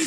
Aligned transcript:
Hei, 0.00 0.06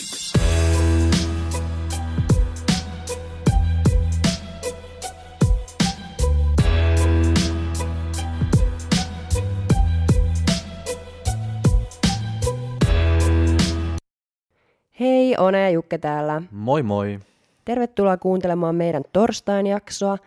One 15.38 15.62
ja 15.62 15.70
Jukke 15.70 15.98
täällä. 15.98 16.42
Moi 16.52 16.84
moi. 16.84 17.20
Tervetuloa 17.66 18.18
kuuntelemaan 18.18 18.76
meidän 18.76 19.04
torstain 19.14 19.68
jaksoa. 19.68 20.18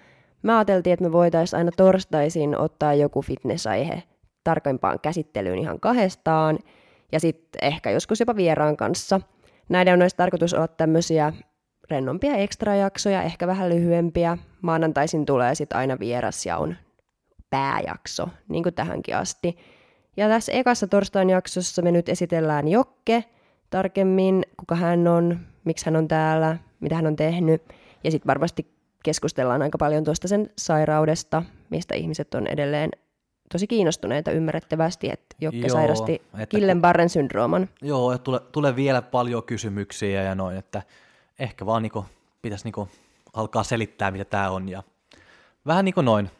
Mä 0.42 0.58
ajateltiin, 0.58 0.92
että 0.92 1.04
me 1.04 1.12
voitaisiin 1.12 1.58
aina 1.58 1.70
torstaisin 1.76 2.58
ottaa 2.58 2.94
joku 2.94 3.22
fitnessaihe 3.22 4.02
tarkempaan 4.44 5.00
käsittelyyn 5.00 5.58
ihan 5.58 5.80
kahdestaan, 5.80 6.58
ja 7.12 7.20
sitten 7.20 7.64
ehkä 7.64 7.90
joskus 7.90 8.20
jopa 8.20 8.36
vieraan 8.36 8.76
kanssa. 8.76 9.20
Näiden 9.68 9.94
on 9.94 10.02
olisi 10.02 10.16
tarkoitus 10.16 10.54
olla 10.54 10.68
tämmöisiä 10.68 11.32
rennompia 11.90 12.34
ekstrajaksoja, 12.34 13.22
ehkä 13.22 13.46
vähän 13.46 13.68
lyhyempiä. 13.68 14.38
Maanantaisin 14.62 15.26
tulee 15.26 15.54
sitten 15.54 15.78
aina 15.78 15.98
vieras 15.98 16.46
ja 16.46 16.56
on 16.56 16.76
pääjakso, 17.50 18.28
niin 18.48 18.62
kuin 18.62 18.74
tähänkin 18.74 19.16
asti. 19.16 19.56
Ja 20.16 20.28
tässä 20.28 20.52
ekassa 20.52 20.86
torstain 20.86 21.30
jaksossa 21.30 21.82
me 21.82 21.92
nyt 21.92 22.08
esitellään 22.08 22.68
Jokke 22.68 23.24
tarkemmin, 23.70 24.42
kuka 24.56 24.74
hän 24.74 25.08
on, 25.08 25.40
miksi 25.64 25.86
hän 25.86 25.96
on 25.96 26.08
täällä, 26.08 26.56
mitä 26.80 26.94
hän 26.94 27.06
on 27.06 27.16
tehnyt. 27.16 27.62
Ja 28.04 28.10
sitten 28.10 28.26
varmasti 28.26 28.76
keskustellaan 29.02 29.62
aika 29.62 29.78
paljon 29.78 30.04
tuosta 30.04 30.28
sen 30.28 30.50
sairaudesta, 30.58 31.42
mistä 31.70 31.94
ihmiset 31.94 32.34
on 32.34 32.46
edelleen 32.46 32.90
tosi 33.52 33.66
kiinnostuneita 33.66 34.30
ymmärrettävästi, 34.30 35.10
että 35.10 35.36
Jokke 35.40 35.58
Joo, 35.58 35.68
sairasti 35.68 36.22
Killenbarren 36.48 37.08
syndrooman. 37.08 37.68
Joo, 37.82 38.12
ja 38.12 38.18
tulee, 38.18 38.40
tulee 38.52 38.76
vielä 38.76 39.02
paljon 39.02 39.42
kysymyksiä 39.42 40.22
ja 40.22 40.34
noin, 40.34 40.56
että 40.56 40.82
ehkä 41.38 41.66
vaan 41.66 41.82
niinku, 41.82 42.04
pitäisi 42.42 42.64
niinku 42.64 42.88
alkaa 43.32 43.62
selittää, 43.62 44.10
mitä 44.10 44.24
tämä 44.24 44.50
on. 44.50 44.68
Ja 44.68 44.82
vähän 45.66 45.84
niin 45.84 45.94
kuin 45.94 46.04
noin. 46.04 46.30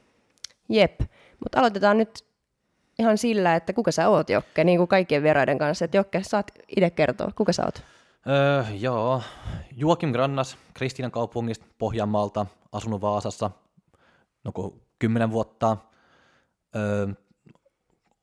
Jep, 0.69 1.01
mutta 1.45 1.59
aloitetaan 1.59 1.99
nyt 1.99 2.25
ihan 2.99 3.19
sillä, 3.19 3.57
että 3.57 3.73
kuka 3.73 3.93
sä 3.93 4.09
oot 4.09 4.31
Jokke, 4.31 4.65
niin 4.65 4.79
kuin 4.79 4.89
kaikkien 4.89 5.23
vieraiden 5.23 5.59
kanssa. 5.59 5.85
Että 5.85 5.97
Jokke, 5.97 6.23
saat 6.23 6.51
itse 6.77 6.91
kertoa, 6.91 7.31
kuka 7.37 7.53
sä 7.53 7.65
oot? 7.65 7.83
Öö, 8.29 8.65
joo, 8.75 9.23
Joakim 9.77 10.13
Grannas, 10.13 10.59
Kristiinan 10.75 11.11
kaupungista, 11.11 11.67
Pohjanmaalta, 11.79 12.47
asunut 12.73 13.01
Vaasassa, 13.01 13.51
no 14.45 14.53
kymmenen 14.99 15.31
vuotta. 15.31 15.77
Öö, 16.77 17.07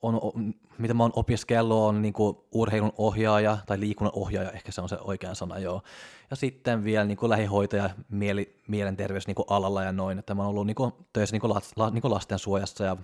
on, 0.01 0.15
o, 0.15 0.33
mitä 0.77 0.93
mä 0.93 1.03
oon 1.03 1.11
opiskellut, 1.15 1.77
on 1.77 2.01
niin 2.01 2.13
urheilun 2.51 2.93
ohjaaja 2.97 3.57
tai 3.65 3.79
liikunnan 3.79 4.13
ohjaaja, 4.15 4.51
ehkä 4.51 4.71
se 4.71 4.81
on 4.81 4.89
se 4.89 4.97
oikea 5.01 5.35
sana, 5.35 5.59
joo. 5.59 5.81
Ja 6.29 6.35
sitten 6.35 6.83
vielä 6.83 7.05
niin 7.05 7.17
lähihoitaja 7.21 7.89
mieli, 8.09 8.61
mielenterveys 8.67 9.27
niin 9.27 9.35
alalla 9.47 9.83
ja 9.83 9.91
noin, 9.91 10.19
että 10.19 10.35
mä 10.35 10.41
oon 10.41 10.49
ollut 10.49 10.67
niin 10.67 10.75
töissä 11.13 11.37
niin 11.37 11.49
las, 11.53 11.71
la, 11.75 11.89
niin 11.89 12.11
lastensuojassa 12.11 12.83
ja 12.83 12.97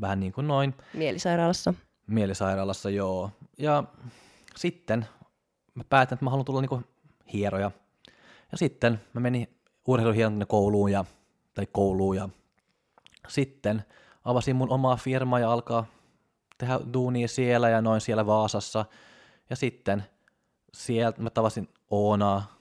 vähän 0.00 0.20
niin 0.20 0.32
kuin 0.32 0.48
noin. 0.48 0.74
Mielisairaalassa. 0.94 1.74
Mielisairaalassa, 2.06 2.90
joo. 2.90 3.30
Ja 3.58 3.84
sitten 4.56 5.06
mä 5.74 5.84
päätin, 5.88 6.14
että 6.14 6.24
mä 6.24 6.30
haluan 6.30 6.44
tulla 6.44 6.60
niin 6.60 6.84
hieroja. 7.32 7.70
Ja 8.52 8.58
sitten 8.58 9.00
mä 9.12 9.20
menin 9.20 9.48
urheiluhierontainen 9.86 10.46
kouluun 10.46 10.92
ja, 10.92 11.04
tai 11.54 11.66
kouluun 11.72 12.16
ja 12.16 12.28
sitten 13.28 13.84
avasin 14.24 14.56
mun 14.56 14.70
omaa 14.70 14.96
firmaa 14.96 15.40
ja 15.40 15.52
alkaa 15.52 15.86
tehdä 16.58 16.80
duunia 16.92 17.28
siellä 17.28 17.68
ja 17.68 17.82
noin 17.82 18.00
siellä 18.00 18.26
Vaasassa. 18.26 18.84
Ja 19.50 19.56
sitten 19.56 20.04
sieltä 20.74 21.22
mä 21.22 21.30
tavasin 21.30 21.68
Oonaa. 21.90 22.56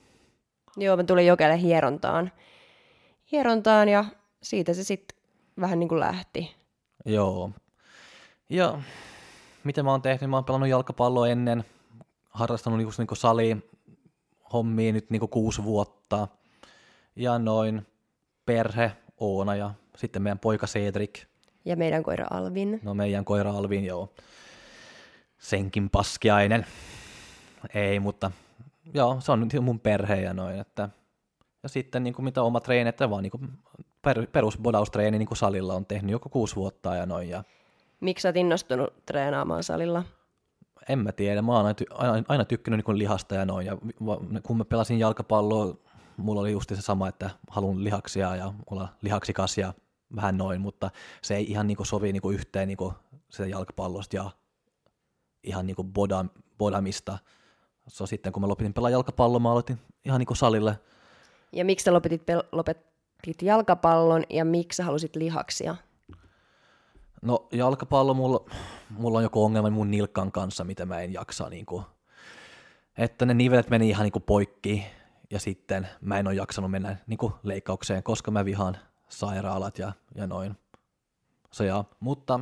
Joo, 0.77 0.97
mä 0.97 1.03
tulin 1.03 1.27
Jokelle 1.27 1.61
hierontaan. 1.61 2.31
Hierontaan 3.31 3.89
ja 3.89 4.05
siitä 4.43 4.73
se 4.73 4.83
sitten 4.83 5.17
vähän 5.61 5.79
niin 5.79 5.89
kuin 5.89 5.99
lähti. 5.99 6.55
Joo. 7.05 7.51
Ja 8.49 8.81
mitä 9.63 9.83
mä 9.83 9.91
oon 9.91 10.01
tehnyt, 10.01 10.29
mä 10.29 10.37
oon 10.37 10.45
pelannut 10.45 10.69
jalkapalloa 10.69 11.27
ennen, 11.27 11.63
harrastanut 12.29 12.77
niinku, 12.77 12.93
niinku 12.97 13.15
sali 13.15 13.57
hommia 14.53 14.93
nyt 14.93 15.09
niinku 15.09 15.27
kuusi 15.27 15.63
vuotta. 15.63 16.27
Ja 17.15 17.39
noin 17.39 17.87
perhe, 18.45 18.91
Oona 19.17 19.55
ja 19.55 19.71
sitten 19.97 20.21
meidän 20.21 20.39
poika 20.39 20.67
Cedric. 20.67 21.30
Ja 21.65 21.75
meidän 21.75 22.03
koira 22.03 22.25
Alvin. 22.29 22.79
No 22.83 22.93
meidän 22.93 23.25
koira 23.25 23.51
Alvin, 23.51 23.85
joo. 23.85 24.13
Senkin 25.37 25.89
paskiainen. 25.89 26.65
Ei, 27.73 27.99
mutta 27.99 28.31
joo, 28.93 29.17
se 29.19 29.31
on 29.31 29.39
nyt 29.39 29.53
mun 29.61 29.79
perhe 29.79 30.21
ja 30.21 30.33
noin. 30.33 30.59
Että, 30.59 30.89
ja 31.63 31.69
sitten 31.69 32.03
niin 32.03 32.13
kuin 32.13 32.23
mitä 32.25 32.43
oma 32.43 32.59
treeni, 32.59 32.89
että 32.89 33.09
vaan 33.09 33.23
niin 33.23 33.31
kuin 33.31 33.49
per, 34.01 34.27
perusbodaustreeni 34.27 35.17
niin 35.19 35.27
kuin 35.27 35.37
salilla 35.37 35.73
on 35.73 35.85
tehnyt 35.85 36.11
joko 36.11 36.29
kuusi 36.29 36.55
vuotta 36.55 36.95
ja 36.95 37.05
noin. 37.05 37.29
Ja 37.29 37.43
Miksi 37.99 38.21
sä 38.21 38.29
oot 38.29 38.37
innostunut 38.37 39.05
treenaamaan 39.05 39.63
salilla? 39.63 40.03
en 40.89 40.99
mä 40.99 41.11
tiedä, 41.11 41.41
mä 41.41 41.51
oon 41.51 41.65
aina, 41.65 41.75
ty- 41.81 41.95
aina, 41.97 42.25
aina 42.27 42.45
tykkänyt 42.45 42.87
niin 42.87 42.97
lihasta 42.97 43.35
ja 43.35 43.45
noin. 43.45 43.67
Ja 43.67 43.77
kun 44.43 44.57
mä 44.57 44.65
pelasin 44.65 44.99
jalkapalloa, 44.99 45.75
mulla 46.17 46.41
oli 46.41 46.51
just 46.51 46.69
se 46.69 46.81
sama, 46.81 47.07
että 47.07 47.29
haluan 47.49 47.83
lihaksia 47.83 48.35
ja 48.35 48.53
olla 48.71 48.87
lihaksikas 49.01 49.57
ja 49.57 49.73
vähän 50.15 50.37
noin, 50.37 50.61
mutta 50.61 50.91
se 51.21 51.35
ei 51.35 51.51
ihan 51.51 51.67
niin 51.67 51.77
kuin 51.77 51.87
sovi 51.87 52.13
niin 52.13 52.21
kuin 52.21 52.35
yhteen 52.35 52.67
niin 52.67 52.77
kuin 52.77 52.93
sitä 53.29 53.47
jalkapallosta 53.47 54.15
ja 54.15 54.31
ihan 55.43 55.65
niin 55.67 55.75
kuin 55.75 55.93
boda, 55.93 56.25
bodamista. 56.57 57.17
Se 57.87 58.03
on 58.03 58.07
sitten, 58.07 58.33
kun 58.33 58.41
mä 58.41 58.47
lopetin 58.47 58.73
pelaa 58.73 58.89
jalkapalloa, 58.89 59.39
mä 59.39 59.51
aloitin 59.51 59.79
ihan 60.05 60.19
niin 60.19 60.27
kuin 60.27 60.37
salille. 60.37 60.79
Ja 61.51 61.65
miksi 61.65 61.83
sä 61.83 61.93
lopetit, 61.93 62.21
pel- 62.21 62.47
lopetit 62.51 63.41
jalkapallon 63.41 64.23
ja 64.29 64.45
miksi 64.45 64.77
sä 64.77 64.83
halusit 64.83 65.15
lihaksia? 65.15 65.75
No 67.21 67.47
jalkapallo, 67.51 68.13
mulla, 68.13 68.45
mulla 68.89 69.17
on 69.17 69.23
joku 69.23 69.43
ongelma 69.43 69.69
mun 69.69 69.91
nilkan 69.91 70.31
kanssa, 70.31 70.63
mitä 70.63 70.85
mä 70.85 70.99
en 70.99 71.13
jaksa. 71.13 71.49
Niin 71.49 71.65
kuin, 71.65 71.83
että 72.97 73.25
ne 73.25 73.33
nivelet 73.33 73.69
meni 73.69 73.89
ihan 73.89 74.03
niin 74.03 74.11
kuin 74.11 74.23
poikki 74.23 74.85
ja 75.31 75.39
sitten 75.39 75.87
mä 76.01 76.19
en 76.19 76.27
ole 76.27 76.35
jaksanut 76.35 76.71
mennä 76.71 76.97
niin 77.07 77.17
kuin 77.17 77.33
leikkaukseen, 77.43 78.03
koska 78.03 78.31
mä 78.31 78.45
vihaan 78.45 78.77
sairaalat 79.11 79.79
ja, 79.79 79.91
ja 80.15 80.27
noin. 80.27 80.57
Se 81.51 81.65
ja, 81.65 81.83
mutta 81.99 82.39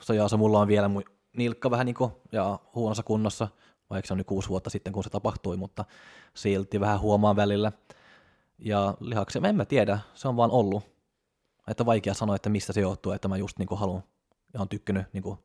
se 0.00 0.14
ja, 0.14 0.28
se 0.28 0.36
mulla 0.36 0.60
on 0.60 0.68
vielä 0.68 0.88
mun 0.88 1.02
nilkka 1.36 1.70
vähän 1.70 1.86
niin 1.86 1.94
kuin, 1.94 2.12
ja 2.32 2.58
huonossa 2.74 3.02
kunnossa, 3.02 3.48
vaikka 3.90 4.06
se 4.06 4.14
on 4.14 4.18
nyt 4.18 4.26
kuusi 4.26 4.48
vuotta 4.48 4.70
sitten, 4.70 4.92
kun 4.92 5.04
se 5.04 5.10
tapahtui, 5.10 5.56
mutta 5.56 5.84
silti 6.34 6.80
vähän 6.80 7.00
huomaan 7.00 7.36
välillä. 7.36 7.72
Ja 8.58 8.94
lihaksia, 9.00 9.40
mä 9.40 9.48
en 9.48 9.56
mä 9.56 9.64
tiedä, 9.64 9.98
se 10.14 10.28
on 10.28 10.36
vaan 10.36 10.50
ollut. 10.50 10.82
Että 11.68 11.86
vaikea 11.86 12.14
sanoa, 12.14 12.36
että 12.36 12.48
mistä 12.48 12.72
se 12.72 12.80
johtuu, 12.80 13.12
että 13.12 13.28
mä 13.28 13.36
just 13.36 13.58
niin 13.58 13.66
kuin 13.68 13.78
haluan 13.80 14.02
ja 14.54 14.60
on 14.60 14.68
tykkynyt 14.68 15.06
niin 15.12 15.22
kuin, 15.22 15.38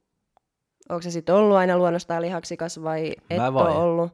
Onko 0.90 1.02
se 1.02 1.12
sitten 1.12 1.36
ollut 1.36 1.58
aina 1.58 1.78
luonnostaan 1.78 2.22
lihaksikas 2.22 2.84
vai 2.84 3.16
et 3.30 3.38
Mä 3.38 3.48
ole 3.48 3.54
vai. 3.54 3.76
ollut? 3.76 4.12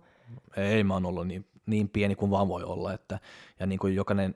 Ei 0.58 0.84
mä 0.84 0.94
oon 0.94 1.06
ollut 1.06 1.28
niin, 1.28 1.46
niin 1.66 1.90
pieni 1.90 2.16
kuin 2.16 2.32
vaan 2.32 2.48
voi 2.48 2.64
olla, 2.64 2.94
että, 2.94 3.20
ja 3.60 3.66
niin 3.66 3.80
kuin 3.80 3.96
jokainen 3.96 4.36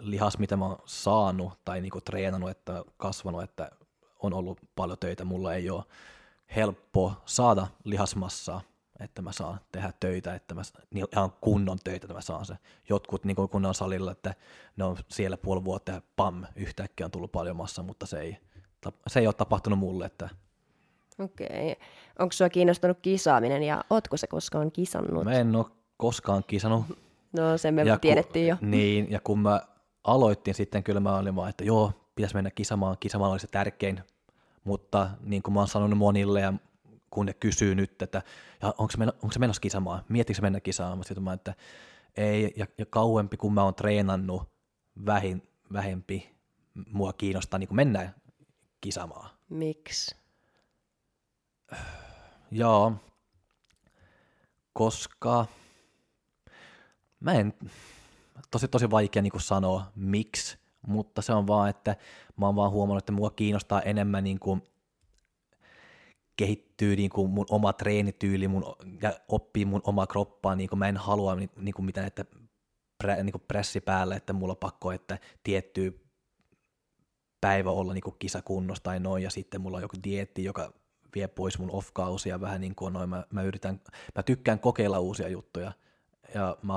lihas, 0.00 0.38
mitä 0.38 0.56
mä 0.56 0.66
oon 0.66 0.78
saanut 0.84 1.52
tai 1.64 1.80
niin 1.80 1.90
kuin 1.90 2.04
treenannut, 2.04 2.50
että 2.50 2.84
kasvanut, 2.96 3.42
että 3.42 3.70
on 4.22 4.34
ollut 4.34 4.60
paljon 4.76 4.98
töitä, 4.98 5.24
mulla 5.24 5.54
ei 5.54 5.70
ole 5.70 5.84
helppo 6.56 7.12
saada 7.26 7.66
lihasmassaa, 7.84 8.60
että 9.00 9.22
mä 9.22 9.32
saan 9.32 9.60
tehdä 9.72 9.92
töitä, 10.00 10.34
että 10.34 10.54
mä 10.54 10.62
niin 10.94 11.06
ihan 11.12 11.32
kunnon 11.40 11.78
töitä, 11.84 12.04
että 12.04 12.14
mä 12.14 12.20
saan 12.20 12.46
se. 12.46 12.54
Jotkut 12.88 13.24
niin 13.24 13.36
kun 13.36 13.66
on 13.66 13.74
salilla, 13.74 14.12
että 14.12 14.34
ne 14.76 14.84
on 14.84 14.96
siellä 15.08 15.36
puoli 15.36 15.64
vuotta 15.64 15.92
ja 15.92 16.02
pam, 16.16 16.44
yhtäkkiä 16.56 17.06
on 17.06 17.10
tullut 17.10 17.32
paljon 17.32 17.56
massa, 17.56 17.82
mutta 17.82 18.06
se 18.06 18.20
ei, 18.20 18.36
se 19.06 19.20
ei 19.20 19.26
ole 19.26 19.34
tapahtunut 19.34 19.78
mulle, 19.78 20.06
että 20.06 20.28
Okei. 21.18 21.76
Onko 22.18 22.32
sua 22.32 22.48
kiinnostanut 22.48 22.98
kisaaminen 23.02 23.62
ja 23.62 23.84
ootko 23.90 24.16
se 24.16 24.26
koskaan 24.26 24.72
kisannut? 24.72 25.24
mä 25.24 25.32
en 25.32 25.56
ole 25.56 25.66
koskaan 25.96 26.44
kisannut 26.46 26.84
No 27.32 27.58
sen 27.58 27.74
me 27.74 27.82
Ja 27.82 27.98
tiedettiin 27.98 28.46
jo. 28.46 28.56
Kun, 28.56 28.70
niin, 28.70 29.10
ja 29.10 29.20
kun 29.20 29.38
mä 29.38 29.62
aloitin 30.14 30.54
sitten, 30.54 30.84
kyllä 30.84 31.00
mä 31.00 31.16
olin 31.16 31.36
vaan, 31.36 31.50
että 31.50 31.64
joo, 31.64 31.92
pitäisi 32.14 32.34
mennä 32.34 32.50
kisamaan, 32.50 32.96
kisamaan 33.00 33.32
oli 33.32 33.40
se 33.40 33.46
tärkein, 33.46 34.00
mutta 34.64 35.10
niin 35.20 35.42
kuin 35.42 35.54
mä 35.54 35.60
oon 35.60 35.68
sanonut 35.68 35.98
monille, 35.98 36.40
ja 36.40 36.52
kun 37.10 37.26
ne 37.26 37.34
kysyy 37.34 37.74
nyt, 37.74 38.02
että 38.02 38.22
ja 38.62 38.74
onko, 38.78 38.90
se 38.90 39.04
onko 39.04 39.32
se 39.32 39.38
menossa 39.38 39.60
kisamaan, 39.60 40.04
miettikö 40.08 40.42
mennä 40.42 40.60
kisaamaan, 40.60 41.04
sitten 41.04 41.24
mä, 41.24 41.32
että 41.32 41.54
ei, 42.16 42.54
ja, 42.56 42.66
ja 42.78 42.86
kauempi 42.86 43.36
kun 43.36 43.54
mä 43.54 43.62
oon 43.62 43.74
treenannut, 43.74 44.42
vähin, 45.06 45.48
vähempi 45.72 46.36
mua 46.92 47.12
kiinnostaa 47.12 47.58
niin 47.58 47.68
kuin 47.68 47.76
mennä 47.76 48.12
kisamaan. 48.80 49.30
Miksi? 49.48 50.16
Joo, 52.50 52.92
koska 54.72 55.46
mä 57.20 57.32
en, 57.32 57.54
tosi 58.50 58.68
tosi 58.68 58.90
vaikea 58.90 59.22
niin 59.22 59.32
sanoa 59.40 59.92
miksi, 59.94 60.58
mutta 60.86 61.22
se 61.22 61.32
on 61.32 61.46
vaan, 61.46 61.70
että 61.70 61.96
mä 62.36 62.46
oon 62.46 62.56
vaan 62.56 62.70
huomannut, 62.70 63.02
että 63.02 63.12
mua 63.12 63.30
kiinnostaa 63.30 63.82
enemmän 63.82 64.24
niin 64.24 64.38
kuin 64.38 64.62
kehit, 66.36 66.68
kehittyy 66.78 66.96
niin 66.96 67.10
kuin 67.10 67.30
mun 67.30 67.46
oma 67.50 67.72
treenityyli 67.72 68.48
mun, 68.48 68.64
ja 69.02 69.12
oppii 69.28 69.64
mun 69.64 69.80
oma 69.84 70.06
kroppaa, 70.06 70.56
niin 70.56 70.68
kuin 70.68 70.78
mä 70.78 70.88
en 70.88 70.96
halua 70.96 71.34
niin 71.34 71.74
kuin 71.74 71.86
mitään, 71.86 72.06
että 72.06 72.24
prä, 72.98 73.22
niin 73.22 73.32
kuin 73.32 73.44
pressi 73.48 73.80
päälle, 73.80 74.14
että 74.14 74.32
mulla 74.32 74.52
on 74.52 74.56
pakko, 74.56 74.92
että 74.92 75.18
tietty 75.42 76.00
päivä 77.40 77.70
olla 77.70 77.94
niin 77.94 78.02
kuin 78.02 78.16
kisakunnossa 78.18 78.84
tai 78.84 79.00
noin, 79.00 79.22
ja 79.22 79.30
sitten 79.30 79.60
mulla 79.60 79.76
on 79.76 79.82
joku 79.82 79.96
dietti, 80.04 80.44
joka 80.44 80.72
vie 81.14 81.28
pois 81.28 81.58
mun 81.58 81.70
off-kausia 81.70 82.40
vähän 82.40 82.60
niin 82.60 82.74
kuin 82.74 82.92
noin, 82.92 83.10
mä, 83.10 83.24
mä, 83.30 83.42
yritän, 83.42 83.80
mä 84.14 84.22
tykkään 84.22 84.58
kokeilla 84.58 84.98
uusia 84.98 85.28
juttuja, 85.28 85.72
ja 86.34 86.56
mä, 86.62 86.74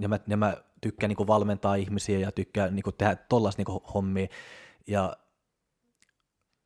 ja 0.00 0.08
mä, 0.08 0.18
ja 0.28 0.36
mä 0.36 0.56
tykkään 0.80 1.08
niin 1.08 1.16
kuin 1.16 1.26
valmentaa 1.26 1.74
ihmisiä 1.74 2.18
ja 2.18 2.32
tykkään 2.32 2.76
niin 2.76 2.82
kuin 2.82 2.96
tehdä 2.98 3.16
tollaista 3.16 3.62
niin 3.62 3.80
hommia, 3.94 4.26
ja 4.86 5.16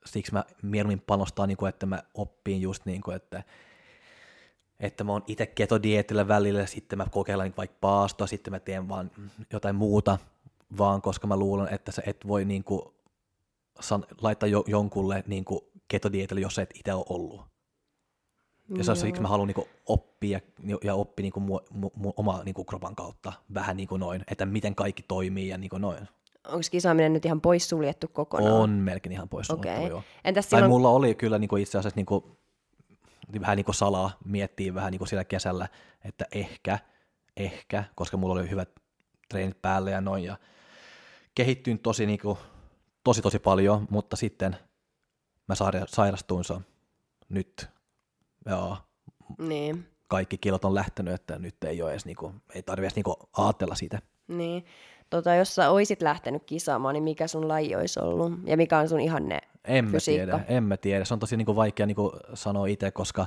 siksi 0.06 0.32
mä 0.32 0.44
mieluummin 0.62 1.00
panostaa, 1.00 1.46
niin 1.46 1.56
kuin, 1.56 1.68
että 1.68 1.86
mä 1.86 2.02
oppiin 2.14 2.60
just 2.60 2.86
niin 2.86 3.00
kuin, 3.00 3.16
että, 3.16 3.42
että 4.80 5.04
mä 5.04 5.12
oon 5.12 5.24
itse 5.26 5.46
ketodietillä 5.46 6.28
välillä, 6.28 6.66
sitten 6.66 6.98
mä 6.98 7.06
kokeilen 7.10 7.44
niin 7.44 7.56
vaikka 7.56 7.76
paastoa, 7.80 8.26
sitten 8.26 8.52
mä 8.52 8.60
teen 8.60 8.88
vaan 8.88 9.10
jotain 9.52 9.76
muuta, 9.76 10.18
vaan 10.78 11.02
koska 11.02 11.26
mä 11.26 11.36
luulen, 11.36 11.74
että 11.74 11.92
sä 11.92 12.02
et 12.06 12.26
voi 12.26 12.44
niin 12.44 12.64
kuin, 12.64 12.82
san, 13.80 14.04
laittaa 14.20 14.48
jo, 14.48 14.64
jonkulle 14.66 15.24
niin 15.26 15.44
kuin 15.44 15.60
ketodietille, 15.88 16.40
jos 16.40 16.54
sä 16.54 16.62
et 16.62 16.74
itse 16.74 16.94
ole 16.94 17.04
ollut. 17.08 17.53
Ja 18.68 18.84
se 18.84 18.90
on 18.90 18.96
siksi 18.96 19.22
mä 19.22 19.28
haluan 19.28 19.46
niin 19.48 19.66
oppia 19.86 20.40
ja 20.84 20.94
oppia 20.94 21.22
niin 21.22 21.42
mu, 21.42 21.60
mu, 21.70 21.90
mu, 21.94 22.12
oma 22.16 22.42
niin 22.44 22.66
kropan 22.66 22.96
kautta 22.96 23.32
vähän 23.54 23.76
niin 23.76 23.88
noin, 23.98 24.24
että 24.30 24.46
miten 24.46 24.74
kaikki 24.74 25.02
toimii 25.02 25.48
ja 25.48 25.58
niin 25.58 25.70
noin 25.78 26.08
onko 26.48 26.62
kisaaminen 26.70 27.12
nyt 27.12 27.24
ihan 27.24 27.40
poissuljettu 27.40 28.08
kokonaan? 28.08 28.52
On 28.52 28.70
melkein 28.70 29.12
ihan 29.12 29.28
poissuljettu, 29.28 29.78
okay. 29.78 29.88
joo. 29.88 30.02
Entäs 30.24 30.44
silloin... 30.44 30.62
Tai 30.62 30.68
mulla 30.68 30.88
oli 30.88 31.14
kyllä 31.14 31.38
niin 31.38 31.48
kuin 31.48 31.62
itse 31.62 31.78
asiassa 31.78 31.96
niin 31.96 32.06
kuin, 32.06 32.24
vähän 33.40 33.56
niin 33.56 33.64
kuin 33.64 33.74
salaa 33.74 34.10
miettiä 34.24 34.74
vähän 34.74 34.90
niin 34.90 34.98
kuin 34.98 35.08
siellä 35.08 35.24
kesällä, 35.24 35.68
että 36.04 36.26
ehkä, 36.32 36.78
ehkä, 37.36 37.84
koska 37.94 38.16
mulla 38.16 38.34
oli 38.34 38.50
hyvät 38.50 38.68
treenit 39.28 39.62
päälle 39.62 39.90
ja 39.90 40.00
noin, 40.00 40.24
ja 40.24 40.36
kehittyin 41.34 41.78
tosi, 41.78 42.06
niin 42.06 42.18
kuin, 42.18 42.38
tosi, 43.04 43.22
tosi 43.22 43.38
paljon, 43.38 43.86
mutta 43.90 44.16
sitten 44.16 44.56
mä 45.48 45.54
sairastuin 45.86 46.44
se 46.44 46.54
nyt, 47.28 47.68
joo, 48.46 48.76
niin. 49.38 49.86
kaikki 50.08 50.38
kilot 50.38 50.64
on 50.64 50.74
lähtenyt, 50.74 51.14
että 51.14 51.38
nyt 51.38 51.64
ei 51.64 51.82
ole 51.82 51.90
edes, 51.90 52.06
niin 52.06 52.16
kuin, 52.16 52.42
ei 52.54 52.62
tarvitse 52.62 52.86
edes 52.86 52.96
niin 52.96 53.04
kuin, 53.04 53.16
ajatella 53.36 53.74
siitä. 53.74 53.98
Niin, 54.28 54.64
tota, 55.10 55.34
jos 55.34 55.54
sä 55.54 55.70
oisit 55.70 56.02
lähtenyt 56.02 56.44
kisaamaan, 56.44 56.92
niin 56.92 57.04
mikä 57.04 57.26
sun 57.26 57.48
laji 57.48 57.76
olisi 57.76 58.00
ollut? 58.00 58.32
Ja 58.44 58.56
mikä 58.56 58.78
on 58.78 58.88
sun 58.88 59.00
ihanne 59.00 59.40
en 59.64 59.84
mä 59.84 59.98
tiedä, 60.04 60.40
en 60.48 60.64
mä 60.64 60.76
tiedä. 60.76 61.04
Se 61.04 61.14
on 61.14 61.20
tosi 61.20 61.36
niin 61.36 61.46
kuin 61.46 61.56
vaikea 61.56 61.86
niin 61.86 61.94
kuin 61.94 62.10
sanoa 62.34 62.66
itse, 62.66 62.90
koska 62.90 63.26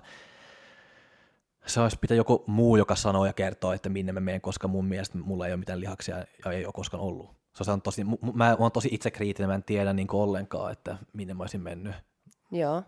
se 1.66 1.82
olisi 1.82 1.98
pitää 2.02 2.18
joku 2.18 2.44
muu, 2.48 2.76
joka 2.76 2.96
sanoo 2.96 3.26
ja 3.26 3.34
kertoo, 3.34 3.74
että 3.74 3.90
minne 3.90 4.12
mä 4.12 4.20
menen, 4.20 4.42
koska 4.42 4.68
mun 4.68 4.86
mielestä 4.86 5.18
mulla 5.18 5.48
ei 5.48 5.54
ole 5.54 5.58
mitään 5.58 5.80
lihaksia 5.80 6.18
ja 6.18 6.52
ei 6.52 6.66
ole 6.66 6.74
koskaan 6.74 7.04
ollut. 7.04 7.38
Se 7.64 7.72
on 7.72 7.82
tosi, 7.82 8.04
mä 8.34 8.56
oon 8.60 8.72
tosi 8.72 8.90
itsekriittinen, 8.92 9.50
mä 9.50 9.56
en 9.56 9.64
tiedä 9.64 9.94
niin 9.94 10.08
ollenkaan, 10.12 10.72
että 10.72 10.98
minne 11.14 11.34
mä 11.34 11.44
olisin 11.44 11.62
mennyt. 11.62 11.96
Joo. 12.52 12.84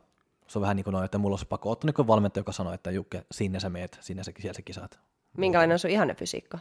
Se 0.49 0.59
on 0.59 0.61
vähän 0.61 0.75
niin 0.75 0.83
kuin 0.83 0.91
noin, 0.91 1.05
että 1.05 1.17
mulla 1.17 1.33
olisi 1.33 1.45
pakko 1.45 1.71
ottaa 1.71 1.91
niin 1.97 2.07
valmentaja, 2.07 2.41
joka 2.41 2.51
sanoo, 2.51 2.73
että 2.73 2.91
Jukke, 2.91 3.25
sinne 3.31 3.59
sä 3.59 3.69
meet, 3.69 3.97
sinne 4.01 4.23
sä, 4.23 4.31
siellä 4.39 4.53
sä 4.53 4.61
kisat. 4.61 4.99
Minkälainen 5.37 5.75
on 5.75 5.79
sun 5.79 5.91
ihanne 5.91 6.13
fysiikka? 6.13 6.59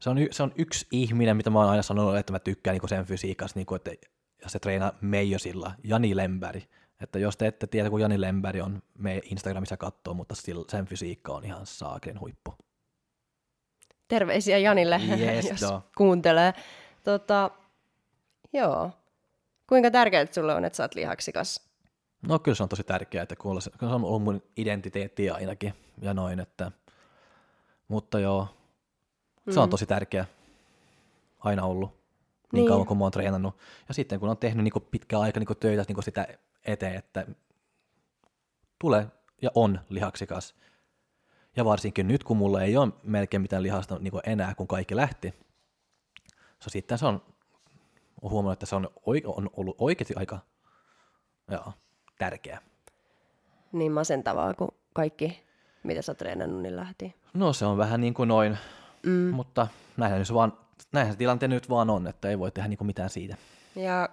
se 0.00 0.10
on, 0.10 0.18
se 0.30 0.42
on 0.42 0.52
yksi 0.56 0.86
ihminen, 0.90 1.36
mitä 1.36 1.50
mä 1.50 1.58
oon 1.58 1.70
aina 1.70 1.82
sanonut, 1.82 2.16
että 2.16 2.32
mä 2.32 2.38
tykkään 2.38 2.76
niin 2.76 2.88
sen 2.88 3.04
fysiikasta, 3.04 3.58
niin 3.58 3.66
kuin, 3.66 3.76
että 3.76 3.90
ja 4.42 4.48
se 4.48 4.58
treenaa 4.58 4.92
Meijosilla, 5.00 5.72
Jani 5.84 6.16
Lemberg. 6.16 6.62
Että 7.00 7.18
jos 7.18 7.36
te 7.36 7.46
ette 7.46 7.66
tiedä, 7.66 7.90
kun 7.90 8.00
Jani 8.00 8.20
Lemberg 8.20 8.64
on, 8.64 8.82
me 8.98 9.20
Instagramissa 9.24 9.76
katsoo, 9.76 10.14
mutta 10.14 10.34
sen 10.68 10.86
fysiikka 10.86 11.32
on 11.32 11.44
ihan 11.44 11.66
saakelin 11.66 12.20
huippu. 12.20 12.54
Terveisiä 14.08 14.58
Janille, 14.58 15.00
yes, 15.20 15.50
jos 15.50 15.62
no. 15.62 15.82
kuuntelee. 15.96 16.54
Tota, 17.04 17.50
joo. 18.52 18.90
Kuinka 19.66 19.90
tärkeää 19.90 20.26
sulle 20.30 20.54
on, 20.54 20.64
että 20.64 20.76
sä 20.76 20.82
oot 20.84 20.94
lihaksikas? 20.94 21.67
No 22.22 22.38
kyllä 22.38 22.54
se 22.54 22.62
on 22.62 22.68
tosi 22.68 22.84
tärkeää, 22.84 23.22
että 23.22 23.36
kun 23.36 23.62
se 23.62 23.70
on 23.80 24.04
ollut 24.04 24.22
mun 24.22 24.42
identiteetti 24.56 25.30
ainakin 25.30 25.74
ja 26.00 26.14
noin, 26.14 26.40
että, 26.40 26.72
mutta 27.88 28.20
joo, 28.20 28.48
se 29.50 29.60
on 29.60 29.68
mm. 29.68 29.70
tosi 29.70 29.86
tärkeä. 29.86 30.26
Aina 31.38 31.64
ollut. 31.64 31.90
Niin, 31.90 31.98
niin 32.52 32.68
kauan 32.68 32.86
kuin 32.86 32.98
mä 32.98 33.04
oon 33.04 33.12
treenannut. 33.12 33.58
Ja 33.88 33.94
sitten 33.94 34.20
kun 34.20 34.28
on 34.28 34.36
tehnyt 34.36 34.64
niin 34.64 34.88
pitkä 34.90 35.18
aika 35.18 35.40
niin 35.40 35.56
töitä 35.60 35.84
niin 35.88 36.02
sitä 36.02 36.26
eteen, 36.64 36.94
että 36.94 37.26
tulee 38.78 39.06
ja 39.42 39.50
on 39.54 39.80
lihaksikas. 39.88 40.54
Ja 41.56 41.64
varsinkin 41.64 42.08
nyt, 42.08 42.24
kun 42.24 42.36
mulla 42.36 42.62
ei 42.62 42.76
ole 42.76 42.92
melkein 43.02 43.42
mitään 43.42 43.62
lihasta 43.62 43.98
niin 43.98 44.12
enää, 44.26 44.54
kun 44.54 44.68
kaikki 44.68 44.96
lähti. 44.96 45.34
So 46.60 46.70
sitten 46.70 46.98
se 46.98 47.06
on, 47.06 47.22
on 48.22 48.30
huomannut, 48.30 48.52
että 48.52 48.66
se 48.66 48.76
on, 48.76 48.88
on 49.26 49.50
ollut 49.56 49.76
oikeasti 49.78 50.14
aika 50.16 50.38
ja, 51.50 51.72
tärkeä. 52.18 52.58
Niin 53.72 53.92
masentavaa, 53.92 54.54
kun 54.54 54.68
kaikki, 54.94 55.42
mitä 55.82 56.02
sä 56.02 56.12
oot 56.12 56.18
treenannut, 56.18 56.62
niin 56.62 56.76
lähti. 56.76 57.14
No 57.34 57.52
se 57.52 57.66
on 57.66 57.78
vähän 57.78 58.00
niin 58.00 58.14
kuin 58.14 58.28
noin, 58.28 58.58
Mm. 59.02 59.34
Mutta 59.34 59.66
näinhän 59.96 60.26
se, 60.26 60.34
vaan, 60.34 60.52
näinhän 60.92 61.14
se 61.14 61.18
tilanteen 61.18 61.50
nyt 61.50 61.68
vaan 61.68 61.90
on, 61.90 62.06
että 62.06 62.28
ei 62.28 62.38
voi 62.38 62.50
tehdä 62.50 62.68
niinku 62.68 62.84
mitään 62.84 63.10
siitä. 63.10 63.36
Ja 63.76 64.08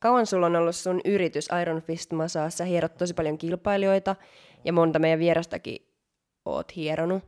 kauan 0.00 0.26
sulla 0.26 0.46
on 0.46 0.56
ollut 0.56 0.76
sun 0.76 1.00
yritys 1.04 1.48
Iron 1.62 1.82
Fist 1.82 2.12
Masaa? 2.12 2.50
Sä 2.50 2.64
hierot 2.64 2.96
tosi 2.96 3.14
paljon 3.14 3.38
kilpailijoita 3.38 4.16
ja 4.64 4.72
monta 4.72 4.98
meidän 4.98 5.18
vierastakin 5.18 5.86
oot 6.44 6.76
hieronut. 6.76 7.22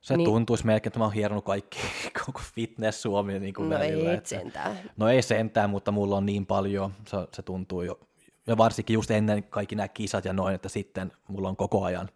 Se 0.00 0.16
niin... 0.16 0.24
tuntuisi 0.24 0.66
melkein, 0.66 0.88
että 0.90 0.98
mä 0.98 1.04
oon 1.04 1.12
hieronut 1.14 1.44
kaikki, 1.44 1.78
koko 2.26 2.40
fitness 2.54 3.02
Suomi 3.02 3.38
niin 3.38 3.54
kuin 3.54 3.70
No 3.70 3.78
välillä, 3.78 4.10
ei 4.10 4.16
että... 4.16 4.28
sentään. 4.28 4.78
No 4.96 5.08
ei 5.08 5.22
sentään, 5.22 5.70
mutta 5.70 5.92
mulla 5.92 6.16
on 6.16 6.26
niin 6.26 6.46
paljon, 6.46 6.92
se, 7.08 7.16
se 7.32 7.42
tuntuu 7.42 7.82
jo, 7.82 8.00
ja 8.46 8.56
varsinkin 8.56 8.94
just 8.94 9.10
ennen 9.10 9.42
kaikki 9.42 9.74
nämä 9.74 9.88
kisat 9.88 10.24
ja 10.24 10.32
noin, 10.32 10.54
että 10.54 10.68
sitten 10.68 11.12
mulla 11.28 11.48
on 11.48 11.56
koko 11.56 11.84
ajan 11.84 12.08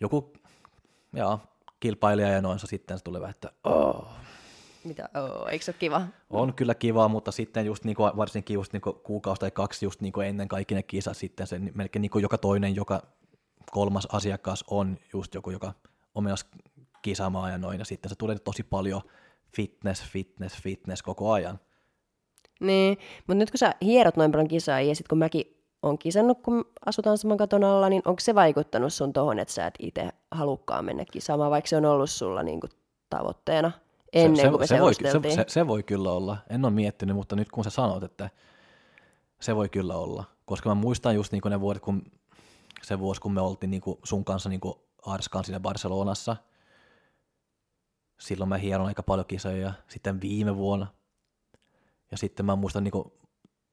joku, 0.00 0.32
joo, 1.12 1.40
kilpailija 1.80 2.28
ja 2.28 2.42
noin, 2.42 2.58
sitten 2.58 2.98
se 2.98 3.04
tulee 3.04 3.30
että 3.30 3.52
oh. 3.64 4.08
Mitä, 4.84 5.08
oh, 5.14 5.48
eikö 5.48 5.64
se 5.64 5.70
ole 5.70 5.76
kiva? 5.78 6.06
On 6.30 6.54
kyllä 6.54 6.74
kiva, 6.74 7.08
mutta 7.08 7.32
sitten 7.32 7.66
just 7.66 7.84
niinku, 7.84 8.02
varsinkin 8.02 8.54
just 8.54 8.72
niinku 8.72 8.92
kuukausi 8.92 9.40
tai 9.40 9.50
kaksi 9.50 9.86
just 9.86 10.00
niinku 10.00 10.20
ennen 10.20 10.48
kaikki 10.48 10.74
ne 10.74 10.82
kisat, 10.82 11.16
sitten 11.16 11.46
se 11.46 11.58
melkein 11.58 12.00
niinku 12.00 12.18
joka 12.18 12.38
toinen, 12.38 12.76
joka 12.76 13.02
kolmas 13.70 14.08
asiakas 14.12 14.64
on 14.70 14.98
just 15.12 15.34
joku, 15.34 15.50
joka 15.50 15.72
on 16.14 16.24
menossa 16.24 16.46
kisaamaan 17.02 17.52
ja 17.52 17.58
noin, 17.58 17.78
ja 17.78 17.84
sitten 17.84 18.08
se 18.08 18.14
tulee 18.14 18.38
tosi 18.38 18.62
paljon 18.62 19.02
fitness, 19.56 20.04
fitness, 20.04 20.62
fitness 20.62 21.02
koko 21.02 21.32
ajan. 21.32 21.60
Niin, 22.60 22.98
mutta 23.18 23.38
nyt 23.38 23.50
kun 23.50 23.58
sä 23.58 23.74
hierot 23.82 24.16
noin 24.16 24.32
paljon 24.32 24.48
kisaa, 24.48 24.80
ja 24.80 24.94
sitten 24.94 25.08
kun 25.08 25.18
mäkin 25.18 25.56
on 25.82 25.98
kisannut, 25.98 26.38
kun 26.42 26.64
asutaan 26.86 27.18
saman 27.18 27.36
katon 27.36 27.64
alla, 27.64 27.88
niin 27.88 28.02
onko 28.04 28.20
se 28.20 28.34
vaikuttanut 28.34 28.92
sun 28.92 29.12
tohon, 29.12 29.38
että 29.38 29.54
sä 29.54 29.66
et 29.66 29.74
itse 29.78 30.08
halukkaan 30.30 30.84
mennä 30.84 31.04
kisaamaan, 31.12 31.50
vaikka 31.50 31.68
se 31.68 31.76
on 31.76 31.84
ollut 31.84 32.10
sulla 32.10 32.42
niin 32.42 32.60
kuin 32.60 32.70
tavoitteena 33.10 33.72
ennen 34.12 34.44
se, 34.46 34.50
kuin 34.50 34.60
me 34.60 34.66
se, 34.66 34.80
voi, 34.80 34.94
se, 34.94 35.34
se, 35.34 35.44
se 35.48 35.66
voi 35.66 35.82
kyllä 35.82 36.12
olla. 36.12 36.38
En 36.50 36.64
ole 36.64 36.72
miettinyt, 36.72 37.16
mutta 37.16 37.36
nyt 37.36 37.50
kun 37.50 37.64
sä 37.64 37.70
sanot, 37.70 38.02
että 38.02 38.30
se 39.40 39.56
voi 39.56 39.68
kyllä 39.68 39.96
olla. 39.96 40.24
Koska 40.44 40.68
mä 40.68 40.74
muistan 40.74 41.14
just 41.14 41.32
niin 41.32 41.42
ne 41.50 41.60
vuodet, 41.60 41.82
kun 41.82 42.02
se 42.82 42.98
vuosi, 42.98 43.20
kun 43.20 43.32
me 43.32 43.40
oltiin 43.40 43.70
niin 43.70 43.82
sun 44.04 44.24
kanssa 44.24 44.48
niin 44.48 44.60
Arskan 45.06 45.44
siinä 45.44 45.60
Barcelonassa. 45.60 46.36
Silloin 48.20 48.48
mä 48.48 48.56
hieron 48.56 48.86
aika 48.86 49.02
paljon 49.02 49.26
kisoja. 49.26 49.72
Sitten 49.88 50.20
viime 50.20 50.56
vuonna. 50.56 50.86
Ja 52.10 52.18
sitten 52.18 52.46
mä 52.46 52.56
muistan 52.56 52.84
niin 52.84 52.92
kuin 52.92 53.12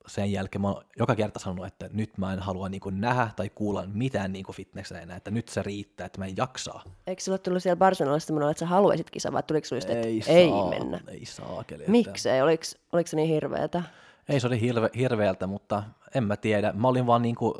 sen 0.07 0.31
jälkeen 0.31 0.61
mä 0.61 0.67
oon 0.67 0.83
joka 0.97 1.15
kerta 1.15 1.39
sanonut, 1.39 1.65
että 1.65 1.89
nyt 1.93 2.17
mä 2.17 2.33
en 2.33 2.39
halua 2.39 2.69
niin 2.69 2.81
kuin 2.81 3.01
nähdä 3.01 3.29
tai 3.35 3.49
kuulla 3.49 3.83
mitään 3.93 4.33
niin 4.33 4.45
kuin 4.45 4.55
fitnessä 4.55 5.01
enää, 5.01 5.17
että 5.17 5.31
nyt 5.31 5.49
se 5.49 5.63
riittää, 5.63 6.05
että 6.05 6.19
mä 6.19 6.25
en 6.25 6.37
jaksaa. 6.37 6.83
Eikö 7.07 7.21
sulla 7.21 7.37
tullut 7.37 7.63
siellä 7.63 7.75
Barcelonassa 7.75 8.27
semmoinen, 8.27 8.51
että 8.51 8.59
sä 8.59 8.65
haluaisit 8.65 9.09
kisa, 9.09 9.31
vai 9.31 9.43
tuliko 9.43 9.67
just, 9.75 9.89
että 9.89 10.07
ei, 10.07 10.21
saa, 10.21 10.35
ei 10.35 10.51
mennä? 10.69 10.99
Ei 11.07 11.25
saa. 11.25 11.63
Keli, 11.63 11.83
Miksei? 11.87 12.41
Oliko, 12.41 12.63
oliko 12.91 13.07
se 13.07 13.15
niin 13.15 13.29
hirveätä? 13.29 13.83
Ei 14.29 14.39
se 14.39 14.47
oli 14.47 14.61
hirve, 14.61 14.89
hirveältä, 14.97 15.47
mutta 15.47 15.83
en 16.15 16.23
mä 16.23 16.37
tiedä. 16.37 16.73
Mä 16.73 16.87
olin 16.87 17.05
vaan 17.05 17.21
niin, 17.21 17.35
kuin, 17.35 17.53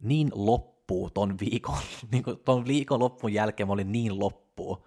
niin 0.00 0.30
loppuu 0.34 1.10
ton 1.10 1.38
viikon, 1.40 1.78
niin 2.12 2.22
kuin 2.22 2.38
ton 2.44 2.66
viikon 2.66 3.00
loppun 3.00 3.32
jälkeen 3.32 3.66
mä 3.66 3.72
olin 3.72 3.92
niin 3.92 4.20
loppuu, 4.20 4.86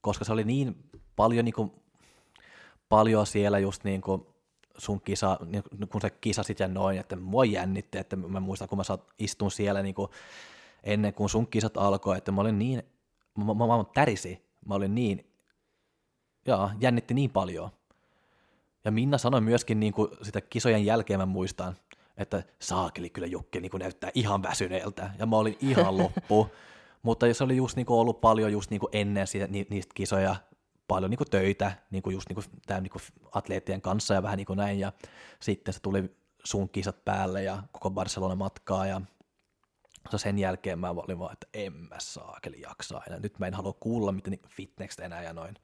koska 0.00 0.24
se 0.24 0.32
oli 0.32 0.44
niin 0.44 0.76
paljon, 1.16 1.44
niin 1.44 1.54
kuin, 1.54 1.72
paljon 2.92 3.26
siellä 3.26 3.58
just 3.58 3.84
niin 3.84 4.00
kuin, 4.00 4.26
sun 4.78 5.00
kisa, 5.00 5.38
niin 5.46 5.88
kun 5.88 6.00
sä 6.00 6.10
kisasit 6.10 6.60
ja 6.60 6.68
noin, 6.68 6.98
että 6.98 7.16
mua 7.16 7.44
jännitti, 7.44 7.98
että 7.98 8.16
mä 8.16 8.40
muistan, 8.40 8.68
kun 8.68 8.78
mä 8.78 8.98
istun 9.18 9.50
siellä 9.50 9.82
niin 9.82 9.94
kuin 9.94 10.08
ennen 10.84 11.14
kuin 11.14 11.28
sun 11.28 11.46
kisat 11.46 11.76
alkoi, 11.76 12.18
että 12.18 12.32
mä 12.32 12.40
olin 12.40 12.58
niin, 12.58 12.82
mä, 13.38 13.44
mä, 13.44 13.66
mä 13.66 13.84
tärisi, 13.94 14.42
mä 14.66 14.74
olin 14.74 14.94
niin, 14.94 15.26
ja 16.46 16.70
jännitti 16.80 17.14
niin 17.14 17.30
paljon. 17.30 17.70
Ja 18.84 18.90
Minna 18.90 19.18
sanoi 19.18 19.40
myöskin 19.40 19.80
niin 19.80 19.92
kuin 19.92 20.08
sitä 20.22 20.40
kisojen 20.40 20.84
jälkeen, 20.84 21.20
mä 21.20 21.26
muistan, 21.26 21.76
että 22.16 22.42
saakeli 22.58 23.10
kyllä 23.10 23.26
Jukki 23.26 23.60
niin 23.60 23.72
näyttää 23.78 24.10
ihan 24.14 24.42
väsyneeltä, 24.42 25.10
ja 25.18 25.26
mä 25.26 25.36
olin 25.36 25.56
ihan 25.60 25.98
loppu. 25.98 26.48
Mutta 27.02 27.34
se 27.34 27.44
oli 27.44 27.56
just 27.56 27.76
niin 27.76 27.86
kuin 27.86 27.98
ollut 27.98 28.20
paljon 28.20 28.52
just 28.52 28.70
niin 28.70 28.80
kuin 28.80 28.90
ennen 28.92 29.26
siitä, 29.26 29.46
ni, 29.46 29.66
niistä 29.70 29.92
kisoja, 29.94 30.36
paljon 30.94 31.10
niin 31.10 31.18
kuin 31.18 31.30
töitä 31.30 31.72
niin 31.90 32.02
kuin 32.02 32.14
just 32.14 32.28
niin 32.28 32.34
kuin, 32.34 32.44
tämän 32.66 32.82
niin 32.82 32.90
kuin 32.90 33.02
atleettien 33.32 33.80
kanssa 33.82 34.14
ja 34.14 34.22
vähän 34.22 34.36
niin 34.36 34.46
kuin 34.46 34.56
näin, 34.56 34.78
ja 34.80 34.92
sitten 35.40 35.74
se 35.74 35.80
tuli 35.80 36.16
sun 36.44 36.68
kisat 36.68 37.04
päälle 37.04 37.42
ja 37.42 37.62
koko 37.72 37.90
Barcelona 37.90 38.34
matkaa, 38.34 38.86
ja 38.86 39.00
sen 40.16 40.38
jälkeen 40.38 40.78
mä 40.78 40.90
olin 40.90 41.18
vaan, 41.18 41.32
että 41.32 41.46
en 41.54 41.72
mä 41.72 41.96
saakeli 41.98 42.60
jaksaa 42.60 43.02
enää. 43.06 43.18
Nyt 43.20 43.38
mä 43.38 43.46
en 43.46 43.54
halua 43.54 43.72
kuulla 43.80 44.12
miten 44.12 44.38
fitness 44.48 44.98
enää 44.98 45.22
ja 45.22 45.32
noin. 45.32 45.54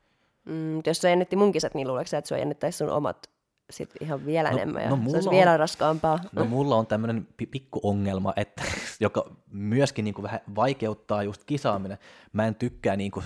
Mm, 0.45 0.83
jos 0.87 0.99
sä 0.99 1.09
jännitti 1.09 1.37
mun 1.37 1.53
kisat, 1.53 1.75
niin 1.75 1.89
luuleeko 1.89 2.17
että 2.17 2.29
sua 2.29 2.39
jännittäisi 2.39 2.79
sun 2.79 2.91
omat 2.91 3.31
sit 3.71 3.91
ihan 4.01 4.27
vielä 4.27 4.51
No- 4.51 4.57
enemmän 4.57 4.83
ja 4.83 4.91
no 4.91 4.97
se 5.11 5.17
olisi 5.17 5.29
on- 5.29 5.35
vielä 5.35 5.57
raskaampaa? 5.57 6.19
No 6.33 6.45
mulla 6.45 6.77
on 6.77 6.87
tämmöinen 6.87 7.29
pikku 7.51 7.81
ongelma, 7.83 8.33
että, 8.37 8.63
joka 9.01 9.31
myöskin 9.51 10.05
niin 10.05 10.15
kuin 10.15 10.23
vähän 10.23 10.41
vaikeuttaa 10.55 11.23
just 11.23 11.45
kisaaminen. 11.45 11.99
Mä 12.33 12.47
en 12.47 12.55
tykkää, 12.55 12.97
niin 12.97 13.11
kuin, 13.11 13.25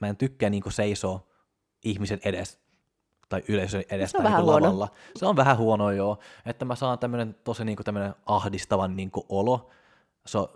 mä 0.00 0.06
en 0.08 0.16
tykkää 0.16 0.50
niin 0.50 0.62
kuin 0.62 0.72
seisoo 0.72 1.28
ihmisen 1.86 2.20
edes 2.24 2.60
tai 3.28 3.42
yleisön 3.48 3.84
edes 3.90 4.10
Se 4.10 4.16
on 4.16 4.22
tai 4.22 4.32
vähän 4.32 4.44
huono. 4.44 4.66
lavalla. 4.66 4.88
Se 5.16 5.26
on 5.26 5.36
vähän 5.36 5.56
huono, 5.56 5.90
joo. 5.90 6.18
Että 6.46 6.64
mä 6.64 6.74
saan 6.74 6.98
tämmöinen 6.98 7.36
tosi 7.44 7.64
niin 7.64 7.76
kuin 7.76 7.84
tämmöinen 7.84 8.14
ahdistavan 8.26 8.96
niin 8.96 9.10
kuin 9.10 9.26
olo. 9.28 9.70
Se 10.26 10.38
on, 10.38 10.48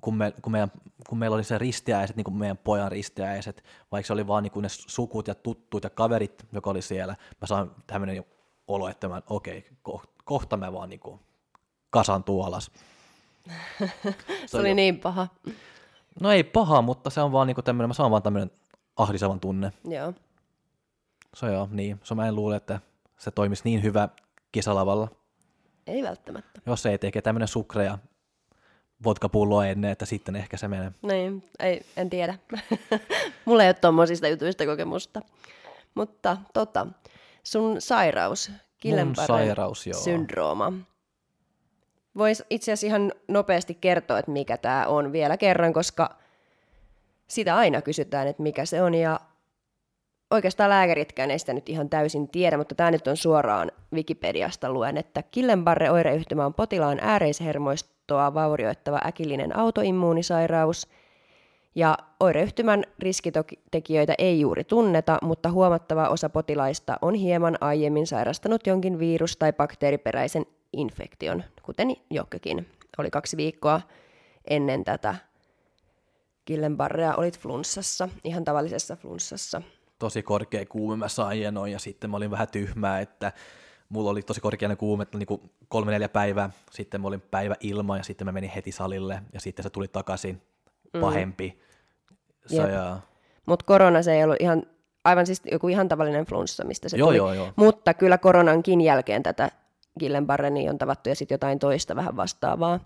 kun, 0.00 0.16
me, 0.16 0.32
kun, 0.42 0.52
meidän, 0.52 0.72
kun 1.08 1.18
meillä 1.18 1.34
oli 1.34 1.44
se 1.44 1.58
ristiäiset, 1.58 2.16
niin 2.16 2.24
kuin 2.24 2.36
meidän 2.36 2.58
pojan 2.58 2.92
ristiäiset, 2.92 3.64
vaikka 3.92 4.06
se 4.06 4.12
oli 4.12 4.26
vaan 4.26 4.42
niin 4.42 4.52
kuin 4.52 4.62
ne 4.62 4.68
sukut 4.68 5.28
ja 5.28 5.34
tuttuut 5.34 5.84
ja 5.84 5.90
kaverit, 5.90 6.46
joka 6.52 6.70
oli 6.70 6.82
siellä, 6.82 7.16
mä 7.40 7.46
saan 7.46 7.70
tämmöinen 7.86 8.24
olo, 8.68 8.88
että 8.88 9.08
mä, 9.08 9.22
okei, 9.30 9.66
ko, 9.82 10.02
kohta 10.24 10.56
mä 10.56 10.72
vaan 10.72 10.88
niin 10.88 11.00
kuin 11.00 11.20
kasan 11.90 12.24
alas. 12.44 12.70
Se 14.46 14.58
oli 14.58 14.74
niin 14.74 15.00
paha. 15.00 15.28
No 16.20 16.30
ei 16.30 16.44
paha, 16.44 16.82
mutta 16.82 17.10
se 17.10 17.20
on 17.20 17.32
vaan 17.32 17.46
niin 17.46 17.54
kuin 17.54 17.64
tämmöinen, 17.64 17.90
mä 17.90 17.94
saan 17.94 18.10
vaan 18.10 18.22
tämmöinen 18.22 18.50
ahdisavan 18.96 19.40
tunne. 19.40 19.72
Joo. 19.88 20.12
Se 21.34 21.46
joo, 21.46 21.68
niin. 21.70 22.00
So 22.02 22.14
mä 22.14 22.28
en 22.28 22.34
luule, 22.36 22.56
että 22.56 22.80
se 23.18 23.30
toimisi 23.30 23.62
niin 23.64 23.82
hyvä 23.82 24.08
kisalavalla, 24.52 25.08
Ei 25.86 26.02
välttämättä. 26.02 26.60
jos 26.66 26.86
ei 26.86 26.98
tekee 26.98 27.22
tämmöinen 27.22 27.48
sukre 27.48 27.84
ja 27.84 27.98
vodkapullo 29.04 29.62
ennen, 29.62 29.90
että 29.90 30.06
sitten 30.06 30.36
ehkä 30.36 30.56
se 30.56 30.68
menee. 30.68 30.92
Niin, 31.02 31.50
ei, 31.58 31.86
en 31.96 32.10
tiedä. 32.10 32.38
Mulla 33.44 33.62
ei 33.62 33.68
ole 33.68 33.74
tuommoisista 33.74 34.28
jutuista 34.28 34.66
kokemusta. 34.66 35.20
Mutta 35.94 36.36
tota, 36.54 36.86
sun 37.42 37.80
sairaus, 37.80 38.50
joo. 39.86 40.00
syndrooma. 40.00 40.72
Voisi 42.16 42.44
itse 42.50 42.72
asiassa 42.72 42.86
ihan 42.86 43.12
nopeasti 43.28 43.74
kertoa, 43.74 44.18
että 44.18 44.30
mikä 44.30 44.56
tämä 44.56 44.86
on 44.86 45.12
vielä 45.12 45.36
kerran, 45.36 45.72
koska 45.72 46.16
sitä 47.26 47.56
aina 47.56 47.82
kysytään, 47.82 48.28
että 48.28 48.42
mikä 48.42 48.64
se 48.64 48.82
on. 48.82 48.94
Ja 48.94 49.20
oikeastaan 50.34 50.70
lääkäritkään 50.70 51.30
ei 51.30 51.38
sitä 51.38 51.52
nyt 51.52 51.68
ihan 51.68 51.88
täysin 51.88 52.28
tiedä, 52.28 52.56
mutta 52.56 52.74
tämä 52.74 52.90
nyt 52.90 53.06
on 53.06 53.16
suoraan 53.16 53.72
Wikipediasta 53.92 54.70
luen, 54.70 54.96
että 54.96 55.22
Guillain-Barré-oireyhtymä 55.22 56.46
on 56.46 56.54
potilaan 56.54 56.98
ääreishermostoa 57.00 58.34
vaurioittava 58.34 59.00
äkillinen 59.06 59.56
autoimmuunisairaus, 59.56 60.88
ja 61.74 61.98
oireyhtymän 62.20 62.84
riskitekijöitä 62.98 64.14
ei 64.18 64.40
juuri 64.40 64.64
tunneta, 64.64 65.18
mutta 65.22 65.50
huomattava 65.50 66.08
osa 66.08 66.28
potilaista 66.28 66.96
on 67.02 67.14
hieman 67.14 67.58
aiemmin 67.60 68.06
sairastanut 68.06 68.66
jonkin 68.66 68.98
virus- 68.98 69.36
tai 69.36 69.52
bakteeriperäisen 69.52 70.46
infektion, 70.72 71.44
kuten 71.62 71.96
Jokkekin 72.10 72.66
oli 72.98 73.10
kaksi 73.10 73.36
viikkoa 73.36 73.80
ennen 74.44 74.84
tätä. 74.84 75.14
Guillain-Barrea 76.46 77.14
olit 77.16 77.38
flunssassa, 77.38 78.08
ihan 78.24 78.44
tavallisessa 78.44 78.96
flunssassa. 78.96 79.62
Tosi 80.04 80.22
korkea 80.22 80.66
kuume 80.66 80.96
mä 80.96 81.08
sain 81.08 81.40
ja 81.40 81.50
noin, 81.50 81.72
ja 81.72 81.78
sitten 81.78 82.10
mä 82.10 82.16
olin 82.16 82.30
vähän 82.30 82.48
tyhmää, 82.48 83.00
että 83.00 83.32
mulla 83.88 84.10
oli 84.10 84.22
tosi 84.22 84.40
korkeainen 84.40 84.76
kuume, 84.76 85.06
niin 85.14 85.26
kuin 85.26 85.50
kolme 85.68 85.92
neljä 85.92 86.08
päivää, 86.08 86.50
sitten 86.70 87.00
mä 87.00 87.08
olin 87.08 87.20
päivä 87.20 87.54
ilman, 87.60 87.98
ja 87.98 88.04
sitten 88.04 88.26
mä 88.26 88.32
menin 88.32 88.50
heti 88.50 88.72
salille, 88.72 89.22
ja 89.32 89.40
sitten 89.40 89.62
se 89.62 89.70
tuli 89.70 89.88
takaisin 89.88 90.42
pahempi. 91.00 91.60
Se, 92.46 92.56
Jep. 92.56 92.70
ja, 92.70 93.00
Mutta 93.46 93.64
korona 93.64 94.02
se 94.02 94.14
ei 94.14 94.24
ollut 94.24 94.36
ihan, 94.40 94.62
aivan 95.04 95.26
siis 95.26 95.42
joku 95.52 95.68
ihan 95.68 95.88
tavallinen 95.88 96.26
flunssa, 96.26 96.64
mistä 96.64 96.88
se 96.88 96.96
Joo, 96.96 97.08
tuli. 97.08 97.16
joo, 97.16 97.32
joo. 97.32 97.52
Mutta 97.56 97.94
kyllä 97.94 98.18
koronankin 98.18 98.80
jälkeen 98.80 99.22
tätä 99.22 99.50
Guillain-Barrenia 100.00 100.70
on 100.70 100.78
tavattu 100.78 101.08
ja 101.08 101.14
sitten 101.14 101.34
jotain 101.34 101.58
toista 101.58 101.96
vähän 101.96 102.16
vastaavaa 102.16 102.80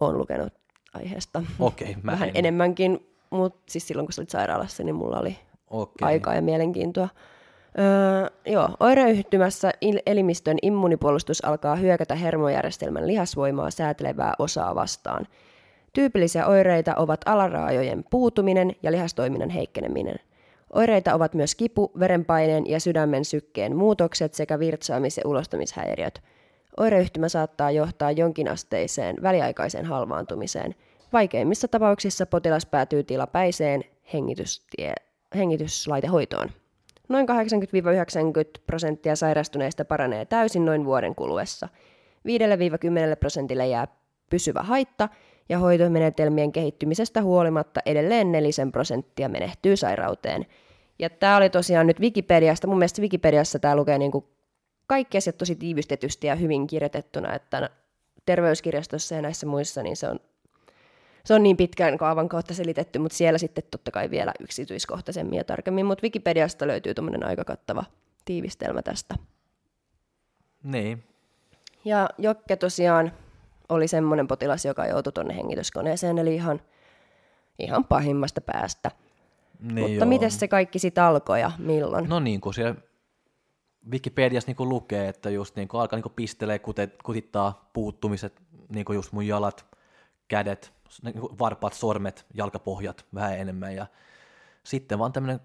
on 0.00 0.18
lukenut 0.18 0.52
aiheesta. 0.94 1.42
Okei, 1.58 1.96
mä 2.02 2.12
vähän 2.12 2.28
en. 2.28 2.36
enemmänkin, 2.36 3.06
mutta 3.30 3.62
siis 3.68 3.86
silloin 3.88 4.06
kun 4.06 4.12
sä 4.12 4.20
olit 4.22 4.30
sairaalassa, 4.30 4.82
niin 4.84 4.94
mulla 4.94 5.18
oli 5.18 5.38
okei. 5.70 6.06
aikaa 6.06 6.34
ja 6.34 6.42
mielenkiintoa. 6.42 7.08
Öö, 7.78 8.30
joo, 8.46 8.68
oireyhtymässä 8.80 9.70
elimistön 10.06 10.56
immunipuolustus 10.62 11.44
alkaa 11.44 11.76
hyökätä 11.76 12.14
hermojärjestelmän 12.14 13.06
lihasvoimaa 13.06 13.70
säätelevää 13.70 14.34
osaa 14.38 14.74
vastaan. 14.74 15.26
Tyypillisiä 15.92 16.46
oireita 16.46 16.94
ovat 16.94 17.20
alaraajojen 17.26 18.04
puutuminen 18.10 18.76
ja 18.82 18.92
lihastoiminnan 18.92 19.50
heikkeneminen. 19.50 20.16
Oireita 20.72 21.14
ovat 21.14 21.34
myös 21.34 21.54
kipu, 21.54 21.92
verenpaineen 21.98 22.66
ja 22.66 22.80
sydämen 22.80 23.24
sykkeen 23.24 23.76
muutokset 23.76 24.34
sekä 24.34 24.58
virtsaamis- 24.58 25.16
ja 25.16 25.22
ulostamishäiriöt. 25.26 26.22
Oireyhtymä 26.76 27.28
saattaa 27.28 27.70
johtaa 27.70 28.10
jonkinasteiseen 28.10 29.16
väliaikaiseen 29.22 29.84
halvaantumiseen. 29.84 30.74
Vaikeimmissa 31.12 31.68
tapauksissa 31.68 32.26
potilas 32.26 32.66
päätyy 32.66 33.02
tilapäiseen 33.02 33.84
hengitystie, 34.12 34.94
hengityslaitehoitoon. 35.34 36.48
Noin 37.08 37.26
80-90 37.28 37.32
prosenttia 38.66 39.16
sairastuneista 39.16 39.84
paranee 39.84 40.24
täysin 40.24 40.64
noin 40.64 40.84
vuoden 40.84 41.14
kuluessa. 41.14 41.68
5-10 43.14 43.16
prosentille 43.20 43.66
jää 43.66 43.86
pysyvä 44.30 44.62
haitta 44.62 45.08
ja 45.48 45.58
hoitomenetelmien 45.58 46.52
kehittymisestä 46.52 47.22
huolimatta 47.22 47.80
edelleen 47.86 48.32
nelisen 48.32 48.72
prosenttia 48.72 49.28
menehtyy 49.28 49.76
sairauteen. 49.76 50.46
Ja 50.98 51.10
tämä 51.10 51.36
oli 51.36 51.50
tosiaan 51.50 51.86
nyt 51.86 52.00
Wikipediasta. 52.00 52.66
Mun 52.66 52.78
mielestä 52.78 53.02
Wikipediassa 53.02 53.58
tämä 53.58 53.76
lukee 53.76 53.98
niinku 53.98 54.28
kaikki 54.86 55.18
asiat 55.18 55.38
tosi 55.38 55.56
tiivistetysti 55.56 56.26
ja 56.26 56.34
hyvin 56.34 56.66
kirjoitettuna, 56.66 57.34
että 57.34 57.70
terveyskirjastossa 58.26 59.14
ja 59.14 59.22
näissä 59.22 59.46
muissa 59.46 59.82
niin 59.82 59.96
se 59.96 60.08
on, 60.08 60.20
se 61.24 61.34
on 61.34 61.42
niin 61.42 61.56
pitkään 61.56 61.98
kaavan 61.98 62.28
kautta 62.28 62.54
selitetty, 62.54 62.98
mutta 62.98 63.16
siellä 63.16 63.38
sitten 63.38 63.64
totta 63.70 63.90
kai 63.90 64.10
vielä 64.10 64.32
yksityiskohtaisemmin 64.40 65.36
ja 65.36 65.44
tarkemmin, 65.44 65.86
mutta 65.86 66.02
Wikipediasta 66.02 66.66
löytyy 66.66 66.94
tuommoinen 66.94 67.24
aika 67.24 67.44
kattava 67.44 67.84
tiivistelmä 68.24 68.82
tästä. 68.82 69.14
Niin, 70.62 71.04
Ja 71.84 72.08
Jokke 72.18 72.56
tosiaan 72.56 73.12
oli 73.68 73.88
semmoinen 73.88 74.28
potilas, 74.28 74.64
joka 74.64 74.86
joutui 74.86 75.12
tuonne 75.12 75.36
hengityskoneeseen, 75.36 76.18
eli 76.18 76.34
ihan, 76.34 76.60
ihan 77.58 77.84
pahimmasta 77.84 78.40
päästä. 78.40 78.90
niin 79.60 79.80
Mutta 79.80 79.94
joo. 79.94 80.06
miten 80.06 80.30
se 80.30 80.48
kaikki 80.48 80.78
sitten 80.78 81.04
alkoi 81.04 81.40
ja 81.40 81.52
milloin? 81.58 82.08
No 82.08 82.20
niin 82.20 82.40
kuin 82.40 82.54
siellä 82.54 82.74
Wikipediassa 83.90 84.48
niin 84.48 84.56
kuin 84.56 84.68
lukee, 84.68 85.08
että 85.08 85.30
just 85.30 85.56
niin 85.56 85.68
kuin 85.68 85.80
alkaa 85.80 85.96
niin 85.96 86.02
kuin 86.02 86.12
pistelee, 86.16 86.60
kutittaa 87.04 87.70
puuttumiset, 87.72 88.42
niin 88.68 88.84
kuin 88.84 88.96
just 88.96 89.12
mun 89.12 89.26
jalat, 89.26 89.66
kädet, 90.28 90.72
varpaat, 91.38 91.72
sormet, 91.72 92.26
jalkapohjat 92.34 93.06
vähän 93.14 93.38
enemmän 93.38 93.74
ja 93.74 93.86
sitten 94.64 94.98
vaan 94.98 95.12
tämmöinen 95.12 95.40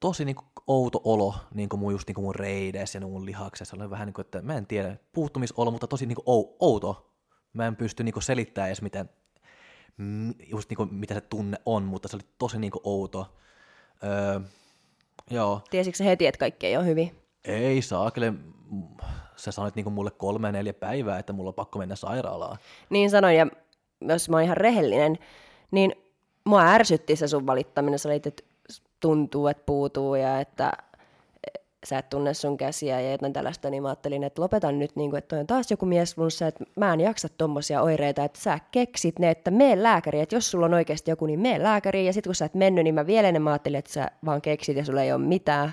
tosi 0.00 0.24
niin 0.24 0.36
kuin 0.36 0.46
outo 0.66 1.00
olo 1.04 1.34
niin 1.54 1.68
kuin 1.68 1.80
mun, 1.80 1.92
just 1.92 2.08
niin 2.08 2.14
kuin 2.14 2.24
mun 2.24 2.34
reides 2.34 2.94
ja 2.94 3.00
mun 3.00 3.26
lihaksessa. 3.26 3.76
Oli 3.76 3.90
vähän 3.90 4.06
niin 4.06 4.14
kuin, 4.14 4.24
että 4.24 4.42
mä 4.42 4.56
en 4.56 4.66
tiedä, 4.66 4.96
puuttumisolo, 5.12 5.70
mutta 5.70 5.86
tosi 5.86 6.06
niin 6.06 6.16
kuin 6.16 6.24
ou, 6.26 6.56
outo. 6.60 7.12
Mä 7.52 7.66
en 7.66 7.76
pysty 7.76 8.04
niin 8.04 8.12
kuin 8.12 8.22
selittämään 8.22 8.68
edes, 8.68 8.82
miten, 8.82 9.10
just 10.50 10.70
niin 10.70 10.76
kuin, 10.76 10.94
mitä 10.94 11.14
se 11.14 11.20
tunne 11.20 11.58
on, 11.66 11.82
mutta 11.82 12.08
se 12.08 12.16
oli 12.16 12.24
tosi 12.38 12.58
niin 12.58 12.70
kuin 12.70 12.82
outo. 12.84 13.36
Öö, 14.04 14.40
joo, 15.30 15.60
Tiesitkö 15.70 15.96
sä 15.96 16.04
heti, 16.04 16.26
että 16.26 16.38
kaikki 16.38 16.66
ei 16.66 16.76
ole 16.76 16.86
hyvin? 16.86 17.22
ei 17.44 17.82
saakele. 17.82 18.32
Sä 19.36 19.52
sanoit 19.52 19.74
niinku 19.74 19.90
mulle 19.90 20.10
kolme 20.10 20.52
neljä 20.52 20.74
päivää, 20.74 21.18
että 21.18 21.32
mulla 21.32 21.48
on 21.48 21.54
pakko 21.54 21.78
mennä 21.78 21.96
sairaalaan. 21.96 22.58
Niin 22.90 23.10
sanoin, 23.10 23.36
ja 23.36 23.46
jos 24.08 24.28
mä 24.28 24.36
oon 24.36 24.44
ihan 24.44 24.56
rehellinen, 24.56 25.18
niin 25.70 25.92
mua 26.44 26.62
ärsytti 26.62 27.16
se 27.16 27.28
sun 27.28 27.46
valittaminen. 27.46 27.98
Sä 27.98 28.08
olit, 28.08 28.26
että 28.26 28.42
tuntuu, 29.00 29.46
että 29.46 29.62
puutuu 29.66 30.14
ja 30.14 30.40
että 30.40 30.72
sä 31.86 31.98
et 31.98 32.10
tunne 32.10 32.34
sun 32.34 32.56
käsiä 32.56 33.00
ja 33.00 33.12
jotain 33.12 33.32
tällaista, 33.32 33.70
niin 33.70 33.82
mä 33.82 33.88
ajattelin, 33.88 34.24
että 34.24 34.42
lopetan 34.42 34.78
nyt, 34.78 34.96
niin 34.96 35.10
kuin, 35.10 35.18
että 35.18 35.28
toi 35.28 35.38
on 35.38 35.46
taas 35.46 35.70
joku 35.70 35.86
miesflunssa, 35.86 36.46
että 36.46 36.64
mä 36.76 36.92
en 36.92 37.00
jaksa 37.00 37.28
tommosia 37.28 37.82
oireita, 37.82 38.24
että 38.24 38.40
sä 38.40 38.58
keksit 38.70 39.18
ne, 39.18 39.30
että 39.30 39.50
mene 39.50 39.82
lääkäriin, 39.82 40.22
että 40.22 40.36
jos 40.36 40.50
sulla 40.50 40.66
on 40.66 40.74
oikeasti 40.74 41.10
joku, 41.10 41.26
niin 41.26 41.40
mene 41.40 41.62
lääkäriin, 41.62 42.06
ja 42.06 42.12
sitten 42.12 42.28
kun 42.28 42.34
sä 42.34 42.44
et 42.44 42.54
mennyt, 42.54 42.84
niin 42.84 42.94
mä 42.94 43.06
vielä 43.06 43.28
enemmän 43.28 43.52
ajattelin, 43.52 43.78
että 43.78 43.92
sä 43.92 44.10
vaan 44.24 44.42
keksit 44.42 44.76
ja 44.76 44.84
sulla 44.84 45.02
ei 45.02 45.12
ole 45.12 45.22
mitään. 45.22 45.72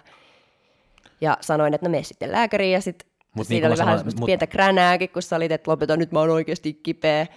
Ja 1.21 1.38
sanoin, 1.41 1.74
että 1.74 1.88
no 1.88 1.91
mene 1.91 2.03
sitten 2.03 2.31
lääkäriin, 2.31 2.74
ja 2.74 2.81
sitten 2.81 3.09
Mut 3.36 3.48
Siinä 3.48 3.67
oli 3.67 3.77
vähän 3.77 3.98
semmoista 3.98 4.25
pientä 4.25 4.48
kränääkin, 4.48 5.09
kun 5.09 5.21
sä 5.21 5.36
olit, 5.36 5.51
että 5.51 5.71
lopeta 5.71 5.98
nyt 5.98 6.12
mä 6.12 6.19
oon 6.19 6.29
oikeasti 6.29 6.74
kipeä. 6.74 7.27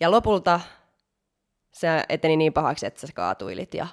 Ja 0.00 0.10
lopulta 0.10 0.60
se 1.72 2.04
eteni 2.08 2.36
niin 2.36 2.52
pahaksi, 2.52 2.86
että 2.86 3.00
sä 3.00 3.12
kaatuilit 3.14 3.74
ja 3.74 3.86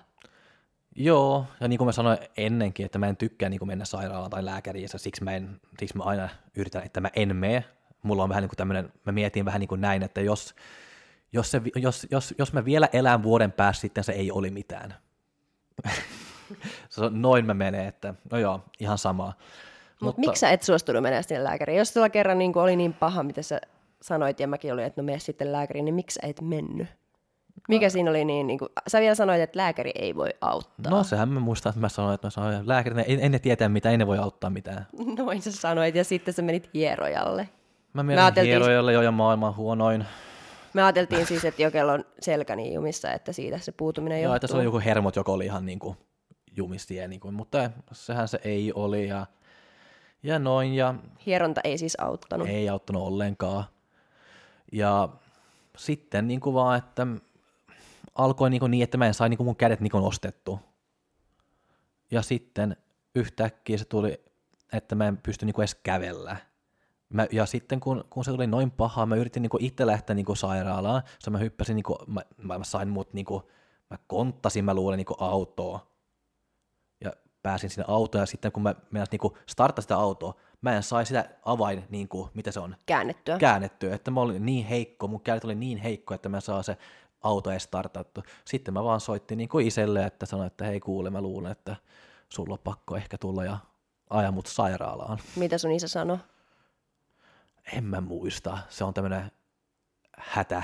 Joo, 0.96 1.46
ja 1.60 1.68
niin 1.68 1.78
kuin 1.78 1.86
mä 1.86 1.92
sanoin 1.92 2.18
ennenkin, 2.38 2.86
että 2.86 3.00
mä 3.00 3.08
en 3.08 3.18
tykkää 3.18 3.50
niin 3.50 3.60
kuin 3.60 3.68
mennä 3.68 3.86
sairaalaan 3.86 4.30
tai 4.30 4.46
lääkäriin, 4.46 4.90
ja 4.94 5.00
siksi 5.00 5.24
mä, 5.24 5.36
en, 5.36 5.62
siksi 5.80 5.98
mä 5.98 6.04
aina 6.04 6.30
yritän, 6.56 6.84
että 6.86 7.02
mä 7.02 7.10
en 7.16 7.36
mene. 7.36 7.64
Mulla 8.04 8.24
on 8.24 8.30
vähän 8.30 8.42
niin 8.42 8.50
kuin 8.50 8.58
tämmöinen, 8.58 8.94
mä 9.06 9.12
mietin 9.12 9.46
vähän 9.46 9.60
niin 9.60 9.68
kuin 9.68 9.82
näin, 9.82 10.04
että 10.04 10.22
jos, 10.22 10.56
jos, 11.34 11.52
se, 11.52 11.62
jos, 11.76 12.08
jos, 12.12 12.36
jos 12.38 12.54
mä 12.54 12.66
vielä 12.66 12.90
elän 12.94 13.24
vuoden 13.24 13.52
päästä, 13.52 13.82
sitten 13.82 14.04
se 14.04 14.12
ei 14.12 14.32
oli 14.32 14.50
mitään. 14.50 14.96
noin 17.10 17.46
mä 17.46 17.54
menee, 17.54 17.88
että 17.88 18.14
no 18.32 18.38
joo, 18.38 18.64
ihan 18.80 18.98
samaa. 18.98 19.34
Mut 19.38 20.02
Mutta 20.02 20.20
miksi 20.20 20.40
sä 20.40 20.50
et 20.50 20.64
suostunut 20.64 21.04
mennä 21.04 21.22
sinne 21.22 21.44
lääkäriin? 21.44 21.78
Jos 21.78 21.94
sulla 21.94 22.10
kerran 22.10 22.38
niin 22.38 22.58
oli 22.58 22.76
niin 22.76 22.94
paha, 22.94 23.24
mitä 23.24 23.42
sä 23.42 23.62
sanoit, 24.02 24.40
ja 24.40 24.48
mäkin 24.48 24.74
olin, 24.74 24.86
että 24.86 25.02
no 25.02 25.06
mene 25.06 25.20
sitten 25.20 25.52
lääkäriin, 25.52 25.86
niin 25.86 25.96
miksi 25.96 26.20
et 26.24 26.42
mennyt? 26.42 26.88
Mikä 27.68 27.86
no. 27.86 27.90
siinä 27.90 28.10
oli 28.10 28.26
niin, 28.26 28.48
niin 28.48 28.60
kuin, 28.60 28.70
sä 28.88 29.00
vielä 29.00 29.16
sanoit, 29.16 29.42
että 29.42 29.60
lääkäri 29.60 29.92
ei 29.96 30.16
voi 30.16 30.30
auttaa. 30.42 30.92
No 30.92 31.04
sehän 31.04 31.30
mä 31.30 31.40
muistan, 31.40 31.70
että 31.70 31.80
mä 31.80 31.90
sanoin, 31.90 32.16
että 32.16 32.28
mä 32.28 32.32
sanoin, 32.32 32.56
että 32.56 32.68
lääkäri, 32.68 33.02
ei, 33.02 33.22
ei 33.22 33.30
ne 33.30 33.40
tietää 33.40 33.70
mitä, 33.70 33.92
ei 33.92 33.98
ne 33.98 34.08
voi 34.08 34.18
auttaa 34.18 34.50
mitään. 34.50 34.88
Noin 35.18 35.42
sä 35.42 35.52
sanoit, 35.52 35.96
ja 35.96 36.04
sitten 36.04 36.34
sä 36.34 36.42
menit 36.42 36.70
hierojalle. 36.74 37.50
Mä 37.94 38.04
menin 38.04 38.24
hierojalle 38.44 38.94
jo 38.94 39.02
ja 39.02 39.12
maailman 39.12 39.56
huonoin. 39.56 40.06
Me 40.74 40.84
ajateltiin 40.84 41.26
siis, 41.26 41.46
että 41.46 41.62
Jokella 41.62 41.94
on 41.94 42.06
selkä 42.22 42.56
niin 42.56 42.74
jumissa, 42.74 43.12
että 43.12 43.32
siitä 43.34 43.58
se 43.58 43.72
puutuminen 43.72 44.18
johtuu. 44.18 44.30
Joo, 44.30 44.36
että 44.36 44.48
se 44.48 44.56
oli 44.56 44.64
joku 44.64 44.82
hermot, 44.86 45.16
joka 45.16 45.32
oli 45.32 45.46
ihan 45.46 45.66
niin 45.66 45.80
kuin 45.80 45.98
jumistie, 46.58 47.08
niin 47.08 47.20
kuin, 47.20 47.34
mutta 47.34 47.70
sehän 47.92 48.28
se 48.28 48.40
ei 48.44 48.74
oli 48.76 49.08
ja, 49.08 49.26
ja 50.24 50.40
noin. 50.40 50.74
Ja 50.74 50.96
Hieronta 51.26 51.62
ei 51.64 51.78
siis 51.78 52.00
auttanut. 52.00 52.48
Ei 52.48 52.70
auttanut 52.70 53.04
ollenkaan. 53.04 53.64
Ja 54.72 55.10
sitten 55.78 56.28
niin 56.28 56.40
kuin 56.40 56.54
vaan, 56.54 56.78
että 56.78 57.08
alkoi 58.16 58.50
niin, 58.50 58.72
niin 58.72 58.84
että 58.84 58.98
mä 58.98 59.08
en 59.08 59.14
sai 59.14 59.30
niin 59.30 59.44
mun 59.44 59.56
kädet 59.56 59.80
niin 59.80 59.96
ostettu. 59.96 60.60
Ja 62.12 62.22
sitten 62.22 62.78
yhtäkkiä 63.16 63.78
se 63.78 63.86
tuli, 63.86 64.22
että 64.74 64.96
mä 64.96 65.08
en 65.08 65.18
pysty 65.18 65.46
niin 65.46 65.60
edes 65.60 65.76
kävellä. 65.76 66.38
Mä, 67.10 67.28
ja 67.32 67.46
sitten 67.46 67.80
kun, 67.80 68.04
kun 68.10 68.26
se 68.26 68.32
tuli 68.32 68.48
noin 68.48 68.72
paha, 68.72 69.06
mä 69.06 69.16
yritin 69.16 69.42
niin 69.42 69.52
itse 69.66 69.86
lähteä 69.86 70.16
niin 70.16 70.38
sairaalaan. 70.38 71.04
Så 71.20 71.32
mä 71.32 71.38
hyppäsin, 71.38 71.76
niin 71.76 71.84
kuin, 71.84 71.98
mä, 72.08 72.22
mä, 72.38 72.64
sain 72.64 72.90
mut, 72.90 73.14
niin 73.14 73.26
kuin, 73.26 73.44
mä 73.90 73.98
konttasin, 74.08 74.66
mä 74.66 74.74
luulen 74.74 74.98
niin 74.98 75.18
autoa. 75.20 75.88
Ja 77.02 77.12
pääsin 77.44 77.70
sinne 77.70 77.86
autoon 77.88 78.22
ja 78.22 78.26
sitten 78.26 78.52
kun 78.52 78.64
mä 78.64 78.76
menisin 78.92 79.20
niin 79.22 79.38
starttasin 79.46 79.86
sitä 79.86 79.98
autoa, 79.98 80.34
mä 80.62 80.76
en 80.76 80.84
sai 80.84 81.06
sitä 81.06 81.30
avain, 81.46 81.86
niin 81.90 82.08
kuin, 82.08 82.30
mitä 82.34 82.52
se 82.52 82.60
on? 82.60 82.76
Käännettyä. 82.86 83.38
Käännettyä, 83.38 83.96
että 83.96 84.12
mä 84.12 84.22
olin 84.22 84.46
niin 84.46 84.66
heikko, 84.66 85.08
mun 85.08 85.22
kädet 85.22 85.44
oli 85.44 85.56
niin 85.56 85.78
heikko, 85.78 86.14
että 86.14 86.30
mä 86.30 86.42
saa 86.42 86.64
se 86.64 86.78
auto 87.22 87.52
ei 87.52 87.60
startattu. 87.60 88.24
Sitten 88.46 88.74
mä 88.74 88.84
vaan 88.84 89.00
soittin 89.00 89.38
niin 89.38 89.50
kuin 89.50 89.68
iselle, 89.68 90.06
että 90.06 90.26
sanoin, 90.26 90.48
että 90.48 90.66
hei 90.66 90.80
kuule, 90.80 91.10
mä 91.10 91.22
luulen, 91.22 91.52
että 91.52 91.76
sulla 92.30 92.54
on 92.54 92.60
pakko 92.64 92.96
ehkä 92.96 93.18
tulla 93.18 93.46
ja 93.46 93.58
aja 94.10 94.32
mut 94.32 94.48
sairaalaan. 94.48 95.18
Mitä 95.36 95.58
sun 95.58 95.72
isä 95.72 95.88
sanoi? 95.88 96.18
En 97.74 97.84
mä 97.84 98.02
muista. 98.02 98.58
Se 98.70 98.84
on 98.84 98.94
tämmöinen 98.94 99.32
hätä 100.18 100.64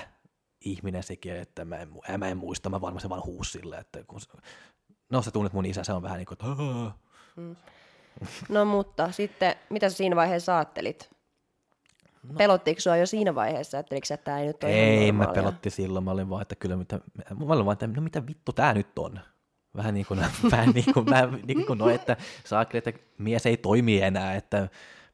ihminen 0.61 1.03
sekin, 1.03 1.35
että 1.35 1.65
mä 1.65 1.77
en, 1.77 1.89
mä 2.17 2.27
en 2.27 2.37
muista, 2.37 2.69
mä 2.69 2.81
varmaan 2.81 3.01
se 3.01 3.09
vaan 3.09 3.25
huusi 3.25 3.51
sille, 3.51 3.77
että 3.77 4.03
kun 4.03 4.21
se, 4.21 4.27
no 5.09 5.21
sä 5.21 5.31
tunnet 5.31 5.53
mun 5.53 5.65
isä, 5.65 5.83
se 5.83 5.93
on 5.93 6.01
vähän 6.01 6.17
niin 6.17 6.25
kuin, 6.25 6.33
että 6.33 6.63
mm. 7.35 7.55
No 8.49 8.65
mutta 8.65 9.11
sitten, 9.11 9.55
mitä 9.69 9.89
sä 9.89 9.97
siinä 9.97 10.15
vaiheessa 10.15 10.57
ajattelit? 10.57 11.09
No. 12.29 12.33
Pelottiko 12.37 12.81
sua 12.81 12.97
jo 12.97 13.05
siinä 13.05 13.35
vaiheessa, 13.35 13.79
että 13.79 13.95
että 13.95 14.17
tämä 14.17 14.39
ei 14.39 14.47
nyt 14.47 14.63
ole 14.63 14.73
Ei, 14.73 15.11
mä 15.11 15.27
pelotti 15.27 15.69
silloin. 15.69 16.05
Mä 16.05 16.11
olin 16.11 16.29
vaan, 16.29 16.41
että 16.41 16.55
kyllä 16.55 16.75
mitä, 16.75 16.99
mä 17.45 17.53
olin 17.53 17.65
vaan, 17.65 17.73
että 17.73 17.87
no 17.87 18.01
mitä 18.01 18.27
vittu 18.27 18.53
tämä 18.53 18.73
nyt 18.73 18.99
on? 18.99 19.19
Vähän 19.75 19.93
niin 19.93 20.05
kuin, 20.05 20.19
vähän 20.51 20.69
niin 20.69 20.93
kuin, 20.93 21.09
mä, 21.09 21.29
niin 21.47 21.65
kuin 21.65 21.79
no, 21.79 21.89
että 21.89 22.17
saakeli, 22.43 22.83
että 22.85 22.93
mies 23.17 23.45
ei 23.45 23.57
toimi 23.57 24.01
enää, 24.01 24.35
että, 24.35 24.69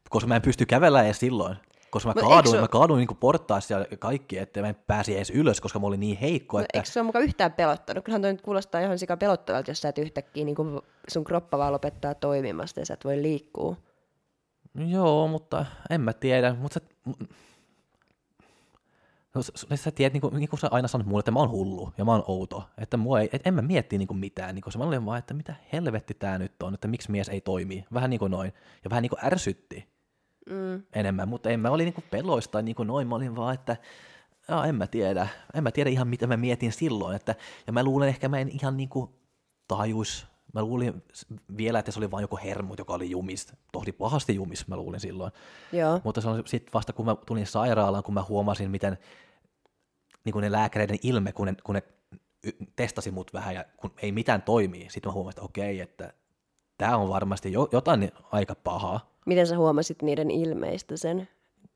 koska 0.09 0.27
mä 0.27 0.35
en 0.35 0.41
pysty 0.41 0.65
kävellä 0.65 1.03
edes 1.03 1.19
silloin. 1.19 1.55
Koska 1.91 2.09
mä 2.09 2.21
kaaduin, 2.21 2.61
mä 2.61 2.67
kaaduin 2.67 2.97
niin 2.97 3.17
portaissa 3.17 3.73
ja 3.73 3.97
kaikki, 3.99 4.37
että 4.37 4.61
mä 4.61 4.67
en 4.67 4.75
pääsi 4.87 5.15
edes 5.15 5.29
ylös, 5.29 5.61
koska 5.61 5.79
mä 5.79 5.87
olin 5.87 5.99
niin 5.99 6.17
heikko. 6.17 6.59
Että... 6.59 6.77
Eikö 6.77 6.89
se 6.89 6.99
ole 6.99 7.05
mukaan 7.05 7.23
yhtään 7.23 7.53
pelottanut? 7.53 8.03
Kyllähän 8.03 8.21
toi 8.21 8.31
nyt 8.31 8.41
kuulostaa 8.41 8.81
ihan 8.81 8.99
sika 8.99 9.17
pelottavalta, 9.17 9.71
jos 9.71 9.81
sä 9.81 9.89
et 9.89 9.97
yhtäkkiä 9.97 10.45
niin 10.45 10.55
kuin 10.55 10.81
sun 11.07 11.23
kroppa 11.23 11.57
vaan 11.57 11.73
lopettaa 11.73 12.15
toimimasta 12.15 12.79
ja 12.79 12.85
sä 12.85 12.93
et 12.93 13.05
voi 13.05 13.21
liikkua. 13.21 13.75
Joo, 14.87 15.27
mutta 15.27 15.65
en 15.89 16.01
mä 16.01 16.13
tiedä. 16.13 16.53
Mutta 16.53 16.79
sä, 16.79 16.85
no, 19.35 19.41
sä 19.75 19.91
tiedät, 19.91 20.13
niin 20.13 20.21
kuin, 20.21 20.35
niin 20.35 20.49
kuin 20.49 20.59
sä 20.59 20.67
aina 20.71 20.87
sanot 20.87 21.07
mulle, 21.07 21.19
että 21.19 21.31
mä 21.31 21.39
oon 21.39 21.51
hullu 21.51 21.93
ja 21.97 22.05
mä 22.05 22.11
oon 22.11 22.23
outo. 22.27 22.63
Että 22.77 22.97
mua 22.97 23.19
ei, 23.19 23.29
et 23.33 23.47
en 23.47 23.53
mä 23.53 23.61
mietti 23.61 23.97
niin 23.97 24.07
kuin 24.07 24.17
mitään. 24.17 24.55
Niin 24.55 24.63
kuin 24.63 24.73
se, 24.73 24.79
mä 24.79 24.85
olin 24.85 25.05
vaan, 25.05 25.19
että 25.19 25.33
mitä 25.33 25.55
helvetti 25.73 26.13
tää 26.13 26.37
nyt 26.37 26.63
on, 26.63 26.73
että 26.73 26.87
miksi 26.87 27.11
mies 27.11 27.29
ei 27.29 27.41
toimi. 27.41 27.85
Vähän 27.93 28.09
niin 28.09 28.19
kuin 28.19 28.31
noin. 28.31 28.53
Ja 28.83 28.89
vähän 28.89 29.01
niin 29.01 29.09
kuin 29.09 29.25
ärsytti 29.25 30.00
mm. 30.49 30.83
enemmän, 30.93 31.27
mutta 31.27 31.49
en 31.49 31.59
mä 31.59 31.69
oli 31.69 31.83
niin 31.83 31.93
kuin 31.93 32.05
peloista 32.11 32.61
niin 32.61 32.75
kuin 32.75 32.87
noin. 32.87 33.07
Mä 33.07 33.15
olin 33.15 33.35
vaan, 33.35 33.53
että 33.53 33.77
ja, 34.47 34.65
en 34.65 34.75
mä 34.75 34.87
tiedä. 34.87 35.27
En 35.53 35.63
mä 35.63 35.71
tiedä 35.71 35.89
ihan 35.89 36.07
mitä 36.07 36.27
mä 36.27 36.37
mietin 36.37 36.71
silloin. 36.71 37.15
Että, 37.15 37.35
ja 37.67 37.73
mä 37.73 37.83
luulen 37.83 38.09
ehkä 38.09 38.29
mä 38.29 38.39
en 38.39 38.49
ihan 38.49 38.77
niin 38.77 38.89
kuin 38.89 39.09
tajuis 39.67 40.31
Mä 40.53 40.61
luulin 40.61 41.03
vielä, 41.57 41.79
että 41.79 41.91
se 41.91 41.99
oli 41.99 42.11
vain 42.11 42.21
joku 42.21 42.39
hermut, 42.43 42.79
joka 42.79 42.93
oli 42.93 43.09
jumis, 43.09 43.53
tohdi 43.71 43.91
pahasti 43.91 44.35
jumis, 44.35 44.67
mä 44.67 44.75
luulin 44.75 44.99
silloin. 44.99 45.31
Joo. 45.71 46.01
Mutta 46.03 46.21
se 46.21 46.29
on 46.29 46.43
sitten 46.45 46.73
vasta, 46.73 46.93
kun 46.93 47.05
mä 47.05 47.15
tulin 47.25 47.47
sairaalaan, 47.47 48.03
kun 48.03 48.13
mä 48.13 48.23
huomasin, 48.29 48.71
miten 48.71 48.97
niin 50.25 50.33
kuin 50.33 50.43
ne 50.43 50.51
lääkäreiden 50.51 50.97
ilme, 51.03 51.31
kun 51.31 51.47
ne, 51.47 51.55
kun 51.63 51.75
ne 51.75 51.83
testasi 52.75 53.11
mut 53.11 53.33
vähän 53.33 53.55
ja 53.55 53.65
kun 53.77 53.91
ei 54.01 54.11
mitään 54.11 54.41
toimii, 54.41 54.89
sitten 54.89 55.09
mä 55.09 55.13
huomasin, 55.13 55.37
että 55.37 55.45
okei, 55.45 55.79
että 55.79 56.13
tämä 56.77 56.97
on 56.97 57.09
varmasti 57.09 57.51
jo, 57.51 57.69
jotain 57.71 58.11
aika 58.31 58.55
pahaa. 58.55 59.10
Miten 59.25 59.47
sä 59.47 59.57
huomasit 59.57 60.01
niiden 60.01 60.31
ilmeistä 60.31 60.97
sen? 60.97 61.27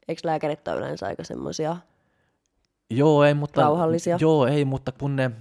Eikö 0.07 0.21
lääkärit 0.23 0.67
ole 0.67 0.77
yleensä 0.77 1.05
aika 1.05 1.23
semmoisia 1.23 1.77
Joo, 2.89 3.23
ei, 3.23 3.33
mutta, 3.33 3.61
rauhallisia? 3.61 4.17
Joo, 4.21 4.47
ei, 4.47 4.65
mutta 4.65 4.91
kun 4.91 5.15
ne, 5.15 5.31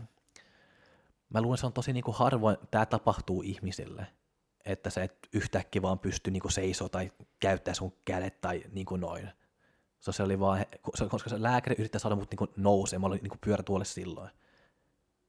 mä 1.31 1.41
luulen, 1.41 1.59
se 1.59 1.67
on 1.67 1.73
tosi 1.73 1.93
niin 1.93 2.05
kuin 2.05 2.17
harvoin, 2.17 2.57
tämä 2.71 2.87
tapahtuu 2.87 3.43
ihmisille, 3.43 4.07
että 4.65 4.91
sä 4.91 5.03
et 5.03 5.29
yhtäkkiä 5.33 5.83
vaan 5.83 5.99
pysty 5.99 6.31
niin 6.31 6.41
kuin 6.41 6.53
seisoo 6.53 6.89
tai 6.89 7.13
käyttää 7.41 7.75
sun 7.75 7.93
kädet 8.05 8.41
tai 8.41 8.63
niin 8.73 8.87
kuin 8.87 9.01
noin. 9.01 9.31
So, 10.01 10.13
se 10.13 10.23
oli 10.23 10.41
vaan, 10.41 10.67
koska 11.09 11.31
se 11.31 11.43
lääkäri 11.43 11.77
yrittää 11.79 11.99
saada 11.99 12.17
mut 12.17 12.31
niin 12.31 12.51
nousee, 12.57 12.99
mä 12.99 13.07
olin 13.07 13.21
niin 13.23 13.39
pyörätuolle 13.41 13.85
silloin. 13.85 14.31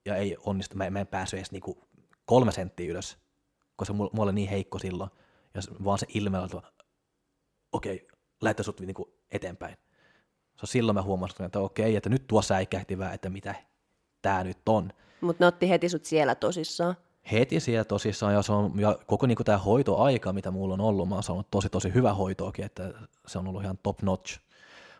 Ja 0.06 0.16
ei 0.16 0.38
onnistu, 0.40 0.78
mä, 0.78 0.90
mä 0.90 1.00
en 1.00 1.08
päässyt 1.08 1.38
edes 1.38 1.52
niin 1.52 1.62
kuin 1.62 1.78
kolme 2.26 2.52
senttiä 2.52 2.92
ylös, 2.92 3.18
koska 3.76 3.94
mulla, 3.94 4.12
mulla 4.14 4.30
oli 4.30 4.36
niin 4.36 4.50
heikko 4.50 4.80
silloin. 4.80 5.10
Ja 5.56 5.62
vaan 5.84 6.00
se 6.00 6.06
ilme 6.14 6.40
oli, 6.40 6.62
okei, 7.72 7.96
okay, 7.96 8.08
lähetä 8.42 8.64
sut 8.64 8.80
niin 8.80 8.94
kuin 8.94 9.10
eteenpäin. 9.32 9.78
So, 10.56 10.66
silloin 10.66 10.96
mä 10.96 11.02
huomasin, 11.02 11.46
että 11.46 11.60
okei, 11.60 11.86
okay, 11.86 11.96
että 11.96 12.10
nyt 12.10 12.28
tuo 12.28 12.42
säikähti 12.42 12.98
vähän, 12.98 13.14
että 13.14 13.30
mitä 13.30 13.56
tämä 14.22 14.44
nyt 14.44 14.70
on. 14.70 14.92
Mutta 15.22 15.44
ne 15.44 15.48
otti 15.48 15.70
heti 15.70 15.90
sut 15.90 16.06
siellä 16.06 16.36
tosissaan. 16.36 16.96
Heti 17.32 17.60
siellä 17.60 17.84
tosissaan, 17.84 18.34
ja, 18.34 18.42
se 18.42 18.52
on, 18.52 18.80
ja 18.80 19.00
koko 19.06 19.28
niin 19.28 19.38
tämä 19.46 19.58
hoitoaika, 19.58 20.34
mitä 20.34 20.52
mulla 20.52 20.74
on 20.74 20.82
ollut, 20.82 21.10
mä 21.10 21.16
oon 21.16 21.24
saanut 21.24 21.52
tosi 21.52 21.70
tosi 21.70 21.94
hyvä 21.94 22.14
hoitoakin, 22.14 22.66
että 22.66 22.94
se 23.28 23.40
on 23.40 23.48
ollut 23.48 23.64
ihan 23.64 23.80
top 23.84 24.02
notch. 24.02 24.40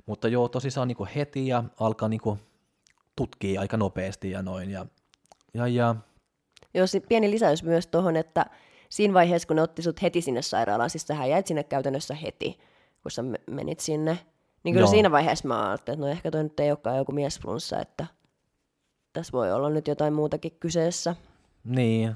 Mutta 0.06 0.28
joo, 0.28 0.50
tosissaan 0.50 0.88
niin 0.88 1.08
heti 1.16 1.48
ja 1.48 1.64
alkaa 1.80 2.10
niin 2.10 2.22
tutkia 3.16 3.62
aika 3.62 3.78
nopeasti 3.78 4.32
ja 4.32 4.42
noin. 4.42 4.72
Ja, 4.72 4.86
ja, 5.54 5.68
ja. 5.68 5.96
Joo, 6.74 6.86
pieni 7.10 7.32
lisäys 7.32 7.64
myös 7.64 7.88
tuohon, 7.88 8.16
että 8.16 8.46
siinä 8.96 9.14
vaiheessa, 9.14 9.48
kun 9.48 9.56
ne 9.56 9.62
otti 9.62 9.82
sut 9.82 10.02
heti 10.02 10.22
sinne 10.22 10.42
sairaalaan, 10.42 10.90
siis 10.90 11.08
sähän 11.08 11.30
jäit 11.30 11.48
sinne 11.48 11.64
käytännössä 11.64 12.14
heti, 12.14 12.60
kun 13.02 13.12
sä 13.12 13.24
menit 13.52 13.80
sinne, 13.80 14.20
niin 14.64 14.74
kyllä 14.74 14.86
Joo. 14.86 14.92
siinä 14.92 15.12
vaiheessa 15.12 15.48
mä 15.48 15.70
ajattelin, 15.70 15.98
että 15.98 16.06
no 16.06 16.12
ehkä 16.12 16.32
toi 16.32 16.44
nyt 16.44 16.60
ei 16.60 16.70
olekaan 16.72 16.98
joku 16.98 17.12
miesflunssa, 17.12 17.80
että 17.80 18.08
tässä 19.14 19.32
voi 19.32 19.52
olla 19.52 19.70
nyt 19.70 19.88
jotain 19.88 20.14
muutakin 20.14 20.52
kyseessä. 20.60 21.16
Niin. 21.64 22.08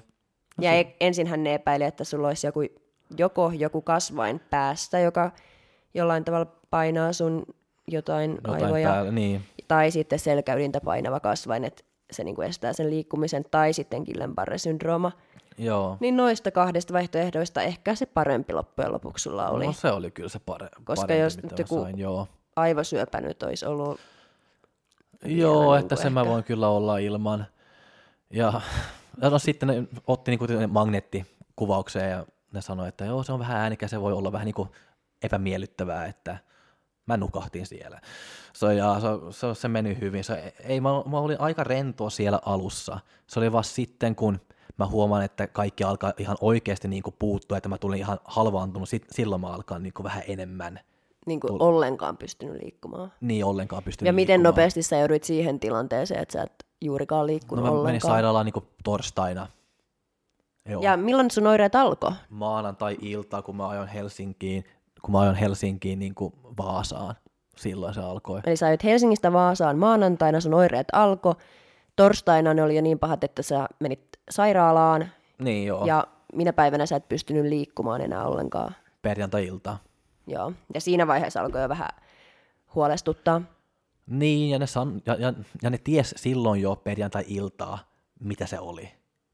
No, 0.57 0.63
ja 0.63 0.71
se... 0.71 0.95
ensinhän 0.99 1.43
ne 1.43 1.53
epäili, 1.53 1.83
että 1.83 2.03
sulla 2.03 2.27
olisi 2.27 2.47
joku, 2.47 2.59
joko 3.17 3.51
joku 3.51 3.81
kasvain 3.81 4.41
päästä, 4.49 4.99
joka 4.99 5.31
jollain 5.93 6.25
tavalla 6.25 6.45
painaa 6.69 7.13
sun 7.13 7.45
jotain, 7.87 8.31
jotain 8.31 8.63
aivoja, 8.63 8.89
päällä, 8.89 9.11
niin. 9.11 9.41
tai 9.67 9.91
sitten 9.91 10.19
selkäydintä 10.19 10.81
painava 10.81 11.19
kasvain, 11.19 11.63
että 11.63 11.83
se 12.11 12.23
niin 12.23 12.35
kuin 12.35 12.47
estää 12.47 12.73
sen 12.73 12.89
liikkumisen, 12.89 13.45
tai 13.51 13.73
sitten 13.73 14.03
Guillain-Barré-syndrooma. 14.03 15.11
Joo. 15.59 15.97
Niin 15.99 16.17
noista 16.17 16.51
kahdesta 16.51 16.93
vaihtoehdoista 16.93 17.61
ehkä 17.61 17.95
se 17.95 18.05
parempi 18.05 18.53
loppujen 18.53 18.93
lopuksi 18.93 19.23
sulla 19.23 19.49
oli. 19.49 19.65
No 19.65 19.73
se 19.73 19.91
oli 19.91 20.11
kyllä 20.11 20.29
se 20.29 20.39
pare- 20.39 20.83
Koska 20.83 21.03
parempi, 21.07 21.23
jos 21.23 21.43
nyt 21.43 21.59
joku 21.59 21.81
sain, 21.81 21.99
joo. 21.99 22.27
aivosyöpä 22.55 23.21
nyt 23.21 23.43
olisi 23.43 23.65
ollut 23.65 23.99
Joo, 25.25 25.75
että 25.75 25.95
niin 25.95 26.03
sen 26.03 26.13
mä 26.13 26.25
voin 26.25 26.43
kyllä 26.43 26.67
olla 26.67 26.97
ilman. 26.97 27.45
Ja 28.29 28.61
no, 29.21 29.39
sitten 29.39 29.67
ne 29.67 29.83
otti 30.07 30.31
niin 30.31 30.39
kuin 30.39 30.71
magneettikuvaukseen 30.71 32.11
ja 32.11 32.25
ne 32.53 32.61
sanoi, 32.61 32.87
että 32.87 33.05
joo, 33.05 33.23
se 33.23 33.33
on 33.33 33.39
vähän 33.39 33.57
äänikä, 33.57 33.87
se 33.87 34.01
voi 34.01 34.13
olla 34.13 34.31
vähän 34.31 34.45
niin 34.45 34.55
kuin 34.55 34.69
epämiellyttävää, 35.21 36.05
että 36.05 36.37
mä 37.05 37.17
nukahtin 37.17 37.65
siellä. 37.65 38.01
So, 38.53 38.71
ja 38.71 38.99
se, 38.99 39.07
se, 39.31 39.55
se 39.55 39.67
meni 39.67 39.97
hyvin. 40.01 40.23
Se, 40.23 40.53
ei, 40.63 40.81
mä, 40.81 40.89
mä 40.89 41.19
olin 41.19 41.41
aika 41.41 41.63
rentoa 41.63 42.09
siellä 42.09 42.39
alussa. 42.45 42.99
Se 43.27 43.39
oli 43.39 43.51
vasta 43.51 43.75
sitten, 43.75 44.15
kun 44.15 44.39
mä 44.79 44.85
huomaan, 44.85 45.23
että 45.23 45.47
kaikki 45.47 45.83
alkaa 45.83 46.13
ihan 46.17 46.37
oikeasti 46.41 46.87
niin 46.87 47.03
kuin 47.03 47.15
puuttua, 47.19 47.57
että 47.57 47.69
mä 47.69 47.77
tulin 47.77 47.99
ihan 47.99 48.19
halvaantunut, 48.25 48.89
sit, 48.89 49.05
silloin 49.11 49.41
mä 49.41 49.47
alkan 49.47 49.83
niin 49.83 49.93
kuin 49.93 50.03
vähän 50.03 50.23
enemmän. 50.27 50.79
Niin 51.25 51.39
kuin 51.39 51.61
ollenkaan 51.61 52.17
pystynyt 52.17 52.61
liikkumaan. 52.61 53.11
Niin, 53.21 53.45
ollenkaan 53.45 53.83
pystynyt 53.83 54.07
Ja 54.07 54.13
miten 54.13 54.33
liikkumaan. 54.33 54.51
nopeasti 54.53 54.83
sä 54.83 54.97
joudut 54.97 55.23
siihen 55.23 55.59
tilanteeseen, 55.59 56.21
että 56.21 56.33
sä 56.33 56.43
et 56.43 56.65
juurikaan 56.81 57.27
liikkunut 57.27 57.65
No 57.65 57.71
mä 57.71 57.75
menin 57.75 57.81
ollenkaan? 57.81 58.11
sairaalaan 58.13 58.45
niin 58.45 58.53
kuin 58.53 58.65
torstaina. 58.83 59.47
Joo. 60.69 60.81
Ja 60.81 60.97
milloin 60.97 61.31
sun 61.31 61.47
oireet 61.47 61.75
alkoi? 61.75 62.11
Maanantai-ilta, 62.29 63.41
kun 63.41 63.55
mä 63.55 63.69
ajoin 63.69 63.87
Helsinkiin, 63.87 64.63
kun 65.01 65.11
mä 65.11 65.19
ajoin 65.19 65.35
Helsinkiin 65.35 65.99
niin 65.99 66.15
kuin 66.15 66.33
Vaasaan. 66.57 67.15
Silloin 67.57 67.93
se 67.93 68.01
alkoi. 68.01 68.41
Eli 68.45 68.55
sä 68.55 68.65
ajoit 68.65 68.83
Helsingistä 68.83 69.33
Vaasaan 69.33 69.77
maanantaina, 69.77 70.39
sun 70.39 70.53
oireet 70.53 70.87
alkoi. 70.93 71.35
Torstaina 71.95 72.53
ne 72.53 72.63
oli 72.63 72.75
jo 72.75 72.81
niin 72.81 72.99
pahat, 72.99 73.23
että 73.23 73.41
sä 73.41 73.67
menit 73.79 74.08
sairaalaan. 74.29 75.09
Niin 75.39 75.67
joo, 75.67 75.85
ja... 75.85 76.07
Minä 76.33 76.53
päivänä 76.53 76.85
sä 76.85 76.95
et 76.95 77.09
pystynyt 77.09 77.45
liikkumaan 77.45 78.01
enää 78.01 78.25
ollenkaan. 78.25 78.75
perjantai-ilta. 79.01 79.77
Joo. 80.27 80.53
Ja 80.73 80.81
siinä 80.81 81.07
vaiheessa 81.07 81.41
alkoi 81.41 81.61
jo 81.61 81.69
vähän 81.69 81.89
huolestuttaa. 82.75 83.41
Niin, 84.07 84.49
ja 84.49 84.59
ne, 84.59 84.67
san, 84.67 85.01
ja, 85.05 85.15
ja, 85.15 85.33
ja 85.63 85.69
ne 85.69 85.77
ties 85.77 86.13
silloin 86.17 86.61
jo 86.61 86.75
perjantai-iltaa, 86.75 87.79
mitä 88.19 88.45
se 88.45 88.59
oli. 88.59 88.83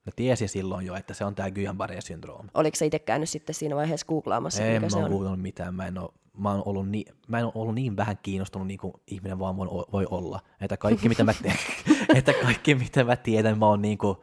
Ne 0.06 0.12
tiesi 0.16 0.48
silloin 0.48 0.86
jo, 0.86 0.96
että 0.96 1.14
se 1.14 1.26
on 1.26 1.36
tämä 1.36 1.50
Guillain-Barré-syndrooma. 1.50 2.50
Oliko 2.54 2.76
sä 2.76 2.86
itse 2.86 3.00
käynyt 3.00 3.30
sitten 3.30 3.56
siinä 3.56 3.76
vaiheessa 3.76 4.06
googlaamassa, 4.08 4.64
En 4.64 4.82
mikä 4.82 4.90
se 4.90 4.98
on? 4.98 5.12
googlannut 5.12 5.42
mitään. 5.42 5.76
Mä 5.76 5.88
en, 5.88 5.98
ole, 5.98 6.10
mä, 6.38 6.52
oon 6.52 6.64
ollut 6.66 6.90
niin, 6.90 7.14
mä 7.28 7.40
en 7.40 7.46
ole 7.46 7.52
ollut 7.56 7.76
niin 7.76 7.98
vähän 7.98 8.18
kiinnostunut 8.24 8.68
niin 8.68 8.80
kuin 8.80 8.94
ihminen 9.08 9.40
vaan 9.40 9.58
voi, 9.58 9.68
voi 9.92 10.08
olla. 10.12 10.40
Että 10.62 10.78
kaikki, 10.78 11.10
mitä 11.10 11.24
mä, 11.24 11.34
teen, 11.34 11.56
että 12.18 12.34
kaikki, 12.34 12.76
mitä 12.76 13.04
mä 13.04 13.16
tiedän, 13.16 13.60
mä 13.60 13.68
oon 13.68 13.82
niin 13.82 13.98
kuin, 13.98 14.18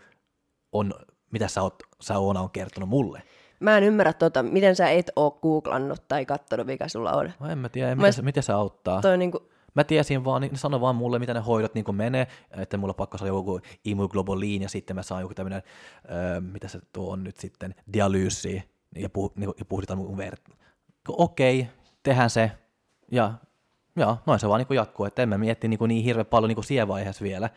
on, 0.73 0.95
mitä 1.33 1.49
sä, 1.49 1.63
oot, 1.63 1.83
sä 2.01 2.19
Oona 2.19 2.41
on 2.41 2.51
kertonut 2.51 2.89
mulle. 2.89 3.23
Mä 3.61 3.79
en 3.79 3.85
ymmärrä 3.85 4.13
tota, 4.13 4.43
miten 4.43 4.77
sä 4.77 4.91
et 4.91 5.11
oo 5.17 5.31
googlannut 5.31 6.09
tai 6.09 6.27
katsonut, 6.27 6.67
mikä 6.67 6.89
sulla 6.89 7.13
on. 7.13 7.33
No 7.41 7.49
en 7.49 7.59
mä 7.59 7.69
tiedä, 7.69 7.89
Mä 7.95 7.95
miten, 7.97 8.13
s- 8.13 8.17
se, 8.17 8.23
miten 8.23 8.43
se 8.43 8.53
auttaa. 8.53 9.01
Toi 9.03 9.19
niinku, 9.19 9.49
Mä 9.75 9.85
tiesin 9.85 10.25
vaan, 10.25 10.41
niin 10.43 10.53
ne 10.53 10.59
sanoi 10.59 10.81
vaan 10.81 10.97
mulle, 10.97 11.19
mitä 11.19 11.35
ne 11.35 11.41
hoidot 11.41 11.75
niin 11.75 11.85
menee, 11.97 12.27
että 12.51 12.77
mulla 12.77 12.95
pakko 12.95 13.19
saada 13.19 13.29
joku 13.29 13.61
immuglobulin 13.85 14.63
ja 14.63 14.69
sitten 14.69 14.97
mä 14.97 15.03
saan 15.03 15.21
joku 15.21 15.35
tämmöinen, 15.35 15.63
öö, 16.11 16.41
mitä 16.41 16.69
se 16.69 16.81
tuo 16.93 17.13
on 17.13 17.25
nyt 17.25 17.37
sitten, 17.37 17.75
dialyysi 17.93 18.63
ja, 18.97 19.09
puh, 19.11 19.33
niin, 19.37 19.51
ja 19.59 19.65
puhditan 19.65 19.99
mun 19.99 20.17
veret. 20.17 20.43
Okei, 21.09 21.69
tehdään 22.03 22.31
se. 22.31 22.51
Ja, 23.11 23.33
ja 23.97 24.17
noin 24.27 24.41
se 24.41 24.49
vaan 24.49 24.65
niin 24.69 24.77
jatkuu, 24.77 25.07
että 25.07 25.23
en 25.23 25.29
mä 25.29 25.39
mietti 25.39 25.69
niin, 25.69 25.79
niin 25.89 26.05
hirveän 26.05 26.27
paljon 26.27 26.49
niin 26.49 26.65
siinä 26.65 26.89
vaiheessa 26.89 27.23
vielä. 27.25 27.51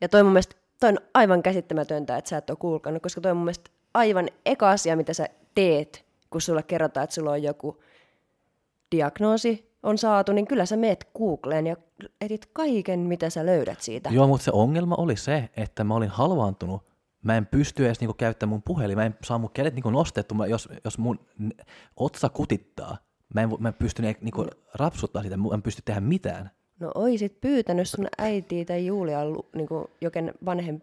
ja 0.00 0.08
toi 0.08 0.22
mun 0.22 0.32
mielestä, 0.32 0.56
toi 0.80 0.88
on 0.88 0.98
aivan 1.14 1.42
käsittämätöntä, 1.42 2.16
että 2.16 2.28
sä 2.28 2.36
et 2.36 2.50
oo 2.50 2.56
googannut, 2.56 3.02
koska 3.02 3.20
toi 3.20 3.30
on 3.30 3.36
mun 3.36 3.44
mielestä 3.44 3.70
aivan 3.94 4.28
eka 4.46 4.70
asia, 4.70 4.96
mitä 4.96 5.12
sä 5.12 5.28
teet, 5.54 6.04
kun 6.30 6.40
sulle 6.40 6.62
kerrotaan, 6.62 7.04
että 7.04 7.14
sulla 7.14 7.30
on 7.30 7.42
joku 7.42 7.82
diagnoosi 8.92 9.68
on 9.82 9.98
saatu, 9.98 10.32
niin 10.32 10.46
kyllä 10.46 10.66
sä 10.66 10.76
meet 10.76 11.10
Googleen 11.18 11.66
ja 11.66 11.76
etit 12.20 12.46
kaiken, 12.52 13.00
mitä 13.00 13.30
sä 13.30 13.46
löydät 13.46 13.80
siitä. 13.80 14.10
Joo, 14.12 14.26
mutta 14.26 14.44
se 14.44 14.50
ongelma 14.54 14.94
oli 14.94 15.16
se, 15.16 15.48
että 15.56 15.84
mä 15.84 15.94
olin 15.94 16.08
halvaantunut. 16.08 16.82
Mä 17.22 17.36
en 17.36 17.46
pysty 17.46 17.86
edes 17.86 18.00
niinku 18.00 18.14
käyttämään 18.14 18.50
mun 18.50 18.62
puhelin. 18.62 18.98
Mä 18.98 19.04
en 19.04 19.14
saa 19.24 19.38
mun 19.38 19.50
kädet 19.50 19.74
niinku 19.74 19.90
nostettu, 19.90 20.34
mä, 20.34 20.46
jos, 20.46 20.68
jos 20.84 20.98
mun 20.98 21.18
otsa 21.96 22.28
kutittaa. 22.28 22.96
Mä 23.34 23.40
en, 23.40 23.50
mä 23.58 23.68
en 23.68 23.74
pysty 23.74 24.02
niinku 24.02 24.46
rapsuttaa 24.74 25.22
sitä, 25.22 25.36
mä 25.36 25.48
en 25.54 25.62
pysty 25.62 25.82
tehdä 25.84 26.00
mitään. 26.00 26.50
No 26.80 26.90
oisit 26.94 27.40
pyytänyt 27.40 27.88
sun 27.88 28.06
äitiä 28.18 28.64
tai 28.64 28.86
Julia, 28.86 29.18
niin 29.54 29.68
joken 30.00 30.34
vanhem 30.44 30.80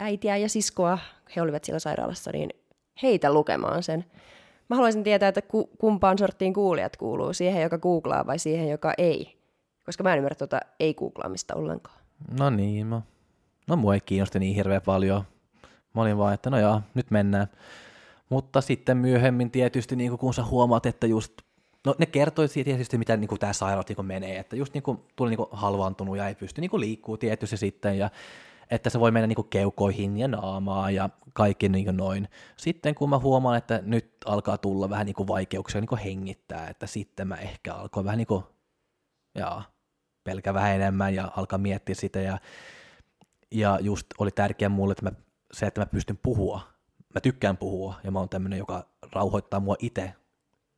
äitiä 0.00 0.36
ja 0.36 0.48
siskoa, 0.48 0.98
he 1.36 1.42
olivat 1.42 1.64
siellä 1.64 1.78
sairaalassa, 1.78 2.30
niin 2.32 2.50
heitä 3.02 3.32
lukemaan 3.32 3.82
sen. 3.82 4.04
Mä 4.68 4.76
haluaisin 4.76 5.04
tietää, 5.04 5.28
että 5.28 5.42
ku, 5.42 5.66
kumpaan 5.78 6.18
sorttiin 6.18 6.54
kuulijat 6.54 6.96
kuuluu, 6.96 7.32
siihen, 7.32 7.62
joka 7.62 7.78
googlaa 7.78 8.26
vai 8.26 8.38
siihen, 8.38 8.68
joka 8.68 8.94
ei. 8.98 9.36
Koska 9.84 10.02
mä 10.02 10.12
en 10.12 10.18
ymmärrä 10.18 10.36
tuota 10.36 10.60
ei-googlaamista 10.80 11.54
ollenkaan. 11.54 12.00
No 12.38 12.50
niin, 12.50 12.90
no, 12.90 13.02
no 13.66 13.76
mua 13.76 13.94
ei 13.94 14.00
kiinnosti 14.00 14.38
niin 14.38 14.54
hirveän 14.54 14.82
paljon. 14.82 15.24
Mä 15.94 16.02
olin 16.02 16.18
vaan, 16.18 16.34
että 16.34 16.50
no 16.50 16.58
joo, 16.58 16.80
nyt 16.94 17.10
mennään. 17.10 17.46
Mutta 18.28 18.60
sitten 18.60 18.96
myöhemmin 18.96 19.50
tietysti, 19.50 19.96
niin 19.96 20.18
kun 20.18 20.34
sä 20.34 20.44
huomaat, 20.44 20.86
että 20.86 21.06
just, 21.06 21.32
no 21.86 21.94
ne 21.98 22.06
kertoi 22.06 22.48
tietysti, 22.48 22.98
mitä 22.98 23.16
niin 23.16 23.38
tämä 23.38 23.52
sairaus 23.52 23.88
niin 23.88 24.06
menee, 24.06 24.38
että 24.38 24.56
just 24.56 24.74
niin 24.74 24.82
kuin, 24.82 24.98
tuli 25.16 25.30
niin 25.30 25.46
halvaantunut 25.50 26.16
ja 26.16 26.28
ei 26.28 26.34
pysty 26.34 26.60
niin 26.60 26.80
liikkuu 26.80 27.16
tietysti 27.16 27.56
sitten, 27.56 27.98
ja 27.98 28.10
että 28.70 28.90
se 28.90 29.00
voi 29.00 29.10
mennä 29.10 29.26
niin 29.26 29.48
keukoihin 29.50 30.16
ja 30.16 30.28
naamaan 30.28 30.94
ja 30.94 31.10
kaikki 31.32 31.68
niin 31.68 31.96
noin. 31.96 32.28
Sitten 32.56 32.94
kun 32.94 33.10
mä 33.10 33.18
huomaan, 33.18 33.58
että 33.58 33.80
nyt 33.84 34.10
alkaa 34.24 34.58
tulla 34.58 34.90
vähän 34.90 35.06
niin 35.06 35.28
vaikeuksia 35.28 35.80
niin 35.80 35.98
hengittää, 35.98 36.68
että 36.68 36.86
sitten 36.86 37.28
mä 37.28 37.36
ehkä 37.36 37.74
alkoin 37.74 38.06
vähän 38.06 38.18
niin 38.18 38.26
kuin, 38.26 38.44
jaa, 39.34 39.62
pelkä 40.24 40.54
vähän 40.54 40.74
enemmän 40.74 41.14
ja 41.14 41.32
alkaa 41.36 41.58
miettiä 41.58 41.94
sitä 41.94 42.20
ja, 42.20 42.38
ja 43.50 43.78
just 43.82 44.06
oli 44.18 44.30
tärkeää 44.30 44.68
mulle, 44.68 44.92
että 44.92 45.04
mä, 45.04 45.12
se, 45.52 45.66
että 45.66 45.80
mä 45.80 45.86
pystyn 45.86 46.18
puhua. 46.22 46.60
Mä 47.14 47.20
tykkään 47.20 47.56
puhua 47.56 47.94
ja 48.04 48.10
mä 48.10 48.18
oon 48.18 48.28
tämmöinen, 48.28 48.58
joka 48.58 48.86
rauhoittaa 49.12 49.60
mua 49.60 49.76
itse 49.78 50.14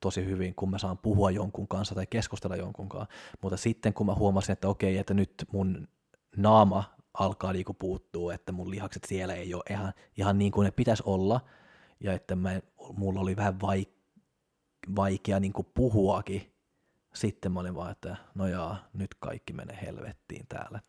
tosi 0.00 0.24
hyvin, 0.24 0.54
kun 0.54 0.70
mä 0.70 0.78
saan 0.78 0.98
puhua 0.98 1.30
jonkun 1.30 1.68
kanssa 1.68 1.94
tai 1.94 2.06
keskustella 2.06 2.56
jonkun 2.56 2.88
kanssa. 2.88 3.14
Mutta 3.42 3.56
sitten 3.56 3.94
kun 3.94 4.06
mä 4.06 4.14
huomasin, 4.14 4.52
että 4.52 4.68
okei, 4.68 4.98
että 4.98 5.14
nyt 5.14 5.44
mun 5.52 5.88
naama 6.36 6.84
alkaa 7.14 7.52
niinku 7.52 7.74
puuttuu, 7.74 8.30
että 8.30 8.52
mun 8.52 8.70
lihakset 8.70 9.04
siellä 9.04 9.34
ei 9.34 9.54
ole 9.54 9.62
ihan, 9.70 9.92
ihan 10.16 10.38
niin 10.38 10.52
kuin 10.52 10.64
ne 10.64 10.70
pitäisi 10.70 11.02
olla, 11.06 11.40
ja 12.00 12.12
että 12.12 12.36
mä, 12.36 12.60
mulla 12.96 13.20
oli 13.20 13.36
vähän 13.36 13.60
vaik, 13.60 13.90
vaikea 14.96 15.40
niinku 15.40 15.62
puhuakin, 15.62 16.52
sitten 17.14 17.52
mä 17.52 17.60
olin 17.60 17.74
vaan, 17.74 17.90
että 17.90 18.16
no 18.34 18.46
jaa, 18.46 18.88
nyt 18.92 19.14
kaikki 19.20 19.52
menee 19.52 19.78
helvettiin 19.82 20.46
täällä. 20.48 20.80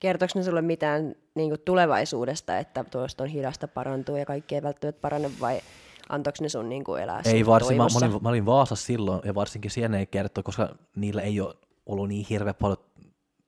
Kertooko 0.00 0.32
ne 0.34 0.42
sulle 0.42 0.62
mitään 0.62 1.14
niin 1.34 1.56
tulevaisuudesta, 1.64 2.58
että 2.58 2.84
tuosta 2.84 3.24
on 3.24 3.30
hidasta 3.30 3.68
parantua 3.68 4.18
ja 4.18 4.26
kaikki 4.26 4.54
ei 4.54 4.62
välttämättä 4.62 5.00
parane, 5.00 5.30
vai 5.40 5.60
antoiko 6.08 6.36
ne 6.40 6.48
sun 6.48 6.68
niin 6.68 6.84
kuin 6.84 7.02
elää 7.02 7.22
Ei 7.24 7.46
varsin, 7.46 7.76
mä, 7.76 7.86
mä, 8.00 8.06
olin, 8.06 8.22
mä 8.22 8.28
olin 8.28 8.46
Vaasassa 8.46 8.86
silloin, 8.86 9.20
ja 9.24 9.34
varsinkin 9.34 9.70
siellä 9.70 9.98
ei 9.98 10.06
kertoo, 10.06 10.42
koska 10.42 10.74
niillä 10.96 11.22
ei 11.22 11.40
ole 11.40 11.54
ollut 11.86 12.08
niin 12.08 12.26
hirveän 12.30 12.54
paljon 12.54 12.78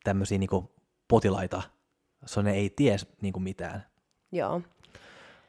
tämmöisiä 0.04 0.38
niinku 0.38 0.70
potilaita, 1.08 1.62
so 2.26 2.42
ne 2.42 2.52
ei 2.52 2.70
ties 2.70 3.06
niinku 3.20 3.40
mitään. 3.40 3.86
Joo. 4.32 4.62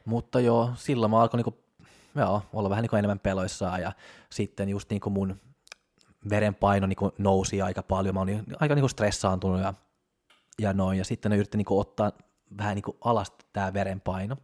Mutta 0.04 0.40
joo, 0.40 0.70
silloin 0.74 1.10
mä 1.10 1.20
alkoin 1.20 1.38
niinku, 1.38 1.58
joo, 2.14 2.42
olla 2.52 2.70
vähän 2.70 2.82
niinku 2.82 2.96
enemmän 2.96 3.18
peloissaan, 3.18 3.82
ja 3.82 3.92
sitten 4.30 4.68
just 4.68 4.90
niinku 4.90 5.10
mun 5.10 5.40
verenpaino 6.30 6.86
niinku 6.86 7.12
nousi 7.18 7.62
aika 7.62 7.82
paljon, 7.82 8.14
mä 8.14 8.20
olin 8.20 8.44
aika 8.60 8.74
niinku 8.74 8.88
stressaantunut 8.88 9.60
ja, 9.60 9.74
ja 10.60 10.72
noin, 10.72 10.98
ja 10.98 11.04
sitten 11.04 11.30
ne 11.30 11.36
yritti 11.36 11.56
niinku 11.56 11.78
ottaa 11.78 12.12
vähän 12.58 12.74
niinku 12.74 12.96
alas 13.00 13.32
tää 13.52 13.72
verenpaino, 13.72 14.36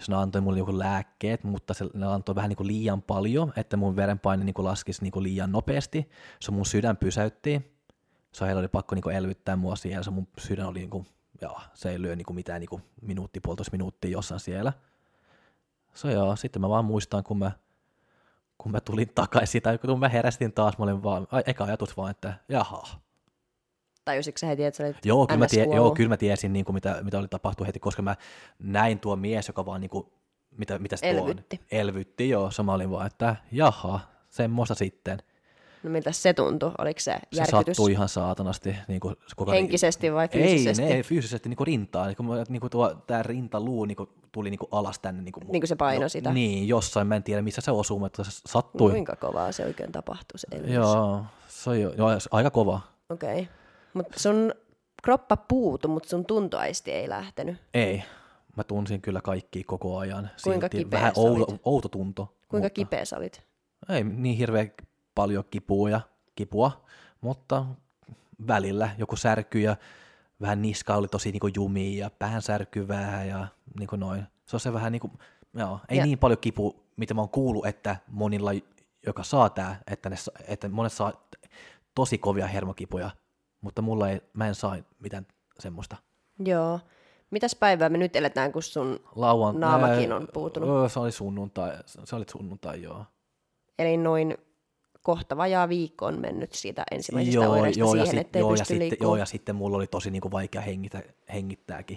jos 0.00 0.08
ne 0.08 0.16
antoi 0.16 0.40
mulle 0.40 0.58
joku 0.58 0.78
lääkkeet, 0.78 1.44
mutta 1.44 1.74
se, 1.74 1.84
ne 1.94 2.06
antoi 2.06 2.34
vähän 2.34 2.48
niinku 2.48 2.66
liian 2.66 3.02
paljon, 3.02 3.52
että 3.56 3.76
mun 3.76 3.96
verenpaine 3.96 4.44
niinku 4.44 4.64
laskisi 4.64 5.02
niinku 5.02 5.22
liian 5.22 5.52
nopeasti, 5.52 6.10
se 6.40 6.50
mun 6.50 6.66
sydän 6.66 6.96
pysäytti, 6.96 7.76
se 8.32 8.46
heillä 8.46 8.58
oli 8.58 8.68
pakko 8.68 8.94
niinku 8.94 9.08
elvyttää 9.08 9.56
mua 9.56 9.76
siellä, 9.76 10.02
se 10.02 10.10
mun 10.10 10.28
sydän 10.38 10.66
oli 10.66 10.78
niinku, 10.78 11.06
joo, 11.42 11.60
se 11.74 11.90
ei 11.90 12.02
lyö 12.02 12.16
niinku 12.16 12.32
mitään 12.32 12.60
niinku 12.60 12.80
minuutti, 13.02 13.40
puolitoista 13.40 13.72
minuuttia 13.72 14.10
jossain 14.10 14.40
siellä. 14.40 14.72
Se 15.94 16.12
joo, 16.12 16.36
sitten 16.36 16.62
mä 16.62 16.68
vaan 16.68 16.84
muistan, 16.84 17.24
kun 17.24 17.38
mä, 17.38 17.52
kun 18.58 18.72
mä 18.72 18.80
tulin 18.80 19.10
takaisin, 19.14 19.62
tai 19.62 19.78
kun 19.78 20.00
mä 20.00 20.08
herästin 20.08 20.52
taas, 20.52 20.78
mä 20.78 20.84
olin 20.84 21.02
vaan, 21.02 21.26
eka 21.46 21.64
ajatus 21.64 21.96
vaan, 21.96 22.10
että 22.10 22.34
jaha. 22.48 22.82
Tajusitko 24.04 24.38
sä 24.38 24.46
heti, 24.46 24.64
että 24.64 24.78
sä 24.78 24.84
olit 24.84 24.96
Joo, 25.04 25.26
kyllä 25.26 25.38
mä, 25.38 25.46
tie, 25.46 25.64
joo, 25.64 25.90
kyllä 25.90 26.08
mä 26.08 26.16
tiesin, 26.16 26.52
niin 26.52 26.64
kuin 26.64 26.74
mitä, 26.74 26.98
mitä 27.02 27.18
oli 27.18 27.28
tapahtunut 27.28 27.66
heti, 27.66 27.80
koska 27.80 28.02
mä 28.02 28.16
näin 28.58 29.00
tuo 29.00 29.16
mies, 29.16 29.48
joka 29.48 29.66
vaan, 29.66 29.80
niin 29.80 29.90
kuin, 29.90 30.06
mitä, 30.58 30.78
mitä 30.78 30.96
se 30.96 31.12
tuo 31.12 31.22
on? 31.22 31.30
Elvytti. 31.30 31.60
Elvytti, 31.70 32.28
joo. 32.28 32.50
Se 32.50 32.62
mä 32.62 32.72
olin 32.72 32.90
vaan, 32.90 33.06
että 33.06 33.36
jaha, 33.52 34.00
semmoista 34.28 34.74
sitten. 34.74 35.18
No 35.82 35.90
miltä 35.90 36.12
se 36.12 36.34
tuntui? 36.34 36.72
Oliko 36.78 37.00
se 37.00 37.12
Se 37.32 37.40
järkytys 37.40 37.76
sattui 37.76 37.92
ihan 37.92 38.08
saatanasti. 38.08 38.76
Niin 38.88 39.00
kuin, 39.00 39.16
koko 39.36 39.52
henkisesti 39.52 40.12
vai 40.12 40.28
fyysisesti? 40.28 40.82
Ei, 40.82 40.96
ne, 40.96 41.02
fyysisesti 41.02 41.48
niin 41.48 41.56
kuin 41.56 41.66
rintaan. 41.66 42.06
Niin 42.06 42.16
kuin, 42.16 42.44
niin 42.48 42.60
kuin 42.60 42.70
tuo, 42.70 42.94
tämä 43.06 43.22
rintaluu 43.22 43.84
niin 43.84 43.96
kuin, 43.96 44.08
tuli 44.32 44.50
niin 44.50 44.58
kuin 44.58 44.68
alas 44.72 44.98
tänne. 44.98 45.22
Niin 45.22 45.32
kuin, 45.32 45.44
Niin 45.48 45.60
kuin 45.60 45.68
se 45.68 45.76
paino 45.76 46.02
no, 46.02 46.08
sitä? 46.08 46.32
Niin, 46.32 46.68
jossain, 46.68 47.06
mä 47.06 47.16
en 47.16 47.22
tiedä 47.22 47.42
missä 47.42 47.60
se 47.60 47.70
osuu, 47.70 47.98
mutta 47.98 48.24
se 48.24 48.30
sattui. 48.46 48.90
Kuinka 48.90 49.16
kovaa 49.16 49.52
se 49.52 49.64
oikein 49.64 49.92
tapahtui 49.92 50.38
se 50.38 50.46
elvytys? 50.52 50.74
Joo, 50.74 51.24
se 51.48 51.70
on 51.70 51.80
jo, 51.80 51.92
joo, 51.96 52.08
aika 52.30 52.50
kova. 52.50 52.80
Okei. 53.10 53.32
Okay. 53.32 53.59
Mutta 53.94 54.20
sun 54.20 54.52
kroppa 55.02 55.36
puutu, 55.36 55.88
mutta 55.88 56.08
sun 56.08 56.26
tuntoaisti 56.26 56.92
ei 56.92 57.08
lähtenyt. 57.08 57.56
Ei, 57.74 58.02
mä 58.56 58.64
tunsin 58.64 59.00
kyllä 59.00 59.20
kaikki 59.20 59.64
koko 59.64 59.98
ajan. 59.98 60.30
Kuinka 60.44 60.64
Silti 60.64 60.84
kipeä 60.84 61.00
Vähän 61.00 61.12
outo, 61.16 61.58
outo 61.64 61.88
tunto. 61.88 62.24
Kuinka 62.24 62.64
mutta 62.64 62.70
kipeä 62.70 63.04
sä 63.04 63.16
olit? 63.16 63.42
Ei 63.88 64.04
niin 64.04 64.36
hirveä 64.36 64.66
paljon 65.14 65.44
kipua, 65.50 66.00
kipua, 66.34 66.84
mutta 67.20 67.66
välillä 68.46 68.90
joku 68.98 69.16
särky 69.16 69.60
ja 69.60 69.76
vähän 70.40 70.62
niska 70.62 70.94
oli 70.94 71.08
tosi 71.08 71.32
niin 71.32 71.52
jumia 71.56 72.04
ja 72.04 72.10
pään 72.18 72.42
särkyvää 72.42 73.24
ja 73.24 73.46
niin 73.78 73.88
kuin 73.88 74.00
noin. 74.00 74.22
Se 74.46 74.56
on 74.56 74.60
se 74.60 74.72
vähän 74.72 74.92
niin 74.92 75.00
kuin, 75.00 75.12
joo, 75.54 75.80
ei 75.88 75.98
ja. 75.98 76.04
niin 76.04 76.18
paljon 76.18 76.38
kipu, 76.38 76.76
mitä 76.96 77.14
mä 77.14 77.20
oon 77.20 77.28
kuullut, 77.28 77.66
että 77.66 77.96
monilla, 78.08 78.50
joka 79.06 79.22
saa 79.22 79.50
tää, 79.50 79.80
että, 79.86 80.10
ne, 80.10 80.16
että 80.48 80.68
monet 80.68 80.92
saa 80.92 81.28
tosi 81.94 82.18
kovia 82.18 82.46
hermokipuja, 82.46 83.10
mutta 83.60 83.82
mulla 83.82 84.10
ei, 84.10 84.20
mä 84.32 84.48
en 84.48 84.54
saa 84.54 84.76
mitään 84.98 85.26
semmoista. 85.58 85.96
Joo. 86.38 86.80
Mitäs 87.30 87.54
päivää 87.54 87.88
me 87.88 87.98
nyt 87.98 88.16
eletään, 88.16 88.52
kun 88.52 88.62
sun 88.62 89.00
Lauan, 89.14 89.60
naamakin 89.60 90.12
on 90.12 90.28
puutunut? 90.32 90.92
Se 90.92 91.00
oli 91.00 91.12
sunnuntai, 91.12 91.72
se 91.86 92.16
oli 92.16 92.24
sunnuntai, 92.30 92.82
joo. 92.82 93.04
Eli 93.78 93.96
noin 93.96 94.38
kohta 95.02 95.36
vajaa 95.36 95.68
viikko 95.68 96.06
on 96.06 96.20
mennyt 96.20 96.52
siitä 96.52 96.84
ensimmäisestä 96.90 97.34
joo, 97.34 97.52
oireista 97.52 97.80
joo, 97.80 97.90
siihen, 97.90 98.06
sit, 98.06 98.18
ettei 98.18 98.40
joo, 98.40 98.50
pysty 98.50 98.74
ja 98.74 98.80
sitten, 98.80 98.98
joo, 99.06 99.16
ja 99.16 99.26
sitten 99.26 99.56
mulla 99.56 99.76
oli 99.76 99.86
tosi 99.86 100.10
niin 100.10 100.20
kuin 100.20 100.32
vaikea 100.32 100.60
hengitä, 100.60 101.02
hengittääkin 101.32 101.96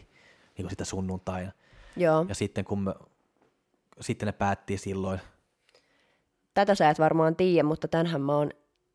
niin 0.57 0.63
kuin 0.63 0.69
sitä 0.69 0.85
sunnuntaina. 0.85 1.51
Joo. 1.95 2.25
Ja 2.29 2.35
sitten 2.35 2.65
kun 2.65 2.79
me, 2.79 2.93
sitten 4.01 4.25
ne 4.25 4.31
päätti 4.31 4.77
silloin. 4.77 5.19
Tätä 6.53 6.75
sä 6.75 6.89
et 6.89 6.99
varmaan 6.99 7.35
tiedä, 7.35 7.63
mutta 7.63 7.87
tänhän 7.87 8.21
mä 8.21 8.37
oon 8.37 8.49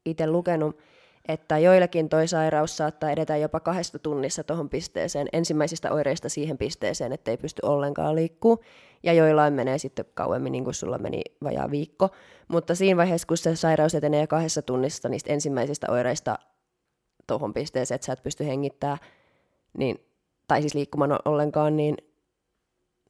itse 0.04 0.26
lukenut, 0.26 0.78
että 1.28 1.58
joillakin 1.58 2.08
toi 2.08 2.28
sairaus 2.28 2.76
saattaa 2.76 3.10
edetä 3.10 3.36
jopa 3.36 3.60
kahdesta 3.60 3.98
tunnissa 3.98 4.44
tuohon 4.44 4.68
pisteeseen, 4.68 5.28
ensimmäisistä 5.32 5.92
oireista 5.92 6.28
siihen 6.28 6.58
pisteeseen, 6.58 7.12
ettei 7.12 7.36
pysty 7.36 7.60
ollenkaan 7.64 8.14
liikkuu, 8.14 8.64
ja 9.02 9.12
joillain 9.12 9.54
menee 9.54 9.78
sitten 9.78 10.04
kauemmin, 10.14 10.52
niin 10.52 10.64
kuin 10.64 10.74
sulla 10.74 10.98
meni 10.98 11.22
vajaa 11.44 11.70
viikko, 11.70 12.08
mutta 12.48 12.74
siinä 12.74 12.96
vaiheessa, 12.96 13.26
kun 13.26 13.36
se 13.36 13.56
sairaus 13.56 13.94
etenee 13.94 14.26
kahdessa 14.26 14.62
tunnissa 14.62 15.08
niistä 15.08 15.32
ensimmäisistä 15.32 15.86
oireista 15.90 16.38
tuohon 17.26 17.54
pisteeseen, 17.54 17.96
että 17.96 18.06
sä 18.06 18.12
et 18.12 18.22
pysty 18.22 18.46
hengittämään, 18.46 18.98
niin, 19.78 19.98
tai 20.48 20.60
siis 20.60 20.74
liikkumaan 20.74 21.18
ollenkaan, 21.24 21.76
niin 21.76 21.96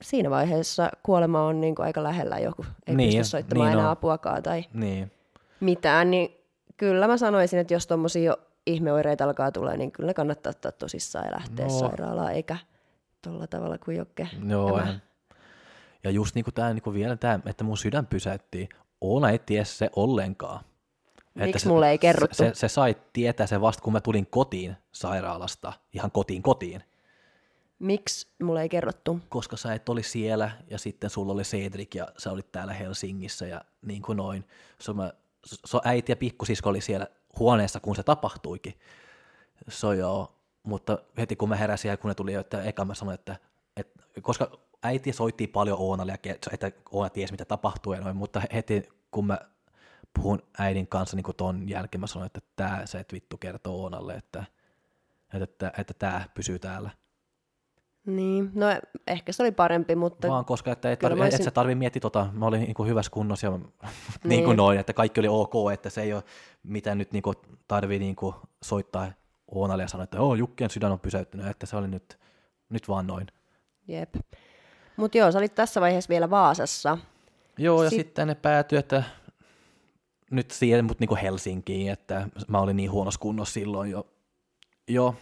siinä 0.02 0.30
vaiheessa 0.30 0.90
kuolema 1.02 1.42
on 1.42 1.60
niin 1.60 1.74
kuin 1.74 1.86
aika 1.86 2.02
lähellä 2.02 2.38
joku, 2.38 2.64
ei 2.86 2.94
niin, 2.94 3.18
pysty 3.18 3.30
soittamaan 3.30 3.68
niin 3.68 3.72
enää 3.78 3.86
on. 3.86 3.92
apuakaan 3.92 4.42
tai 4.42 4.64
niin. 4.72 5.10
mitään, 5.60 6.10
niin 6.10 6.37
kyllä 6.78 7.06
mä 7.06 7.16
sanoisin, 7.16 7.58
että 7.58 7.74
jos 7.74 7.86
tuommoisia 7.86 8.36
ihmeoireita 8.66 9.24
alkaa 9.24 9.52
tulla, 9.52 9.76
niin 9.76 9.92
kyllä 9.92 10.14
kannattaa 10.14 10.50
ottaa 10.50 10.72
tosissaan 10.72 11.24
ja 11.26 11.32
lähteä 11.32 11.66
no. 11.66 11.78
sairaalaan, 11.78 12.32
eikä 12.32 12.56
tuolla 13.22 13.46
tavalla 13.46 13.78
kuin 13.78 13.96
Jokke. 13.96 14.28
Joo, 14.48 14.78
ja, 14.78 14.86
ja 16.04 16.10
just 16.10 16.34
niin 16.34 16.44
kuin 16.44 16.54
tämä, 16.54 16.72
niin 16.72 16.82
kuin 16.82 16.94
vielä 16.94 17.16
tämä, 17.16 17.40
että 17.46 17.64
mun 17.64 17.78
sydän 17.78 18.06
pysäytti, 18.06 18.68
Oona 19.00 19.30
ei 19.30 19.38
tiedä 19.38 19.64
se 19.64 19.90
ollenkaan. 19.96 20.64
Miksi 21.34 21.62
se, 21.62 21.68
mulle 21.68 21.90
ei 21.90 21.98
kerrottu? 21.98 22.36
Se, 22.36 22.44
se, 22.44 22.54
se 22.54 22.68
sai 22.68 22.96
tietää 23.12 23.46
se 23.46 23.60
vasta, 23.60 23.82
kun 23.82 23.92
mä 23.92 24.00
tulin 24.00 24.26
kotiin 24.26 24.76
sairaalasta, 24.92 25.72
ihan 25.92 26.10
kotiin 26.10 26.42
kotiin. 26.42 26.82
Miksi 27.78 28.28
mulle 28.42 28.62
ei 28.62 28.68
kerrottu? 28.68 29.20
Koska 29.28 29.56
sä 29.56 29.74
et 29.74 29.88
oli 29.88 30.02
siellä 30.02 30.50
ja 30.70 30.78
sitten 30.78 31.10
sulla 31.10 31.32
oli 31.32 31.42
Cedric 31.42 31.94
ja 31.94 32.08
sä 32.16 32.32
olit 32.32 32.52
täällä 32.52 32.72
Helsingissä 32.72 33.46
ja 33.46 33.60
niin 33.82 34.02
kuin 34.02 34.16
noin. 34.16 34.44
So 34.78 34.94
mä 34.94 35.12
so 35.66 35.80
äiti 35.84 36.12
ja 36.12 36.16
pikkusisko 36.16 36.70
oli 36.70 36.80
siellä 36.80 37.06
huoneessa, 37.38 37.80
kun 37.80 37.96
se 37.96 38.02
tapahtuikin. 38.02 38.74
So 39.68 39.92
joo, 39.92 40.38
mutta 40.62 40.98
heti 41.18 41.36
kun 41.36 41.48
mä 41.48 41.56
heräsin 41.56 41.88
ja 41.88 41.96
kun 41.96 42.08
ne 42.08 42.14
tuli, 42.14 42.34
että 42.34 42.62
eka 42.62 42.84
mä 42.84 42.94
sanoin, 42.94 43.14
että, 43.14 43.36
että 43.76 44.00
koska 44.22 44.58
äiti 44.82 45.12
soitti 45.12 45.46
paljon 45.46 45.78
Oonalle, 45.78 46.18
että 46.24 46.72
Oona 46.90 47.10
tiesi, 47.10 47.32
mitä 47.32 47.44
tapahtuu 47.44 47.92
ja 47.92 48.00
noin, 48.00 48.16
mutta 48.16 48.42
heti 48.52 48.88
kun 49.10 49.26
mä 49.26 49.38
puhun 50.14 50.42
äidin 50.58 50.86
kanssa 50.86 51.16
niin 51.16 51.36
ton 51.36 51.68
jälkeen, 51.68 52.00
mä 52.00 52.06
sanoin, 52.06 52.26
että 52.26 52.40
tää 52.56 52.86
se 52.86 52.98
et 52.98 53.12
vittu 53.12 53.36
kertoo 53.36 53.82
Oonalle, 53.82 54.14
että, 54.14 54.44
että, 55.34 55.44
että, 55.44 55.72
että 55.78 55.94
tämä 55.94 56.28
pysyy 56.34 56.58
täällä. 56.58 56.90
Niin, 58.08 58.50
no 58.54 58.66
ehkä 59.06 59.32
se 59.32 59.42
oli 59.42 59.52
parempi, 59.52 59.96
mutta... 59.96 60.28
Vaan 60.28 60.44
koska 60.44 60.72
että 60.72 60.92
et, 60.92 60.98
tarvi, 60.98 61.20
olisin... 61.20 61.40
et 61.40 61.44
sä 61.44 61.50
tarvii 61.50 61.74
miettiä 61.74 62.00
tota, 62.00 62.26
mä 62.32 62.46
olin 62.46 62.60
niin 62.60 62.74
kuin 62.74 62.88
hyvässä 62.88 63.10
kunnossa 63.10 63.46
ja 63.46 63.50
niin. 63.50 63.72
niin 64.24 64.44
kuin 64.44 64.56
noin, 64.56 64.78
että 64.78 64.92
kaikki 64.92 65.20
oli 65.20 65.28
ok, 65.28 65.52
että 65.72 65.90
se 65.90 66.02
ei 66.02 66.12
ole 66.12 66.22
mitään 66.62 66.98
nyt 66.98 67.12
niin 67.12 67.22
kuin 67.22 67.36
tarvii 67.68 67.98
niin 67.98 68.16
kuin 68.16 68.34
soittaa 68.62 69.12
Oonalle 69.54 69.82
ja 69.82 69.88
sanoa, 69.88 70.04
että 70.04 70.20
oo, 70.20 70.34
Jukkien 70.34 70.70
sydän 70.70 70.92
on 70.92 71.00
pysäyttynyt, 71.00 71.46
että 71.46 71.66
se 71.66 71.76
oli 71.76 71.88
nyt, 71.88 72.18
nyt 72.68 72.88
vaan 72.88 73.06
noin. 73.06 73.26
Jep. 73.88 74.14
Mutta 74.96 75.18
joo, 75.18 75.32
sä 75.32 75.38
olit 75.38 75.54
tässä 75.54 75.80
vaiheessa 75.80 76.08
vielä 76.08 76.30
Vaasassa. 76.30 76.98
Joo, 77.58 77.82
ja 77.82 77.90
Sit... 77.90 77.98
sitten 77.98 78.28
ne 78.28 78.34
päätyi, 78.34 78.78
että 78.78 79.02
nyt 80.30 80.50
siihen, 80.50 80.84
mutta 80.84 81.02
niin 81.02 81.08
kuin 81.08 81.20
Helsinkiin, 81.20 81.92
että 81.92 82.28
mä 82.48 82.60
olin 82.60 82.76
niin 82.76 82.90
huonossa 82.90 83.20
kunnossa 83.20 83.52
silloin 83.52 83.90
jo, 83.90 84.06
jo 84.88 85.14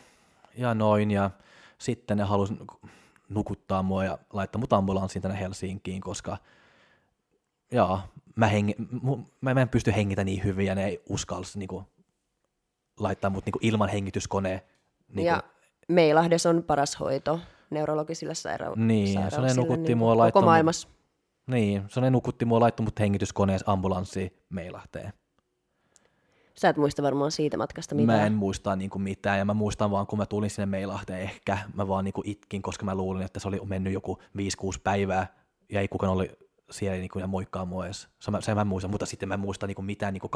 ja 0.57 0.75
noin, 0.75 1.11
ja 1.11 1.31
sitten 1.79 2.17
ne 2.17 2.25
halusi 2.25 2.55
nukuttaa 3.29 3.83
mua 3.83 4.05
ja 4.05 4.19
laittaa 4.33 4.61
mut 4.61 4.73
ambulanssiin 4.73 5.23
tänne 5.23 5.41
Helsinkiin, 5.41 6.01
koska 6.01 6.39
jaa, 7.73 8.09
mä, 8.37 8.47
hengi, 8.47 8.75
mä, 9.41 9.55
mä 9.55 9.61
en 9.61 9.69
pysty 9.69 9.93
hengitä 9.97 10.25
niin 10.25 10.45
hyvin 10.45 10.67
ja 10.67 10.75
ne 10.75 10.85
ei 10.85 11.03
uskalsi 11.09 11.59
niin 11.59 11.69
kuin, 11.69 11.85
laittaa 13.01 13.31
mut 13.31 13.47
niin 13.47 13.53
kuin, 13.53 13.67
ilman 13.67 13.89
hengityskoneen. 13.89 14.61
Niin 15.09 15.27
ja 15.27 15.43
Meilahdessa 15.89 16.51
on 16.51 16.63
paras 16.63 17.01
hoito 17.01 17.41
neurologisille 17.71 18.33
sairau- 18.33 18.77
niin, 18.77 19.31
se 19.31 19.41
ne 19.41 19.55
nukutti 19.55 19.89
niin, 19.89 19.99
mua 19.99 20.17
koko 20.17 20.43
maailmassa. 20.43 20.89
Niin, 21.47 21.85
se 21.89 22.01
ne 22.01 22.11
nukutti 22.11 22.45
mua 22.45 22.61
laittoi 22.61 22.85
mut 22.85 23.01
hengityskoneessa 23.01 23.73
ambulanssiin 23.73 24.31
Meilahteen. 24.49 25.13
Sä 26.61 26.69
et 26.69 26.77
muista 26.77 27.03
varmaan 27.03 27.31
siitä 27.31 27.57
matkasta 27.57 27.95
mitään. 27.95 28.19
Mä 28.19 28.27
en 28.27 28.33
muista 28.33 28.77
niin 28.77 28.91
kuin 28.91 29.03
mitään, 29.03 29.39
ja 29.39 29.45
mä 29.45 29.55
muistan 29.55 29.91
vaan, 29.91 30.07
kun 30.07 30.19
mä 30.19 30.27
tulin 30.27 30.51
sinne 30.51 30.67
Meilahteen 30.67 31.21
ehkä, 31.21 31.59
mä 31.75 31.89
vaan 31.89 32.05
niin 32.05 32.13
kuin 32.13 32.29
itkin, 32.29 32.63
koska 32.63 32.85
mä 32.85 32.95
luulin, 32.95 33.23
että 33.23 33.41
se 33.41 33.49
oli 33.49 33.61
mennyt 33.65 33.93
joku 33.93 34.19
5-6 34.39 34.81
päivää, 34.85 35.27
ja 35.73 35.81
ei 35.81 35.89
kukaan 35.89 36.13
oli 36.13 36.31
siellä 36.71 36.99
niin 36.99 37.09
kuin, 37.09 37.21
ja 37.21 37.27
moikkaa 37.27 37.65
mua 37.65 37.87
edes. 37.87 38.09
Se, 38.19 38.31
mä, 38.31 38.41
se 38.41 38.55
mä 38.55 38.65
muistan, 38.65 38.91
mutta 38.91 39.07
sitten 39.07 39.29
mä 39.29 39.35
en 39.35 39.41
muista 39.41 39.67
niin 39.67 39.75
kuin 39.75 39.87
mitään 39.87 40.13
niin 40.13 40.21
kuin 40.21 40.31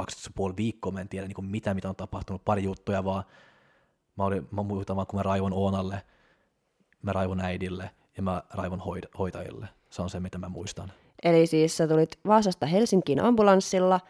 12,5 0.51 0.57
viikkoa, 0.57 0.93
mä 0.93 1.01
en 1.01 1.09
tiedä 1.09 1.27
niin 1.27 1.35
kuin 1.35 1.47
mitään, 1.47 1.77
mitä 1.77 1.89
on 1.89 1.97
tapahtunut, 1.97 2.45
pari 2.45 2.63
juttuja 2.63 3.05
vaan. 3.05 3.25
Mä, 4.17 4.25
olin, 4.25 4.49
mä 4.51 4.63
muistan 4.63 4.97
vaan, 4.97 5.07
kun 5.07 5.19
mä 5.19 5.23
raivon 5.23 5.53
Oonalle, 5.53 6.03
mä 7.03 7.13
raivon 7.13 7.41
äidille, 7.41 7.91
ja 8.17 8.23
mä 8.23 8.43
raivon 8.51 8.81
hoid- 8.81 9.19
hoitajille. 9.19 9.69
Se 9.91 10.03
on 10.03 10.11
se, 10.11 10.21
mitä 10.21 10.39
mä 10.39 10.49
muistan. 10.49 10.93
Eli 11.23 11.47
siis 11.47 11.77
sä 11.77 11.89
tulit 11.89 12.19
Vaasasta 12.27 12.67
Helsinkiin 12.67 13.21
ambulanssilla, 13.21 14.01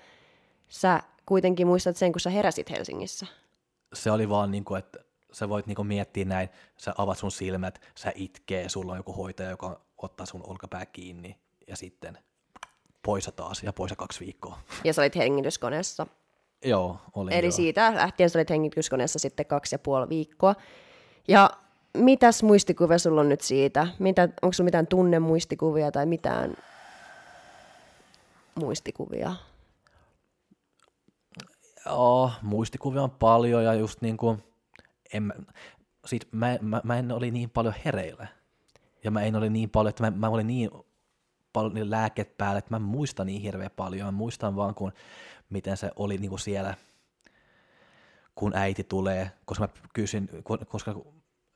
sä 0.69 1.03
kuitenkin 1.31 1.67
muistat 1.67 1.97
sen, 1.97 2.13
kun 2.13 2.21
sä 2.21 2.31
heräsit 2.31 2.71
Helsingissä? 2.71 3.27
Se 3.93 4.11
oli 4.11 4.29
vaan 4.29 4.51
niin 4.51 4.65
kuin, 4.65 4.79
että 4.79 4.99
sä 5.33 5.49
voit 5.49 5.67
niin 5.67 5.77
kuin 5.77 5.89
miettiä 5.89 6.25
näin, 6.25 6.49
sä 6.77 6.95
avat 6.99 7.19
sun 7.19 7.31
silmät, 7.31 7.81
sä 7.95 8.13
itkee, 8.15 8.69
sulla 8.69 8.93
on 8.93 8.99
joku 8.99 9.13
hoitaja, 9.13 9.51
joka 9.51 9.81
ottaa 9.99 10.27
sun 10.27 10.43
olkapää 10.47 10.87
kiinni 10.87 11.39
ja 11.69 11.77
sitten 11.77 12.19
poissa 13.03 13.33
taas 13.33 13.63
ja 13.63 13.73
poissa 13.73 13.97
kaksi 13.97 14.21
viikkoa. 14.21 14.59
Ja 14.85 14.93
sä 14.93 15.03
olit 15.03 15.17
hengityskoneessa. 15.17 16.07
Joo, 16.65 16.97
oli 17.15 17.35
Eli 17.35 17.47
joo. 17.47 17.53
siitä 17.53 17.95
lähtien 17.95 18.31
sä 18.31 18.39
olit 18.39 18.51
hengityskoneessa 18.51 19.19
sitten 19.19 19.47
kaksi 19.47 19.75
ja 19.75 19.79
puoli 19.79 20.09
viikkoa. 20.09 20.55
Ja 21.29 21.51
mitäs 21.95 22.43
muistikuvia 22.43 22.99
sulla 22.99 23.21
on 23.21 23.29
nyt 23.29 23.41
siitä? 23.41 23.87
Mitä, 23.99 24.29
onko 24.43 24.53
sulla 24.53 24.67
mitään 24.67 24.87
tunnemuistikuvia 24.87 25.93
tai 25.93 26.07
mitään 26.07 26.55
muistikuvia? 28.55 29.37
Joo, 31.87 32.31
muistikuvia 32.43 33.03
on 33.03 33.11
paljon 33.11 33.65
ja 33.65 33.75
just 33.75 34.01
niin 34.01 34.17
kuin, 34.17 34.43
en, 35.13 35.33
sit 36.05 36.29
mä, 36.33 36.59
mä, 36.61 36.81
mä, 36.85 36.99
en 36.99 37.13
oli 37.13 37.31
niin 37.31 37.51
paljon 37.51 37.75
hereillä. 37.85 38.27
Ja 39.05 39.11
mä 39.11 39.23
en 39.23 39.37
oli 39.37 39.51
niin 39.51 39.71
paljon, 39.71 39.91
että 39.91 40.03
mä, 40.03 40.11
mä 40.11 40.29
olin 40.29 40.47
niin 40.47 40.71
paljon 41.53 41.91
lääket 41.91 42.37
päällä, 42.37 42.59
että 42.59 42.75
mä 42.75 42.79
muistan 42.79 43.27
niin 43.27 43.43
hirveän 43.43 43.71
paljon. 43.77 44.07
Mä 44.07 44.11
muistan 44.11 44.57
vaan, 44.57 44.75
kun, 44.75 44.93
miten 45.51 45.77
se 45.77 45.91
oli 45.97 46.19
niin 46.19 46.31
kuin 46.31 46.41
siellä, 46.41 46.75
kun 48.35 48.57
äiti 48.57 48.85
tulee, 48.85 49.31
koska 49.45 49.65
mä 49.65 49.83
kysyn, 49.95 50.29
koska 50.69 50.95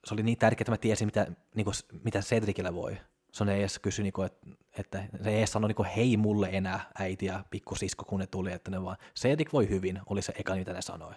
se 0.04 0.14
oli 0.14 0.22
niin 0.22 0.38
tärkeää, 0.38 0.62
että 0.62 0.72
mä 0.72 0.78
tiesin, 0.78 1.08
mitä, 1.08 1.26
niin 1.54 1.64
kuin, 1.64 1.74
mitä 2.04 2.20
Cedricillä 2.20 2.74
voi 2.74 2.96
se 3.34 3.44
ei 3.52 3.60
edes 3.60 3.78
kysy, 3.78 4.02
niinku, 4.02 4.22
että, 4.22 4.46
että 4.78 5.04
se 5.22 5.30
ei 5.30 5.38
edes 5.38 5.52
sano 5.52 5.68
niinku, 5.68 5.86
hei 5.96 6.16
mulle 6.16 6.48
enää 6.52 6.90
äiti 6.98 7.26
ja 7.26 7.44
pikkusisko, 7.50 8.04
kun 8.04 8.20
ne 8.20 8.26
tuli, 8.26 8.52
että 8.52 8.70
ne 8.70 8.82
vaan, 8.82 8.96
Cedric 9.16 9.52
voi 9.52 9.68
hyvin, 9.68 10.00
oli 10.06 10.22
se 10.22 10.32
eka, 10.38 10.54
mitä 10.54 10.72
ne 10.72 10.82
sanoi. 10.82 11.14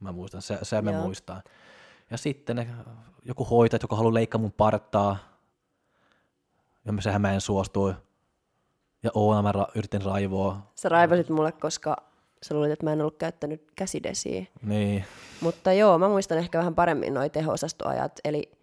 Mä 0.00 0.12
muistan, 0.12 0.42
se, 0.42 0.58
se 0.62 0.82
me 0.82 0.92
muistaa. 0.92 1.42
Ja 2.10 2.18
sitten 2.18 2.56
ne, 2.56 2.66
joku 3.24 3.44
hoitaja, 3.44 3.78
joka 3.82 3.96
haluaa 3.96 4.14
leikkaa 4.14 4.40
mun 4.40 4.52
partaa, 4.52 5.16
ja 6.84 6.92
sehän 7.00 7.20
mä 7.20 7.32
en 7.32 7.40
suostui. 7.40 7.94
Ja 9.02 9.10
Oona 9.14 9.42
mä 9.42 9.52
ra- 9.52 9.72
yritin 9.74 10.02
raivoa. 10.02 10.72
Sä 10.74 10.88
raivosit 10.88 11.28
mulle, 11.28 11.52
koska 11.52 11.96
sä 12.42 12.54
luulit, 12.54 12.72
että 12.72 12.86
mä 12.86 12.92
en 12.92 13.00
ollut 13.00 13.18
käyttänyt 13.18 13.72
käsidesiä. 13.76 14.46
Niin. 14.62 15.04
Mutta 15.40 15.72
joo, 15.72 15.98
mä 15.98 16.08
muistan 16.08 16.38
ehkä 16.38 16.58
vähän 16.58 16.74
paremmin 16.74 17.14
noi 17.14 17.30
teho 17.30 17.54
Eli 18.24 18.55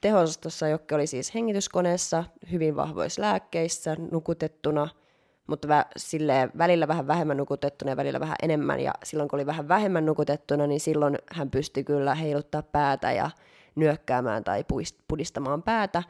tehostossa, 0.00 0.68
joka 0.68 0.94
oli 0.94 1.06
siis 1.06 1.34
hengityskoneessa, 1.34 2.24
hyvin 2.52 2.76
vahvoissa 2.76 3.22
lääkkeissä, 3.22 3.96
nukutettuna, 4.10 4.88
mutta 5.46 5.68
vä, 5.68 5.84
silleen, 5.96 6.50
välillä 6.58 6.88
vähän 6.88 7.06
vähemmän 7.06 7.36
nukutettuna 7.36 7.90
ja 7.90 7.96
välillä 7.96 8.20
vähän 8.20 8.36
enemmän. 8.42 8.80
Ja 8.80 8.92
silloin 9.04 9.28
kun 9.28 9.36
oli 9.36 9.46
vähän 9.46 9.68
vähemmän 9.68 10.06
nukutettuna, 10.06 10.66
niin 10.66 10.80
silloin 10.80 11.18
hän 11.32 11.50
pystyi 11.50 11.84
kyllä 11.84 12.14
heiluttaa 12.14 12.62
päätä 12.62 13.12
ja 13.12 13.30
nyökkäämään 13.74 14.44
tai 14.44 14.64
pudistamaan 15.08 15.62
päätä 15.62 16.02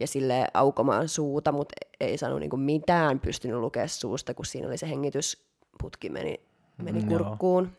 ja 0.00 0.06
sille 0.06 0.46
aukomaan 0.54 1.08
suuta, 1.08 1.52
mutta 1.52 1.74
ei 2.00 2.18
saanut 2.18 2.40
niinku 2.40 2.56
mitään 2.56 3.20
pystynyt 3.20 3.60
lukea 3.60 3.88
suusta, 3.88 4.34
kun 4.34 4.46
siinä 4.46 4.68
oli 4.68 4.78
se 4.78 4.88
hengitysputki 4.88 6.08
meni, 6.08 6.40
meni 6.82 7.00
mm, 7.00 7.08
kurkkuun. 7.08 7.72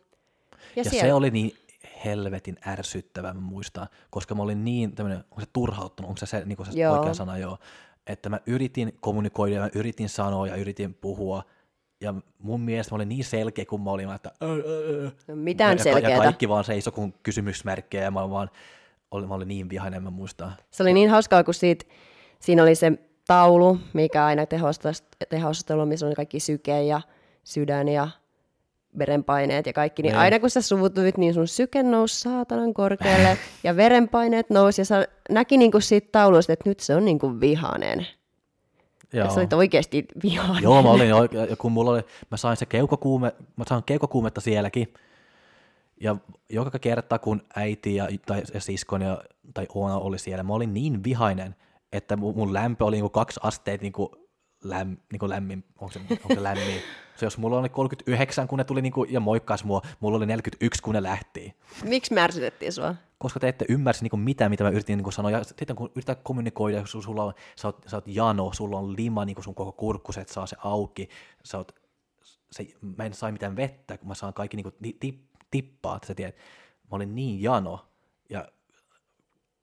Ja, 0.51 0.59
ja 0.75 0.83
siellä... 0.89 1.07
se 1.07 1.13
oli 1.13 1.31
niin 1.31 1.55
helvetin 2.05 2.57
ärsyttävä, 2.67 3.33
mä 3.33 3.39
muistan, 3.39 3.87
koska 4.09 4.35
mä 4.35 4.43
olin 4.43 4.65
niin 4.65 4.95
tämmönen, 4.95 5.17
onko 5.17 5.41
se 5.41 5.47
turhauttunut, 5.53 6.09
onko 6.09 6.17
se 6.17 6.25
se, 6.25 6.45
niin 6.45 6.57
se 6.71 6.89
oikea 6.89 7.13
sana, 7.13 7.37
joo, 7.37 7.57
että 8.07 8.29
mä 8.29 8.39
yritin 8.47 8.97
kommunikoida, 9.01 9.59
mä 9.59 9.69
yritin 9.75 10.09
sanoa 10.09 10.47
ja 10.47 10.55
yritin 10.55 10.93
puhua, 10.93 11.43
ja 12.01 12.13
mun 12.39 12.61
mielestä 12.61 12.93
mä 12.93 12.95
olin 12.95 13.09
niin 13.09 13.23
selkeä, 13.23 13.65
kun 13.65 13.81
mä 13.81 13.91
olin, 13.91 14.11
että 14.11 14.31
no, 14.41 15.35
mitään 15.35 15.79
selkeää. 15.79 16.11
Ja 16.11 16.23
kaikki 16.23 16.49
vaan 16.49 16.63
seisoi 16.63 16.93
kun 16.93 17.13
kysymysmerkkejä, 17.23 18.03
ja 18.03 18.11
mä 18.11 18.29
vaan, 18.29 18.49
olin, 19.11 19.27
mä 19.27 19.35
olin 19.35 19.47
niin 19.47 19.69
vihainen, 19.69 20.03
mä 20.03 20.09
muistan. 20.09 20.53
Se 20.71 20.83
oli 20.83 20.93
niin 20.93 21.09
hauskaa, 21.09 21.43
kun 21.43 21.53
siitä, 21.53 21.85
siinä 22.39 22.63
oli 22.63 22.75
se 22.75 22.91
taulu, 23.27 23.79
mikä 23.93 24.25
aina 24.25 24.45
tehostelu, 25.29 25.85
missä 25.85 26.07
on 26.07 26.13
kaikki 26.13 26.39
syke 26.39 26.83
ja 26.83 27.01
sydän 27.43 27.87
ja 27.87 28.07
verenpaineet 28.97 29.65
ja 29.65 29.73
kaikki, 29.73 30.01
niin 30.01 30.11
ne. 30.11 30.17
Niin. 30.17 30.21
aina 30.21 30.39
kun 30.39 30.49
sä 30.49 30.61
suutuit, 30.61 31.17
niin 31.17 31.33
sun 31.33 31.47
syke 31.47 31.83
nousi 31.83 32.19
saatanan 32.19 32.73
korkealle 32.73 33.37
ja 33.63 33.75
verenpaineet 33.75 34.49
nousi 34.49 34.81
ja 34.81 34.85
sä 34.85 35.07
näki 35.29 35.57
niinku 35.57 35.79
siitä 35.79 36.07
taulusta, 36.11 36.53
että 36.53 36.69
nyt 36.69 36.79
se 36.79 36.95
on 36.95 37.05
niinku 37.05 37.39
vihanen. 37.39 38.07
Joo. 39.13 39.25
Ja 39.25 39.31
sä 39.31 39.39
olit 39.39 39.53
oikeasti 39.53 40.05
vihainen. 40.23 40.63
Joo, 40.63 40.83
mä 40.83 40.89
olin 40.89 41.13
oikein, 41.21 41.57
kun 41.57 41.71
mulla 41.71 41.91
oli, 41.91 42.01
mä 42.31 42.37
sain 42.37 42.57
se 42.57 42.65
keukokuume, 42.65 43.31
mä 43.55 43.63
sain 43.67 43.83
keukokuumetta 43.85 44.41
sielläkin, 44.41 44.93
ja 46.01 46.15
joka 46.49 46.79
kerta 46.79 47.19
kun 47.19 47.41
äiti 47.55 47.95
ja, 47.95 48.07
tai 48.25 48.41
ja 48.53 48.61
siskon 48.61 49.01
ja, 49.01 49.21
tai 49.53 49.65
Oona 49.75 49.97
oli 49.97 50.19
siellä, 50.19 50.43
mä 50.43 50.53
olin 50.53 50.73
niin 50.73 51.03
vihainen, 51.03 51.55
että 51.91 52.15
mun 52.15 52.53
lämpö 52.53 52.85
oli 52.85 52.95
niinku 52.95 53.09
kaksi 53.09 53.39
asteet 53.43 53.81
niinku 53.81 54.24
läm, 54.69 54.97
niinku 55.11 55.29
lämmin, 55.29 55.63
onko 55.79 55.93
se, 55.93 55.99
onko 55.99 56.35
se 56.35 56.43
lämmin? 56.43 56.81
Se 57.15 57.25
jos 57.25 57.37
mulla 57.37 57.59
oli 57.59 57.69
39, 57.69 58.47
kun 58.47 58.57
ne 58.57 58.63
tuli 58.63 58.81
niinku, 58.81 59.03
ja 59.03 59.19
moikkaas 59.19 59.63
mua, 59.63 59.81
mulla 59.99 60.17
oli 60.17 60.25
41, 60.25 60.81
kun 60.81 60.93
ne 60.93 61.03
lähti. 61.03 61.55
Miksi 61.83 62.13
me 62.13 62.21
ärsytettiin 62.21 62.73
sua? 62.73 62.95
Koska 63.17 63.39
te 63.39 63.47
ette 63.47 63.65
ymmärsi 63.69 64.03
niinku 64.03 64.17
mitään, 64.17 64.51
mitä 64.51 64.63
mä 64.63 64.69
yritin 64.69 64.97
niinku 64.97 65.11
sanoa. 65.11 65.31
Ja 65.31 65.43
sitten 65.43 65.75
kun 65.75 65.91
yritetään 65.95 66.23
kommunikoida, 66.23 66.83
kun 66.91 67.03
sulla 67.03 67.23
on, 67.23 67.33
sä, 67.55 67.67
oot, 67.67 67.83
sä 67.87 67.97
oot 67.97 68.07
jano, 68.07 68.53
sulla 68.53 68.77
on 68.77 68.95
lima 68.95 69.25
niinku 69.25 69.41
sun 69.41 69.55
koko 69.55 69.71
kurkkus, 69.71 70.17
että 70.17 70.33
saa 70.33 70.47
se 70.47 70.55
auki. 70.63 71.09
Sä 71.43 71.57
oot, 71.57 71.71
se, 72.51 72.67
mä 72.97 73.03
en 73.03 73.13
saa 73.13 73.31
mitään 73.31 73.55
vettä, 73.55 73.97
kun 73.97 74.07
mä 74.07 74.15
saan 74.15 74.33
kaikki 74.33 74.57
niinku 74.57 74.71
tip, 74.99 75.21
tippaa, 75.51 75.95
että 75.95 76.07
sä 76.07 76.15
tiedät. 76.15 76.35
Mä 76.91 76.95
olin 76.95 77.15
niin 77.15 77.41
jano 77.41 77.85
ja 78.29 78.47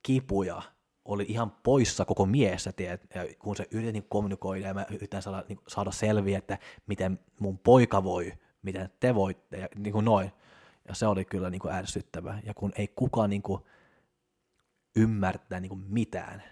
kipuja 0.02 0.62
oli 1.04 1.24
ihan 1.28 1.50
poissa 1.50 2.04
koko 2.04 2.26
mies, 2.26 2.68
tiedät, 2.76 3.02
ja 3.14 3.26
kun 3.38 3.56
se 3.56 3.66
yritin 3.70 3.92
niin 3.92 4.06
kommunikoida 4.08 4.66
ja 4.66 4.74
mä 4.74 4.86
yritän 4.90 5.22
saada, 5.22 5.44
niin, 5.48 5.58
saada 5.68 5.90
selviä, 5.90 6.38
että 6.38 6.58
miten 6.86 7.18
mun 7.40 7.58
poika 7.58 8.04
voi, 8.04 8.32
miten 8.62 8.90
te 9.00 9.14
voitte 9.14 9.56
ja 9.56 9.68
niin 9.76 9.92
kuin 9.92 10.04
noin. 10.04 10.32
Ja 10.88 10.94
se 10.94 11.06
oli 11.06 11.24
kyllä 11.24 11.50
niin 11.50 11.60
kuin 11.60 11.74
ärsyttävä. 11.74 12.38
Ja 12.44 12.54
kun 12.54 12.72
ei 12.76 12.88
kukaan 12.88 13.30
niin 13.30 13.42
kuin 13.42 13.62
ymmärtää 14.96 15.60
niin 15.60 15.68
kuin 15.68 15.84
mitään. 15.88 16.42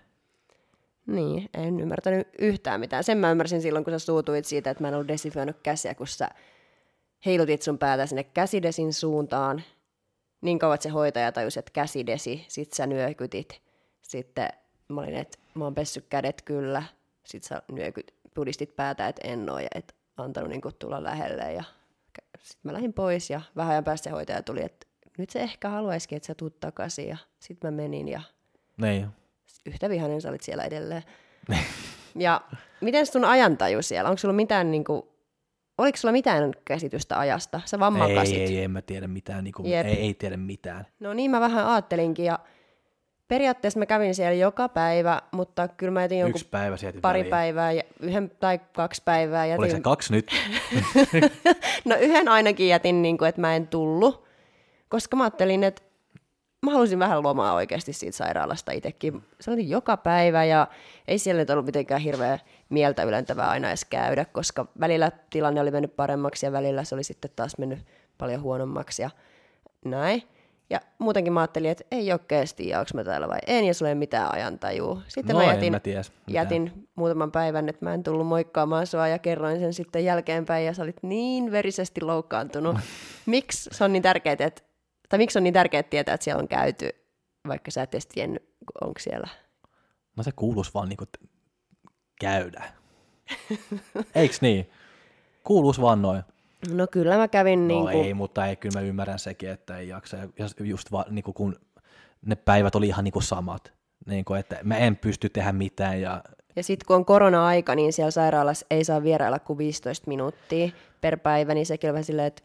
Niin, 1.07 1.49
en 1.55 1.81
ymmärtänyt 1.81 2.29
yhtään 2.39 2.81
mitään. 2.81 3.05
Sen 3.05 3.19
mä 3.19 3.31
ymmärsin 3.31 3.63
silloin, 3.63 3.85
kun 3.85 3.93
sä 3.93 3.99
suutuit 3.99 4.45
siitä, 4.45 4.71
että 4.71 4.85
mä 4.85 4.89
en 4.89 4.95
ollut 4.95 5.09
desifioinut 5.09 5.57
käsiä, 5.63 5.95
kun 5.95 6.07
sä 6.07 6.29
heilutit 7.27 7.63
sun 7.63 7.79
päätä 7.79 8.07
sinne 8.07 8.25
käsidesin 8.25 8.93
suuntaan. 8.93 9.63
Niin 10.41 10.59
kauan, 10.59 10.75
että 10.75 10.83
se 10.83 10.89
hoitaja 10.89 11.33
tajusi, 11.33 11.59
että 11.59 11.73
käsidesi, 11.73 12.45
sit 12.49 12.73
sä 12.73 12.87
nyökytit 12.87 13.70
sitten 14.03 14.49
mä 14.89 15.01
olin, 15.01 15.15
että 15.15 15.39
mä 15.55 15.65
oon 15.65 15.75
pessyt 15.75 16.07
kädet 16.09 16.43
kyllä. 16.43 16.83
Sitten 17.25 17.49
sä 17.49 17.63
nyökyt, 17.73 18.15
pudistit 18.35 18.77
päätä, 18.77 19.09
että 19.09 19.29
en 19.29 19.51
oo 19.51 19.59
ja 19.59 19.69
et 19.75 19.95
antanut 20.17 20.51
niin 20.51 20.61
tulla 20.79 21.05
lähelle. 21.05 21.53
Ja 21.53 21.65
sitten 22.39 22.61
mä 22.63 22.73
lähdin 22.73 22.93
pois 22.93 23.31
ja 23.31 23.41
vähän 23.57 23.71
ajan 23.71 23.85
päästä 23.85 24.05
se 24.05 24.11
hoitaja 24.11 24.43
tuli, 24.43 24.63
että 24.65 24.87
nyt 25.19 25.31
se 25.31 25.41
ehkä 25.41 25.69
haluaisikin, 25.69 26.17
että 26.17 26.27
sä 26.27 26.35
tuut 26.35 26.61
takaisin. 26.61 27.09
Ja 27.09 27.17
sitten 27.39 27.75
mä 27.75 27.83
menin 27.83 28.09
ja 28.09 28.23
Nein. 28.77 29.09
yhtä 29.67 29.89
vihainen 29.89 30.21
sä 30.21 30.29
olit 30.29 30.43
siellä 30.43 30.65
edelleen. 30.65 31.03
ja 32.15 32.41
miten 32.81 33.07
sun 33.07 33.25
ajantaju 33.25 33.83
siellä? 33.83 34.11
Onko 34.11 34.19
sulla 34.19 34.35
mitään 34.35 34.71
niin 34.71 34.85
kuin, 34.85 35.03
oliko 35.79 35.97
sulla 35.97 36.13
mitään 36.13 36.53
käsitystä 36.65 37.19
ajasta? 37.19 37.61
Sä 37.65 37.79
vaan 37.79 37.93
makasit. 37.93 38.37
Ei, 38.37 38.57
ei, 38.57 38.65
en 38.65 38.71
mä 38.71 38.83
tiedä 38.83 39.09
mitään. 39.09 39.45
Niin 39.45 39.55
kuin, 39.55 39.67
ei, 39.67 40.01
ei 40.01 40.15
tiedä 40.15 40.37
mitään. 40.37 40.87
No 41.01 41.15
niin, 41.15 41.31
mä 41.31 41.41
vähän 41.41 41.67
ajattelinkin 41.67 42.25
ja 42.25 42.39
periaatteessa 43.31 43.79
mä 43.79 43.87
kävin 43.87 44.15
siellä 44.15 44.33
joka 44.33 44.69
päivä, 44.69 45.23
mutta 45.31 45.69
kyllä 45.69 45.93
mä 45.93 46.03
jätin 46.03 46.19
jonkun 46.19 46.41
Yksi 46.41 46.49
päivä 46.51 46.77
pari 47.03 47.19
väliin. 47.19 47.31
päivää, 47.31 47.73
ja 47.73 47.83
yhden 48.01 48.33
tai 48.41 48.61
kaksi 48.73 49.03
päivää. 49.05 49.47
Jätin... 49.47 49.61
Oliko 49.61 49.77
se 49.77 49.81
kaksi 49.81 50.13
nyt? 50.13 50.31
no 51.89 51.97
yhden 52.01 52.29
ainakin 52.29 52.69
jätin, 52.69 53.03
niin 53.03 53.19
kuin, 53.19 53.29
että 53.29 53.41
mä 53.41 53.57
en 53.57 53.69
tullut, 53.69 54.25
koska 54.89 55.17
mä 55.17 55.25
ajattelin, 55.25 55.65
että 55.65 55.83
mä 56.63 56.73
halusin 56.73 56.99
vähän 56.99 57.23
lomaa 57.23 57.55
oikeasti 57.55 57.93
siitä 57.93 58.17
sairaalasta 58.17 58.73
itsekin. 58.73 59.23
Se 59.41 59.51
oli 59.51 59.71
joka 59.71 59.97
päivä 59.97 60.45
ja 60.45 60.69
ei 61.09 61.19
siellä 61.19 61.41
nyt 61.41 61.51
ollut 61.51 61.67
mitenkään 61.67 62.01
hirveä 62.01 62.39
mieltä 62.69 63.03
ylentävää 63.03 63.51
aina 63.51 63.69
edes 63.69 63.85
käydä, 63.85 64.25
koska 64.25 64.67
välillä 64.81 65.13
tilanne 65.31 65.61
oli 65.61 65.71
mennyt 65.71 65.97
paremmaksi 65.97 66.47
ja 66.47 66.53
välillä 66.53 66.85
se 66.85 66.95
oli 66.95 67.05
sitten 67.05 67.31
taas 67.37 67.59
mennyt 67.59 67.79
paljon 68.19 68.43
huonommaksi 68.43 69.03
ja 69.03 69.11
näin. 69.85 70.23
Ja 70.71 70.81
muutenkin 70.99 71.33
mä 71.33 71.41
ajattelin, 71.41 71.71
että 71.71 71.85
ei 71.91 72.13
oikeasti 72.13 72.63
tiedä, 72.63 72.79
onko 72.79 72.91
mä 72.95 73.05
täällä 73.05 73.29
vai 73.29 73.39
en, 73.47 73.65
ja 73.65 73.75
sulla 73.75 73.89
ei 73.89 73.95
mitään 73.95 74.35
ajantajua. 74.35 75.03
Sitten 75.09 75.35
no, 75.35 75.43
mä 75.43 75.53
jätin, 75.53 75.73
mä 75.73 75.81
ties, 75.81 76.13
jätin 76.27 76.89
muutaman 76.95 77.33
päivän, 77.33 77.69
että 77.69 77.85
mä 77.85 77.95
en 77.95 78.03
tullut 78.03 78.27
moikkaamaan 78.27 78.87
sua, 78.87 79.09
ja 79.09 79.19
kerroin 79.19 79.61
sen 79.61 79.75
sitten 79.75 80.05
jälkeenpäin, 80.05 80.67
ja 80.67 80.75
sä 80.75 80.83
olit 80.83 81.03
niin 81.03 81.53
verisesti 81.53 82.01
loukkaantunut. 82.01 82.77
miksi 83.27 83.71
se 83.73 83.85
on 83.85 83.93
niin 83.93 84.03
tärkeää, 84.03 84.37
että, 84.39 84.63
tai 85.09 85.19
miksi 85.19 85.39
on 85.39 85.45
niin 85.45 85.55
tärkeää 85.55 85.83
tietää, 85.83 86.15
että 86.15 86.25
siellä 86.25 86.41
on 86.41 86.49
käyty, 86.49 86.91
vaikka 87.49 87.71
sä 87.71 87.83
et 87.83 87.95
edes 87.95 88.07
tiennyt, 88.07 88.43
onko 88.81 89.01
siellä? 89.01 89.29
No 90.17 90.23
se 90.23 90.33
kuuluisi 90.37 90.71
vaan 90.75 90.89
niinku 90.89 91.05
käydä. 92.21 92.65
Eiks 94.15 94.41
niin? 94.43 94.71
Kuuluisi 95.45 95.81
vaan 95.81 96.03
noin. 96.03 96.23
No 96.69 96.87
kyllä 96.87 97.17
mä 97.17 97.29
kävin... 97.29 97.69
No 97.69 97.75
niin 97.75 97.83
kuin... 97.83 98.07
ei, 98.07 98.15
mutta 98.15 98.47
ei, 98.47 98.57
kyllä 98.57 98.81
mä 98.81 98.87
ymmärrän 98.87 99.19
sekin, 99.19 99.51
että 99.51 99.79
ei 99.79 99.89
jaksa. 99.89 100.17
Ja 100.17 100.49
just 100.61 100.93
vaan 100.93 101.15
niin 101.15 101.23
kuin 101.23 101.35
kun 101.35 101.57
ne 102.27 102.37
päivät 102.37 102.75
oli 102.75 102.87
ihan 102.87 103.05
niin 103.05 103.13
kuin 103.13 103.23
samat. 103.23 103.73
Niin 104.07 104.25
kuin, 104.25 104.41
että 104.41 104.59
mä 104.63 104.77
en 104.77 104.97
pysty 104.97 105.29
tehdä 105.29 105.53
mitään. 105.53 106.01
Ja, 106.01 106.23
ja 106.57 106.63
sitten 106.63 106.87
kun 106.87 106.97
on 106.97 107.05
korona-aika, 107.05 107.75
niin 107.75 107.93
siellä 107.93 108.11
sairaalassa 108.11 108.67
ei 108.71 108.85
saa 108.85 109.03
vierailla 109.03 109.39
kuin 109.39 109.59
15 109.59 110.09
minuuttia 110.09 110.71
per 111.01 111.17
päivä, 111.17 111.55
niin 111.55 111.67
sekin 111.67 111.91
on 111.91 111.95
vähän 111.95 112.05
silleen, 112.05 112.27
että 112.27 112.43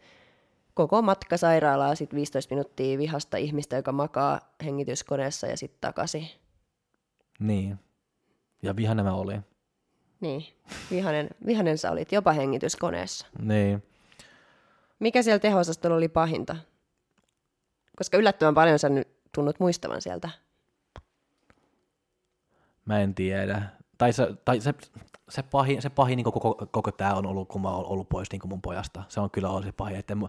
koko 0.74 1.02
matka 1.02 1.38
sairaalaa 1.38 1.96
sitten 1.96 2.18
15 2.18 2.56
minuuttia 2.56 2.98
vihasta 2.98 3.38
ihmistä, 3.38 3.76
joka 3.76 3.92
makaa 3.92 4.40
hengityskoneessa 4.66 5.48
ja 5.48 5.58
sitten 5.58 5.82
takaisin. 5.82 6.28
Niin. 7.40 7.80
Ja 8.62 8.76
vihanen 8.76 9.06
mä 9.06 9.14
olin. 9.14 9.46
Niin, 10.20 10.46
vihanen, 10.92 11.30
vihanen 11.46 11.78
sä 11.78 11.92
olit 11.92 12.12
jopa 12.12 12.32
hengityskoneessa. 12.32 13.28
Niin. 13.40 13.84
Mikä 15.00 15.22
siellä 15.22 15.40
teho 15.40 15.60
oli 15.96 16.08
pahinta? 16.08 16.56
Koska 17.98 18.18
yllättävän 18.18 18.54
paljon 18.54 18.80
sä 18.80 18.90
nyt 18.90 19.08
tunnut 19.36 19.60
muistavan 19.60 20.02
sieltä. 20.02 20.30
Mä 22.86 23.00
en 23.00 23.16
tiedä. 23.16 23.62
Tai 23.98 24.14
se, 24.14 24.28
tai 24.46 24.62
se, 24.62 24.74
se 25.30 25.44
pahin, 25.44 25.82
se 25.82 25.90
pahin 25.90 26.18
niin 26.18 26.24
koko, 26.24 26.68
koko 26.72 26.92
tämä 26.92 27.14
on 27.14 27.26
ollut, 27.26 27.48
kun 27.48 27.62
mä 27.62 27.70
oon 27.70 27.86
ollut 27.86 28.10
pois 28.10 28.32
niin 28.32 28.42
mun 28.46 28.62
pojasta. 28.62 29.04
Se 29.08 29.20
on 29.20 29.32
kyllä 29.32 29.50
ollut 29.50 29.66
se 29.66 29.72
pahin. 29.72 29.96
Että 29.96 30.16
mä, 30.16 30.28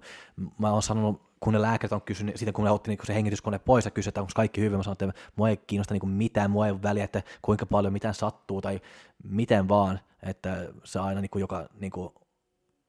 mä 0.58 0.70
oon 0.70 0.82
sanonut, 0.82 1.22
kun 1.40 1.52
ne 1.52 1.62
lääkärit 1.62 1.92
on 1.92 2.02
kysynyt, 2.02 2.36
siitä 2.36 2.52
kun 2.52 2.64
ne 2.64 2.70
otti 2.70 2.90
niin 2.90 2.98
se 3.04 3.14
hengityskone 3.14 3.58
pois 3.58 3.84
ja 3.84 3.90
kysyi, 3.90 4.08
että 4.08 4.20
onko 4.20 4.32
kaikki 4.34 4.60
hyvin, 4.60 4.78
mä 4.78 4.82
sanoin, 4.82 4.96
että 5.00 5.20
mua 5.36 5.48
ei 5.48 5.56
kiinnosta 5.56 5.94
niin 5.94 6.08
mitään, 6.08 6.50
mua 6.50 6.66
ei 6.66 6.82
väliä, 6.82 7.04
että 7.04 7.22
kuinka 7.42 7.66
paljon 7.66 7.92
mitään 7.92 8.14
sattuu 8.14 8.60
tai 8.60 8.80
miten 9.24 9.68
vaan, 9.68 10.00
että 10.22 10.68
se 10.84 10.98
aina 10.98 11.20
niin 11.20 11.30
kuin 11.30 11.40
joka, 11.40 11.68
niin 11.80 11.92
kuin, 11.92 12.14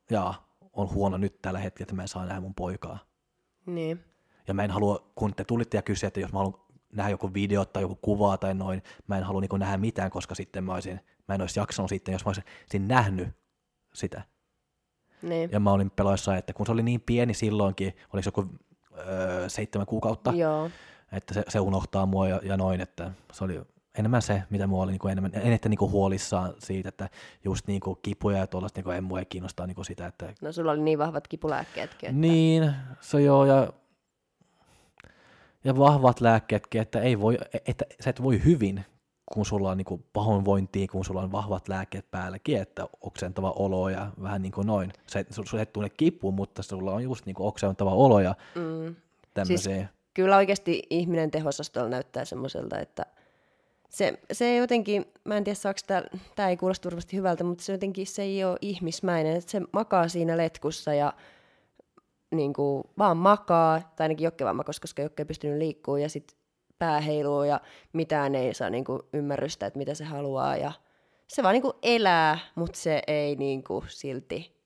jaa, 0.10 0.47
on 0.78 0.90
huono 0.94 1.18
nyt 1.18 1.42
tällä 1.42 1.60
hetkellä, 1.60 1.84
että 1.84 1.96
mä 1.96 2.02
en 2.02 2.08
saa 2.08 2.26
nähdä 2.26 2.42
mun 2.42 2.56
poikaa. 2.56 3.00
Niin. 3.66 4.04
Ja 4.48 4.54
mä 4.54 4.64
en 4.64 4.72
halua, 4.72 5.12
kun 5.16 5.36
te 5.36 5.44
tulitte 5.44 5.78
ja 5.78 5.82
kysyä, 5.82 6.08
että 6.08 6.20
jos 6.20 6.34
mä 6.34 6.40
haluan 6.40 6.60
nähdä 6.94 7.12
joku 7.12 7.34
video 7.34 7.66
tai 7.66 7.84
joku 7.84 7.96
kuva 7.96 8.38
tai 8.38 8.54
noin, 8.54 8.84
mä 9.08 9.18
en 9.18 9.24
halua 9.24 9.42
niin 9.42 9.60
nähdä 9.60 9.78
mitään, 9.78 10.12
koska 10.12 10.36
sitten 10.36 10.64
mä, 10.64 10.74
olisin, 10.74 11.00
mä 11.28 11.36
en 11.36 11.42
olisi 11.42 11.60
jaksanut 11.60 11.90
sitten, 11.90 12.12
jos 12.12 12.26
mä 12.26 12.30
olisin 12.30 12.88
nähnyt 12.88 13.30
sitä. 13.94 14.22
Niin. 15.22 15.50
Ja 15.52 15.60
mä 15.60 15.72
olin 15.72 15.92
peloissa, 15.92 16.38
että 16.38 16.54
kun 16.54 16.66
se 16.66 16.72
oli 16.72 16.84
niin 16.84 17.02
pieni 17.02 17.34
silloinkin, 17.34 17.94
oli 18.14 18.24
se 18.24 18.28
joku 18.28 18.46
öö, 18.98 19.50
seitsemän 19.50 19.88
kuukautta, 19.88 20.32
Joo. 20.32 20.70
että 21.12 21.34
se, 21.34 21.44
se 21.48 21.60
unohtaa 21.60 22.06
mua 22.06 22.28
ja, 22.28 22.40
ja 22.44 22.58
noin, 22.58 22.82
että 22.82 23.12
se 23.34 23.44
oli, 23.44 23.62
enemmän 23.98 24.22
se, 24.22 24.44
mitä 24.50 24.68
mua 24.68 24.84
oli 24.84 24.92
niin 24.92 25.00
kuin 25.00 25.12
enemmän, 25.12 25.32
enemmän 25.36 25.60
niin 25.68 25.78
kuin 25.78 25.92
huolissaan 25.92 26.54
siitä, 26.60 26.90
että 26.90 27.10
just 27.44 27.68
niin 27.68 27.80
kuin 27.80 28.00
kipuja 28.02 28.38
ja 28.38 28.48
tuollaista, 28.48 28.78
niin 28.78 28.84
kuin, 28.84 28.98
en 28.98 29.04
mua 29.04 29.20
ei 29.20 29.26
kiinnostaa 29.26 29.68
niin 29.68 29.76
kuin 29.76 29.86
sitä, 29.86 30.08
että... 30.08 30.34
No 30.42 30.52
sulla 30.52 30.72
oli 30.72 30.82
niin 30.82 31.00
vahvat 31.00 31.28
kipulääkkeetkin. 31.28 32.10
Että... 32.10 32.20
Niin, 32.22 32.74
se 33.02 33.22
joo, 33.22 33.46
ja, 33.46 33.74
ja 35.64 35.78
vahvat 35.78 36.22
lääkkeetkin, 36.22 36.82
että, 36.82 37.02
ei 37.02 37.20
voi, 37.20 37.38
että 37.68 37.86
sä 38.00 38.10
et 38.10 38.24
voi 38.24 38.44
hyvin, 38.46 38.86
kun 39.34 39.46
sulla 39.46 39.72
on 39.72 39.78
niin 39.78 39.86
kuin 39.86 40.06
pahoinvointia, 40.14 40.88
kun 40.88 41.06
sulla 41.06 41.22
on 41.22 41.32
vahvat 41.32 41.68
lääkkeet 41.68 42.12
päälläkin, 42.12 42.58
että 42.58 42.88
oksentava 43.02 43.52
olo 43.52 43.90
ja 43.90 44.12
vähän 44.22 44.42
niin 44.42 44.52
kuin 44.52 44.68
noin. 44.68 44.94
Se, 45.08 45.26
sulla 45.30 45.64
et 45.64 45.74
tunne 45.74 45.90
kipuun, 45.90 46.34
mutta 46.34 46.64
sulla 46.64 46.94
on 46.94 47.04
just 47.04 47.26
niin 47.26 47.36
kuin 47.36 47.48
oksentava 47.48 47.92
olo 47.92 48.20
ja 48.20 48.36
mm. 48.56 48.96
tämmöisiä. 49.34 49.76
Siis 49.76 49.88
kyllä 50.14 50.38
oikeasti 50.38 50.84
ihminen 50.90 51.32
tehosastolla 51.32 51.90
näyttää 51.90 52.26
semmoiselta, 52.26 52.80
että 52.80 53.06
se, 53.90 54.20
se 54.32 54.56
jotenkin, 54.56 55.06
mä 55.24 55.38
en 55.38 55.44
tiedä 55.44 55.56
saako 55.56 55.80
tämä, 56.36 56.50
ei 56.50 56.58
kuulosta 56.58 56.90
varmasti 56.90 57.18
hyvältä, 57.18 57.44
mutta 57.44 57.64
se 57.64 57.72
jotenkin 57.72 58.08
se 58.08 58.22
ei 58.22 58.44
ole 58.44 58.58
ihmismäinen, 58.62 59.36
että 59.36 59.52
se 59.52 59.62
makaa 59.74 60.08
siinä 60.08 60.38
letkussa 60.38 60.94
ja 60.94 61.14
niin 62.32 62.54
kuin, 62.54 62.84
vaan 62.98 63.18
makaa, 63.18 63.80
tai 63.96 64.06
ainakin 64.06 64.26
Jokke 64.26 64.46
vaan 64.46 64.56
makas, 64.56 64.80
koska 64.80 65.02
Jokke 65.02 65.22
ei 65.22 65.26
pystynyt 65.26 65.58
liikkuu 65.58 65.98
ja 65.98 66.10
sitten 66.10 66.38
pää 66.80 67.02
heiluu 67.02 67.44
ja 67.44 67.60
mitään 67.94 68.36
ei 68.36 68.54
saa 68.54 68.70
niin 68.70 68.86
kuin, 68.86 69.02
ymmärrystä, 69.14 69.66
että 69.66 69.80
mitä 69.80 69.94
se 69.94 70.04
haluaa 70.04 70.58
ja 70.58 70.72
se 71.28 71.44
vaan 71.44 71.54
niin 71.54 71.62
kuin, 71.62 71.74
elää, 71.84 72.40
mutta 72.56 72.80
se 72.80 73.02
ei 73.08 73.36
niin 73.36 73.64
kuin, 73.64 73.86
silti 73.88 74.58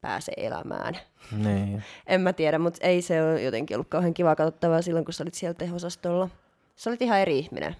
pääse 0.00 0.32
elämään. 0.36 0.98
Niin. 1.36 1.82
en 2.06 2.20
mä 2.20 2.32
tiedä, 2.32 2.58
mutta 2.58 2.86
ei 2.86 3.02
se 3.02 3.22
ole 3.22 3.42
jotenkin 3.42 3.76
ollut 3.76 3.88
kauhean 3.88 4.14
kiva 4.14 4.36
katsottavaa 4.36 4.82
silloin, 4.82 5.04
kun 5.04 5.14
sä 5.14 5.24
olit 5.24 5.34
siellä 5.34 5.54
tehosastolla. 5.54 6.28
Sä 6.76 6.90
olit 6.90 7.02
ihan 7.02 7.20
eri 7.20 7.38
ihminen. 7.38 7.76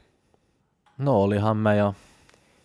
No 0.99 1.23
olihan 1.23 1.57
mä 1.57 1.75
jo. 1.75 1.95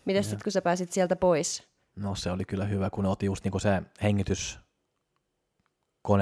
Mites 0.06 0.30
sitten, 0.30 0.44
kun 0.44 0.52
sä 0.52 0.62
pääsit 0.62 0.92
sieltä 0.92 1.16
pois? 1.16 1.68
No 1.96 2.16
se 2.16 2.32
oli 2.32 2.46
kyllä 2.46 2.66
hyvä, 2.66 2.90
kun 2.90 3.04
ne 3.04 3.10
otti 3.10 3.26
just 3.26 3.44
niinku 3.44 3.60
se 3.60 3.82
hengityskone 4.04 4.64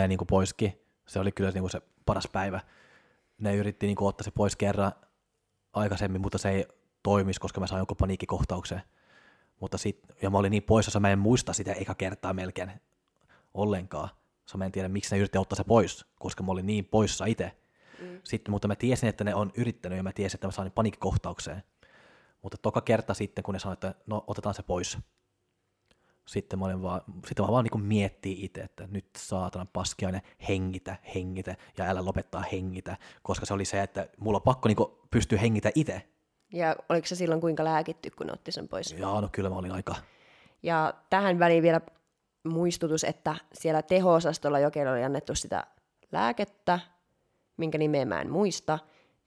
niinku 0.07 0.25
poiskin. 0.25 0.81
Se 1.07 1.19
oli 1.19 1.31
kyllä 1.31 1.51
niinku 1.51 1.69
se 1.69 1.81
paras 2.05 2.27
päivä. 2.31 2.61
Ne 3.37 3.55
yritti 3.55 3.85
niinku 3.85 4.07
ottaa 4.07 4.23
se 4.23 4.31
pois 4.31 4.55
kerran 4.55 4.91
aikaisemmin, 5.73 6.21
mutta 6.21 6.37
se 6.37 6.49
ei 6.49 6.65
toimisi, 7.03 7.39
koska 7.39 7.59
mä 7.59 7.67
sain 7.67 7.79
joku 7.79 7.95
paniikkikohtaukseen. 7.95 8.81
Mutta 9.59 9.77
sit, 9.77 9.99
ja 10.21 10.29
mä 10.29 10.37
olin 10.37 10.51
niin 10.51 10.63
poissa, 10.63 10.89
että 10.89 10.99
mä 10.99 11.09
en 11.09 11.19
muista 11.19 11.53
sitä 11.53 11.73
eikä 11.73 11.95
kertaa 11.95 12.33
melkein 12.33 12.71
ollenkaan. 13.53 14.09
So 14.45 14.57
mä 14.57 14.65
en 14.65 14.71
tiedä, 14.71 14.87
miksi 14.87 15.15
ne 15.15 15.19
yritti 15.19 15.37
ottaa 15.37 15.57
se 15.57 15.63
pois, 15.63 16.05
koska 16.19 16.43
mä 16.43 16.51
olin 16.51 16.65
niin 16.65 16.85
poissa 16.85 17.25
itse. 17.25 17.57
Mm. 18.01 18.19
Sitten, 18.23 18.51
mutta 18.51 18.67
mä 18.67 18.75
tiesin, 18.75 19.09
että 19.09 19.23
ne 19.23 19.35
on 19.35 19.51
yrittänyt 19.57 19.97
ja 19.97 20.03
mä 20.03 20.13
tiesin, 20.13 20.37
että 20.37 20.47
mä 20.47 20.51
saan 20.51 20.71
paniikkikohtaukseen. 20.71 21.63
Mutta 22.41 22.57
toka 22.57 22.81
kerta 22.81 23.13
sitten, 23.13 23.43
kun 23.43 23.53
ne 23.53 23.59
sanoivat, 23.59 23.83
että 23.83 24.03
no 24.07 24.23
otetaan 24.27 24.55
se 24.55 24.63
pois, 24.63 24.97
sitten 26.27 26.59
mä 26.59 26.65
olin 26.65 26.81
vaan, 26.81 27.01
sitten 27.27 27.45
mä 27.45 27.51
vaan 27.51 27.65
niin 27.71 27.83
miettii 27.83 28.45
itse, 28.45 28.61
että 28.61 28.87
nyt 28.87 29.05
saatana 29.17 29.65
paskiainen, 29.73 30.21
hengitä, 30.49 30.95
hengitä 31.15 31.55
ja 31.77 31.85
älä 31.85 32.05
lopettaa 32.05 32.43
hengitä, 32.51 32.97
koska 33.23 33.45
se 33.45 33.53
oli 33.53 33.65
se, 33.65 33.81
että 33.81 34.07
mulla 34.19 34.37
on 34.37 34.41
pakko 34.41 34.67
niin 34.67 34.77
pystyä 35.11 35.39
hengitä 35.39 35.71
itse. 35.75 36.07
Ja 36.53 36.75
oliko 36.89 37.07
se 37.07 37.15
silloin 37.15 37.41
kuinka 37.41 37.63
lääkitty, 37.63 38.09
kun 38.09 38.27
ne 38.27 38.33
otti 38.33 38.51
sen 38.51 38.67
pois? 38.67 38.91
Joo, 38.91 39.21
no 39.21 39.29
kyllä 39.31 39.49
mä 39.49 39.55
olin 39.55 39.71
aika. 39.71 39.95
Ja 40.63 40.93
tähän 41.09 41.39
väliin 41.39 41.63
vielä 41.63 41.81
muistutus, 42.43 43.03
että 43.03 43.35
siellä 43.53 43.81
teho-osastolla 43.81 44.59
jokella 44.59 44.91
oli 44.91 45.03
annettu 45.03 45.35
sitä 45.35 45.67
lääkettä, 46.11 46.79
minkä 47.57 47.77
nimeä 47.77 48.05
mä 48.05 48.21
en 48.21 48.31
muista, 48.31 48.79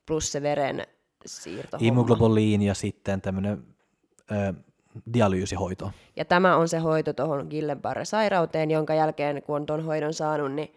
plus 0.06 0.32
se 0.32 0.42
veren 0.42 0.86
siirto. 1.26 1.76
Immuglobulin 1.80 2.62
ja 2.62 2.74
sitten 2.74 3.20
tämmöinen 3.20 3.64
dialyysihoito. 5.14 5.90
Ja 6.16 6.24
tämä 6.24 6.56
on 6.56 6.68
se 6.68 6.78
hoito 6.78 7.12
tuohon 7.12 7.46
Gillenbarre-sairauteen, 7.50 8.70
jonka 8.70 8.94
jälkeen 8.94 9.42
kun 9.42 9.56
on 9.56 9.66
tuon 9.66 9.84
hoidon 9.84 10.14
saanut, 10.14 10.52
niin 10.52 10.74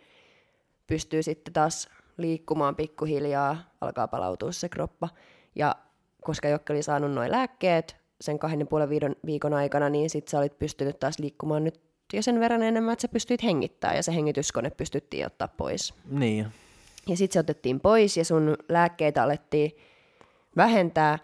pystyy 0.88 1.24
sitten 1.24 1.54
taas 1.54 1.90
liikkumaan 2.18 2.76
pikkuhiljaa, 2.76 3.58
alkaa 3.82 4.08
palautua 4.08 4.52
se 4.52 4.70
kroppa. 4.70 5.10
Ja 5.56 5.76
koska 6.22 6.48
Jokke 6.48 6.74
oli 6.74 6.84
saanut 6.84 7.12
noin 7.12 7.32
lääkkeet 7.32 7.98
sen 8.22 8.40
kahden 8.40 8.60
ja 8.60 8.66
puolen 8.66 8.90
viikon, 8.90 9.16
viikon 9.26 9.54
aikana, 9.54 9.90
niin 9.90 10.10
sitten 10.10 10.32
sä 10.32 10.40
olit 10.40 10.60
pystynyt 10.60 11.00
taas 11.00 11.20
liikkumaan 11.20 11.64
nyt 11.64 11.82
jo 12.14 12.22
sen 12.22 12.40
verran 12.40 12.64
enemmän, 12.64 12.94
että 12.94 13.02
sä 13.02 13.08
pystyit 13.08 13.44
hengittämään 13.44 13.96
ja 13.96 14.04
se 14.04 14.16
hengityskone 14.16 14.70
pystyttiin 14.70 15.26
ottaa 15.26 15.48
pois. 15.48 15.94
Niin. 16.10 16.48
Ja 17.08 17.18
sitten 17.18 17.34
se 17.34 17.40
otettiin 17.40 17.80
pois 17.80 18.18
ja 18.18 18.26
sun 18.26 18.58
lääkkeitä 18.70 19.24
alettiin 19.24 19.72
vähentää. 20.58 21.20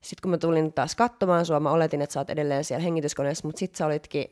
Sitten 0.00 0.22
kun 0.22 0.30
mä 0.30 0.38
tulin 0.38 0.72
taas 0.72 0.96
katsomaan 0.96 1.46
sua, 1.46 1.60
mä 1.60 1.70
oletin, 1.70 2.02
että 2.02 2.12
sä 2.12 2.20
oot 2.20 2.30
edelleen 2.30 2.64
siellä 2.64 2.82
hengityskoneessa, 2.82 3.48
mutta 3.48 3.58
sitten 3.58 3.78
sä 3.78 3.86
olitkin, 3.86 4.24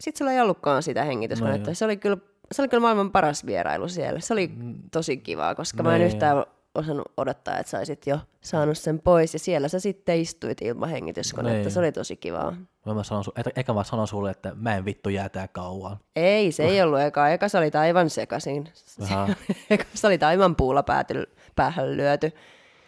sit 0.00 0.16
sulla 0.16 0.32
ei 0.32 0.40
ollutkaan 0.40 0.82
sitä 0.82 1.04
hengityskonetta. 1.04 1.70
No, 1.70 1.74
se, 1.74 1.84
oli 1.84 1.96
kyllä, 1.96 2.16
se 2.52 2.62
oli 2.62 2.68
kyllä 2.68 2.80
maailman 2.80 3.12
paras 3.12 3.46
vierailu 3.46 3.88
siellä. 3.88 4.20
Se 4.20 4.32
oli 4.32 4.52
mm. 4.56 4.74
tosi 4.92 5.16
kivaa, 5.16 5.54
koska 5.54 5.82
no, 5.82 5.88
mä 5.88 5.96
en 5.96 6.00
niin. 6.00 6.12
yhtään 6.12 6.44
osannut 6.74 7.12
odottaa, 7.16 7.58
että 7.58 7.70
saisit 7.70 8.06
jo 8.06 8.18
saanut 8.40 8.78
sen 8.78 9.00
pois. 9.00 9.32
Ja 9.32 9.38
siellä 9.38 9.68
sä 9.68 9.80
sitten 9.80 10.20
istuit 10.20 10.62
ilman 10.62 10.88
hengityskonetta. 10.88 11.58
Niin. 11.58 11.70
Se 11.70 11.78
oli 11.78 11.92
tosi 11.92 12.16
kivaa. 12.16 12.56
Mä 12.94 13.02
sanon, 13.02 13.24
eka 13.56 13.74
mä 13.74 13.84
sanon 13.84 14.08
sulle, 14.08 14.30
että 14.30 14.52
mä 14.54 14.76
en 14.76 14.84
vittu 14.84 15.08
jäätää 15.08 15.48
kauan. 15.48 15.96
Ei, 16.16 16.52
se 16.52 16.64
ei 16.64 16.82
ollut 16.82 17.00
eka. 17.00 17.28
Eka 17.28 17.48
sä 17.48 17.58
olit 17.58 17.74
aivan 17.74 18.10
sekasin. 18.10 18.68
eka 19.70 19.84
sä 19.94 20.08
olit 20.08 20.22
aivan 20.22 20.56
puulla 20.56 20.82
pääty, 20.82 21.26
päähän 21.56 21.96
lyöty. 21.96 22.32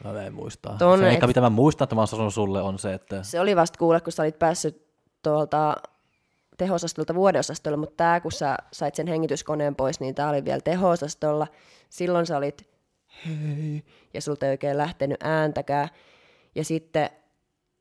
Mä 0.05 0.23
en 0.23 0.35
muista. 0.35 0.75
Tuon, 0.79 0.99
se 0.99 1.11
eka, 1.11 1.27
mitä 1.27 1.41
mä 1.41 1.51
muistan, 1.51 1.85
että 1.85 1.97
mä 1.97 2.07
sanon 2.07 2.33
sulle, 2.33 2.63
on 2.63 2.79
se, 2.79 2.95
että... 2.95 3.23
Se 3.23 3.41
oli 3.41 3.57
vasta 3.57 3.79
kuulla, 3.79 4.01
kun 4.01 4.13
sä 4.13 4.23
olit 4.23 4.39
päässyt 4.39 4.87
tuolta 5.23 5.77
teho-osastolta 6.57 7.15
vuodeosastolle, 7.15 7.77
mutta 7.77 7.97
tämä, 7.97 8.21
kun 8.21 8.33
sä 8.33 8.57
sait 8.73 8.95
sen 8.95 9.07
hengityskoneen 9.07 9.77
pois, 9.77 10.01
niin 10.01 10.15
tämä 10.15 10.29
oli 10.29 10.45
vielä 10.45 10.61
teho-osastolla. 10.61 11.47
Silloin 11.91 12.27
sä 12.27 12.37
olit 12.37 12.69
hei, 13.27 13.85
ja 14.15 14.21
sulta 14.21 14.47
ei 14.47 14.51
oikein 14.51 14.79
lähtenyt 14.79 15.23
ääntäkään. 15.23 15.89
Ja 16.55 16.65
sitten 16.65 17.11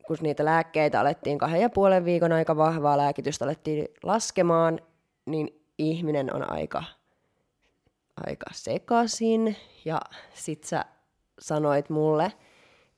kun 0.06 0.16
niitä 0.20 0.44
lääkkeitä 0.44 1.00
alettiin 1.00 1.38
kahden 1.38 1.60
ja 1.60 1.70
puolen 1.70 2.04
viikon 2.04 2.32
aika 2.32 2.56
vahvaa 2.56 2.98
lääkitystä 2.98 3.44
alettiin 3.44 3.88
laskemaan, 4.02 4.80
niin 5.26 5.62
ihminen 5.78 6.34
on 6.34 6.52
aika, 6.52 6.84
aika 8.26 8.46
sekasin. 8.52 9.56
Ja 9.84 10.00
sit 10.34 10.64
sä 10.64 10.84
sanoit 11.38 11.90
mulle, 11.90 12.32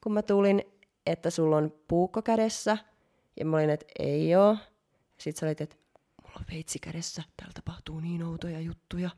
kun 0.03 0.13
mä 0.13 0.23
tulin, 0.23 0.63
että 1.07 1.31
sulla 1.31 1.57
on 1.57 1.73
puukko 1.89 2.23
kädessä. 2.23 2.79
Ja 3.41 3.45
mä 3.45 3.57
olin, 3.57 3.71
että 3.71 3.87
ei 3.99 4.37
oo. 4.37 4.57
Sitten 5.19 5.41
sä 5.41 5.47
olit, 5.47 5.61
että 5.61 5.77
mulla 6.23 6.37
on 6.41 6.47
veitsi 6.53 6.79
kädessä, 6.79 7.23
täällä 7.37 7.53
tapahtuu 7.55 8.01
niin 8.01 8.23
outoja 8.23 8.61
juttuja. 8.61 9.11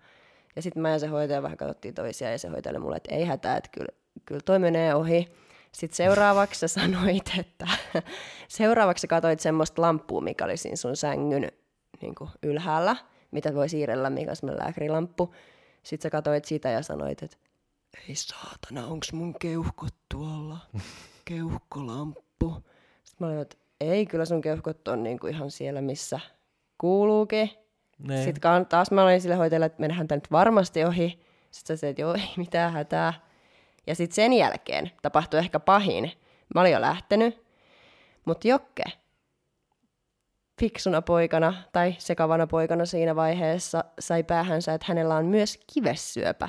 Ja 0.56 0.62
sitten 0.62 0.82
mä 0.82 0.90
ja 0.90 0.98
se 0.98 1.06
hoitaja 1.06 1.42
vähän 1.42 1.56
katsottiin 1.56 1.94
toisiaan 1.94 2.32
ja 2.32 2.38
se 2.38 2.48
hoitaja 2.48 2.80
mulle, 2.80 2.96
että 2.96 3.14
ei 3.14 3.24
hätää, 3.24 3.56
että 3.56 3.70
kyllä, 3.72 3.88
kyllä 4.26 4.40
toi 4.44 4.58
menee 4.58 4.94
ohi. 4.94 5.28
Sitten 5.72 5.96
seuraavaksi 5.96 6.60
sä 6.60 6.68
sanoit, 6.68 7.32
että 7.38 7.66
seuraavaksi 8.48 9.06
katsoit 9.08 9.40
semmoista 9.40 9.82
lamppua, 9.82 10.20
mikä 10.20 10.44
oli 10.44 10.56
siinä 10.56 10.76
sun 10.76 10.96
sängyn 10.96 11.52
niin 12.00 12.14
kuin 12.14 12.30
ylhäällä, 12.42 12.96
mitä 13.30 13.54
voi 13.54 13.68
siirrellä, 13.68 14.10
mikä 14.10 14.30
on 14.30 14.36
semmoinen 14.36 14.64
lääkärilamppu. 14.64 15.34
Sitten 15.82 16.02
sä 16.02 16.10
katsoit 16.10 16.44
sitä 16.44 16.70
ja 16.70 16.82
sanoit, 16.82 17.22
että 17.22 17.36
ei 18.08 18.14
saatana, 18.14 18.86
onks 18.86 19.12
mun 19.12 19.34
keuhkot 19.38 19.94
tuolla? 20.08 20.58
Keuhkolamppu. 21.24 22.54
Sitten 23.04 23.16
mä 23.18 23.26
olin, 23.26 23.38
että 23.38 23.56
ei, 23.80 24.06
kyllä 24.06 24.24
sun 24.24 24.40
keuhkot 24.40 24.88
on 24.88 25.02
niin 25.02 25.18
kuin 25.18 25.34
ihan 25.34 25.50
siellä, 25.50 25.80
missä 25.80 26.20
kuuluukin. 26.78 27.50
Ne. 27.98 28.24
Sitten 28.24 28.66
taas 28.66 28.90
mä 28.90 29.04
olin 29.04 29.20
sille 29.20 29.34
hoitajalle, 29.34 29.66
että 29.66 29.80
mennään 29.80 30.06
nyt 30.10 30.32
varmasti 30.32 30.84
ohi. 30.84 31.20
Sitten 31.50 31.78
sä 31.78 31.88
että 31.88 32.02
joo, 32.02 32.14
ei 32.14 32.30
mitään 32.36 32.72
hätää. 32.72 33.12
Ja 33.86 33.94
sitten 33.94 34.14
sen 34.14 34.32
jälkeen 34.32 34.90
tapahtui 35.02 35.40
ehkä 35.40 35.60
pahin. 35.60 36.12
Mä 36.54 36.60
olin 36.60 36.72
jo 36.72 36.80
lähtenyt, 36.80 37.44
mutta 38.24 38.48
Jokke 38.48 38.84
fiksuna 40.60 41.02
poikana 41.02 41.54
tai 41.72 41.94
sekavana 41.98 42.46
poikana 42.46 42.86
siinä 42.86 43.16
vaiheessa 43.16 43.84
sai 43.98 44.22
päähänsä, 44.22 44.74
että 44.74 44.86
hänellä 44.88 45.16
on 45.16 45.26
myös 45.26 45.58
kivessyöpä. 45.74 46.48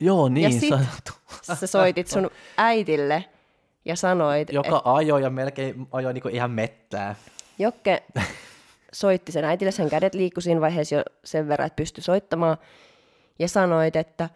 Joo, 0.00 0.28
niin 0.28 0.52
ja 0.54 0.60
sit 0.60 0.68
sanottu. 0.68 1.12
sä 1.60 1.66
soitit 1.66 2.06
sun 2.06 2.30
äitille 2.56 3.24
ja 3.84 3.96
sanoit... 3.96 4.52
Joka 4.52 4.76
et, 4.76 4.82
ajoi 4.84 5.22
ja 5.22 5.30
melkein 5.30 5.88
ajoi 5.92 6.14
niinku 6.14 6.28
ihan 6.28 6.50
mettää. 6.50 7.14
Jokke 7.58 8.02
soitti 8.92 9.32
sen 9.32 9.44
äitille, 9.44 9.72
sen 9.72 9.90
kädet 9.90 10.14
liikkui 10.14 10.42
siinä 10.42 10.60
vaiheessa 10.60 10.94
jo 10.94 11.02
sen 11.24 11.48
verran, 11.48 11.66
että 11.66 11.76
pystyi 11.76 12.04
soittamaan. 12.04 12.56
Ja 13.38 13.48
sanoit, 13.48 13.96
että 13.96 14.30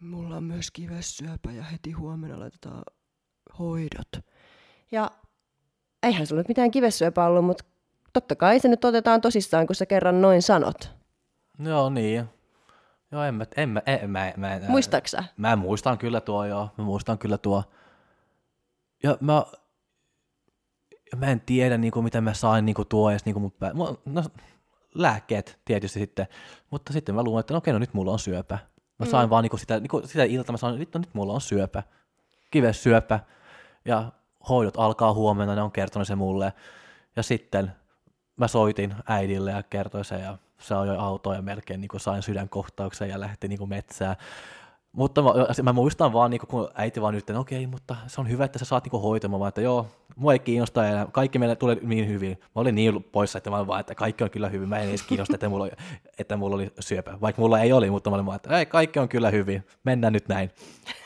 mulla 0.00 0.36
on 0.36 0.44
myös 0.44 0.70
kivessyöpä 0.70 1.52
ja 1.52 1.62
heti 1.62 1.92
huomenna 1.92 2.40
laitetaan 2.40 2.82
hoidot. 3.58 4.24
Ja 4.92 5.10
eihän 6.02 6.26
sulla 6.26 6.40
nyt 6.40 6.48
mitään 6.48 6.70
kivessyöpä 6.70 7.26
ollut, 7.26 7.44
mutta 7.44 7.64
totta 8.12 8.36
kai 8.36 8.60
se 8.60 8.68
nyt 8.68 8.84
otetaan 8.84 9.20
tosissaan, 9.20 9.66
kun 9.66 9.76
sä 9.76 9.86
kerran 9.86 10.22
noin 10.22 10.42
sanot. 10.42 10.90
Joo, 11.58 11.90
niin. 11.90 12.24
Joo, 13.12 13.22
en 13.22 13.34
mä, 13.34 13.46
en 13.56 13.68
mä, 13.68 13.82
en, 13.86 14.10
mä, 14.10 14.32
mä, 14.36 14.48
mä 14.48 14.68
Muistaaksä? 14.68 15.24
Mä 15.36 15.56
muistan 15.56 15.98
kyllä 15.98 16.20
tuo, 16.20 16.44
joo. 16.44 16.70
Mä 16.78 16.84
muistan 16.84 17.18
kyllä 17.18 17.38
tuo. 17.38 17.64
Ja 19.02 19.18
mä, 19.20 19.44
mä 21.16 21.26
en 21.26 21.40
tiedä, 21.40 21.78
niin 21.78 21.92
kuin, 21.92 22.04
mitä 22.04 22.20
mä 22.20 22.34
sain 22.34 22.66
niin 22.66 22.74
kuin 22.74 22.88
tuo 22.88 23.10
edes 23.10 23.24
niin 23.24 23.32
kuin 23.32 23.42
mun 23.42 23.52
pää... 23.52 23.72
No, 24.04 24.24
lääkkeet 24.94 25.58
tietysti 25.64 25.98
sitten, 25.98 26.26
mutta 26.70 26.92
sitten 26.92 27.14
mä 27.14 27.22
luulen, 27.22 27.40
että 27.40 27.54
no 27.54 27.58
okei, 27.58 27.72
no 27.72 27.78
nyt 27.78 27.94
mulla 27.94 28.12
on 28.12 28.18
syöpä. 28.18 28.58
Mä 28.98 29.06
sain 29.06 29.28
mm. 29.28 29.30
vaan 29.30 29.42
niin 29.42 29.50
kuin 29.50 29.60
sitä, 29.60 29.80
niin 29.80 29.88
kuin 29.88 30.08
sitä 30.08 30.24
ilta, 30.24 30.52
mä 30.52 30.58
sanoin, 30.58 30.82
että 30.82 30.98
nyt 30.98 31.14
mulla 31.14 31.32
on 31.32 31.40
syöpä, 31.40 31.82
kivessyöpä, 32.50 33.20
ja 33.84 34.12
hoidot 34.48 34.74
alkaa 34.76 35.12
huomenna, 35.12 35.54
ne 35.54 35.62
on 35.62 35.72
kertonut 35.72 36.08
se 36.08 36.14
mulle. 36.14 36.52
Ja 37.16 37.22
sitten 37.22 37.72
mä 38.36 38.48
soitin 38.48 38.94
äidille 39.08 39.50
ja 39.50 39.62
kertoin 39.62 40.04
sen, 40.04 40.20
ja 40.20 40.38
se 40.58 40.74
ajoi 40.74 40.96
autoa 40.96 41.34
ja 41.34 41.42
melkein 41.42 41.80
niin 41.80 41.88
kuin 41.88 42.00
sain 42.00 42.22
sydänkohtauksen 42.22 43.08
ja 43.08 43.20
lähti 43.20 43.48
niin 43.48 43.58
kuin 43.58 43.68
metsään. 43.68 44.16
Mutta 44.96 45.22
mä, 45.22 45.30
mä 45.62 45.72
muistan 45.72 46.12
vaan, 46.12 46.30
niin 46.30 46.40
kun 46.48 46.68
äiti 46.74 47.02
vaan 47.02 47.14
nyt, 47.14 47.30
että 47.30 47.40
okei, 47.40 47.66
mutta 47.66 47.96
se 48.06 48.20
on 48.20 48.30
hyvä, 48.30 48.44
että 48.44 48.58
sä 48.58 48.64
saat 48.64 48.84
niin 48.84 49.02
hoitamaan, 49.02 49.40
vaan 49.40 49.48
että 49.48 49.60
joo, 49.60 49.86
mua 50.16 50.32
ei 50.32 50.38
kiinnosta 50.38 50.84
ja 50.84 51.06
kaikki 51.12 51.38
meille 51.38 51.56
tulee 51.56 51.76
niin 51.82 52.08
hyvin. 52.08 52.38
Mä 52.40 52.60
olin 52.60 52.74
niin 52.74 53.04
poissa, 53.04 53.38
että 53.38 53.50
mä 53.50 53.66
vaan, 53.66 53.80
että 53.80 53.94
kaikki 53.94 54.24
on 54.24 54.30
kyllä 54.30 54.48
hyvin. 54.48 54.68
Mä 54.68 54.78
en 54.78 54.88
edes 54.88 55.02
kiinnosta, 55.02 55.34
että 55.34 55.48
mulla, 55.48 55.64
oli, 55.64 55.72
että 56.18 56.36
mulla 56.36 56.54
oli 56.54 56.72
syöpä. 56.80 57.20
Vaikka 57.20 57.42
mulla 57.42 57.60
ei 57.60 57.72
oli, 57.72 57.90
mutta 57.90 58.10
mä 58.10 58.16
olin 58.16 58.26
vaan, 58.26 58.36
että 58.36 58.58
ei, 58.58 58.66
kaikki 58.66 58.98
on 58.98 59.08
kyllä 59.08 59.30
hyvin. 59.30 59.66
Mennään 59.84 60.12
nyt 60.12 60.28
näin. 60.28 60.50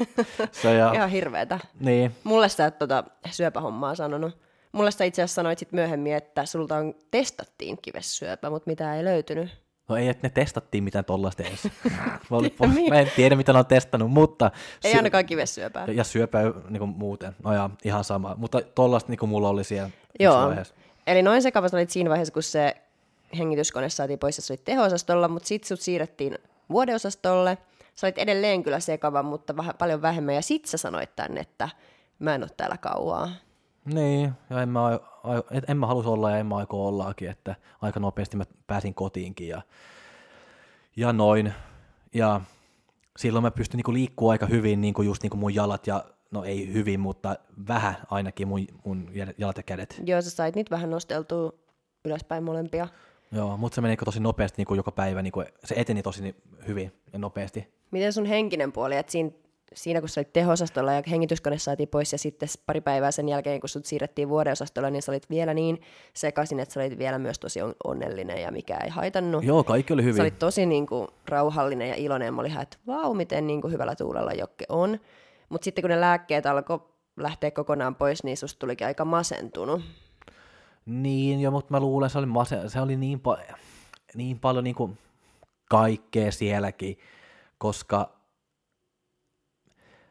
Se, 0.52 0.74
ja... 0.74 0.92
Ihan 0.92 1.10
hirveetä. 1.10 1.58
Niin. 1.80 2.14
Mulle 2.24 2.48
sä 2.48 2.66
et 2.66 2.78
tota 2.78 3.04
syöpähommaa 3.30 3.94
sanonut. 3.94 4.49
Mulle 4.72 4.90
sä 4.90 5.04
itse 5.04 5.22
asiassa 5.22 5.34
sanoit 5.34 5.58
sit 5.58 5.72
myöhemmin, 5.72 6.14
että 6.14 6.46
sulta 6.46 6.76
on, 6.76 6.94
testattiin 7.10 7.78
kivessyöpä, 7.82 8.50
mutta 8.50 8.70
mitä 8.70 8.96
ei 8.96 9.04
löytynyt. 9.04 9.50
No 9.88 9.96
ei, 9.96 10.08
että 10.08 10.26
ne 10.26 10.30
testattiin 10.30 10.84
mitään 10.84 11.04
tollaista 11.04 11.42
edes. 11.42 11.68
mä, 12.30 12.36
olin, 12.36 12.54
mä 12.88 13.00
en 13.00 13.10
tiedä, 13.16 13.36
mitä 13.36 13.52
ne 13.52 13.58
on 13.58 13.66
testannut, 13.66 14.10
mutta... 14.10 14.50
Ei 14.84 14.90
sy- 14.90 14.96
ainakaan 14.96 15.26
kivessyöpää. 15.26 15.86
Ja 15.86 16.04
syöpää 16.04 16.42
niin 16.68 16.78
kuin 16.78 16.90
muuten. 16.90 17.36
No 17.44 17.52
ja 17.52 17.70
ihan 17.84 18.04
sama. 18.04 18.34
Mutta 18.38 18.60
tollaista 18.74 19.10
niin 19.10 19.18
kuin 19.18 19.30
mulla 19.30 19.48
oli 19.48 19.64
siellä 19.64 19.90
Joo. 20.20 20.46
Vaiheessa. 20.46 20.74
Eli 21.06 21.22
noin 21.22 21.42
sekavasti 21.42 21.76
olit 21.76 21.90
siinä 21.90 22.10
vaiheessa, 22.10 22.34
kun 22.34 22.42
se 22.42 22.74
hengityskone 23.38 23.88
saatiin 23.88 24.18
pois 24.18 24.38
ja 24.38 24.42
olit 24.50 24.64
teho-osastolla, 24.64 25.28
mutta 25.28 25.48
sitten 25.48 25.68
sut 25.68 25.80
siirrettiin 25.80 26.38
vuodeosastolle. 26.70 27.58
Sä 27.94 28.06
olit 28.06 28.18
edelleen 28.18 28.62
kyllä 28.62 28.80
sekava, 28.80 29.22
mutta 29.22 29.56
vähän, 29.56 29.74
paljon 29.78 30.02
vähemmän. 30.02 30.34
Ja 30.34 30.42
sit 30.42 30.64
sä 30.64 30.76
sanoit 30.76 31.16
tänne, 31.16 31.40
että 31.40 31.68
mä 32.18 32.34
en 32.34 32.42
ole 32.42 32.50
täällä 32.56 32.76
kauaa. 32.76 33.30
Niin, 33.84 34.32
ja 34.50 34.62
en 34.62 34.68
mä, 34.68 34.80
en 35.68 35.76
mä 35.76 35.86
halus 35.86 36.06
olla 36.06 36.30
ja 36.30 36.38
en 36.38 36.46
mä 36.46 36.56
aiko 36.56 36.88
ollaakin, 36.88 37.30
että 37.30 37.54
aika 37.80 38.00
nopeasti 38.00 38.36
mä 38.36 38.44
pääsin 38.66 38.94
kotiinkin 38.94 39.48
ja, 39.48 39.62
ja 40.96 41.12
noin. 41.12 41.52
Ja 42.14 42.40
silloin 43.18 43.42
mä 43.42 43.50
pystyn 43.50 43.78
niinku 43.78 43.92
liikkua 43.92 44.32
aika 44.32 44.46
hyvin, 44.46 44.80
niinku 44.80 45.02
just 45.02 45.22
niinku 45.22 45.36
mun 45.36 45.54
jalat 45.54 45.86
ja, 45.86 46.04
no 46.30 46.44
ei 46.44 46.72
hyvin, 46.72 47.00
mutta 47.00 47.36
vähän 47.68 47.94
ainakin 48.10 48.48
mun, 48.48 48.66
mun 48.84 49.10
jalat 49.38 49.56
ja 49.56 49.62
kädet. 49.62 50.02
Joo, 50.04 50.22
sä 50.22 50.30
sait 50.30 50.54
niitä 50.54 50.70
vähän 50.70 50.90
nosteltua 50.90 51.52
ylöspäin 52.04 52.44
molempia. 52.44 52.88
Joo, 53.32 53.56
mutta 53.56 53.74
se 53.74 53.80
meni 53.80 53.96
tosi 53.96 54.20
nopeasti 54.20 54.56
niinku 54.56 54.74
joka 54.74 54.92
päivä, 54.92 55.22
niinku, 55.22 55.44
se 55.64 55.74
eteni 55.78 56.02
tosi 56.02 56.34
hyvin 56.66 56.92
ja 57.12 57.18
nopeasti. 57.18 57.68
Miten 57.90 58.12
sun 58.12 58.26
henkinen 58.26 58.72
puoli, 58.72 58.96
että 58.96 59.12
siinä 59.12 59.30
siinä 59.74 60.00
kun 60.00 60.08
sä 60.08 60.20
olit 60.20 60.32
teho-osastolla 60.32 60.92
ja 60.92 61.02
hengityskone 61.10 61.58
saatiin 61.58 61.88
pois 61.88 62.12
ja 62.12 62.18
sitten 62.18 62.48
pari 62.66 62.80
päivää 62.80 63.10
sen 63.10 63.28
jälkeen, 63.28 63.60
kun 63.60 63.68
sut 63.68 63.84
siirrettiin 63.84 64.28
vuodeosastolla, 64.28 64.90
niin 64.90 65.02
sä 65.02 65.12
olit 65.12 65.30
vielä 65.30 65.54
niin 65.54 65.80
sekaisin, 66.14 66.60
että 66.60 66.74
sä 66.74 66.80
olit 66.80 66.98
vielä 66.98 67.18
myös 67.18 67.38
tosi 67.38 67.60
onnellinen 67.84 68.42
ja 68.42 68.50
mikä 68.50 68.76
ei 68.76 68.90
haitannut. 68.90 69.44
Joo, 69.44 69.64
kaikki 69.64 69.92
oli 69.92 70.02
hyvin. 70.02 70.16
Sä 70.16 70.22
olit 70.22 70.38
tosi 70.38 70.66
niin 70.66 70.86
kuin, 70.86 71.08
rauhallinen 71.28 71.88
ja 71.88 71.94
iloinen. 71.94 72.34
Mä 72.34 72.40
olin 72.40 72.50
ihan, 72.50 72.62
että 72.62 72.76
vau, 72.86 73.14
miten 73.14 73.46
niin 73.46 73.60
kuin, 73.60 73.72
hyvällä 73.72 73.96
tuulella 73.96 74.32
Jokke 74.32 74.64
on. 74.68 75.00
Mutta 75.48 75.64
sitten 75.64 75.82
kun 75.82 75.90
ne 75.90 76.00
lääkkeet 76.00 76.46
alkoi 76.46 76.80
lähteä 77.16 77.50
kokonaan 77.50 77.94
pois, 77.94 78.24
niin 78.24 78.36
susta 78.36 78.58
tulikin 78.58 78.86
aika 78.86 79.04
masentunut. 79.04 79.80
Niin, 80.86 81.40
jo, 81.40 81.50
mutta 81.50 81.74
mä 81.74 81.80
luulen, 81.80 82.10
se 82.10 82.18
oli, 82.18 82.26
masen, 82.26 82.70
se 82.70 82.80
oli 82.80 82.96
niin, 82.96 83.20
pa- 83.28 83.54
niin 84.14 84.38
paljon 84.38 84.64
niin 84.64 84.76
kuin 84.76 84.98
kaikkea 85.68 86.32
sielläkin, 86.32 86.98
koska 87.58 88.19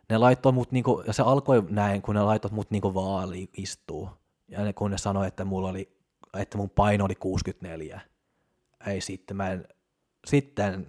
ne 0.09 0.17
laittoi 0.17 0.51
mut, 0.51 0.71
niinku, 0.71 1.03
ja 1.07 1.13
se 1.13 1.23
alkoi 1.23 1.63
näin, 1.69 2.01
kun 2.01 2.15
ne 2.15 2.21
laittoi 2.21 2.51
mut 2.51 2.71
niinku 2.71 2.93
vaaliin 2.93 3.49
istuu. 3.57 4.09
Ja 4.47 4.63
ne, 4.63 4.73
kun 4.73 4.91
ne 4.91 4.97
sanoi, 4.97 5.27
että, 5.27 5.45
mulla 5.45 5.69
oli, 5.69 5.89
että 6.37 6.57
mun 6.57 6.69
paino 6.69 7.05
oli 7.05 7.15
64. 7.15 8.01
Ei 8.87 9.01
sitten, 9.01 9.37
mä 9.37 9.51
en, 9.51 9.67
sitten 10.27 10.87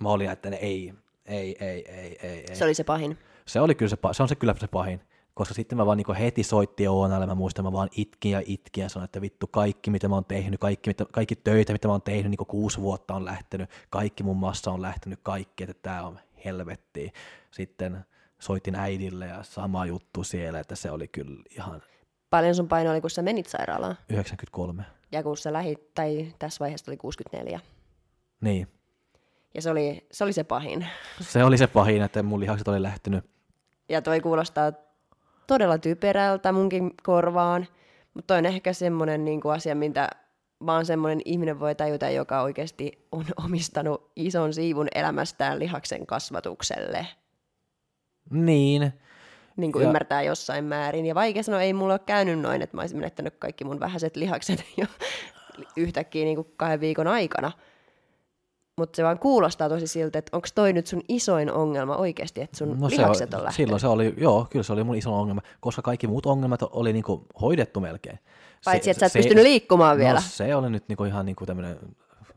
mä 0.00 0.08
olin, 0.08 0.30
että 0.30 0.50
ne 0.50 0.56
ei, 0.56 0.94
ei, 1.24 1.56
ei, 1.60 1.84
ei, 1.90 2.18
ei, 2.22 2.44
ei. 2.48 2.56
Se 2.56 2.64
oli 2.64 2.74
se 2.74 2.84
pahin. 2.84 3.18
Se 3.46 3.60
oli 3.60 3.74
kyllä 3.74 3.90
se, 3.90 3.96
se 4.12 4.22
on 4.22 4.28
se 4.28 4.34
kyllä 4.34 4.54
se 4.60 4.66
pahin. 4.66 5.00
Koska 5.34 5.54
sitten 5.54 5.78
mä 5.78 5.86
vaan 5.86 5.96
niin 5.96 6.16
heti 6.16 6.42
soittiin 6.42 6.90
Oonalle, 6.90 7.26
mä 7.26 7.34
muistan, 7.34 7.64
mä 7.64 7.72
vaan 7.72 7.88
itkin 7.96 8.32
ja 8.32 8.42
itkin 8.46 8.82
ja 8.82 8.88
sanoin, 8.88 9.04
että 9.04 9.20
vittu 9.20 9.46
kaikki, 9.46 9.90
mitä 9.90 10.08
mä 10.08 10.14
oon 10.14 10.24
tehnyt, 10.24 10.60
kaikki, 10.60 10.90
mitä, 10.90 11.04
kaikki 11.12 11.36
töitä, 11.36 11.72
mitä 11.72 11.88
mä 11.88 11.92
oon 11.92 12.02
tehnyt, 12.02 12.30
niin 12.30 12.46
kuusi 12.46 12.80
vuotta 12.80 13.14
on 13.14 13.24
lähtenyt, 13.24 13.70
kaikki 13.90 14.22
mun 14.22 14.36
massa 14.36 14.70
on 14.70 14.82
lähtenyt, 14.82 15.20
kaikki, 15.22 15.64
että 15.64 15.74
tää 15.82 16.06
on 16.06 16.18
helvettiä. 16.44 17.12
Sitten 17.50 18.04
soitin 18.40 18.74
äidille 18.74 19.26
ja 19.26 19.42
sama 19.42 19.86
juttu 19.86 20.24
siellä, 20.24 20.60
että 20.60 20.76
se 20.76 20.90
oli 20.90 21.08
kyllä 21.08 21.42
ihan... 21.50 21.82
Paljon 22.30 22.54
sun 22.54 22.68
paino 22.68 22.90
oli, 22.90 23.00
kun 23.00 23.10
sä 23.10 23.22
menit 23.22 23.46
sairaalaan? 23.46 23.96
93. 24.08 24.84
Ja 25.12 25.22
kun 25.22 25.36
sä 25.36 25.52
lähit, 25.52 25.94
tai 25.94 26.34
tässä 26.38 26.60
vaiheessa 26.60 26.90
oli 26.90 26.96
64. 26.96 27.60
Niin. 28.40 28.68
Ja 29.54 29.62
se 29.62 29.70
oli, 29.70 30.06
se 30.12 30.24
oli 30.24 30.32
se 30.32 30.44
pahin. 30.44 30.86
Se 31.20 31.44
oli 31.44 31.58
se 31.58 31.66
pahin, 31.66 32.02
että 32.02 32.22
mun 32.22 32.40
lihakset 32.40 32.68
oli 32.68 32.82
lähtenyt. 32.82 33.24
Ja 33.88 34.02
toi 34.02 34.20
kuulostaa 34.20 34.72
todella 35.46 35.78
typerältä 35.78 36.52
munkin 36.52 36.94
korvaan, 37.02 37.66
mutta 38.14 38.26
toi 38.26 38.38
on 38.38 38.46
ehkä 38.46 38.72
semmoinen 38.72 39.24
niin 39.24 39.40
asia, 39.54 39.74
mitä 39.74 40.08
vaan 40.66 40.86
semmoinen 40.86 41.20
ihminen 41.24 41.60
voi 41.60 41.74
tajuta, 41.74 42.10
joka 42.10 42.42
oikeasti 42.42 43.06
on 43.12 43.24
omistanut 43.44 44.12
ison 44.16 44.54
siivun 44.54 44.88
elämästään 44.94 45.58
lihaksen 45.58 46.06
kasvatukselle. 46.06 47.06
Niin. 48.30 48.92
Niin 49.56 49.72
kuin 49.72 49.82
ja... 49.82 49.88
ymmärtää 49.88 50.22
jossain 50.22 50.64
määrin. 50.64 51.06
Ja 51.06 51.14
vaikea 51.14 51.42
sanoa, 51.42 51.62
ei 51.62 51.72
mulla 51.72 51.92
ole 51.92 52.00
käynyt 52.06 52.40
noin, 52.40 52.62
että 52.62 52.76
mä 52.76 52.80
olisin 52.80 52.98
menettänyt 52.98 53.34
kaikki 53.38 53.64
mun 53.64 53.80
vähäiset 53.80 54.16
lihakset 54.16 54.64
jo 54.76 54.86
yhtäkkiä 55.76 56.24
niin 56.24 56.36
kuin 56.36 56.52
kahden 56.56 56.80
viikon 56.80 57.06
aikana. 57.06 57.52
Mutta 58.76 58.96
se 58.96 59.04
vaan 59.04 59.18
kuulostaa 59.18 59.68
tosi 59.68 59.86
siltä, 59.86 60.18
että 60.18 60.36
onko 60.36 60.48
toi 60.54 60.72
nyt 60.72 60.86
sun 60.86 61.02
isoin 61.08 61.52
ongelma 61.52 61.96
oikeasti, 61.96 62.40
että 62.40 62.56
sun 62.56 62.80
no 62.80 62.88
lihakset 62.88 63.34
on 63.34 63.44
lähtenyt? 63.44 63.56
Silloin 63.56 63.80
se 63.80 63.86
oli, 63.86 64.14
joo, 64.16 64.46
kyllä 64.50 64.62
se 64.62 64.72
oli 64.72 64.84
mun 64.84 64.96
iso 64.96 65.20
ongelma, 65.20 65.42
koska 65.60 65.82
kaikki 65.82 66.06
muut 66.06 66.26
ongelmat 66.26 66.62
oli 66.62 66.92
niinku 66.92 67.26
hoidettu 67.40 67.80
melkein. 67.80 68.18
Paitsi, 68.64 68.90
että 68.90 69.00
sä 69.00 69.06
et 69.06 69.12
se, 69.12 69.18
pystynyt 69.18 69.42
liikkumaan 69.42 69.98
no, 69.98 70.04
vielä. 70.04 70.20
se 70.20 70.54
oli 70.54 70.70
nyt 70.70 70.88
niinku 70.88 71.04
ihan 71.04 71.26
niinku 71.26 71.46
tämmöinen 71.46 71.78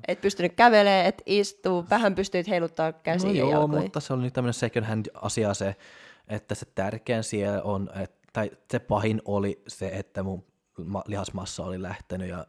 et 0.08 0.22
pystynyt 0.22 0.54
kävelemään, 0.54 1.06
et 1.06 1.22
istuu, 1.26 1.86
vähän 1.90 2.16
pystyit 2.16 2.48
heiluttaa 2.48 2.94
käsiä 2.94 3.30
no 3.30 3.36
joo, 3.36 3.62
ja 3.62 3.68
mutta 3.68 4.00
se 4.00 4.14
oli 4.14 4.22
nyt 4.22 4.34
tämmöinen 4.34 4.54
second 4.54 4.86
hand 4.86 5.06
asia 5.14 5.54
se, 5.54 5.76
että 6.28 6.56
se 6.56 6.66
tärkein 6.76 7.24
siellä 7.24 7.62
on, 7.62 7.90
että, 7.96 8.18
tai 8.34 8.52
se 8.72 8.80
pahin 8.80 9.22
oli 9.26 9.62
se, 9.68 9.88
että 9.88 10.24
mun 10.24 10.46
lihasmassa 11.06 11.64
oli 11.64 11.82
lähtenyt 11.82 12.30
ja 12.30 12.46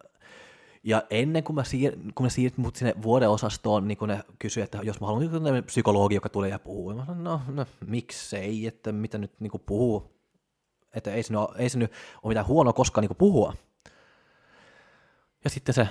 ja 0.87 1.03
ennen 1.11 1.45
kuin 1.45 1.55
mä, 1.55 1.65
siir, 1.65 1.97
kun 2.15 2.27
mä 2.27 2.31
siirtin 2.31 2.65
mut 2.65 2.77
sinne 2.77 2.95
vuodeosastoon, 3.03 3.89
niin 3.89 3.99
kun 3.99 4.09
ne 4.09 4.21
kysyi, 4.39 4.63
että 4.63 4.79
jos 4.83 5.01
mä 5.01 5.07
haluan 5.07 5.43
niin 5.43 5.65
psykologi, 5.65 6.15
joka 6.15 6.29
tulee 6.29 6.51
ja 6.51 6.59
puhuu, 6.59 6.91
ja 6.91 6.97
mä 6.97 7.05
sanoin, 7.05 7.25
no, 7.25 7.41
no 7.49 7.67
miksei, 7.87 8.67
että 8.67 8.93
mitä 8.93 9.19
nyt 9.19 9.33
niin 9.41 9.53
puhuu, 9.67 10.15
että 10.95 11.13
ei 11.13 11.23
se, 11.23 11.33
nyt, 11.33 11.41
ei 11.57 11.69
se 11.69 11.79
nyt 11.79 11.93
ole 12.23 12.31
mitään 12.31 12.47
huonoa 12.47 12.73
koskaan 12.73 13.07
niin 13.07 13.17
puhua. 13.17 13.55
Ja 15.45 15.51
sitten 15.51 15.75
se 15.75 15.89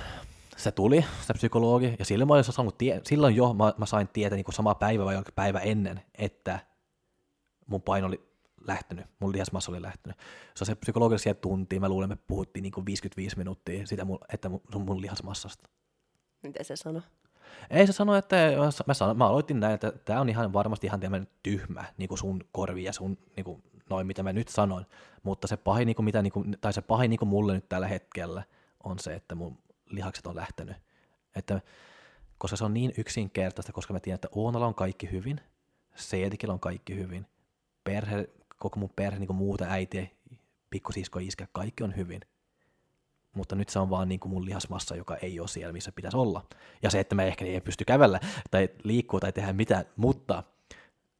se 0.57 0.71
tuli, 0.71 1.05
se 1.21 1.33
psykologi, 1.33 1.95
ja 1.99 2.05
silloin, 2.05 2.27
mä 2.27 2.33
olin 2.33 2.43
saanut 2.43 2.77
tie- 2.77 3.01
silloin 3.03 3.35
jo 3.35 3.53
mä, 3.53 3.73
mä 3.77 3.85
sain 3.85 4.07
tietää 4.07 4.35
niin 4.35 4.53
sama 4.53 4.75
päivä 4.75 5.05
vai 5.05 5.23
päivä 5.35 5.59
ennen, 5.59 6.01
että 6.17 6.59
mun 7.67 7.81
paino 7.81 8.07
oli 8.07 8.33
lähtenyt, 8.67 9.05
mun 9.19 9.31
lihasmassa 9.31 9.71
oli 9.71 9.81
lähtenyt. 9.81 10.17
Se 10.55 10.63
on 10.63 10.65
se 10.65 10.75
psykologi 10.75 11.17
siellä 11.17 11.39
tuntiin, 11.39 11.81
mä 11.81 11.89
luulen, 11.89 12.09
me 12.09 12.17
puhuttiin 12.27 12.63
niin 12.63 12.85
55 12.85 13.37
minuuttia 13.37 13.87
sitä, 13.87 14.05
mun, 14.05 14.19
että 14.33 14.49
mun, 14.49 14.61
mun 14.85 15.01
lihasmassasta. 15.01 15.69
Miten 16.43 16.65
se 16.65 16.75
sanoi? 16.75 17.01
Ei 17.69 17.87
se 17.87 17.93
sano, 17.93 18.15
että 18.15 18.35
mä, 18.87 18.93
sanon, 18.93 19.17
mä 19.17 19.27
aloitin 19.27 19.59
näin, 19.59 19.73
että 19.73 19.91
tämä 20.05 20.21
on 20.21 20.29
ihan 20.29 20.53
varmasti 20.53 20.87
ihan 20.87 20.99
tämmöinen 20.99 21.27
tyhmä 21.43 21.83
niin 21.97 22.07
kuin 22.07 22.17
sun 22.17 22.43
korvi 22.51 22.83
ja 22.83 22.93
sun 22.93 23.17
niin 23.35 23.43
kuin, 23.43 23.63
noin, 23.89 24.07
mitä 24.07 24.23
mä 24.23 24.33
nyt 24.33 24.47
sanoin, 24.47 24.85
mutta 25.23 25.47
se 25.47 25.57
pahin, 25.57 25.85
niin 25.85 25.95
kuin, 25.95 26.03
mitä, 26.03 26.21
niin 26.21 26.33
kuin, 26.33 26.57
tai 26.61 26.73
se 26.73 26.81
pahin 26.81 27.09
niin 27.09 27.19
kuin 27.19 27.29
mulle 27.29 27.53
nyt 27.53 27.69
tällä 27.69 27.87
hetkellä 27.87 28.43
on 28.83 28.99
se, 28.99 29.13
että 29.13 29.35
mun 29.35 29.57
lihakset 29.95 30.27
on 30.27 30.35
lähtenyt. 30.35 30.75
Että, 31.35 31.61
koska 32.37 32.57
se 32.57 32.65
on 32.65 32.73
niin 32.73 32.93
yksinkertaista, 32.97 33.73
koska 33.73 33.93
mä 33.93 33.99
tiedän, 33.99 34.15
että 34.15 34.27
Oonalla 34.31 34.67
on 34.67 34.75
kaikki 34.75 35.11
hyvin, 35.11 35.41
Seetikillä 35.95 36.53
on 36.53 36.59
kaikki 36.59 36.95
hyvin, 36.95 37.25
perhe, 37.83 38.29
koko 38.57 38.79
mun 38.79 38.89
perhe, 38.95 39.19
niin 39.19 39.27
kuin 39.27 39.37
muuta 39.37 39.65
äiti, 39.69 40.11
pikkusisko, 40.69 41.19
iskä, 41.19 41.47
kaikki 41.51 41.83
on 41.83 41.95
hyvin. 41.95 42.21
Mutta 43.35 43.55
nyt 43.55 43.69
se 43.69 43.79
on 43.79 43.89
vaan 43.89 44.09
niin 44.09 44.19
kuin 44.19 44.31
mun 44.31 44.45
lihasmassa, 44.45 44.95
joka 44.95 45.15
ei 45.15 45.39
ole 45.39 45.47
siellä, 45.47 45.73
missä 45.73 45.91
pitäisi 45.91 46.17
olla. 46.17 46.45
Ja 46.81 46.89
se, 46.89 46.99
että 46.99 47.15
mä 47.15 47.23
ehkä 47.23 47.45
ei 47.45 47.61
pysty 47.61 47.85
kävellä 47.85 48.19
tai 48.51 48.69
liikkua 48.83 49.19
tai 49.19 49.31
tehdä 49.31 49.53
mitään, 49.53 49.85
mutta 49.95 50.43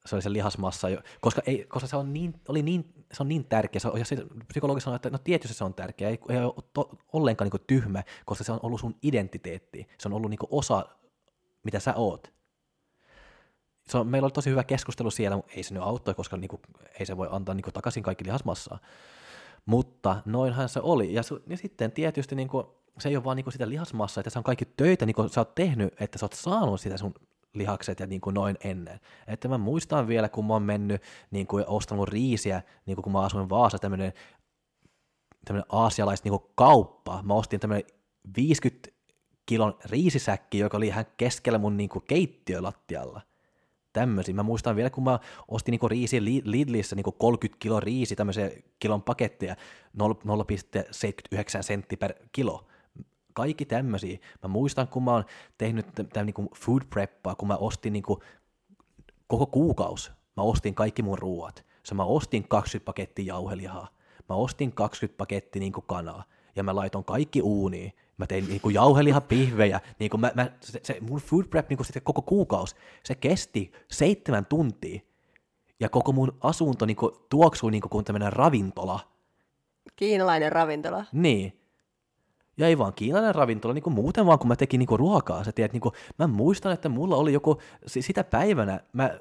se 0.06 0.16
oli 0.16 0.22
se 0.22 0.34
lihasmassa, 0.34 0.88
koska, 1.22 1.42
ei, 1.46 1.66
koska 1.70 1.88
se, 1.88 1.96
on 1.96 2.14
niin, 2.14 2.42
oli 2.48 2.62
niin, 2.62 2.94
se 3.12 3.24
on 3.24 3.30
niin 3.30 3.46
tärkeä, 3.46 3.80
se 3.80 3.88
on, 3.88 4.00
ja 4.00 4.06
se 4.06 4.18
psykologi 4.48 4.82
sanoi, 4.82 4.96
että 4.96 5.10
no 5.10 5.18
tietysti 5.18 5.58
se 5.58 5.64
on 5.64 5.74
tärkeä, 5.74 6.10
ei, 6.10 6.20
ei 6.30 6.38
ole 6.38 6.64
to, 6.74 6.90
ollenkaan 7.14 7.50
niin 7.54 7.64
tyhmä, 7.68 8.04
koska 8.26 8.44
se 8.44 8.52
on 8.52 8.60
ollut 8.64 8.80
sun 8.80 8.96
identiteetti, 9.04 9.88
se 10.00 10.08
on 10.08 10.14
ollut 10.14 10.30
niin 10.30 10.40
osa, 10.50 10.86
mitä 11.64 11.80
sä 11.80 11.94
oot. 11.96 12.34
Se 13.84 13.98
on, 13.98 14.08
meillä 14.08 14.26
oli 14.26 14.32
tosi 14.32 14.50
hyvä 14.50 14.64
keskustelu 14.64 15.12
siellä, 15.12 15.36
mutta 15.36 15.52
ei 15.56 15.64
se 15.64 15.74
nyt 15.74 15.84
auttoi, 15.84 16.14
koska 16.14 16.38
niin 16.38 16.50
kuin, 16.50 16.62
ei 17.00 17.06
se 17.06 17.18
voi 17.18 17.28
antaa 17.32 17.56
niin 17.56 17.74
takaisin 17.74 18.04
kaikki 18.04 18.26
lihasmassaa. 18.26 18.80
Mutta 19.66 20.22
noinhan 20.26 20.70
se 20.70 20.80
oli. 20.84 21.14
Ja, 21.14 21.22
su- 21.22 21.44
ja 21.48 21.58
sitten 21.58 21.92
tietysti 21.92 22.36
niin 22.36 22.48
kuin, 22.48 22.66
se 23.00 23.10
ei 23.10 23.16
ole 23.16 23.24
vaan 23.24 23.36
niin 23.36 23.44
kuin 23.44 23.54
sitä 23.54 23.70
lihasmassaa, 23.70 24.22
että 24.22 24.30
se 24.30 24.40
on 24.40 24.44
kaikki 24.44 24.66
töitä, 24.66 25.06
niin 25.06 25.16
kuin 25.16 25.30
sä 25.30 25.42
oot 25.42 25.56
tehnyt, 25.56 25.94
että 26.02 26.18
sä 26.18 26.26
oot 26.26 26.34
saanut 26.34 26.82
sitä 26.82 26.98
sun 26.98 27.14
lihakset 27.54 28.00
ja 28.00 28.08
niin 28.08 28.22
kuin 28.22 28.34
noin 28.34 28.58
ennen. 28.64 29.00
Että 29.28 29.48
mä 29.48 29.58
muistan 29.58 30.08
vielä, 30.08 30.30
kun 30.30 30.46
mä 30.46 30.54
oon 30.54 30.64
mennyt 30.64 31.02
niin 31.32 31.48
kuin 31.48 31.64
ostanut 31.68 32.10
riisiä, 32.10 32.62
niin 32.86 32.96
kuin 32.96 33.04
kun 33.04 33.12
mä 33.12 33.22
asuin 33.22 33.50
Vaasa, 33.50 33.80
tämmöinen 33.80 34.14
tämmöinen 35.46 35.66
aasialais 35.70 36.24
niin 36.24 36.40
kauppa. 36.56 37.24
Mä 37.24 37.34
ostin 37.34 37.60
tämmöinen 37.60 37.88
50 38.38 38.90
kilon 39.46 39.78
riisisäkki, 39.86 40.60
joka 40.60 40.78
oli 40.78 40.88
ihan 40.88 41.06
keskellä 41.18 41.58
mun 41.60 41.78
niin 41.78 41.90
kuin 41.90 42.06
keittiölattialla. 42.08 43.22
Tämmöisiä. 43.94 44.36
Mä 44.36 44.44
muistan 44.44 44.76
vielä, 44.76 44.90
kun 44.90 45.04
mä 45.04 45.20
ostin 45.48 45.72
niin 45.72 45.92
riisi 45.92 46.24
Lidlissä 46.44 46.96
niin 46.96 47.04
30 47.18 47.60
kilo 47.60 47.80
riisi, 47.80 48.16
tämmöisiä 48.16 48.50
kilon 48.80 49.02
paketteja, 49.02 49.56
0,79 49.98 50.08
sentti 51.62 51.98
per 51.98 52.14
kilo 52.32 52.68
kaikki 53.34 53.66
tämmöisiä. 53.66 54.18
Mä 54.44 54.48
muistan, 54.48 54.88
kun 54.88 55.04
mä 55.04 55.12
oon 55.12 55.26
tehnyt 55.58 55.86
tämän 56.14 56.26
niin 56.26 56.50
food 56.56 56.82
preppaa, 56.90 57.36
kun 57.36 57.48
mä 57.48 57.56
ostin 57.56 57.94
niin 57.94 58.04
kuin 58.04 58.20
koko 59.28 59.46
kuukaus, 59.46 60.12
mä 60.38 60.44
ostin 60.44 60.76
kaikki 60.76 61.02
mun 61.02 61.20
ruuat. 61.20 61.66
Se 61.84 61.96
mä 61.96 62.04
ostin 62.04 62.48
20 62.48 62.86
pakettia 62.86 63.26
jauhelihaa, 63.26 63.88
mä 64.30 64.36
ostin 64.36 64.72
20 64.72 65.18
pakettia 65.18 65.60
niin 65.60 65.74
kuin 65.74 65.86
kanaa, 65.88 66.24
ja 66.56 66.64
mä 66.64 66.76
laitoin 66.76 67.06
kaikki 67.06 67.42
uuniin. 67.42 67.94
Mä 68.18 68.28
tein 68.28 68.48
niin 68.48 68.62
kuin 68.62 68.76
jauhelihapihvejä, 68.76 69.80
niin 70.00 70.10
kuin 70.10 70.22
mä, 70.22 70.32
mä, 70.36 70.52
se, 70.62 70.80
se, 70.84 70.98
mun 71.02 71.20
food 71.20 71.46
prep 71.46 71.70
niin 71.70 71.78
kuin 71.78 71.86
sitten 71.86 72.04
koko 72.04 72.22
kuukaus, 72.22 72.76
se 73.04 73.16
kesti 73.16 73.72
seitsemän 73.92 74.46
tuntia, 74.46 75.00
ja 75.80 75.90
koko 75.90 76.12
mun 76.12 76.38
asunto 76.42 76.86
niin 76.86 76.96
kuin, 76.96 77.12
tuoksui 77.30 77.72
niin 77.72 77.82
kuin, 77.82 77.90
kuin 77.90 78.06
tämmöinen 78.06 78.34
ravintola. 78.34 79.00
Kiinalainen 79.96 80.52
ravintola. 80.52 81.06
Niin, 81.12 81.60
ja 82.58 82.68
ei 82.68 82.78
vaan 82.78 82.94
kiinalainen 82.94 83.36
ravintola, 83.36 83.74
niin 83.74 83.84
kuin 83.84 83.94
muuten 83.94 84.26
vaan 84.26 84.40
kun 84.40 84.48
mä 84.48 84.56
tekin 84.56 84.80
niin 84.80 84.88
kuin 84.88 85.00
ruokaa. 85.00 85.44
Sä 85.44 85.52
tiedät, 85.52 85.74
niin 85.74 85.82
kuin, 85.82 85.94
mä 86.20 86.28
muistan, 86.28 86.72
että 86.72 86.90
mulla 86.90 87.16
oli 87.16 87.34
joku, 87.34 87.62
sitä 87.86 88.24
päivänä 88.24 88.80
mä 88.94 89.20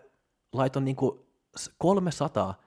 laiton 0.53 0.85
niin 0.85 0.97
kuin 0.97 1.21
300 1.79 2.61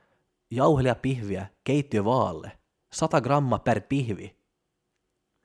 jauhelijapihviä 0.51 1.47
keittiövaalle. 1.63 2.51
100 2.93 3.22
grammaa 3.22 3.59
per 3.59 3.82
pihvi. 3.82 4.36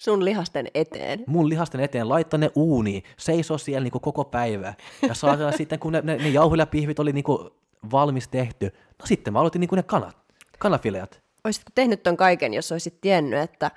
Sun 0.03 0.25
lihasten 0.25 0.69
eteen. 0.75 1.25
Mun 1.27 1.49
lihasten 1.49 1.81
eteen, 1.81 2.09
laittaa 2.09 2.39
ne 2.39 2.51
uuniin, 2.55 3.03
seisoo 3.19 3.59
siellä 3.59 3.85
niin 3.85 3.93
kuin 3.93 4.03
koko 4.03 4.25
päivä. 4.25 4.75
Ja 5.09 5.15
saadaan 5.15 5.53
sitten, 5.59 5.79
kun 5.79 5.93
ne, 5.93 6.01
ne, 6.05 6.17
ne 6.17 6.29
jauhelijapihvit 6.29 6.99
oli 6.99 7.13
niin 7.13 7.25
kuin 7.25 7.51
valmis 7.91 8.29
tehty, 8.29 8.67
no 8.99 9.07
sitten 9.07 9.33
mä 9.33 9.41
aloitin 9.41 9.61
niin 9.61 9.69
kuin 9.69 9.77
ne 9.77 9.83
kanat, 9.83 10.17
kanafileat. 10.59 11.23
Olisitko 11.45 11.71
tehnyt 11.75 12.03
ton 12.03 12.17
kaiken, 12.17 12.55
jos 12.55 12.73
olisit 12.73 13.01
tiennyt, 13.01 13.41
että 13.41 13.71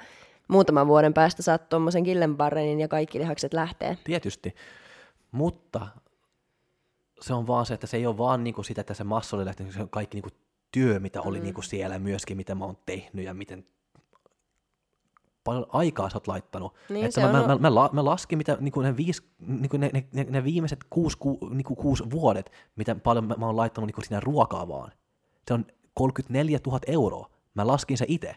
muutaman 0.48 0.88
vuoden 0.88 1.14
päästä 1.14 1.42
saat 1.42 1.70
tuommoisen 1.70 2.04
killenbarrenin 2.04 2.80
ja 2.80 2.88
kaikki 2.88 3.20
lihakset 3.20 3.54
lähtee. 3.54 3.98
Tietysti, 4.04 4.56
mutta 5.32 5.88
se 7.22 7.34
on 7.34 7.48
vaan 7.48 7.66
se, 7.66 7.74
että 7.74 7.88
se 7.88 7.98
ei 7.98 8.08
ole 8.08 8.18
vaan 8.18 8.44
niinku 8.44 8.64
sitä, 8.64 8.82
että 8.82 8.94
se 8.94 9.04
massa 9.04 9.38
oli 9.38 9.46
lähtenyt, 9.46 9.74
se 9.74 9.82
on 9.82 9.90
kaikki 9.90 10.18
niinku 10.18 10.38
työ, 10.72 11.00
mitä 11.00 11.22
oli 11.22 11.38
mm. 11.38 11.44
niinku 11.44 11.62
siellä 11.62 12.00
myöskin, 12.00 12.38
mitä 12.38 12.56
mä 12.56 12.66
oon 12.66 12.78
tehnyt 12.86 13.26
ja 13.26 13.34
miten 13.34 13.66
paljon 15.44 15.66
aikaa 15.70 16.10
sä 16.10 16.16
oot 16.18 16.28
laittanut. 16.28 16.76
Niin, 16.90 17.06
että 17.06 17.22
mä, 17.22 17.28
on... 17.28 17.34
mä, 17.34 17.48
mä, 17.48 17.70
mä, 17.70 17.90
mä, 17.94 18.06
laskin 18.06 18.38
mitä, 18.38 18.58
niinku 18.60 18.82
ne, 18.82 18.98
viis, 18.98 19.24
niinku 19.40 19.78
ne, 19.78 19.90
ne, 19.94 20.08
ne, 20.14 20.24
ne, 20.30 20.44
viimeiset 20.44 20.80
kuusi, 20.90 21.18
ku, 21.18 21.40
niinku 21.50 21.76
kuusi 21.76 22.04
vuodet, 22.12 22.52
mitä 22.76 22.96
paljon 22.96 23.26
mä, 23.26 23.36
mä 23.38 23.46
oon 23.46 23.58
laittanut 23.58 23.88
niinku 23.88 24.02
siinä 24.02 24.20
ruokaa 24.20 24.68
vaan. 24.68 24.92
Se 25.48 25.54
on 25.54 25.66
34 25.94 26.60
000 26.66 26.80
euroa. 26.88 27.30
Mä 27.54 27.68
laskin 27.68 27.98
se 27.98 28.06
itse 28.08 28.36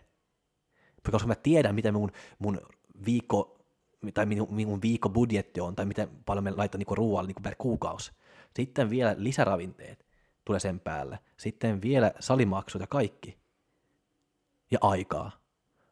koska 1.12 1.28
mä 1.28 1.34
tiedän, 1.34 1.74
mitä 1.74 1.92
mun, 1.92 2.12
mun 2.38 2.60
viikko, 3.06 3.58
tai 4.14 4.26
minun, 4.26 4.48
minun 4.50 4.82
viikkobudjetti 4.82 5.60
on, 5.60 5.76
tai 5.76 5.86
miten 5.86 6.08
paljon 6.26 6.44
me 6.44 6.50
laitan 6.50 6.78
niinku 6.78 6.94
ruoalle 6.94 7.26
niinku 7.26 7.42
per 7.42 7.54
kuukausi. 7.58 8.12
Sitten 8.56 8.90
vielä 8.90 9.14
lisäravinteet 9.18 10.06
tulee 10.44 10.60
sen 10.60 10.80
päälle. 10.80 11.18
Sitten 11.36 11.82
vielä 11.82 12.12
salimaksut 12.20 12.80
ja 12.80 12.86
kaikki. 12.86 13.38
Ja 14.70 14.78
aikaa. 14.80 15.30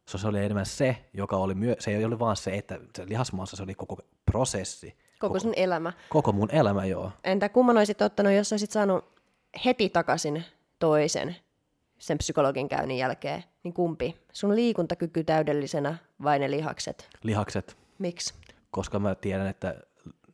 So, 0.08 0.18
se 0.18 0.28
oli 0.28 0.38
enemmän 0.38 0.66
se, 0.66 1.04
joka 1.12 1.36
oli 1.36 1.54
myö- 1.54 1.76
se 1.78 1.90
ei 1.90 2.04
ole 2.04 2.18
vaan 2.18 2.36
se, 2.36 2.56
että 2.56 2.80
se 2.96 3.08
lihasmaassa 3.08 3.56
se 3.56 3.62
oli 3.62 3.74
koko 3.74 3.98
prosessi. 4.26 4.90
Koko, 4.90 5.32
koko 5.32 5.40
sun 5.40 5.52
elämä. 5.56 5.92
Koko 6.08 6.32
mun 6.32 6.50
elämä, 6.50 6.84
joo. 6.84 7.12
Entä 7.24 7.48
kumman 7.48 7.76
olisit 7.76 8.02
ottanut, 8.02 8.32
jos 8.32 8.52
olisit 8.52 8.70
saanut 8.70 9.04
heti 9.64 9.88
takaisin 9.88 10.44
toisen 10.78 11.36
sen 11.98 12.18
psykologin 12.18 12.68
käynnin 12.68 12.98
jälkeen, 12.98 13.44
niin 13.64 13.74
kumpi? 13.74 14.16
Sun 14.32 14.56
liikuntakyky 14.56 15.24
täydellisenä 15.24 15.96
vai 16.22 16.38
ne 16.38 16.50
lihakset? 16.50 17.08
Lihakset. 17.22 17.76
Miksi? 17.98 18.34
Koska 18.70 18.98
mä 18.98 19.14
tiedän, 19.14 19.46
että 19.46 19.80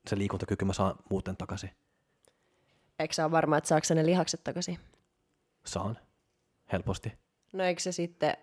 se 0.07 0.18
liikuntakyky 0.18 0.64
mä 0.64 0.72
saan 0.72 0.95
muuten 1.11 1.37
takaisin. 1.37 1.70
Eikö 2.99 3.14
sä 3.14 3.24
ole 3.24 3.31
varma, 3.31 3.57
että 3.59 3.68
saako 3.68 3.87
ne 3.95 4.07
lihakset 4.07 4.45
takaisin? 4.45 4.78
Saan. 5.64 5.99
Helposti. 6.72 7.12
No 7.53 7.64
eikö 7.64 7.81
se 7.81 7.93
sitten 7.93 8.37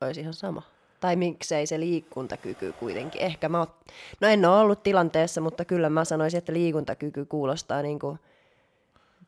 olisi 0.00 0.20
ihan 0.20 0.34
sama? 0.34 0.62
Tai 1.00 1.16
miksei 1.16 1.66
se 1.66 1.80
liikuntakyky 1.80 2.72
kuitenkin? 2.72 3.22
Ehkä 3.22 3.48
mä 3.48 3.58
oot... 3.58 3.84
No 4.20 4.28
en 4.28 4.44
ole 4.44 4.60
ollut 4.60 4.82
tilanteessa, 4.82 5.40
mutta 5.40 5.64
kyllä 5.64 5.90
mä 5.90 6.04
sanoisin, 6.04 6.38
että 6.38 6.52
liikuntakyky 6.52 7.24
kuulostaa 7.24 7.82
niin 7.82 7.98
kuin 7.98 8.18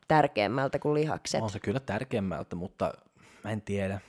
tärkeämmältä 0.07 0.79
kuin 0.79 0.93
lihakset. 0.93 1.41
On 1.41 1.49
se 1.49 1.59
kyllä 1.59 1.79
tärkeämmältä, 1.79 2.55
mutta 2.55 2.93
mä 3.43 3.51
en 3.51 3.61
tiedä. 3.61 4.01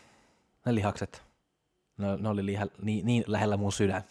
Ne 0.66 0.74
lihakset, 0.74 1.22
ne, 1.98 2.16
ne 2.16 2.28
oli 2.28 2.46
liha, 2.46 2.66
niin, 2.82 3.06
niin 3.06 3.24
lähellä 3.26 3.56
mun 3.56 3.72
sydän. 3.72 4.02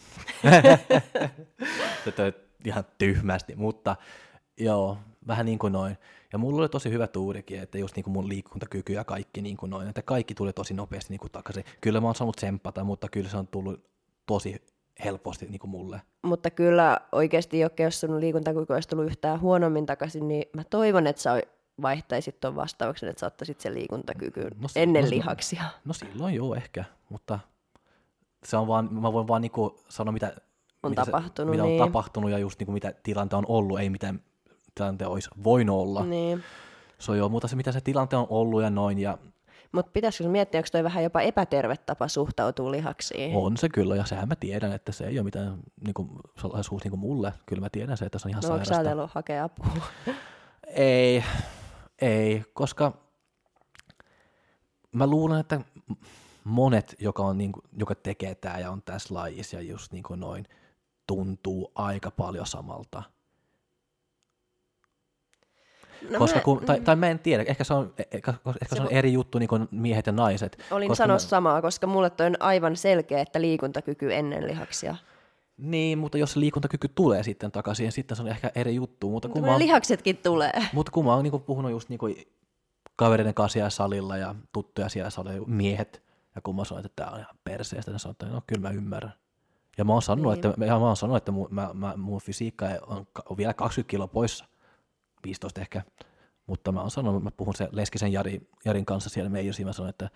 Tätä 2.06 2.34
ihan 2.66 2.84
tyhmästi, 2.98 3.56
mutta 3.56 3.96
joo, 4.58 4.98
vähän 5.28 5.46
niin 5.46 5.60
kuin 5.60 5.74
noin. 5.74 5.98
Ja 6.34 6.38
mulla 6.38 6.62
oli 6.62 6.70
tosi 6.70 6.90
hyvä 6.90 7.08
tuurikin, 7.08 7.62
että 7.62 7.78
just 7.78 7.96
niin 7.96 8.04
kuin 8.04 8.12
mun 8.12 8.30
liikuntakyky 8.30 8.94
ja 8.94 9.04
kaikki 9.04 9.42
niin 9.42 9.58
kuin 9.58 9.70
noin, 9.70 9.88
että 9.88 10.02
kaikki 10.02 10.34
tuli 10.34 10.54
tosi 10.54 10.74
nopeasti 10.74 11.14
niin 11.14 11.20
kuin 11.20 11.32
takaisin. 11.32 11.66
Kyllä 11.82 12.02
mä 12.02 12.08
oon 12.08 12.16
saanut 12.16 12.36
tsempata, 12.36 12.84
mutta 12.84 13.08
kyllä 13.10 13.30
se 13.30 13.38
on 13.38 13.48
tullut 13.48 13.84
tosi 14.26 14.62
helposti 15.04 15.46
niin 15.46 15.60
kuin 15.60 15.72
mulle. 15.72 16.02
Mutta 16.22 16.50
kyllä 16.50 17.00
oikeasti, 17.12 17.60
jos 17.80 18.00
sun 18.00 18.22
liikuntakyky 18.22 18.74
olisi 18.74 18.90
tullut 18.90 19.06
yhtään 19.06 19.42
huonommin 19.42 19.86
takaisin, 19.86 20.28
niin 20.28 20.46
mä 20.56 20.64
toivon, 20.64 21.08
että 21.08 21.22
sä 21.22 21.42
vaihtaisit 21.82 22.40
tuon 22.40 22.56
vastauksen, 22.56 23.10
että 23.10 23.20
sä 23.20 23.26
ottaisit 23.26 23.60
sen 23.60 23.74
liikuntakyky 23.74 24.42
no, 24.42 24.68
ennen 24.76 25.04
no, 25.04 25.10
lihaksia? 25.10 25.64
No 25.86 25.94
silloin 25.94 26.36
joo 26.36 26.56
ehkä, 26.56 26.84
mutta 27.10 27.40
se 28.44 28.58
on 28.58 28.68
vaan, 28.68 28.94
mä 28.94 29.14
voin 29.14 29.28
vaan 29.28 29.42
niinku 29.42 29.80
sanoa, 29.90 30.12
mitä 30.12 30.34
on 30.84 30.92
mitä 30.92 31.06
tapahtunut. 31.06 31.48
Se, 31.48 31.52
mitä 31.52 31.64
niin. 31.64 31.82
on 31.82 31.88
tapahtunut 31.88 32.32
ja 32.32 32.38
just 32.38 32.60
niinku 32.60 32.72
mitä 32.72 32.94
tilante 33.04 33.36
on 33.36 33.46
ollut, 33.48 33.80
ei 33.80 33.90
mitä 33.90 34.14
tilante 34.76 35.06
olisi 35.06 35.30
voinut 35.44 35.80
olla. 35.80 36.06
Niin. 36.06 36.44
Se 37.00 37.12
on 37.12 37.18
joo, 37.18 37.30
mutta 37.30 37.48
se 37.48 37.56
mitä 37.56 37.72
se 37.72 37.82
tilante 37.82 38.16
on 38.16 38.28
ollut 38.30 38.62
ja 38.62 38.70
noin. 38.70 39.00
Ja... 39.00 39.18
Mutta 39.72 39.92
pitäisikö 39.94 40.30
miettiä, 40.30 40.60
onko 40.60 40.70
toi 40.72 40.84
vähän 40.84 41.04
jopa 41.04 41.22
epäterve 41.22 41.78
tapa 41.78 42.08
suhtautua 42.08 42.72
lihaksiin? 42.72 43.36
On 43.36 43.58
se 43.58 43.70
kyllä, 43.70 43.96
ja 43.96 44.06
sehän 44.06 44.28
mä 44.28 44.36
tiedän, 44.36 44.72
että 44.72 44.92
se 44.92 45.06
ei 45.06 45.20
ole 45.20 45.24
mitään 45.24 45.58
niinku, 45.86 46.08
salaisuus 46.42 46.84
niinku 46.84 46.98
mulle. 46.98 47.34
Kyllä 47.46 47.62
mä 47.62 47.70
tiedän 47.72 47.98
se, 47.98 48.06
että 48.06 48.20
se 48.20 48.28
on 48.28 48.30
ihan 48.30 48.42
no, 48.42 48.48
sairasta. 48.48 48.96
No 48.96 49.02
onko 49.02 49.12
hakea 49.14 49.44
apua? 49.44 49.68
ei, 50.68 51.24
ei, 52.02 52.44
koska 52.54 52.94
mä 54.92 55.08
luulen, 55.08 55.40
että 55.40 55.62
monet, 56.44 56.96
joka, 57.00 57.24
on, 57.24 57.38
niin 57.38 57.52
kuin, 57.52 57.64
joka 57.78 57.96
tekee 57.96 58.36
tämä 58.36 58.60
ja 58.60 58.72
on 58.72 58.82
tässä 58.82 59.14
lajissa 59.14 59.56
ja 59.56 59.62
just 59.62 59.92
niin 59.92 60.04
kuin 60.04 60.20
noin, 60.20 60.46
tuntuu 61.08 61.72
aika 61.76 62.12
paljon 62.12 62.46
samalta. 62.46 63.04
No 66.10 66.20
koska 66.20 66.38
mä, 66.40 66.44
kun, 66.44 66.66
tai, 66.66 66.82
tai 66.82 66.96
mä 66.96 67.08
en 67.08 67.20
tiedä, 67.20 67.44
ehkä 67.48 67.64
se 67.64 67.74
on, 67.74 67.94
ehkä, 68.12 68.34
ehkä 68.62 68.76
se 68.76 68.82
on 68.82 68.92
eri 68.92 69.14
juttu 69.14 69.40
niin 69.40 69.50
kuin 69.50 69.68
miehet 69.72 70.06
ja 70.06 70.12
naiset. 70.12 70.58
Olin 70.72 70.96
sanoa 70.96 71.16
mä... 71.16 71.20
samaa, 71.20 71.62
koska 71.62 71.88
mulle 71.88 72.10
toi 72.10 72.28
on 72.28 72.36
aivan 72.40 72.76
selkeä, 72.76 73.22
että 73.22 73.42
liikuntakyky 73.42 74.14
ennen 74.14 74.48
lihaksia. 74.48 74.96
Niin, 75.62 75.98
mutta 75.98 76.18
jos 76.18 76.36
liikuntakyky 76.36 76.88
tulee 76.88 77.24
sitten 77.24 77.52
takaisin, 77.52 77.92
sitten 77.92 78.16
se 78.16 78.24
on 78.24 78.30
ehkä 78.30 78.52
eri 78.56 78.76
juttu. 78.76 79.10
Mutta 79.10 79.30
kun 79.30 79.42
mä 79.42 79.52
oon, 79.52 79.60
lihaksetkin 79.60 80.18
tulee. 80.18 80.66
Mutta 80.74 80.92
kun 80.92 81.06
mä 81.06 81.14
oon 81.14 81.24
niin 81.24 81.42
puhunut 81.42 81.72
just 81.72 81.90
niin 81.90 82.00
kuin 82.00 82.16
kavereiden 82.96 83.34
kanssa 83.34 83.54
siellä 83.54 83.70
salilla 83.70 84.18
ja 84.18 84.36
tuttuja 84.52 84.90
siellä 84.90 85.10
salilla, 85.10 85.48
miehet, 85.48 86.04
ja 86.36 86.42
kun 86.42 86.56
mä 86.56 86.66
sanoin, 86.66 86.86
että 86.86 86.96
tämä 87.04 87.12
on 87.12 87.20
ihan 87.20 87.36
perseestä, 87.44 87.92
niin 87.92 88.00
sanoin, 88.00 88.14
että 88.14 88.26
no 88.26 88.42
kyllä 88.48 88.62
mä 88.62 88.70
ymmärrän. 88.70 89.14
Ja 89.78 89.86
mä 89.86 89.94
oon 89.94 90.02
sanonut, 90.02 90.34
niin. 90.34 90.46
että, 90.46 90.66
ja 90.66 90.80
mä 90.80 90.88
oon 90.88 90.98
sanonut, 90.98 91.18
että 91.18 91.32
mun, 91.32 91.48
mä, 91.52 91.70
mä, 91.74 91.94
mun 91.98 92.22
fysiikka 92.22 92.66
on, 92.88 93.08
on 93.30 93.38
vielä 93.38 93.54
20 93.54 93.90
kiloa 93.90 94.08
poissa, 94.08 94.46
15 95.24 95.62
ehkä, 95.62 95.82
Mutta 96.48 96.72
mä 96.72 96.82
oon 96.82 96.92
sanonut, 96.92 97.24
mä 97.24 97.32
puhun 97.32 97.56
se 97.56 97.70
Leskisen 97.72 98.14
Jari, 98.14 98.50
Jarin 98.66 98.86
kanssa 98.86 99.10
siellä 99.10 99.30
meijosiin, 99.30 99.68
mä 99.68 99.74
sanoin, 99.74 99.90
että 99.90 100.10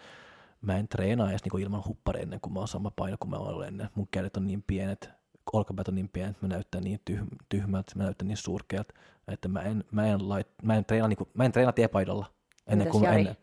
mä 0.61 0.77
en 0.77 0.87
treenaa 0.87 1.29
edes 1.29 1.43
niinku 1.43 1.57
ilman 1.57 1.85
huppari 1.85 2.21
ennen 2.21 2.39
kuin 2.41 2.53
mä 2.53 2.59
oon 2.59 2.67
sama 2.67 2.91
paino 2.95 3.17
kuin 3.19 3.29
mä 3.29 3.37
olen 3.37 3.67
ennen. 3.67 3.89
Mun 3.95 4.07
kädet 4.11 4.37
on 4.37 4.47
niin 4.47 4.63
pienet, 4.67 5.09
olkapäät 5.53 5.87
on 5.87 5.95
niin 5.95 6.09
pienet, 6.09 6.41
mä 6.41 6.47
näyttän 6.47 6.83
niin 6.83 6.99
tyh- 7.11 7.35
tyhmältä, 7.49 7.91
mä 7.95 8.03
näyttän 8.03 8.27
niin 8.27 8.37
surkealta, 8.37 8.93
että 9.27 9.47
mä 9.47 9.61
en, 9.61 9.83
mä 9.91 10.07
en, 10.07 10.29
lait, 10.29 10.47
mä 10.63 10.75
en, 10.75 10.85
treena, 10.85 11.07
niinku, 11.07 11.27
mä 11.33 11.45
en 11.45 11.51
treena 11.51 11.71
tiepaidolla 11.71 12.25
ennen 12.67 12.87
Mitäs 12.87 12.91
kuin 12.91 13.03
Jari? 13.03 13.19
ennen. 13.19 13.37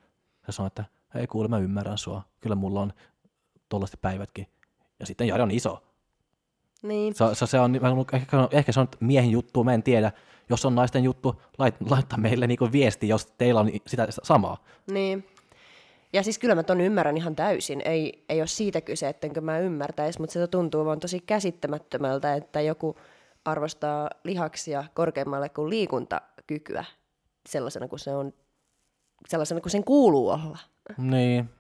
Se 0.46 0.52
sanoi, 0.52 0.66
että 0.66 0.84
hei 1.14 1.26
kuule, 1.26 1.48
mä 1.48 1.58
ymmärrän 1.58 1.98
sua, 1.98 2.22
kyllä 2.40 2.56
mulla 2.56 2.80
on 2.80 2.92
tollaiset 3.68 4.00
päivätkin. 4.00 4.46
Ja 5.00 5.06
sitten 5.06 5.28
Jari 5.28 5.42
on 5.42 5.50
iso. 5.50 5.82
Niin. 6.82 7.14
Se, 7.14 7.24
se, 7.34 7.46
se 7.46 7.60
on, 7.60 7.74
ehkä, 8.12 8.48
ehkä 8.50 8.72
se 8.72 8.80
on 8.80 8.88
miehen 9.00 9.30
juttu, 9.30 9.64
mä 9.64 9.74
en 9.74 9.82
tiedä. 9.82 10.12
Jos 10.48 10.64
on 10.64 10.74
naisten 10.74 11.04
juttu, 11.04 11.42
lait, 11.58 11.74
laittaa 11.90 12.18
meille 12.18 12.46
niinku 12.46 12.68
viesti, 12.72 13.08
jos 13.08 13.26
teillä 13.26 13.60
on 13.60 13.70
sitä 13.86 14.06
samaa. 14.22 14.64
Niin. 14.90 15.26
Ja 16.12 16.22
siis 16.22 16.38
kyllä 16.38 16.54
mä 16.54 16.62
ton 16.62 16.80
ymmärrän 16.80 17.16
ihan 17.16 17.36
täysin. 17.36 17.82
Ei, 17.84 18.24
ei 18.28 18.40
ole 18.40 18.46
siitä 18.46 18.80
kyse, 18.80 19.08
ettenkö 19.08 19.40
mä 19.40 19.58
ymmärtäisi, 19.58 20.20
mutta 20.20 20.32
se 20.32 20.46
tuntuu 20.46 20.84
vaan 20.84 21.00
tosi 21.00 21.20
käsittämättömältä, 21.20 22.34
että 22.34 22.60
joku 22.60 22.96
arvostaa 23.44 24.10
lihaksia 24.24 24.84
korkeammalle 24.94 25.48
kuin 25.48 25.70
liikuntakykyä 25.70 26.84
sellaisena 27.48 27.88
kuin 27.88 28.00
se 28.00 28.14
on, 28.14 28.32
sellaisena 29.28 29.60
kuin 29.60 29.70
sen 29.70 29.84
kuuluu 29.84 30.28
olla. 30.28 30.58
Niin. 30.96 31.50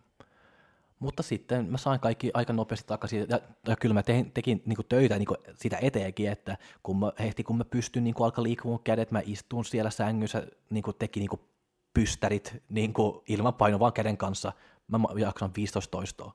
Mutta 0.98 1.22
sitten 1.22 1.66
mä 1.66 1.78
sain 1.78 2.00
kaikki 2.00 2.30
aika 2.34 2.52
nopeasti 2.52 2.86
takaisin, 2.86 3.26
ja, 3.28 3.40
ja 3.68 3.76
kyllä 3.76 3.94
mä 3.94 4.02
tein, 4.02 4.32
tekin 4.32 4.62
niin 4.66 4.78
töitä 4.88 5.18
niin 5.18 5.28
sitä 5.54 5.78
eteenkin, 5.82 6.28
että 6.28 6.56
kun 6.82 6.98
mä, 6.98 7.12
hehti 7.18 7.44
kun 7.44 7.58
mä 7.58 7.64
pystyn 7.64 8.04
niin 8.04 8.14
alkaa 8.20 8.42
liikkumaan 8.42 8.80
kädet, 8.84 9.10
mä 9.10 9.22
istun 9.24 9.64
siellä 9.64 9.90
sängyssä, 9.90 10.46
niin 10.70 10.84
teki 10.98 11.20
niin 11.20 11.40
pystärit 11.94 12.62
niin 12.68 12.94
ilman 13.28 13.54
paino 13.54 13.78
vaan 13.78 13.92
käden 13.92 14.16
kanssa, 14.16 14.52
mä 14.88 14.98
jaksan 15.16 15.50
15 15.56 15.90
toistoa 15.90 16.32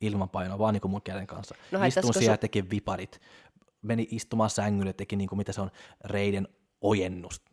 ilman 0.00 0.28
painoa, 0.28 0.58
vaan 0.58 0.74
niin 0.74 0.90
mun 0.90 1.02
käden 1.02 1.26
kanssa. 1.26 1.54
No 1.70 1.84
Istun 1.84 2.14
siellä, 2.14 2.36
su- 2.36 2.38
teki 2.38 2.70
viparit, 2.70 3.20
meni 3.82 4.08
istumaan 4.10 4.50
sängylle, 4.50 4.92
teki 4.92 5.16
niin 5.16 5.28
mitä 5.36 5.52
se 5.52 5.60
on, 5.60 5.70
reiden 6.04 6.48
ojennus, 6.80 7.44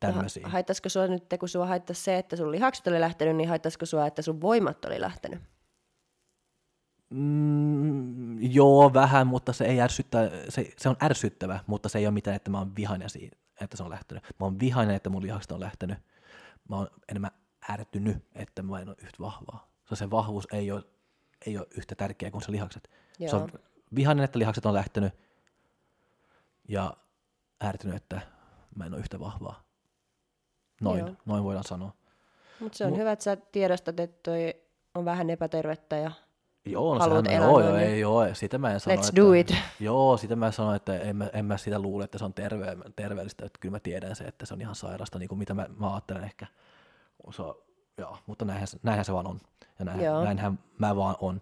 tämmöisiä. 0.00 0.42
Ha- 0.44 0.52
haittaisiko 0.52 0.88
sua 0.88 1.06
nyt, 1.06 1.24
kun 1.40 1.48
sua 1.48 1.66
haittaisi 1.66 2.02
se, 2.02 2.18
että 2.18 2.36
sun 2.36 2.50
lihakset 2.50 2.86
oli 2.86 3.00
lähtenyt, 3.00 3.36
niin 3.36 3.48
haittaisiko 3.48 3.86
sua, 3.86 4.06
että 4.06 4.22
sun 4.22 4.40
voimat 4.40 4.84
oli 4.84 5.00
lähtenyt? 5.00 5.40
Mm, 7.10 8.42
joo, 8.42 8.94
vähän, 8.94 9.26
mutta 9.26 9.52
se 9.52 9.64
ei 9.64 9.80
ärsyttä, 9.80 10.30
se, 10.48 10.72
se 10.78 10.88
on 10.88 10.96
ärsyttävä, 11.02 11.60
mutta 11.66 11.88
se 11.88 11.98
ei 11.98 12.06
ole 12.06 12.14
mitään, 12.14 12.36
että 12.36 12.50
mä 12.50 12.58
oon 12.58 12.76
vihainen 12.76 13.10
siitä, 13.10 13.36
että 13.60 13.76
se 13.76 13.82
on 13.82 13.90
lähtenyt. 13.90 14.24
Mä 14.24 14.46
oon 14.46 14.60
vihainen, 14.60 14.96
että 14.96 15.10
mun 15.10 15.22
lihakset 15.22 15.52
on 15.52 15.60
lähtenyt. 15.60 15.98
Mä 16.68 16.76
oon 16.76 16.88
enemmän 17.08 17.30
ärtynyt, 17.70 18.16
että 18.34 18.62
mä 18.62 18.80
en 18.80 18.88
ole 18.88 18.96
yhtä 19.02 19.16
vahvaa. 19.20 19.68
Se, 19.88 19.96
se 19.96 20.10
vahvuus 20.10 20.48
ei 20.52 20.72
ole, 20.72 20.84
ei 21.46 21.58
ole 21.58 21.66
yhtä 21.76 21.94
tärkeä 21.94 22.30
kuin 22.30 22.42
se 22.42 22.52
lihakset. 22.52 22.90
Se 23.18 23.24
Joo. 23.24 23.42
on 23.42 23.52
vihainen, 23.94 24.24
että 24.24 24.38
lihakset 24.38 24.66
on 24.66 24.74
lähtenyt 24.74 25.12
ja 26.68 26.96
ärtynyt, 27.64 27.96
että 27.96 28.20
mä 28.76 28.86
en 28.86 28.92
ole 28.92 29.00
yhtä 29.00 29.20
vahvaa. 29.20 29.62
Noin, 30.80 30.98
Joo. 30.98 31.14
noin 31.26 31.44
voidaan 31.44 31.64
sanoa. 31.64 31.92
Mutta 32.60 32.78
se 32.78 32.86
on 32.86 32.92
Mu- 32.92 32.96
hyvä, 32.96 33.12
että 33.12 33.22
sä 33.22 33.36
tiedostat, 33.36 34.00
että 34.00 34.30
toi 34.30 34.54
on 34.94 35.04
vähän 35.04 35.30
epätervettä 35.30 35.96
ja 35.96 36.10
Joo, 36.64 36.94
no 36.94 37.00
haluat 37.00 37.24
sehän, 37.24 37.42
elää 37.42 37.50
joo, 37.50 37.60
joo, 37.60 37.76
niin 37.76 37.88
ei, 37.88 38.00
joo, 38.00 38.34
sitä 38.34 38.58
mä 38.58 38.72
en 38.72 38.80
sano, 38.80 38.96
let's 38.96 39.08
että, 39.08 39.22
do 39.22 39.32
it. 39.32 39.54
Joo, 39.80 40.16
sitä 40.16 40.36
mä 40.36 40.50
sanon, 40.50 40.76
että 40.76 40.98
en 40.98 41.16
mä, 41.16 41.30
en 41.32 41.44
mä 41.44 41.56
sitä 41.56 41.78
luule, 41.78 42.04
että 42.04 42.18
se 42.18 42.24
on 42.24 42.34
terve, 42.34 42.76
terveellistä, 42.96 43.46
että 43.46 43.58
kyllä 43.60 43.72
mä 43.72 43.80
tiedän 43.80 44.16
se, 44.16 44.24
että 44.24 44.46
se 44.46 44.54
on 44.54 44.60
ihan 44.60 44.74
sairasta, 44.74 45.18
niin 45.18 45.28
kuin 45.28 45.38
mitä 45.38 45.54
mä, 45.54 45.66
mä 45.76 45.92
ajattelen 45.92 46.24
ehkä. 46.24 46.46
Se 47.30 47.42
joo, 47.98 48.18
mutta 48.26 48.44
näinhän, 48.44 48.68
näinhän 48.82 49.04
se 49.04 49.12
vaan 49.12 49.26
on, 49.26 49.40
ja 49.78 49.84
näin, 49.84 50.00
Joo. 50.00 50.24
näinhän 50.24 50.58
mä 50.78 50.96
vaan 50.96 51.16
on. 51.20 51.40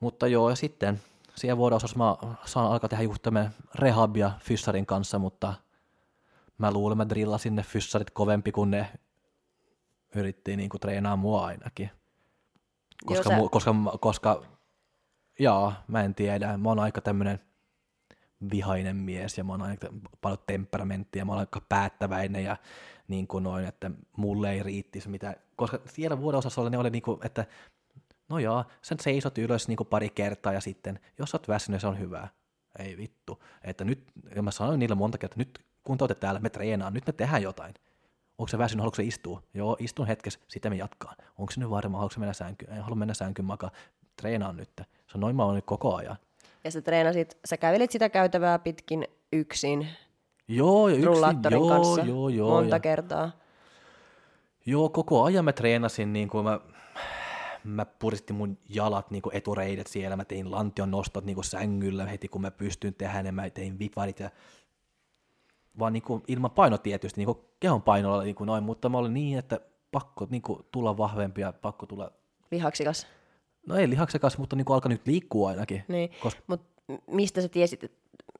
Mutta 0.00 0.26
joo, 0.26 0.50
ja 0.50 0.56
sitten 0.56 1.00
siihen 1.34 1.56
vuoden 1.56 1.76
osassa 1.76 1.98
mä 1.98 2.16
saan 2.44 2.72
alkaa 2.72 2.88
tehdä 2.88 3.02
just 3.02 3.22
tämän 3.22 3.50
rehabia 3.74 4.30
fyssarin 4.40 4.86
kanssa, 4.86 5.18
mutta 5.18 5.54
mä 6.58 6.72
luulen, 6.72 6.98
mä 6.98 7.08
drillasin 7.08 7.56
ne 7.56 7.62
fyssarit 7.62 8.10
kovempi 8.10 8.52
kuin 8.52 8.70
ne 8.70 8.90
yritti 10.14 10.56
niinku 10.56 10.78
treenaa 10.78 11.16
mua 11.16 11.46
ainakin. 11.46 11.90
Koska, 13.06 13.30
sä- 13.30 13.36
mu, 13.36 13.48
koska, 13.48 13.74
koska 14.00 14.42
jaa, 15.38 15.84
mä 15.88 16.02
en 16.02 16.14
tiedä, 16.14 16.56
mä 16.56 16.68
oon 16.68 16.78
aika 16.78 17.00
tämmönen 17.00 17.40
vihainen 18.50 18.96
mies 18.96 19.38
ja 19.38 19.44
mä 19.44 19.52
oon 19.52 19.62
aika 19.62 19.88
paljon 20.20 20.38
temperamenttia, 20.46 21.24
mä 21.24 21.32
oon 21.32 21.40
aika 21.40 21.60
päättäväinen 21.68 22.44
ja 22.44 22.56
niin 23.08 23.26
kuin 23.26 23.44
noin, 23.44 23.64
että 23.64 23.90
mulle 24.16 24.52
ei 24.52 24.62
riittisi 24.62 25.08
mitä, 25.08 25.36
koska 25.56 25.78
siellä 25.86 26.20
vuodeosastolla 26.20 26.70
ne 26.70 26.78
oli 26.78 26.90
niin 26.90 27.02
kuin, 27.02 27.18
että 27.26 27.46
no 28.28 28.38
joo, 28.38 28.64
sen 28.82 29.00
seisot 29.00 29.38
ylös 29.38 29.68
niin 29.68 29.76
kuin 29.76 29.86
pari 29.86 30.10
kertaa 30.10 30.52
ja 30.52 30.60
sitten, 30.60 31.00
jos 31.18 31.30
sä 31.30 31.36
oot 31.36 31.48
väsynyt, 31.48 31.80
se 31.80 31.86
on 31.86 31.98
hyvä. 31.98 32.28
Ei 32.78 32.96
vittu. 32.96 33.42
Että 33.62 33.84
nyt, 33.84 34.04
ja 34.36 34.42
mä 34.42 34.50
sanoin 34.50 34.78
niille 34.78 34.94
monta 34.94 35.18
kertaa, 35.18 35.42
että 35.42 35.58
nyt 35.58 35.66
kun 35.82 35.98
te 35.98 36.04
olette 36.04 36.20
täällä, 36.20 36.40
me 36.40 36.50
treenaan, 36.50 36.94
nyt 36.94 37.06
me 37.06 37.12
tehdään 37.12 37.42
jotain. 37.42 37.74
Onko 38.40 38.48
se 38.48 38.58
väsynyt, 38.58 38.80
haluatko 38.80 38.96
se 38.96 39.02
istua? 39.02 39.42
Joo, 39.54 39.76
istun 39.78 40.06
hetkessä, 40.06 40.40
sitten 40.48 40.72
me 40.72 40.76
jatkaa. 40.76 41.14
Onko 41.38 41.52
se 41.52 41.60
nyt 41.60 41.70
varma, 41.70 41.98
haluatko 41.98 42.20
mennä 42.20 42.32
sänkyyn? 42.32 42.72
En 42.72 42.82
halua 42.82 42.96
mennä 42.96 43.14
sänkyyn 43.14 43.46
makaa. 43.46 43.70
Treenaan 44.16 44.56
nyt. 44.56 44.70
Se 44.76 44.84
on 45.14 45.20
noin 45.20 45.36
mä 45.36 45.44
oon 45.44 45.54
nyt 45.54 45.64
koko 45.64 45.96
ajan. 45.96 46.16
Ja 46.64 46.70
sä 46.70 46.80
treenasit, 46.80 47.38
sä 47.44 47.56
kävelit 47.56 47.90
sitä 47.90 48.08
käytävää 48.08 48.58
pitkin 48.58 49.08
yksin 49.32 49.88
Joo, 50.48 50.88
ja 50.88 50.94
yksin, 50.94 51.50
joo, 51.50 51.68
kanssa 51.68 52.00
joo, 52.00 52.28
joo, 52.28 52.50
monta 52.50 52.76
ja, 52.76 52.80
kertaa. 52.80 53.30
joo, 54.66 54.88
koko 54.88 55.24
ajan 55.24 55.44
mä 55.44 55.52
treenasin, 55.52 56.12
niin 56.12 56.28
kuin 56.28 56.44
mä, 56.44 56.60
mä 57.64 57.84
puristin 57.84 58.36
mun 58.36 58.58
jalat 58.68 59.10
niin 59.10 59.22
kuin 59.22 59.36
etureidet 59.36 59.86
siellä, 59.86 60.16
mä 60.16 60.24
tein 60.24 60.50
lantion 60.50 60.90
nostot 60.90 61.24
niin 61.24 61.34
kuin 61.34 61.44
sängyllä 61.44 62.06
heti 62.06 62.28
kun 62.28 62.40
mä 62.40 62.50
pystyn 62.50 62.94
tehdä 62.94 63.22
ne, 63.22 63.32
mä 63.32 63.50
tein 63.50 63.78
viparit 63.78 64.20
ja 64.20 64.30
vaan 65.80 65.92
niin 65.92 66.02
kuin 66.02 66.22
ilman 66.28 66.50
paino 66.50 66.78
tietysti, 66.78 67.20
niin 67.20 67.26
kuin 67.26 67.38
kehon 67.60 67.82
painolla 67.82 68.22
niin 68.22 68.34
kuin 68.34 68.46
noin, 68.46 68.64
mutta 68.64 68.88
mä 68.88 68.98
olin 68.98 69.14
niin, 69.14 69.38
että 69.38 69.60
pakko 69.92 70.26
niin 70.30 70.42
kuin 70.42 70.66
tulla 70.72 70.96
vahvempi 70.96 71.40
ja 71.40 71.52
pakko 71.52 71.86
tulla, 71.86 72.10
Lihaksikas. 72.50 73.06
no 73.66 73.76
ei 73.76 73.90
lihaksekas, 73.90 74.38
mutta 74.38 74.56
niin 74.56 74.64
kuin 74.64 74.74
alkaa 74.74 74.88
nyt 74.88 75.06
liikkua 75.06 75.48
ainakin. 75.48 75.84
Niin. 75.88 76.10
Koska, 76.22 76.40
Mut 76.46 76.60
m- 76.88 76.94
mistä 77.14 77.42
sä 77.42 77.48
tiesit, 77.48 77.84
että 77.84 77.98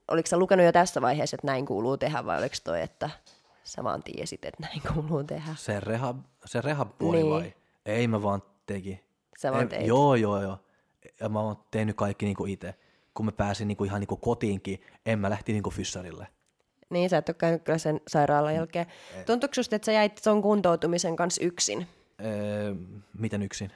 oliko 0.09 0.27
sä 0.27 0.39
lukenut 0.39 0.67
jo 0.67 0.73
tässä 0.73 1.01
vaiheessa, 1.01 1.35
että 1.35 1.47
näin 1.47 1.67
kuuluu 1.67 1.97
tehdä, 1.97 2.25
vai 2.25 2.39
oliko 2.39 2.55
toi, 2.65 2.81
että 2.83 3.11
sä 3.65 3.85
vaan 3.85 4.03
tiesit, 4.03 4.45
että 4.45 4.63
näin 4.67 4.81
kuuluu 4.95 5.25
tehdä? 5.25 5.55
se 5.57 5.81
rehab, 5.81 6.17
se 6.45 6.61
rehab 6.61 6.89
puoli 6.99 7.17
Niin. 7.17 7.31
vai? 7.31 7.53
Ei 7.87 8.09
mä 8.09 8.23
vaan 8.23 8.43
teki. 8.67 9.05
Sä 9.39 9.51
vaan 9.53 9.63
Ei, 9.63 9.69
teit. 9.69 9.87
Joo, 9.87 10.15
joo, 10.15 10.43
joo. 10.43 10.59
Ja 11.21 11.29
mä 11.29 11.41
oon 11.41 11.57
tehnyt 11.71 11.97
kaikki 11.97 12.27
niinku 12.27 12.47
itse. 12.47 12.75
Kun 13.15 13.27
mä 13.27 13.33
pääsin 13.33 13.69
niinku 13.69 13.85
ihan 13.85 14.01
niinku 14.01 14.17
kotiinkin, 14.17 14.81
en 15.07 15.19
mä 15.19 15.31
lähti 15.31 15.53
niinku 15.53 15.71
fyssarille. 15.71 16.27
Niin, 16.91 17.11
sä 17.11 17.19
et 17.19 17.29
ole 17.29 17.37
käynyt 17.39 17.63
kyllä 17.63 17.79
sen 17.79 18.01
sairaalan 18.09 18.55
jälkeen. 18.55 18.87
Tuntuuko 19.27 19.55
susta, 19.55 19.77
että 19.77 19.87
sä 19.87 19.93
jäit 19.93 20.21
ton 20.25 20.43
kuntoutumisen 20.43 21.17
kanssa 21.17 21.45
yksin? 21.45 21.87
Öö, 22.25 22.75
miten 23.19 23.43
yksin? 23.43 23.71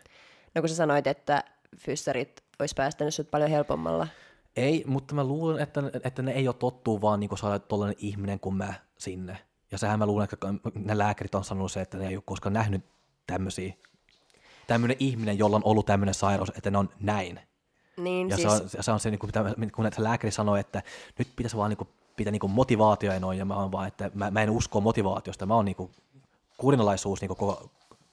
No 0.54 0.62
kun 0.62 0.68
sä 0.68 0.74
sanoit, 0.74 1.06
että 1.06 1.44
fyssarit 1.78 2.44
olisi 2.58 2.74
päästänyt 2.74 3.14
sut 3.14 3.30
paljon 3.30 3.50
helpommalla. 3.50 4.08
Ei, 4.56 4.84
mutta 4.86 5.14
mä 5.14 5.24
luulen, 5.24 5.62
että, 5.62 5.82
että 6.04 6.22
ne 6.22 6.32
ei 6.32 6.48
ole 6.48 6.56
tottuu 6.58 7.00
vaan 7.00 7.20
niinku 7.20 7.36
saada 7.36 7.58
tollainen 7.58 7.96
ihminen 7.98 8.40
kuin 8.40 8.56
mä 8.56 8.74
sinne. 8.98 9.38
Ja 9.70 9.78
sehän 9.78 9.98
mä 9.98 10.06
luulen, 10.06 10.24
että 10.24 10.36
ne 10.74 10.98
lääkärit 10.98 11.34
on 11.34 11.44
sanonut 11.44 11.72
se, 11.72 11.80
että 11.80 11.98
ne 11.98 12.08
ei 12.08 12.16
ole 12.16 12.22
koskaan 12.26 12.52
nähnyt 12.52 12.84
tämmöisiä. 13.26 13.74
Tämmöinen 14.66 14.96
ihminen, 15.00 15.38
jolla 15.38 15.56
on 15.56 15.64
ollut 15.64 15.86
tämmöinen 15.86 16.14
sairaus, 16.14 16.52
että 16.56 16.70
ne 16.70 16.78
on 16.78 16.88
näin. 17.00 17.40
Niin 17.97 18.28
Ja 18.28 18.36
siis, 18.36 18.49
se, 18.57 18.62
on, 18.78 18.84
se 18.84 18.92
on 18.92 19.01
se, 19.01 19.11
niin 19.11 19.18
kuin, 19.18 19.32
kun 19.74 19.84
se 19.97 20.03
lääkäri 20.03 20.30
sanoi, 20.30 20.61
että 20.61 20.82
nyt 21.18 21.28
pitäisi 21.36 21.57
vaan 21.57 21.70
niin 21.70 21.76
kuin, 21.78 21.88
pitää 22.16 22.30
niin 22.30 22.40
kuin 22.40 22.53
motivaatio 22.53 23.12
ja 23.12 23.20
noin, 23.20 23.38
ja 23.38 23.45
mä 23.45 23.55
vaan, 23.72 23.88
että 23.88 24.11
mä, 24.14 24.30
mä 24.30 24.42
en 24.42 24.51
usko 24.51 24.80
motivaatiosta, 24.80 25.47
mä 25.47 25.55
oon 25.55 25.64
niin 25.64 25.76
kuin, 25.76 25.90
kurinalaisuus, 26.59 27.20
niin 27.20 27.28
kuin 27.28 27.38
koko, 27.38 27.55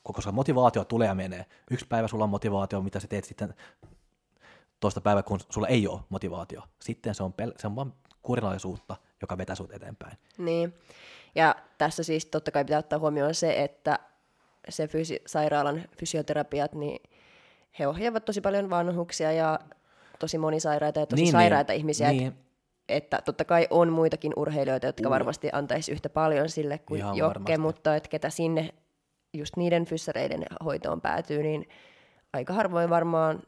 koko, 0.03 0.13
koska 0.13 0.31
motivaatio 0.31 0.83
tulee 0.85 1.07
ja 1.07 1.15
menee. 1.15 1.45
Yksi 1.71 1.85
päivä 1.87 2.07
sulla 2.07 2.23
on 2.23 2.29
motivaatio, 2.29 2.81
mitä 2.81 2.99
sä 2.99 3.07
teet 3.07 3.25
sitten 3.25 3.53
toista 4.79 5.01
päivää, 5.01 5.23
kun 5.23 5.39
sulla 5.49 5.67
ei 5.67 5.87
ole 5.87 5.99
motivaatio. 6.09 6.61
Sitten 6.81 7.15
se 7.15 7.23
on, 7.23 7.33
pel- 7.41 7.53
se 7.57 7.67
on 7.67 7.75
vaan 7.75 7.93
kurinalaisuutta, 8.21 8.95
joka 9.21 9.37
vetää 9.37 9.55
sut 9.55 9.71
eteenpäin. 9.73 10.17
niin. 10.37 10.73
Ja 11.35 11.55
tässä 11.77 12.03
siis 12.03 12.25
totta 12.25 12.51
kai 12.51 12.65
pitää 12.65 12.79
ottaa 12.79 12.99
huomioon 12.99 13.35
se, 13.35 13.63
että 13.63 13.99
se 14.69 14.85
fysi- 14.85 15.21
sairaalan 15.25 15.81
fysioterapiat, 15.97 16.73
niin 16.73 17.10
he 17.79 17.87
ohjaavat 17.87 18.25
tosi 18.25 18.41
paljon 18.41 18.69
vanhuksia 18.69 19.31
ja 19.31 19.59
tosi 20.19 20.37
monisairaita 20.37 20.99
ja 20.99 21.05
tosi 21.05 21.21
Niin, 21.21 21.31
sairaita 21.31 21.73
niin, 21.73 21.77
ihmisiä. 21.79 22.07
niin. 22.09 22.19
Niin. 22.23 22.33
Että 22.89 23.21
totta 23.25 23.45
kai 23.45 23.67
on 23.69 23.89
muitakin 23.93 24.33
urheilijoita, 24.35 24.85
jotka 24.87 25.09
varmasti 25.09 25.49
antaisi 25.53 25.91
yhtä 25.91 26.09
paljon 26.09 26.49
sille 26.49 26.77
kuin 26.77 26.97
Ihan 26.97 27.17
Jokke, 27.17 27.39
varmasti. 27.39 27.57
mutta 27.57 27.95
että 27.95 28.09
ketä 28.09 28.29
sinne 28.29 28.69
just 29.33 29.57
niiden 29.57 29.85
fyssareiden 29.85 30.45
hoitoon 30.65 31.01
päätyy, 31.01 31.43
niin 31.43 31.69
aika 32.33 32.53
harvoin 32.53 32.89
varmaan 32.89 33.43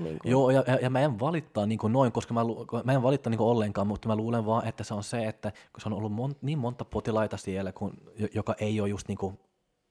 Niin 0.00 0.18
kuin. 0.18 0.30
Joo, 0.30 0.50
ja, 0.50 0.64
ja, 0.82 0.90
mä 0.90 1.00
en 1.00 1.20
valittaa 1.20 1.66
niin 1.66 1.78
kuin 1.78 1.92
noin, 1.92 2.12
koska 2.12 2.34
mä, 2.34 2.44
lu- 2.44 2.66
mä 2.84 2.92
en 2.92 3.02
valittaa 3.02 3.30
niin 3.30 3.38
kuin 3.38 3.48
ollenkaan, 3.48 3.86
mutta 3.86 4.08
mä 4.08 4.16
luulen 4.16 4.46
vaan, 4.46 4.68
että 4.68 4.84
se 4.84 4.94
on 4.94 5.02
se, 5.02 5.24
että 5.24 5.50
kun 5.50 5.80
se 5.80 5.88
on 5.88 5.92
ollut 5.92 6.12
mon, 6.12 6.36
niin 6.42 6.58
monta 6.58 6.84
potilaita 6.84 7.36
siellä, 7.36 7.72
kun, 7.72 7.92
jo- 8.18 8.28
joka 8.34 8.54
ei 8.60 8.80
ole 8.80 8.88
just 8.88 9.08
niin 9.08 9.18
kuin 9.18 9.38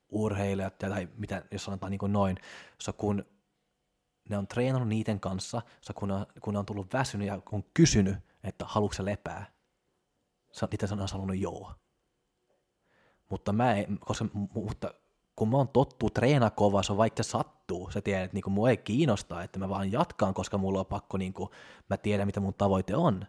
urheilijat 0.10 0.78
tai 0.78 1.08
mitä, 1.18 1.44
jos 1.52 1.64
sanotaan 1.66 1.92
niin 1.92 2.00
kuin 2.00 2.14
noin, 2.14 2.38
so 2.82 2.94
kun 2.94 3.26
ne 4.30 4.38
on 4.38 4.48
treenannut 4.48 4.90
niiden 4.90 5.20
kanssa, 5.20 5.62
kun, 5.96 6.08
ne, 6.08 6.14
on- 6.14 6.26
kun 6.42 6.54
ne 6.54 6.60
on 6.60 6.66
tullut 6.66 6.94
väsynyt 6.94 7.28
ja 7.28 7.42
on 7.52 7.64
kysynyt, 7.74 8.18
että 8.44 8.66
haluatko 8.68 9.06
lepää, 9.06 9.46
niitä 10.72 10.88
on 11.02 11.08
sanonut 11.08 11.38
joo. 11.38 11.74
Mutta 13.30 13.54
mä 13.54 13.74
en, 13.74 14.00
koska, 14.00 14.26
mutta 14.54 14.94
kun 15.36 15.50
mä 15.50 15.58
oon 15.58 15.68
tottuu 15.68 16.10
treenaa 16.10 16.50
kovaa, 16.50 16.84
se 16.84 16.92
on 16.92 16.98
vaikka 16.98 17.24
se 17.24 17.30
sattuu, 17.30 17.92
sä 17.92 18.02
tiedät, 18.02 18.24
että 18.24 18.36
niin 18.36 18.54
mua 18.54 18.70
ei 18.70 18.78
kiinnostaa, 18.78 19.44
että 19.44 19.60
mä 19.60 19.70
vaan 19.70 19.92
jatkaan, 19.92 20.34
koska 20.34 20.58
mulla 20.58 20.80
on 20.80 20.86
pakko, 20.86 21.18
niin 21.18 21.34
kuin, 21.34 21.50
mä 21.90 21.98
tiedän 21.98 22.28
mitä 22.28 22.40
mun 22.40 22.54
tavoite 22.54 22.96
on. 22.96 23.26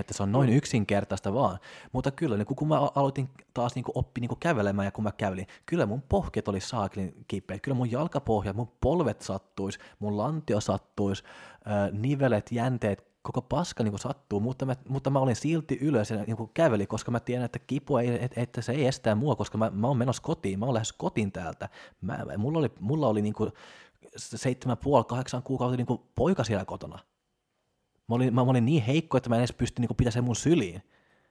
Että 0.00 0.14
se 0.14 0.22
on 0.22 0.32
noin 0.32 0.48
yksinkertaista 0.48 1.34
vaan. 1.34 1.58
Mutta 1.92 2.10
kyllä, 2.10 2.36
niin 2.36 2.46
kun 2.46 2.68
mä 2.68 2.78
aloitin 2.94 3.28
taas 3.54 3.74
niin 3.74 3.84
oppi 3.94 4.20
niin 4.20 4.30
kävelemään 4.40 4.86
ja 4.86 4.92
kun 4.92 5.04
mä 5.04 5.12
kävelin, 5.12 5.46
kyllä 5.66 5.86
mun 5.86 6.02
pohkeet 6.02 6.48
oli 6.48 6.60
saaklin 6.60 7.24
kipeät, 7.28 7.62
kyllä 7.62 7.76
mun 7.76 7.90
jalkapohjat, 7.90 8.56
mun 8.56 8.72
polvet 8.80 9.22
sattuis, 9.22 9.78
mun 9.98 10.16
lantio 10.16 10.60
sattuis, 10.60 11.24
äh, 11.66 11.92
nivelet, 11.92 12.52
jänteet, 12.52 13.08
koko 13.22 13.42
paska 13.42 13.84
niin 13.84 13.98
sattuu, 13.98 14.40
mutta 14.40 14.66
mä, 14.66 14.74
mutta 14.88 15.10
mä 15.10 15.18
olin 15.18 15.36
silti 15.36 15.78
ylös 15.80 16.10
ja 16.10 16.16
niin 16.16 16.50
käveli, 16.54 16.86
koska 16.86 17.10
mä 17.10 17.20
tiedän, 17.20 17.44
että 17.44 17.58
kipu 17.58 17.96
ei, 17.96 18.24
et, 18.24 18.38
että 18.38 18.62
se 18.62 18.72
ei 18.72 18.86
estää 18.86 19.14
mua, 19.14 19.36
koska 19.36 19.58
mä, 19.58 19.70
mä 19.70 19.86
oon 19.86 19.96
menossa 19.96 20.22
kotiin, 20.22 20.58
mä 20.58 20.64
oon 20.64 20.74
lähes 20.74 20.92
kotiin 20.92 21.32
täältä. 21.32 21.68
Mä, 22.00 22.18
mulla 22.36 22.58
oli, 22.58 22.70
mulla 22.80 23.08
oli 23.08 23.22
niin 23.22 23.34
kuin 23.34 23.52
seitsemän 24.16 24.78
puoli, 24.78 25.04
kahdeksan 25.04 25.42
kuukautta 25.42 25.76
niin 25.76 26.00
poika 26.14 26.44
siellä 26.44 26.64
kotona. 26.64 26.98
Mä 28.08 28.14
olin, 28.14 28.34
mä 28.34 28.40
olin 28.40 28.64
niin 28.64 28.82
heikko, 28.82 29.16
että 29.16 29.28
mä 29.28 29.36
en 29.36 29.40
edes 29.40 29.52
pysty 29.52 29.82
niin 29.82 29.96
pitämään 29.96 30.12
sen 30.12 30.24
mun 30.24 30.36
syliin. 30.36 30.82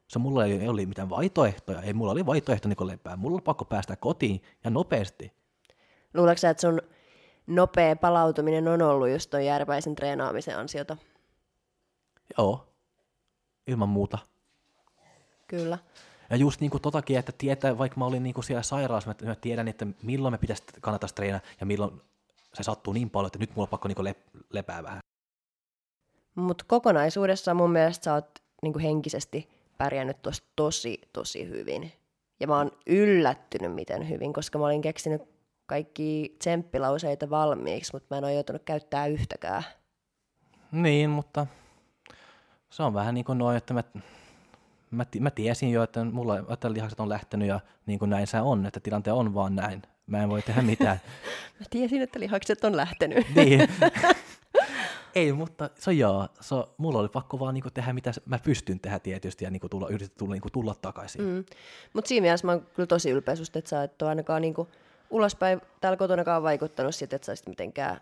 Se 0.07 0.19
mulla 0.19 0.45
ei, 0.45 0.51
ei 0.51 0.67
oli 0.67 0.85
mitään 0.85 1.09
vaihtoehtoja, 1.09 1.81
ei 1.81 1.93
mulla 1.93 2.11
oli 2.11 2.25
vaihtoehto 2.25 2.69
niin 2.69 2.87
lepää. 2.87 3.15
Mulla 3.15 3.35
oli 3.35 3.41
pakko 3.41 3.65
päästä 3.65 3.95
kotiin 3.95 4.41
ja 4.63 4.69
nopeasti. 4.69 5.33
Luuletko 6.13 6.37
sä, 6.37 6.49
että 6.49 6.61
sun 6.61 6.81
nopea 7.47 7.95
palautuminen 7.95 8.67
on 8.67 8.81
ollut 8.81 9.09
just 9.09 9.29
ton 9.29 9.45
järpäisen 9.45 9.95
treenaamisen 9.95 10.57
ansiota? 10.57 10.97
Joo, 12.37 12.67
ilman 13.67 13.89
muuta. 13.89 14.17
Kyllä. 15.47 15.77
Ja 16.29 16.35
just 16.35 16.61
niin 16.61 16.71
kuin 16.71 16.81
totakin, 16.81 17.19
että 17.19 17.31
tietää, 17.31 17.77
vaikka 17.77 17.99
mä 17.99 18.05
olin 18.05 18.23
niin 18.23 18.33
kuin 18.33 18.43
siellä 18.43 18.63
sairaalassa, 18.63 19.15
mä, 19.21 19.27
mä 19.27 19.35
tiedän, 19.35 19.67
että 19.67 19.87
milloin 20.03 20.33
me 20.33 20.37
pitäisi 20.37 20.63
kannattaa 20.81 21.09
treenaa 21.15 21.41
ja 21.59 21.65
milloin 21.65 22.01
se 22.53 22.63
sattuu 22.63 22.93
niin 22.93 23.09
paljon, 23.09 23.27
että 23.27 23.39
nyt 23.39 23.49
mulla 23.49 23.65
on 23.65 23.69
pakko 23.69 23.87
niin 23.87 23.95
kuin 23.95 24.03
lep, 24.03 24.17
lepää 24.49 24.83
vähän. 24.83 24.99
Mutta 26.37 26.65
kokonaisuudessaan 26.67 27.57
mun 27.57 27.71
mielestä 27.71 28.03
sä 28.03 28.13
oot 28.13 28.29
niinku 28.61 28.79
henkisesti 28.79 29.49
pärjännyt 29.77 30.21
tuossa 30.21 30.43
tosi, 30.55 31.01
tosi 31.13 31.49
hyvin. 31.49 31.91
Ja 32.39 32.47
mä 32.47 32.57
oon 32.57 32.71
yllättynyt, 32.87 33.75
miten 33.75 34.09
hyvin, 34.09 34.33
koska 34.33 34.59
mä 34.59 34.65
olin 34.65 34.81
keksinyt 34.81 35.21
kaikki 35.65 36.35
tsemppilauseita 36.39 37.29
valmiiksi, 37.29 37.93
mutta 37.93 38.07
mä 38.09 38.17
en 38.17 38.23
ole 38.23 38.33
joutunut 38.33 38.63
käyttää 38.63 39.07
yhtäkään. 39.07 39.63
Niin, 40.71 41.09
mutta 41.09 41.47
se 42.69 42.83
on 42.83 42.93
vähän 42.93 43.13
niin 43.13 43.25
kuin 43.25 43.37
noin, 43.37 43.57
että 43.57 43.73
mä, 43.73 43.83
mä, 44.91 45.05
mä 45.19 45.31
tiesin 45.31 45.71
jo, 45.71 45.83
että 45.83 46.03
mulla 46.03 46.39
että 46.53 46.73
lihakset 46.73 46.99
on 46.99 47.09
lähtenyt 47.09 47.47
ja 47.47 47.59
niin 47.85 47.99
kuin 47.99 48.09
näin 48.09 48.27
se 48.27 48.41
on, 48.41 48.65
että 48.65 48.79
tilanteen 48.79 49.13
on 49.13 49.33
vaan 49.33 49.55
näin. 49.55 49.81
Mä 50.07 50.23
en 50.23 50.29
voi 50.29 50.41
tehdä 50.41 50.61
mitään. 50.61 51.01
Mä 51.59 51.65
tiesin, 51.69 52.01
että 52.01 52.19
lihakset 52.19 52.63
on 52.63 52.77
lähtenyt. 52.77 53.27
niin. 53.35 53.69
Ei, 55.17 55.33
mutta 55.33 55.69
se 55.75 55.89
on 55.89 55.97
joo. 55.97 56.27
Se, 56.39 56.55
mulla 56.77 56.99
oli 56.99 57.09
pakko 57.09 57.39
vaan 57.39 57.53
niinku 57.53 57.69
tehdä, 57.71 57.93
mitä 57.93 58.11
mä 58.25 58.39
pystyn 58.39 58.79
tehdä 58.79 58.99
tietysti 58.99 59.45
ja 59.45 59.51
niinku 59.51 59.69
tulla, 59.69 59.89
yrittää 59.89 60.17
tulla, 60.17 60.33
niinku 60.33 60.49
tulla 60.49 60.75
takaisin. 60.81 61.21
Mm. 61.21 61.45
Mutta 61.93 62.09
siinä 62.09 62.21
mielessä 62.21 62.47
mä 62.47 62.51
oon 62.51 62.67
kyllä 62.73 62.87
tosi 62.87 63.09
ylpeä 63.09 63.35
susta, 63.35 63.59
että 63.59 63.69
sä 63.69 63.83
et 63.83 64.01
ole 64.01 64.09
ainakaan 64.09 64.41
niinku 64.41 64.67
ulospäin 65.09 65.61
täällä 65.81 65.97
kotonakaan 65.97 66.43
vaikuttanut 66.43 66.95
siitä, 66.95 67.15
että 67.15 67.25
sä 67.25 67.31
olisit 67.31 67.47
mitenkään... 67.47 68.01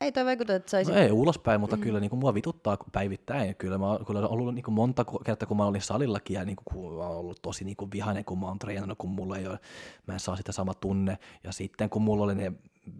Ei 0.00 0.12
toi 0.12 0.24
vaikuta, 0.24 0.54
että 0.54 0.70
sä 0.70 0.76
olisit... 0.76 0.94
No 0.94 1.00
ei 1.00 1.12
ulospäin, 1.12 1.60
mutta 1.60 1.76
mm. 1.76 1.82
kyllä 1.82 2.00
niin 2.00 2.10
kuin 2.10 2.20
mua 2.20 2.34
vituttaa 2.34 2.78
päivittäin. 2.92 3.56
Kyllä 3.56 3.78
mä 3.78 3.86
kyllä 4.06 4.20
on 4.20 4.30
ollut 4.30 4.54
niin 4.54 4.64
kuin 4.64 4.74
monta 4.74 5.04
kertaa, 5.24 5.46
kun 5.46 5.56
mä 5.56 5.66
olin 5.66 5.80
salillakin 5.80 6.34
ja 6.34 6.44
niin 6.44 6.56
kuin, 6.56 6.64
kun 6.64 6.94
mä 6.94 7.06
oon 7.06 7.16
ollut 7.16 7.42
tosi 7.42 7.64
niin 7.64 7.76
kuin 7.76 7.90
vihainen, 7.92 8.24
kun 8.24 8.38
mä 8.38 8.46
oon 8.46 8.58
treenannut, 8.58 8.98
kun 8.98 9.10
mulla 9.10 9.36
ei 9.36 9.46
ole, 9.46 9.58
mä 10.06 10.14
en 10.14 10.20
saa 10.20 10.36
sitä 10.36 10.52
sama 10.52 10.74
tunne. 10.74 11.18
Ja 11.44 11.52
sitten 11.52 11.90
kun 11.90 12.02
mulla 12.02 12.24
oli 12.24 12.34
ne 12.34 12.52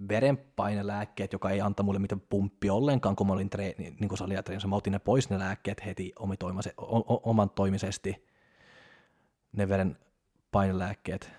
verenpainelääkkeet, 0.09 1.33
joka 1.33 1.51
ei 1.51 1.61
anta 1.61 1.83
mulle 1.83 1.99
mitään 1.99 2.21
pumppi 2.21 2.71
ollenkaan, 2.71 3.17
kun 3.17 3.27
mä 3.27 3.33
olin 3.33 3.51
treeni, 3.51 3.97
niin 4.01 4.09
kuin 4.09 4.19
salia 4.19 4.43
treenissä, 4.43 4.69
mä 4.69 4.77
otin 4.77 4.93
ne 4.93 4.99
pois 4.99 5.31
ne 5.31 5.39
lääkkeet 5.39 5.87
heti 5.87 6.13
oman 7.23 7.51
toimisesti, 7.51 8.27
ne 9.53 9.69
verenpainelääkkeet. 9.69 11.31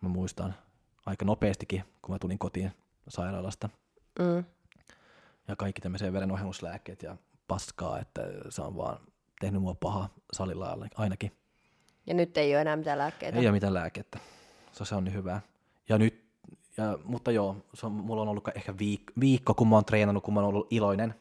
Mä 0.00 0.08
muistan 0.08 0.54
aika 1.06 1.24
nopeastikin, 1.24 1.84
kun 2.02 2.14
mä 2.14 2.18
tulin 2.18 2.38
kotiin 2.38 2.72
sairaalasta 3.08 3.68
Mm. 4.18 4.44
ja 5.48 5.56
kaikki 5.56 5.80
tämmöisiä 5.80 6.12
verenohennuslääkkeet 6.12 7.02
ja 7.02 7.16
paskaa, 7.48 7.98
että 8.00 8.22
se 8.48 8.62
on 8.62 8.76
vaan 8.76 9.00
tehnyt 9.40 9.62
mua 9.62 9.74
paha 9.74 10.08
salilla 10.32 10.78
ainakin. 10.96 11.32
Ja 12.06 12.14
nyt 12.14 12.36
ei 12.36 12.54
ole 12.54 12.60
enää 12.60 12.76
mitään 12.76 12.98
lääkkeitä. 12.98 13.38
Ei 13.38 13.46
ole 13.46 13.52
mitään 13.52 13.74
lääkettä. 13.74 14.18
Se, 14.72 14.84
se 14.84 14.94
on 14.94 15.04
niin 15.04 15.14
hyvä. 15.14 15.40
Ja 15.88 15.98
nyt, 15.98 16.27
ja, 16.78 16.98
mutta 17.04 17.30
joo, 17.30 17.56
se 17.74 17.86
on, 17.86 17.92
mulla 17.92 18.22
on 18.22 18.28
ollut 18.28 18.48
ehkä 18.56 18.72
viik- 18.72 19.12
viikko, 19.20 19.54
kun 19.54 19.68
mä 19.68 19.76
oon 19.76 19.84
treenannut, 19.84 20.24
kun 20.24 20.34
mä 20.34 20.40
oon 20.40 20.48
ollut 20.48 20.66
iloinen. 20.70 21.14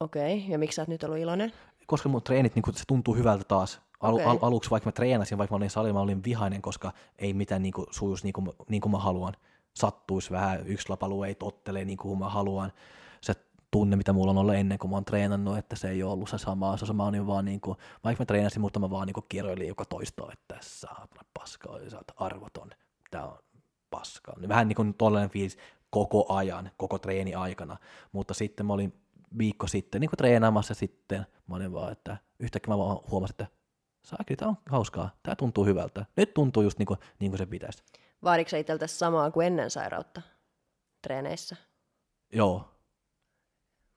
Okei, 0.00 0.38
okay. 0.38 0.50
ja 0.50 0.58
miksi 0.58 0.76
sä 0.76 0.82
oot 0.82 0.88
nyt 0.88 1.04
ollut 1.04 1.18
iloinen? 1.18 1.52
Koska 1.86 2.08
mun 2.08 2.22
treenit, 2.22 2.54
niin 2.54 2.64
se 2.74 2.84
tuntuu 2.86 3.14
hyvältä 3.14 3.44
taas. 3.44 3.80
Al- 4.00 4.14
Okei. 4.14 4.26
al- 4.26 4.38
aluksi 4.42 4.70
vaikka 4.70 4.88
mä 4.88 4.92
treenasin, 4.92 5.38
vaikka 5.38 5.54
mä 5.54 5.56
olin 5.56 5.70
salilla, 5.70 5.94
mä 5.94 6.00
olin 6.00 6.24
vihainen, 6.24 6.62
koska 6.62 6.92
ei 7.18 7.34
mitään 7.34 7.62
niin 7.62 7.74
sujuisi 7.90 8.24
niin 8.24 8.32
kuin, 8.32 8.44
mä- 8.44 8.52
niin 8.68 8.80
kuin 8.80 8.92
mä 8.92 8.98
haluan. 8.98 9.34
Sattuisi 9.74 10.30
vähän, 10.30 10.66
yksi 10.66 10.88
lapalue 10.88 11.28
ei 11.28 11.34
tottele 11.34 11.84
niin 11.84 11.98
kuin 11.98 12.18
mä 12.18 12.28
haluan. 12.28 12.72
Se 13.20 13.34
tunne, 13.70 13.96
mitä 13.96 14.12
mulla 14.12 14.30
on 14.30 14.38
ollut 14.38 14.54
ennen 14.54 14.78
kuin 14.78 14.90
mä 14.90 14.96
oon 14.96 15.04
treenannut, 15.04 15.58
että 15.58 15.76
se 15.76 15.90
ei 15.90 16.02
ole 16.02 16.12
ollut 16.12 16.28
se 16.28 16.38
sama. 16.38 16.76
Se 16.76 16.92
mä 16.92 17.06
olin 17.06 17.26
vaan 17.26 17.44
niin 17.44 17.60
kuin, 17.60 17.78
vaikka 18.04 18.22
mä 18.22 18.26
treenasin, 18.26 18.60
mutta 18.60 18.80
mä 18.80 18.90
vaan 18.90 19.06
niin 19.06 19.14
kuin 19.14 19.26
kierroilin 19.28 19.68
joka 19.68 19.84
toistoa, 19.84 20.32
että 20.32 20.58
saatana 20.60 21.22
paska, 21.38 21.68
sä 21.88 21.96
oot 21.96 22.12
arvoton. 22.16 22.70
Tää 23.10 23.26
on 23.26 23.38
paskaa. 23.90 24.34
Niin 24.40 24.48
Vähän 24.48 24.68
niin 24.68 24.76
kuin 24.76 24.94
tollainen 24.94 25.30
fiilis 25.30 25.58
koko 25.90 26.34
ajan, 26.34 26.70
koko 26.76 26.98
treeni 26.98 27.34
aikana. 27.34 27.76
Mutta 28.12 28.34
sitten 28.34 28.66
mä 28.66 28.72
olin 28.72 29.00
viikko 29.38 29.66
sitten 29.66 30.00
niin 30.00 30.10
kuin 30.10 30.18
treenaamassa 30.18 30.74
sitten, 30.74 31.26
mä 31.46 31.56
olin 31.56 31.72
vaan, 31.72 31.92
että 31.92 32.16
yhtäkkiä 32.38 32.74
mä 32.74 32.78
vaan 32.78 32.98
huomasin, 33.10 33.34
että 33.34 33.46
saakeli, 34.04 34.36
tää 34.36 34.48
on 34.48 34.56
hauskaa, 34.66 35.10
tää 35.22 35.36
tuntuu 35.36 35.64
hyvältä. 35.64 36.06
Nyt 36.16 36.34
tuntuu 36.34 36.62
just 36.62 36.78
niin 36.78 36.86
kuin, 36.86 36.98
niin 37.18 37.30
kuin 37.30 37.38
se 37.38 37.46
pitäisi. 37.46 37.82
Vaaditko 38.24 38.50
sä 38.50 38.86
samaa 38.86 39.30
kuin 39.30 39.46
ennen 39.46 39.70
sairautta 39.70 40.22
treeneissä? 41.02 41.56
Joo, 42.32 42.68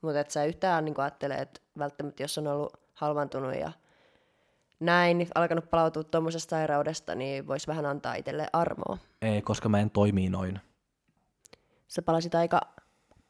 Mutta 0.02 0.20
et 0.20 0.32
sä 0.32 0.46
yhtään 0.46 0.86
niin 0.86 1.00
ajattele, 1.00 1.36
että 1.36 1.62
välttämättä 1.78 2.24
jos 2.24 2.38
on 2.38 2.48
ollut 2.48 2.78
halvantunut 2.94 3.56
ja 3.56 3.72
näin, 4.86 5.18
niin 5.18 5.28
alkanut 5.36 5.70
palautua 5.70 6.04
tuommoisesta 6.04 6.50
sairaudesta, 6.50 7.16
niin 7.16 7.48
voisi 7.48 7.68
vähän 7.68 7.86
antaa 7.86 8.16
itselle 8.16 8.48
armoa. 8.54 8.98
ei, 9.22 9.42
koska 9.42 9.70
mä 9.70 9.80
en 9.80 9.90
toimi 9.90 10.30
noin. 10.30 10.60
Sä 11.88 12.02
palasit 12.02 12.36
aika 12.36 12.62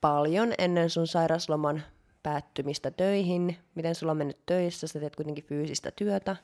paljon 0.01 0.53
ennen 0.57 0.89
sun 0.89 1.07
sairasloman 1.07 1.81
päättymistä 2.23 2.91
töihin. 2.91 3.57
Miten 3.75 3.95
sulla 3.95 4.11
on 4.11 4.17
mennyt 4.17 4.45
töissä? 4.45 4.87
Sä 4.87 4.99
teet 4.99 5.15
kuitenkin 5.15 5.43
fyysistä 5.43 5.91
työtä 5.95 6.35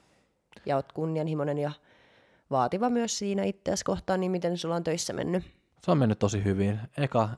ja 0.65 0.75
oot 0.75 0.93
kunnianhimoinen 0.93 1.57
ja 1.57 1.71
vaativa 2.51 2.89
myös 2.89 3.19
siinä 3.19 3.43
itseäsi 3.43 3.85
kohtaan, 3.85 4.19
niin 4.19 4.31
miten 4.31 4.57
sulla 4.57 4.75
on 4.75 4.83
töissä 4.83 5.13
mennyt? 5.13 5.43
Se 5.81 5.91
on 5.91 5.97
mennyt 5.97 6.19
tosi 6.19 6.43
hyvin. 6.43 6.79
Eka, 6.97 7.29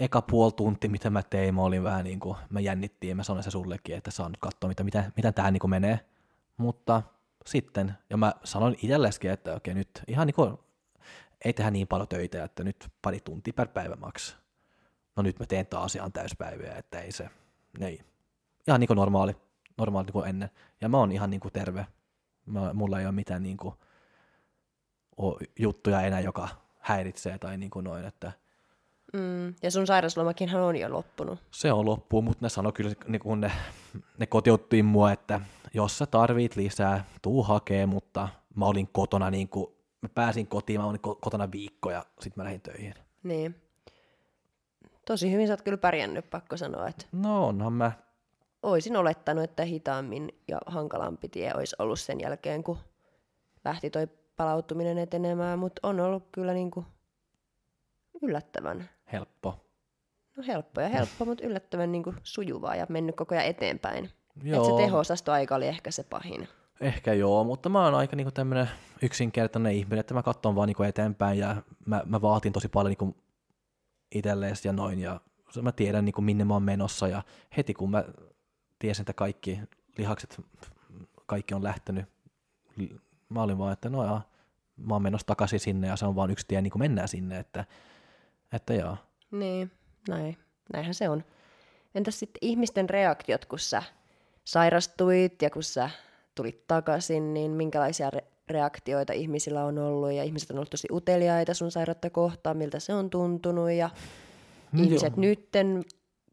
eka 0.00 0.22
puoli 0.22 0.52
tunti, 0.52 0.88
mitä 0.88 1.10
mä 1.10 1.22
tein, 1.22 1.54
mä 1.54 1.62
olin 1.62 1.82
vähän 1.82 2.04
niin 2.04 2.20
kuin, 2.20 2.36
mä 2.50 2.60
jännittiin, 2.60 3.16
mä 3.16 3.22
sanoin 3.22 3.44
se 3.44 3.50
sullekin, 3.50 3.96
että 3.96 4.10
saan 4.10 4.32
nyt 4.32 4.40
katsoa, 4.40 4.68
mitä, 4.68 4.84
mitä, 4.84 5.12
mitä 5.16 5.32
tää 5.32 5.50
niin 5.50 5.60
kuin 5.60 5.70
menee. 5.70 6.00
Mutta 6.56 7.02
sitten, 7.46 7.94
ja 8.10 8.16
mä 8.16 8.32
sanoin 8.44 8.76
itselleskin, 8.82 9.30
että 9.30 9.54
okei 9.54 9.74
nyt 9.74 10.02
ihan 10.08 10.26
niin 10.26 10.34
kuin, 10.34 10.58
ei 11.44 11.52
tehdä 11.52 11.70
niin 11.70 11.88
paljon 11.88 12.08
töitä, 12.08 12.44
että 12.44 12.64
nyt 12.64 12.88
pari 13.02 13.20
tuntia 13.20 13.52
per 13.56 13.68
päivä 13.68 13.96
maks. 13.96 14.36
No 15.16 15.22
nyt 15.22 15.38
mä 15.38 15.46
teen 15.46 15.66
taas 15.66 15.94
ihan 15.94 16.12
täyspäiviä, 16.12 16.74
että 16.76 17.00
ei 17.00 17.12
se, 17.12 17.30
ei. 17.80 18.00
Ihan 18.68 18.80
niin 18.80 18.88
kuin 18.88 18.96
normaali, 18.96 19.36
normaali 19.78 20.06
niin 20.06 20.12
kuin 20.12 20.28
ennen. 20.28 20.50
Ja 20.80 20.88
mä 20.88 20.98
oon 20.98 21.12
ihan 21.12 21.30
niin 21.30 21.40
kuin 21.40 21.52
terve. 21.52 21.86
Mä, 22.46 22.74
mulla 22.74 23.00
ei 23.00 23.06
ole 23.06 23.12
mitään 23.12 23.42
niin 23.42 23.56
kuin, 23.56 23.74
juttuja 25.58 26.00
enää, 26.00 26.20
joka 26.20 26.48
häiritsee 26.78 27.38
tai 27.38 27.58
niin 27.58 27.70
kuin 27.70 27.84
noin, 27.84 28.04
että 28.04 28.32
Mm. 29.12 29.54
Ja 29.62 29.70
sun 29.70 29.86
sairaslomakinhan 29.86 30.62
on 30.62 30.76
jo 30.76 30.92
loppunut. 30.92 31.38
se 31.50 31.72
on 31.72 31.84
loppuun, 31.86 32.24
mutta 32.24 32.44
ne 32.44 32.48
sanoi 32.48 32.72
kyllä, 32.72 32.92
niin 33.06 33.20
kun 33.20 33.40
ne, 33.40 33.52
ne 34.18 34.26
kotiuttiin 34.26 34.84
mua, 34.84 35.12
että 35.12 35.40
jos 35.74 35.98
sä 35.98 36.06
tarvit 36.06 36.56
lisää, 36.56 37.04
tuu 37.22 37.42
hakee, 37.42 37.86
mutta 37.86 38.28
mä 38.54 38.64
olin 38.66 38.88
kotona 38.92 39.30
niin 39.30 39.48
kuin, 39.48 39.66
mä 40.02 40.08
pääsin 40.14 40.46
kotiin, 40.46 40.80
mä 40.80 40.86
olin 40.86 41.00
ko- 41.06 41.18
kotona 41.20 41.52
viikko 41.52 41.90
ja 41.90 42.04
sitten 42.20 42.32
mä 42.40 42.44
lähdin 42.44 42.60
töihin. 42.60 42.94
Niin. 43.22 43.54
Tosi 45.06 45.32
hyvin 45.32 45.46
sä 45.46 45.52
oot 45.52 45.62
kyllä 45.62 45.78
pärjännyt, 45.78 46.30
pakko 46.30 46.56
sanoa, 46.56 46.88
että 46.88 47.06
No 47.12 47.46
onhan 47.46 47.72
mä. 47.72 47.92
oisin 48.62 48.96
olettanut, 48.96 49.44
että 49.44 49.64
hitaammin 49.64 50.28
ja 50.48 50.58
hankalampi 50.66 51.28
tie 51.28 51.52
olisi 51.54 51.76
ollut 51.78 52.00
sen 52.00 52.20
jälkeen, 52.20 52.64
kun 52.64 52.78
lähti 53.64 53.90
toi 53.90 54.08
palautuminen 54.36 54.98
etenemään, 54.98 55.58
mutta 55.58 55.88
on 55.88 56.00
ollut 56.00 56.24
kyllä 56.32 56.52
niinku 56.52 56.84
yllättävän, 58.22 58.88
Helppo. 59.12 59.64
no 60.36 60.44
helppo 60.46 60.80
ja 60.80 60.88
helppo, 60.88 61.24
mutta 61.24 61.46
yllättävän 61.46 61.92
niinku 61.92 62.14
sujuvaa 62.22 62.76
ja 62.76 62.86
mennyt 62.88 63.16
koko 63.16 63.34
ajan 63.34 63.46
eteenpäin. 63.46 64.10
Joo, 64.42 64.64
se 64.64 64.84
teho-osastoaika 64.84 65.54
oli 65.54 65.66
ehkä 65.66 65.90
se 65.90 66.02
pahin. 66.02 66.48
ehkä 66.80 67.12
joo, 67.12 67.44
mutta 67.44 67.68
mä 67.68 67.84
oon 67.84 67.94
aika 67.94 68.16
niinku 68.16 68.30
tämmönen 68.30 68.68
yksinkertainen 69.02 69.72
ihminen, 69.72 69.98
että 69.98 70.14
mä 70.14 70.22
katson 70.22 70.56
vaan 70.56 70.66
niinku 70.66 70.82
eteenpäin 70.82 71.38
ja 71.38 71.56
mä, 71.86 72.02
mä 72.06 72.22
vaatin 72.22 72.52
tosi 72.52 72.68
paljon 72.68 72.90
niinku 72.90 73.16
itselleen 74.14 74.56
ja 74.64 74.72
noin 74.72 74.98
ja 74.98 75.20
mä 75.62 75.72
tiedän 75.72 76.04
niinku 76.04 76.20
minne 76.20 76.44
mä 76.44 76.54
oon 76.54 76.62
menossa 76.62 77.08
ja 77.08 77.22
heti 77.56 77.74
kun 77.74 77.90
mä 77.90 78.04
tiesin, 78.78 79.02
että 79.02 79.12
kaikki 79.12 79.60
lihakset, 79.98 80.40
kaikki 81.26 81.54
on 81.54 81.64
lähtenyt, 81.64 82.04
mä 83.28 83.42
olin 83.42 83.58
vaan, 83.58 83.72
että 83.72 83.88
no 83.88 84.04
joo, 84.04 84.20
mä 84.76 84.94
oon 84.94 85.02
menossa 85.02 85.26
takaisin 85.26 85.60
sinne 85.60 85.86
ja 85.86 85.96
se 85.96 86.06
on 86.06 86.16
vaan 86.16 86.30
yksi 86.30 86.46
tie, 86.48 86.62
niin 86.62 86.70
kuin 86.70 86.80
mennään 86.80 87.08
sinne, 87.08 87.38
että, 87.38 87.64
että 88.52 88.74
joo. 88.74 88.96
Niin, 89.30 89.70
näin. 90.08 90.38
Näinhän 90.72 90.94
se 90.94 91.08
on. 91.08 91.24
Entäs 91.94 92.18
sitten 92.18 92.38
ihmisten 92.40 92.90
reaktiot, 92.90 93.44
kun 93.44 93.58
sä 93.58 93.82
sairastuit 94.44 95.42
ja 95.42 95.50
kun 95.50 95.62
sä 95.62 95.90
tulit 96.34 96.66
takaisin, 96.66 97.34
niin 97.34 97.50
minkälaisia 97.50 98.10
re- 98.10 98.24
reaktioita 98.50 99.12
ihmisillä 99.12 99.64
on 99.64 99.78
ollut 99.78 100.12
ja 100.12 100.24
ihmiset 100.24 100.50
on 100.50 100.56
ollut 100.56 100.70
tosi 100.70 100.88
uteliaita 100.92 101.54
sun 101.54 101.70
sairautta 101.70 102.10
kohtaan, 102.10 102.56
miltä 102.56 102.78
se 102.80 102.94
on 102.94 103.10
tuntunut 103.10 103.70
ja 103.70 103.90
No 104.72 104.82
ihmiset 104.82 105.12
joo. 105.16 105.20
nytten 105.20 105.82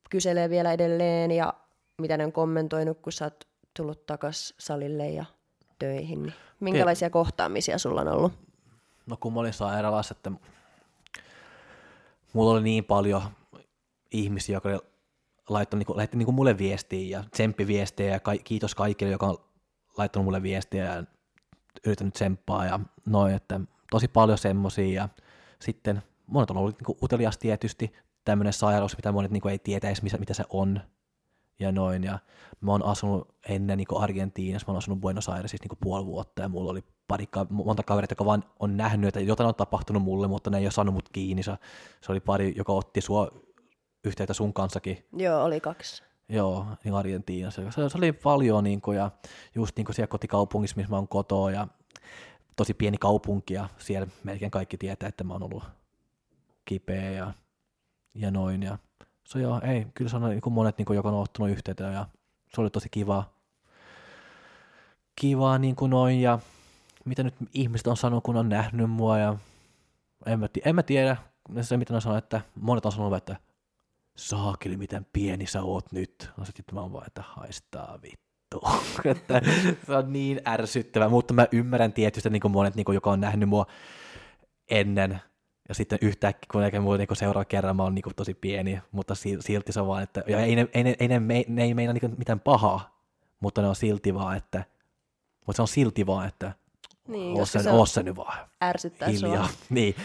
kyselee 0.09 0.49
vielä 0.49 0.73
edelleen 0.73 1.31
ja 1.31 1.53
mitä 2.01 2.17
ne 2.17 2.25
on 2.25 2.31
kommentoinut, 2.31 2.99
kun 3.01 3.13
sä 3.13 3.25
oot 3.25 3.47
tullut 3.73 4.05
takas 4.05 4.53
salille 4.57 5.09
ja 5.09 5.25
töihin. 5.79 6.23
Niin 6.23 6.33
minkälaisia 6.59 7.09
kohtaamisia 7.09 7.77
sulla 7.77 8.01
on 8.01 8.07
ollut? 8.07 8.33
No 9.05 9.17
kun 9.19 9.33
mä 9.33 9.39
olin 9.39 9.53
sairaalassa, 9.53 10.15
että 10.17 10.31
mulla 12.37 12.51
oli 12.51 12.63
niin 12.63 12.85
paljon 12.85 13.21
ihmisiä, 14.11 14.55
jotka 14.55 14.69
laittanut, 15.49 15.87
niin 15.87 15.97
lähetti 15.97 16.17
niin 16.17 16.33
mulle 16.33 16.57
viestiä 16.57 17.17
ja 17.17 17.23
tsemppiviestejä 17.31 18.13
ja 18.13 18.19
ka- 18.19 18.37
kiitos 18.43 18.75
kaikille, 18.75 19.11
joka 19.11 19.25
on 19.25 19.37
laittanut 19.97 20.25
mulle 20.25 20.43
viestiä 20.43 20.85
ja 20.85 21.03
yrittänyt 21.85 22.13
tsemppaa 22.13 22.65
ja 22.65 22.79
noin, 23.05 23.35
että 23.35 23.59
tosi 23.91 24.07
paljon 24.07 24.37
semmosia. 24.37 25.01
Ja 25.01 25.09
sitten 25.59 26.01
monet 26.27 26.51
on 26.51 26.57
ollut 26.57 26.81
niin 26.81 26.97
utelias 27.03 27.37
tietysti, 27.37 27.93
tämmöinen 28.25 28.53
sairaus, 28.53 28.97
mitä 28.97 29.11
monet 29.11 29.31
niin 29.31 29.47
ei 29.49 29.59
tietä 29.59 29.87
edes, 29.87 30.01
missä- 30.01 30.17
mitä 30.17 30.33
se 30.33 30.43
on 30.49 30.81
ja 31.59 31.71
noin. 31.71 32.03
Ja 32.03 32.19
mä 32.61 32.71
oon 32.71 32.85
asunut 32.85 33.35
ennen 33.49 33.77
niin 33.77 33.87
Argentiinassa, 33.95 34.67
mä 34.67 34.71
oon 34.71 34.77
asunut 34.77 34.99
Buenos 34.99 35.29
Airesissa 35.29 35.67
niin 35.69 35.77
puoli 35.81 36.05
vuotta 36.05 36.41
ja 36.41 36.49
mulla 36.49 36.71
oli 36.71 36.83
pari, 37.07 37.25
monta 37.49 37.83
kavereita, 37.83 38.11
jotka 38.11 38.25
vaan 38.25 38.43
on 38.59 38.77
nähnyt, 38.77 39.07
että 39.07 39.19
jotain 39.19 39.47
on 39.47 39.55
tapahtunut 39.55 40.03
mulle, 40.03 40.27
mutta 40.27 40.49
ne 40.49 40.57
ei 40.57 40.65
ole 40.65 40.71
saanut 40.71 40.93
mut 40.93 41.09
kiinni. 41.09 41.43
Se, 41.43 41.51
se 42.01 42.11
oli 42.11 42.19
pari, 42.19 42.53
joka 42.57 42.73
otti 42.73 43.01
sua 43.01 43.31
yhteyttä 44.03 44.33
sun 44.33 44.53
kanssakin 44.53 45.05
Joo, 45.13 45.43
oli 45.43 45.59
kaksi. 45.59 46.03
Joo, 46.29 46.65
niin 46.83 46.93
Argentiinassa. 46.93 47.71
Se, 47.71 47.89
se 47.89 47.97
oli 47.97 48.11
paljon 48.11 48.63
niin 48.63 48.81
kuin, 48.81 48.97
ja 48.97 49.11
just 49.55 49.77
niin 49.77 49.85
kuin 49.85 49.95
siellä 49.95 50.07
kotikaupungissa, 50.07 50.75
missä 50.77 50.89
mä 50.89 50.95
oon 50.95 51.07
kotoa 51.07 51.51
ja 51.51 51.67
tosi 52.55 52.73
pieni 52.73 52.97
kaupunki 52.97 53.53
ja 53.53 53.69
siellä 53.77 54.07
melkein 54.23 54.51
kaikki 54.51 54.77
tietää, 54.77 55.09
että 55.09 55.23
mä 55.23 55.33
oon 55.33 55.43
ollut 55.43 55.63
kipeä 56.65 57.11
ja, 57.11 57.33
ja 58.13 58.31
noin. 58.31 58.63
Ja 58.63 58.77
se 59.27 59.39
joo, 59.39 59.61
ei, 59.63 59.87
kyllä 59.93 60.09
se 60.09 60.15
on 60.15 60.29
niin 60.29 60.41
kuin 60.41 60.53
monet, 60.53 60.77
niin 60.77 60.85
kuin, 60.85 60.95
joka 60.95 61.09
on 61.09 61.21
ottanut 61.21 61.51
yhteyttä 61.51 61.83
ja 61.83 62.05
se 62.55 62.61
oli 62.61 62.69
tosi 62.69 62.89
kiva. 62.89 63.23
Kiva 65.15 65.57
niin 65.57 65.75
kuin 65.75 65.89
noin 65.89 66.21
ja 66.21 66.39
mitä 67.05 67.23
nyt 67.23 67.35
ihmiset 67.53 67.87
on 67.87 67.97
sanonut, 67.97 68.23
kun 68.23 68.37
on 68.37 68.49
nähnyt 68.49 68.89
mua 68.89 69.17
ja 69.17 69.37
en 70.25 70.39
mä, 70.39 70.47
en 70.65 70.75
mä 70.75 70.83
tiedä, 70.83 71.17
se 71.61 71.77
mitä 71.77 71.93
ne 71.93 72.01
sanoo, 72.01 72.17
että 72.17 72.41
monet 72.61 72.85
on 72.85 72.91
sanonut, 72.91 73.17
että 73.17 73.35
saakeli, 74.15 74.77
miten 74.77 75.05
pieni 75.13 75.47
sä 75.47 75.61
oot 75.61 75.91
nyt. 75.91 76.31
No 76.37 76.45
sitten 76.45 76.63
mä 76.73 76.81
oon 76.81 76.93
vaan, 76.93 77.07
että 77.07 77.23
haistaa 77.27 77.99
vittu. 78.03 78.61
että 79.11 79.41
se 79.85 79.95
on 79.95 80.13
niin 80.13 80.41
ärsyttävä, 80.47 81.09
mutta 81.09 81.33
mä 81.33 81.47
ymmärrän 81.51 81.93
tietysti 81.93 82.29
niin 82.29 82.41
kuin 82.41 82.51
monet, 82.51 82.75
niin 82.75 82.85
kuin, 82.85 82.95
joka 82.95 83.11
on 83.11 83.21
nähnyt 83.21 83.49
mua 83.49 83.65
ennen, 84.69 85.21
ja 85.69 85.75
sitten 85.75 85.99
yhtäkkiä, 86.01 86.47
kun 86.51 86.63
eikä 86.63 86.81
muu 86.81 86.93
niin 86.97 87.07
seuraava 87.13 87.45
kerran 87.45 87.75
mä 87.75 87.83
oon 87.83 87.95
niin 87.95 88.03
tosi 88.15 88.33
pieni, 88.33 88.81
mutta 88.91 89.15
si- 89.15 89.37
silti 89.39 89.71
se 89.71 89.81
on 89.81 89.87
vaan, 89.87 90.03
että 90.03 90.23
ja 90.27 90.39
ei 90.39 90.55
ne, 90.55 90.67
ei 90.73 90.83
ne, 90.83 90.95
ei 90.99 91.07
ne, 91.07 91.19
me, 91.19 91.45
ne 91.47 91.63
ei 91.63 91.73
meina 91.73 91.93
niin 91.93 92.15
mitään 92.17 92.39
pahaa, 92.39 93.01
mutta 93.39 93.61
ne 93.61 93.67
on 93.67 93.75
silti 93.75 94.13
vaan, 94.13 94.37
että 94.37 94.63
mutta 95.45 95.55
se 95.55 95.61
on 95.61 95.67
silti 95.67 96.05
vaan, 96.05 96.27
että 96.27 96.51
Niin, 97.07 97.33
oo 97.33 97.39
koska 97.39 97.59
se, 97.59 97.63
se 97.63 97.69
on- 97.69 97.75
oo 97.79 97.85
se 97.85 98.03
nyt 98.03 98.15
vaan 98.15 98.37
Ärsyttää 98.63 99.13
sua. 99.13 99.27
hiljaa. 99.29 99.47
Niin, 99.69 99.95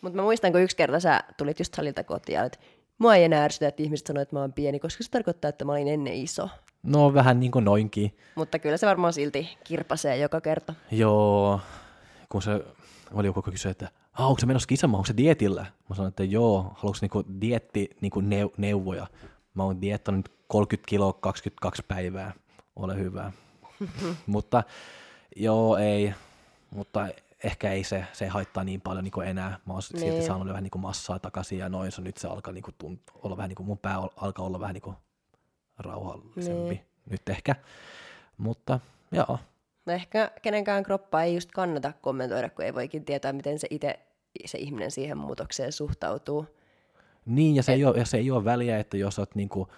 Mutta 0.00 0.16
mä 0.16 0.22
muistan, 0.22 0.52
kun 0.52 0.60
yksi 0.60 0.76
kerta 0.76 1.00
sä 1.00 1.20
tulit 1.36 1.58
just 1.58 1.74
salilta 1.74 2.04
kotiin, 2.04 2.40
että 2.44 2.58
mua 2.98 3.14
ei 3.16 3.24
enää 3.24 3.44
ärsytä, 3.44 3.68
että 3.68 3.82
ihmiset 3.82 4.06
sanoo, 4.06 4.22
että 4.22 4.36
mä 4.36 4.40
oon 4.40 4.52
pieni, 4.52 4.78
koska 4.80 5.04
se 5.04 5.10
tarkoittaa, 5.10 5.48
että 5.48 5.64
mä 5.64 5.72
olin 5.72 5.88
ennen 5.88 6.14
iso. 6.14 6.48
no 6.82 7.14
vähän 7.14 7.40
niin 7.40 7.52
kuin 7.52 7.64
noinkin. 7.64 8.16
Mutta 8.34 8.58
kyllä 8.58 8.76
se 8.76 8.86
varmaan 8.86 9.12
silti 9.12 9.58
kirpasee 9.64 10.16
joka 10.16 10.40
kerta. 10.40 10.74
Joo, 10.90 11.60
kun 12.28 12.42
se 12.42 12.64
oli 13.18 13.26
joku, 13.26 13.38
joka 13.38 13.50
kysyi, 13.50 13.70
että 13.70 13.90
ah, 14.12 14.26
onko 14.28 14.40
se 14.40 14.46
menossa 14.46 14.66
kisamaan, 14.66 14.98
onko 14.98 15.06
se 15.06 15.16
dietillä? 15.16 15.66
Mä 15.88 15.96
sanoin, 15.96 16.08
että 16.08 16.24
joo, 16.24 16.62
haluatko 16.62 16.98
niinku 17.00 17.24
dietti 17.40 17.90
niinku 18.00 18.20
neu- 18.20 18.54
neuvoja? 18.56 19.06
Mä 19.54 19.62
oon 19.62 19.80
diettanut 19.80 20.28
30 20.48 20.88
kiloa 20.88 21.12
22 21.12 21.82
päivää, 21.88 22.32
ole 22.76 22.96
hyvä. 22.96 23.32
mutta 24.26 24.62
joo, 25.36 25.76
ei, 25.76 26.14
mutta 26.70 27.08
ehkä 27.44 27.72
ei 27.72 27.84
se, 27.84 28.04
se 28.12 28.26
haittaa 28.28 28.64
niin 28.64 28.80
paljon 28.80 29.04
niin 29.04 29.28
enää. 29.28 29.58
Mä 29.66 29.72
oon 29.72 29.82
silti 29.82 30.04
Niin. 30.10 30.24
saanut 30.26 30.48
vähän 30.48 30.62
niin 30.62 30.80
massaa 30.80 31.18
takaisin 31.18 31.58
ja 31.58 31.68
noin, 31.68 31.92
se 31.92 32.02
nyt 32.02 32.16
se 32.16 32.28
alkaa 32.28 32.52
niin 32.52 32.64
tunt- 32.84 33.12
olla 33.22 33.36
vähän 33.36 33.48
niin 33.48 33.56
kuin, 33.56 33.66
mun 33.66 33.78
pää 33.78 33.96
al- 33.96 34.08
alkaa 34.16 34.44
olla 34.46 34.60
vähän 34.60 34.74
niin 34.84 34.94
rauhallisempi 35.78 36.68
Niin. 36.68 36.84
nyt 37.10 37.28
ehkä. 37.28 37.56
Mutta 38.38 38.80
joo, 39.12 39.38
No 39.86 39.92
ehkä 39.92 40.30
kenenkään 40.42 40.82
kroppaa 40.82 41.22
ei 41.22 41.34
just 41.34 41.50
kannata 41.52 41.92
kommentoida, 42.00 42.50
kun 42.50 42.64
ei 42.64 42.74
voikin 42.74 43.04
tietää, 43.04 43.32
miten 43.32 43.58
se 43.58 43.66
itse 43.70 43.98
se 44.44 44.58
ihminen 44.58 44.90
siihen 44.90 45.18
muutokseen 45.18 45.72
suhtautuu. 45.72 46.46
Niin, 47.26 47.56
ja 47.56 47.62
se, 47.62 47.72
ei 47.72 47.84
ole, 47.84 47.98
ja 47.98 48.04
se 48.04 48.16
ei 48.16 48.30
ole 48.30 48.44
väliä, 48.44 48.78
että 48.78 48.96
jos 48.96 49.18
oot 49.18 49.34
niinku, 49.34 49.68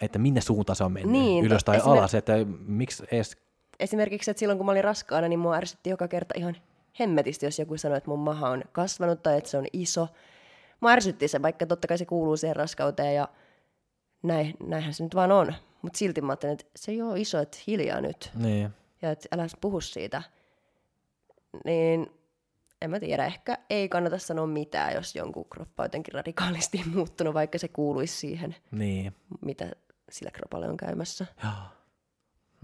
että 0.00 0.18
minne 0.18 0.40
suuntaan 0.40 0.76
se 0.76 0.84
on 0.84 0.92
mennyt, 0.92 1.12
Niin, 1.12 1.44
ylös 1.44 1.64
tai 1.64 1.76
esimerk- 1.76 1.88
alas, 1.88 2.14
että 2.14 2.32
miksi 2.66 3.04
edes, 3.12 3.36
Esimerkiksi, 3.80 4.30
että 4.30 4.38
silloin 4.38 4.58
kun 4.58 4.66
mä 4.66 4.72
olin 4.72 4.84
raskaana, 4.84 5.28
niin 5.28 5.38
mua 5.38 5.54
ärsytti 5.54 5.90
joka 5.90 6.08
kerta 6.08 6.34
ihan 6.38 6.56
hemmetisti, 7.00 7.46
jos 7.46 7.58
joku 7.58 7.76
sanoi, 7.76 7.98
että 7.98 8.10
mun 8.10 8.18
maha 8.18 8.50
on 8.50 8.62
kasvanut 8.72 9.22
tai 9.22 9.38
että 9.38 9.50
se 9.50 9.58
on 9.58 9.66
iso. 9.72 10.08
Mua 10.80 10.90
ärsytti 10.90 11.28
se, 11.28 11.42
vaikka 11.42 11.66
totta 11.66 11.88
kai 11.88 11.98
se 11.98 12.04
kuuluu 12.04 12.36
siihen 12.36 12.56
raskauteen 12.56 13.14
ja 13.14 13.28
näin, 14.22 14.54
näinhän 14.66 14.94
se 14.94 15.04
nyt 15.04 15.14
vaan 15.14 15.32
on. 15.32 15.54
Mutta 15.82 15.98
silti 15.98 16.20
mä 16.20 16.32
ajattelin, 16.32 16.52
että 16.52 16.64
se 16.76 16.92
ei 16.92 17.02
ole 17.02 17.20
iso, 17.20 17.38
että 17.38 17.58
hiljaa 17.66 18.00
nyt 18.00 18.30
niin, 18.34 18.70
ja 19.04 19.10
että 19.10 19.28
älä 19.32 19.46
puhu 19.60 19.80
siitä. 19.80 20.22
Niin 21.64 22.06
en 22.82 22.90
mä 22.90 23.00
tiedä, 23.00 23.26
ehkä 23.26 23.58
ei 23.70 23.88
kannata 23.88 24.18
sanoa 24.18 24.46
mitään, 24.46 24.94
jos 24.94 25.14
jonkun 25.14 25.44
kroppa 25.50 25.82
on 25.82 25.84
jotenkin 25.84 26.14
radikaalisti 26.14 26.82
muuttunut, 26.94 27.34
vaikka 27.34 27.58
se 27.58 27.68
kuuluisi 27.68 28.16
siihen, 28.16 28.56
niin, 28.70 29.16
mitä 29.40 29.70
sillä 30.10 30.30
kropalle 30.30 30.68
on 30.68 30.76
käymässä. 30.76 31.26
joo, 31.42 31.52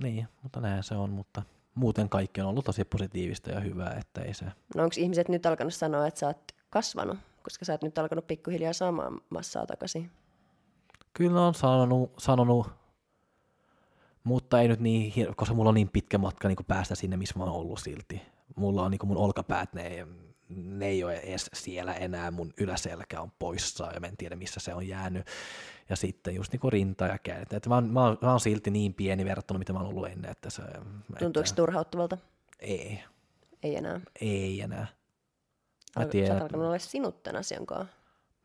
niin, 0.03 0.29
mutta 0.43 0.61
näin 0.61 0.83
se 0.83 0.95
on, 0.95 1.11
mutta 1.11 1.43
muuten 1.75 2.09
kaikki 2.09 2.41
on 2.41 2.47
ollut 2.47 2.65
tosi 2.65 2.85
positiivista 2.85 3.51
ja 3.51 3.61
hyvää, 3.61 3.97
että 4.01 4.21
ei 4.21 4.35
se, 4.35 4.45
No 4.77 4.83
onko 4.83 4.95
ihmiset 4.99 5.29
nyt 5.29 5.47
alkanut 5.47 5.75
sanoa, 5.75 6.07
että 6.07 6.21
sä 6.21 6.27
oot 6.27 6.53
kasvanut, 6.71 7.19
koska 7.43 7.65
sä 7.65 7.73
oot 7.73 7.83
nyt 7.83 7.99
alkanut 7.99 8.27
pikkuhiljaa 8.27 8.73
saamaan 8.73 9.21
massaa 9.31 9.67
takaisin? 9.67 10.11
kyllä 11.13 11.47
on 11.47 11.55
sanonut, 11.55 12.13
sanonut 12.19 12.80
mutta 14.25 14.61
ei 14.61 14.69
nyt 14.69 14.81
niin, 14.81 15.13
koska 15.37 15.55
mulla 15.55 15.69
on 15.69 15.75
niin 15.75 15.89
pitkä 15.89 16.19
matka 16.19 16.49
niin 16.49 16.57
päästä 16.69 16.95
sinne, 16.95 17.17
missä 17.17 17.39
mä 17.39 17.45
oon 17.45 17.53
ollut 17.53 17.81
silti. 17.81 18.23
Mulla 18.57 18.83
on 18.83 18.91
niin 18.91 19.01
mun 19.05 19.17
olkapäät, 19.17 19.73
ne 19.75 19.87
ei, 19.87 20.05
ne 20.49 20.87
ei 20.87 21.05
ole 21.05 21.17
edes 21.17 21.51
siellä 21.55 21.95
enää, 21.95 22.31
mun 22.31 22.53
yläselkä 22.57 23.21
on 23.21 23.31
poissa 23.39 23.91
ja 23.95 24.01
mä 24.01 24.07
en 24.07 24.17
tiedä 24.17 24.37
missä 24.37 24.61
se 24.61 24.75
on 24.75 24.89
jäänyt. 24.89 25.27
Ja 25.89 25.97
sitten 25.97 26.35
just 26.35 26.53
niin 26.53 26.73
rinta 26.73 27.07
ja 27.07 27.19
kädet. 27.19 27.53
Että 27.53 27.69
mä, 27.69 27.75
oon, 27.75 27.91
mä, 27.91 28.05
oon, 28.05 28.19
mä 28.23 28.31
oon 28.31 28.41
silti 28.41 28.71
niin 28.71 28.95
pieni 28.95 29.25
verrattuna, 29.25 29.59
mitä 29.59 29.73
mä 29.73 29.79
oon 29.79 29.89
ollut 29.89 30.07
ennen. 30.07 30.31
Että 30.31 30.51
se, 30.51 30.63
Tuntuuko 31.19 31.47
se 31.47 31.55
turhauttavalta? 31.55 32.19
Ei, 32.59 33.01
Ei 33.63 33.77
enää. 33.77 34.01
ei 34.21 34.61
enää. 34.61 34.87
Mä 35.97 36.03
Al- 36.03 36.03
Sä 36.05 36.09
tiedän. 36.11 36.33
oot 36.33 36.43
alkanut 36.43 36.67
olla 36.67 36.79
sinut 36.79 37.23
tämän 37.23 37.41
asian 37.41 37.67
kanssa. 37.67 37.95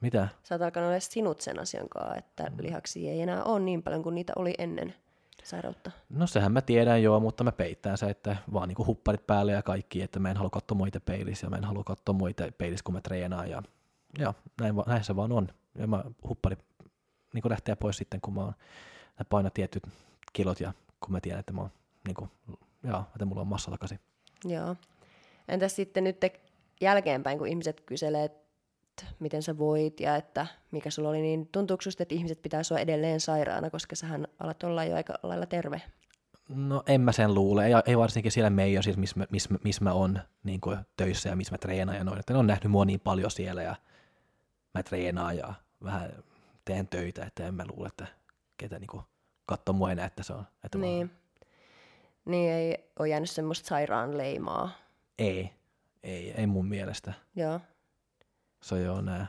Mitä? 0.02 0.28
Sä 0.44 0.56
oot 0.56 0.62
alkanut 0.62 0.90
olla 0.90 1.00
sinut 1.00 1.42
sen 1.42 1.60
asian 1.60 1.90
kanssa, 1.90 2.16
että 2.16 2.52
lihaksia 2.60 3.12
ei 3.12 3.22
enää 3.22 3.44
ole 3.44 3.60
niin 3.60 3.84
paljon 3.84 4.04
kuin 4.04 4.16
niitä 4.16 4.34
oli 4.36 4.54
ennen 4.58 4.94
sairautta. 5.46 5.92
No 6.10 6.28
sehän 6.28 6.52
mä 6.52 6.62
tiedän 6.62 7.04
joo, 7.04 7.20
mutta 7.20 7.44
mä 7.44 7.52
peittään 7.52 7.98
se, 7.98 8.06
että 8.06 8.38
vaan 8.54 8.68
niinku 8.68 8.86
hupparit 8.86 9.28
päälle 9.28 9.52
ja 9.52 9.64
kaikki, 9.64 10.02
että 10.02 10.20
mä 10.20 10.32
en 10.32 10.38
halua 10.38 10.50
katsoa 10.50 10.78
muita 10.78 11.00
peilissä 11.00 11.46
ja 11.46 11.50
mä 11.50 11.58
en 11.58 11.64
halua 11.64 11.84
katsoa 11.84 12.14
muita 12.14 12.44
peilissä, 12.58 12.84
kun 12.84 12.94
mä 12.94 13.02
treenaan 13.02 13.50
ja, 13.50 13.64
ja 14.20 14.34
näin, 14.62 14.76
näin 14.88 15.04
se 15.04 15.16
vaan 15.16 15.32
on. 15.32 15.48
ja 15.80 15.88
mä 15.88 16.04
huppari 16.28 16.58
niin 17.34 17.42
kuin 17.42 17.50
lähteä 17.50 17.76
pois 17.76 17.98
sitten, 17.98 18.22
kun 18.22 18.34
mä 18.34 18.42
oon 18.42 18.54
paina 19.30 19.50
tietyt 19.50 19.84
kilot 20.34 20.60
ja 20.60 20.74
kun 21.00 21.12
mä 21.12 21.22
tiedän, 21.22 21.40
että 21.40 21.54
mä 21.54 21.62
oon, 21.62 21.72
niin 22.08 22.16
kuin, 22.16 22.30
jaa, 22.84 23.10
että 23.16 23.26
mulla 23.26 23.42
on 23.42 23.48
massa 23.48 23.72
takaisin. 23.72 24.00
Joo. 24.46 24.76
Entäs 25.48 25.76
sitten 25.76 26.04
nyt 26.04 26.20
te 26.20 26.42
jälkeenpäin, 26.82 27.38
kun 27.38 27.48
ihmiset 27.48 27.82
kyselee, 27.82 28.24
että 28.24 28.45
miten 29.20 29.44
sä 29.44 29.58
voit 29.58 30.00
ja 30.00 30.16
että 30.16 30.48
mikä 30.72 30.90
sulla 30.90 31.10
oli, 31.10 31.22
niin 31.22 31.50
tuntuuko 31.52 31.82
susta, 31.82 32.04
että 32.04 32.16
ihmiset 32.16 32.42
pitää 32.42 32.64
sua 32.64 32.80
edelleen 32.80 33.20
sairaana, 33.20 33.70
koska 33.70 33.96
sähän 33.96 34.28
alat 34.40 34.64
olla 34.64 34.84
jo 34.84 34.96
aika 34.96 35.14
lailla 35.24 35.46
terve? 35.46 35.82
No 36.50 36.84
en 36.88 37.02
mä 37.02 37.12
sen 37.12 37.34
luule, 37.34 37.66
ei, 37.66 37.74
ei 37.86 37.98
varsinkin 37.98 38.32
siellä 38.32 38.50
meidän, 38.50 38.84
siis 38.84 38.98
missä, 38.98 39.28
missä, 39.30 39.50
missä 39.64 39.84
mä 39.84 39.94
oon 39.94 40.20
niin 40.44 40.62
kuin 40.62 40.78
töissä 40.98 41.30
ja 41.30 41.36
missä 41.36 41.54
mä 41.54 41.58
treenaan 41.58 41.98
ja 41.98 42.04
noin, 42.04 42.20
että 42.20 42.34
ne 42.34 42.40
on 42.40 42.48
nähnyt 42.48 42.72
mua 42.72 42.86
niin 42.86 43.00
paljon 43.00 43.32
siellä 43.32 43.64
ja 43.64 43.76
mä 44.74 44.84
treenaan 44.84 45.38
ja 45.38 45.54
vähän 45.84 46.24
teen 46.66 46.88
töitä, 46.88 47.26
että 47.26 47.48
en 47.48 47.54
mä 47.54 47.64
luule, 47.72 47.88
että 47.88 48.08
ketä 48.58 48.80
niin 48.80 49.02
katsoo 49.46 49.74
mua 49.74 49.92
enää, 49.92 50.06
että 50.06 50.24
se 50.24 50.34
on. 50.34 50.48
Että 50.64 50.78
niin. 50.78 51.08
Mä... 51.08 51.14
niin 52.26 52.52
ei 52.52 52.78
ole 53.00 53.10
jäänyt 53.10 53.30
semmoista 53.30 53.68
sairaan 53.68 54.18
leimaa. 54.18 54.70
Ei, 55.20 55.54
ei, 56.04 56.32
ei 56.32 56.48
mun 56.48 56.66
mielestä. 56.66 57.14
Joo. 57.36 57.60
Se 58.66 58.82
joo 58.82 59.02
nää. 59.02 59.28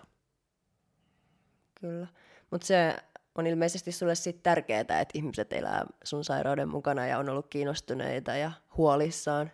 Kyllä. 1.81 2.07
Mutta 2.51 2.67
se 2.67 2.97
on 3.35 3.47
ilmeisesti 3.47 3.93
sulle 3.93 4.15
sit 4.15 4.43
tärkeää, 4.43 4.81
että 4.81 5.07
ihmiset 5.15 5.53
elää 5.53 5.87
sun 6.05 6.25
sairauden 6.25 6.69
mukana 6.69 7.07
ja 7.07 7.19
on 7.19 7.29
ollut 7.29 7.47
kiinnostuneita 7.47 8.37
ja 8.37 8.53
huolissaan. 8.77 9.51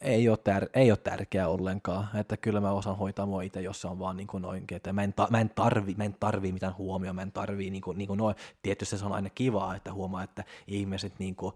Ei 0.00 0.28
ole, 0.28 0.38
tär- 0.38 0.70
ei 0.74 0.90
ole 0.90 0.98
tärkeää 0.98 1.48
ollenkaan, 1.48 2.08
että 2.14 2.36
kyllä 2.36 2.60
mä 2.60 2.72
osaan 2.72 2.96
hoitaa 2.96 3.26
mua 3.26 3.42
itse, 3.42 3.60
jos 3.60 3.80
se 3.80 3.88
on 3.88 3.98
vaan 3.98 4.16
niin 4.16 4.26
kuin 4.26 4.42
noinkin, 4.42 4.76
että 4.76 4.92
mä 4.92 5.02
en, 5.02 5.12
ta- 5.12 5.28
mä 5.30 5.40
en, 5.40 5.50
tarvi, 5.50 5.94
mä 5.94 6.04
en 6.04 6.16
tarvi 6.20 6.52
mitään 6.52 6.76
huomioon, 6.78 7.16
mä 7.16 7.22
en 7.22 7.32
tarvii 7.32 7.70
niin 7.70 7.82
kuin, 7.82 7.98
niin 7.98 8.08
kuin 8.08 8.18
noin. 8.18 8.36
Tietysti 8.62 8.98
se 8.98 9.04
on 9.04 9.12
aina 9.12 9.30
kivaa, 9.30 9.76
että 9.76 9.92
huomaa, 9.92 10.22
että 10.22 10.44
ihmiset 10.66 11.18
niin 11.18 11.36
kuin, 11.36 11.54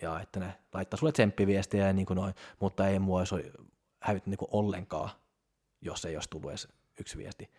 ja 0.00 0.20
että 0.20 0.40
ne 0.40 0.54
laittaa 0.72 0.98
sulle 0.98 1.12
tsemppiviestiä 1.12 1.86
ja 1.86 1.92
niin 1.92 2.06
kuin 2.06 2.16
noin, 2.16 2.34
mutta 2.60 2.88
ei 2.88 2.98
mua 2.98 3.18
olisi 3.18 3.52
hävitä 4.00 4.30
niin 4.30 4.38
kuin 4.38 4.48
ollenkaan, 4.52 5.10
jos 5.82 6.04
ei 6.04 6.16
olisi 6.16 6.30
tullut 6.30 6.50
edes 6.50 6.68
yksi 7.00 7.18
viesti. 7.18 7.50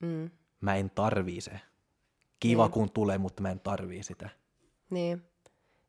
Mm. 0.00 0.30
Mä 0.60 0.76
en 0.76 0.90
tarvii 0.90 1.40
se. 1.40 1.60
Kiva 2.40 2.64
niin. 2.64 2.72
kun 2.72 2.90
tulee, 2.90 3.18
mutta 3.18 3.42
mä 3.42 3.50
en 3.50 3.60
tarvii 3.60 4.02
sitä. 4.02 4.28
Niin. 4.90 5.22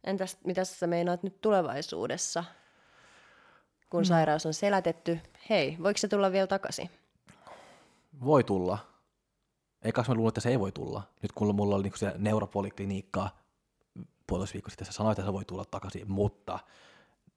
Entäs 0.03 0.37
mitä 0.45 0.65
sä 0.65 0.87
meinaat 0.87 1.23
nyt 1.23 1.41
tulevaisuudessa, 1.41 2.43
kun 3.89 4.01
mm. 4.01 4.05
sairaus 4.05 4.45
on 4.45 4.53
selätetty? 4.53 5.19
Hei, 5.49 5.77
voiko 5.83 5.97
se 5.97 6.07
tulla 6.07 6.31
vielä 6.31 6.47
takaisin? 6.47 6.89
Voi 8.25 8.43
tulla. 8.43 8.77
Eikä 9.81 10.03
mä 10.07 10.13
luulen, 10.13 10.29
että 10.29 10.41
se 10.41 10.49
ei 10.49 10.59
voi 10.59 10.71
tulla. 10.71 11.03
Nyt 11.21 11.31
kun 11.31 11.55
mulla 11.55 11.75
oli 11.75 11.83
niinku 11.83 11.97
neuropoliklinikkaa 12.17 13.41
puolitoista 14.27 14.53
viikkoa 14.53 14.69
sitten, 14.69 14.85
se 14.85 14.91
sanoi, 14.91 15.11
että 15.11 15.25
se 15.25 15.33
voi 15.33 15.45
tulla 15.45 15.65
takaisin, 15.65 16.11
mutta 16.11 16.59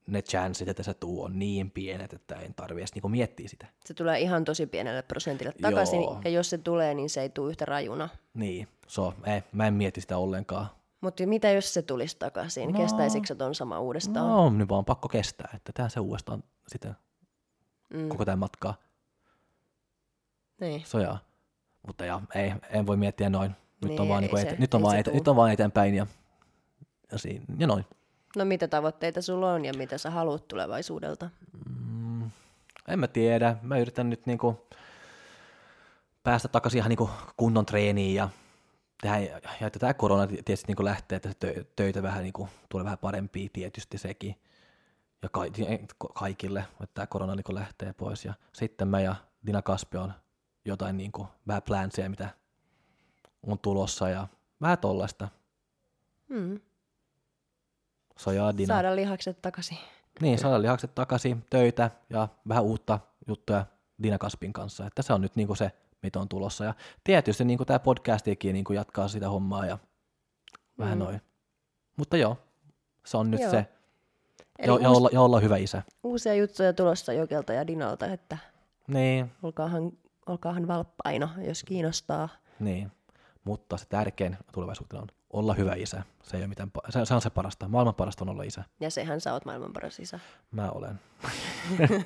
ne 0.07 0.23
chanssit, 0.23 0.69
että 0.69 0.83
se 0.83 0.95
tuu 0.95 1.23
on 1.23 1.39
niin 1.39 1.71
pienet, 1.71 2.13
että 2.13 2.35
en 2.35 2.55
tarvi 2.55 2.81
edes 2.81 2.95
niinku 2.95 3.09
miettiä 3.09 3.49
sitä. 3.49 3.67
Se 3.85 3.95
tulee 3.95 4.21
ihan 4.21 4.45
tosi 4.45 4.67
pienelle 4.67 5.03
prosentille 5.03 5.53
takaisin, 5.63 6.03
Joo. 6.03 6.21
ja 6.25 6.31
jos 6.31 6.51
se 6.51 6.59
tulee, 6.59 6.95
niin 6.95 7.11
se 7.11 7.23
ei 7.23 7.29
tule 7.29 7.51
yhtä 7.51 7.65
rajuna. 7.65 8.09
Niin, 8.35 8.69
so, 8.87 9.15
ei, 9.27 9.43
mä 9.53 9.67
en 9.67 9.75
mieti 9.75 10.01
sitä 10.01 10.19
ollenkaan. 10.19 10.67
Mutta 11.01 11.27
mitä 11.27 11.51
jos 11.51 11.75
se 11.75 11.83
tulisi 11.83 12.17
takaisin? 12.19 12.73
No, 12.73 12.81
Kestäisikö 12.81 13.27
se 13.27 13.35
ton 13.35 13.55
sama 13.55 13.81
uudestaan? 13.81 14.29
No, 14.29 14.51
nyt 14.51 14.69
vaan 14.69 14.85
pakko 14.85 15.09
kestää, 15.09 15.51
että 15.55 15.73
tehdään 15.73 15.91
se 15.91 16.01
uudestaan 16.01 16.45
sitten 16.69 16.97
mm. 17.95 18.09
koko 18.09 18.25
tämän 18.25 18.39
matkaa. 18.39 18.75
Niin. 20.61 20.83
Sojaa. 20.87 21.19
Mutta 21.87 22.05
ja, 22.05 22.21
ei, 22.35 22.53
en 22.71 22.87
voi 22.87 22.97
miettiä 22.97 23.31
noin. 23.31 23.51
Nyt 23.51 23.89
niin, 23.89 24.01
on 24.01 24.09
vaan, 24.09 24.23
niinku 24.23 24.37
ete- 24.37 24.57
nyt 24.59 24.75
on 24.75 24.83
vaan, 24.83 24.97
ete- 24.99 25.15
nyt 25.15 25.29
on 25.29 25.37
vaan 25.37 25.53
eteenpäin 25.53 25.95
ja, 25.95 26.07
ja, 27.13 27.19
siinä, 27.19 27.45
ja 27.59 27.67
noin. 27.67 27.85
No 28.37 28.45
mitä 28.45 28.69
tavoitteita 28.69 29.23
sulla 29.23 29.53
on 29.53 29.65
ja 29.65 29.73
mitä 29.79 29.99
sä 29.99 30.11
haluat 30.11 30.49
tulevaisuudelta? 30.49 31.31
Mm, 31.69 32.31
en 32.89 32.99
mä 32.99 33.09
tiedä. 33.09 33.57
Mä 33.63 33.79
yritän 33.79 34.11
nyt 34.11 34.27
niinku 34.27 34.67
päästä 36.23 36.49
takaisin 36.49 36.79
ihan 36.79 36.89
niinku 36.89 37.11
kunnon 37.37 37.67
treeniin 37.67 38.15
ja 38.15 38.29
tehdä, 39.01 39.19
ja 39.61 39.67
että 39.67 39.79
tämä 39.79 39.95
korona 39.95 40.27
tietysti 40.27 40.67
niinku 40.67 40.85
lähtee, 40.85 41.17
että 41.17 41.33
tö, 41.41 41.65
töitä 41.77 42.03
vähän 42.03 42.23
niinku, 42.23 42.49
tulee 42.69 42.85
vähän 42.85 42.99
parempia 42.99 43.49
tietysti 43.53 43.99
sekin. 43.99 44.35
Ja 45.23 45.29
ka, 45.29 45.45
kaikille, 46.15 46.61
että 46.61 46.95
tämä 46.95 47.07
korona 47.07 47.35
niinku 47.35 47.55
lähtee 47.55 47.93
pois. 47.93 48.25
Ja 48.25 48.35
sitten 48.53 48.89
mä 48.89 49.01
ja 49.01 49.15
Dina 49.47 49.63
Kaspi 49.63 49.97
on 49.97 50.13
jotain 50.65 50.97
niinku, 50.97 51.27
vähän 51.47 51.63
plansia, 51.63 52.11
mitä 52.11 52.29
on 53.47 53.59
tulossa 53.59 54.09
ja 54.09 54.29
vähän 54.61 54.79
tollaista. 54.79 55.29
Mm. 56.29 56.61
Dina. 58.57 58.75
Saada 58.75 58.97
lihakset 58.97 59.43
takaisin. 59.43 59.79
Niin, 60.21 60.39
saada 60.39 60.63
lihakset 60.63 60.95
takaisin, 60.95 61.45
töitä 61.51 61.91
ja 62.11 62.29
vähän 62.49 62.65
uutta 62.65 62.99
juttuja 63.29 63.67
Dina 64.03 64.19
Kaspin 64.19 64.53
kanssa. 64.53 64.87
Että 64.87 65.03
se 65.03 65.13
on 65.13 65.21
nyt 65.21 65.37
niinku 65.37 65.55
se, 65.55 65.73
mitä 66.03 66.21
on 66.21 66.29
tulossa. 66.29 66.65
Ja 66.65 66.75
tietysti 67.05 67.45
niinku 67.45 67.65
tämä 67.65 67.79
podcastikin 67.79 68.53
niinku 68.53 68.73
jatkaa 68.73 69.09
sitä 69.09 69.29
hommaa 69.29 69.67
ja 69.67 69.79
vähän 70.79 70.99
mm. 70.99 71.05
noin. 71.05 71.21
Mutta 71.97 72.17
joo, 72.17 72.39
se 73.07 73.17
on 73.17 73.31
nyt 73.31 73.41
joo. 73.41 73.51
se. 73.51 73.67
ja, 74.67 74.73
uusi, 74.73 74.85
ja, 74.85 74.91
olla, 74.91 75.09
ja 75.13 75.21
olla 75.21 75.41
hyvä 75.41 75.57
isä. 75.57 75.83
Uusia 76.03 76.35
juttuja 76.35 76.73
tulossa 76.73 77.13
Jokelta 77.13 77.53
ja 77.53 77.67
Dinalta, 77.67 78.07
että 78.07 78.39
niin. 78.87 79.33
olkaahan, 79.43 79.93
olkaahan 80.27 80.69
valppaina, 80.69 81.31
jos 81.39 81.63
kiinnostaa. 81.65 82.29
Niin, 82.61 82.93
mutta 83.45 83.77
se 83.77 83.87
tärkein 83.89 84.37
tulevaisuutena 84.53 85.03
on 85.03 85.09
olla 85.35 85.55
hyvä 85.55 85.75
isä. 85.75 86.03
Se, 86.23 86.37
ei 86.37 86.41
ole 86.43 86.49
mitään, 86.49 86.71
se, 86.89 87.05
se 87.05 87.15
on 87.15 87.21
se 87.21 87.31
parasta. 87.31 87.69
Maailman 87.69 87.95
parasta 87.95 88.25
on 88.25 88.29
olla 88.29 88.43
isä. 88.43 88.65
Ja 88.81 88.91
sehän 88.91 89.21
sä 89.21 89.33
oot 89.33 89.45
maailman 89.45 89.73
paras 89.73 89.99
isä. 89.99 90.21
Mä 90.51 90.71
olen. 90.71 91.01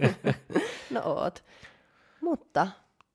no 0.91 1.03
oot. 1.05 1.45
Mutta 2.21 2.69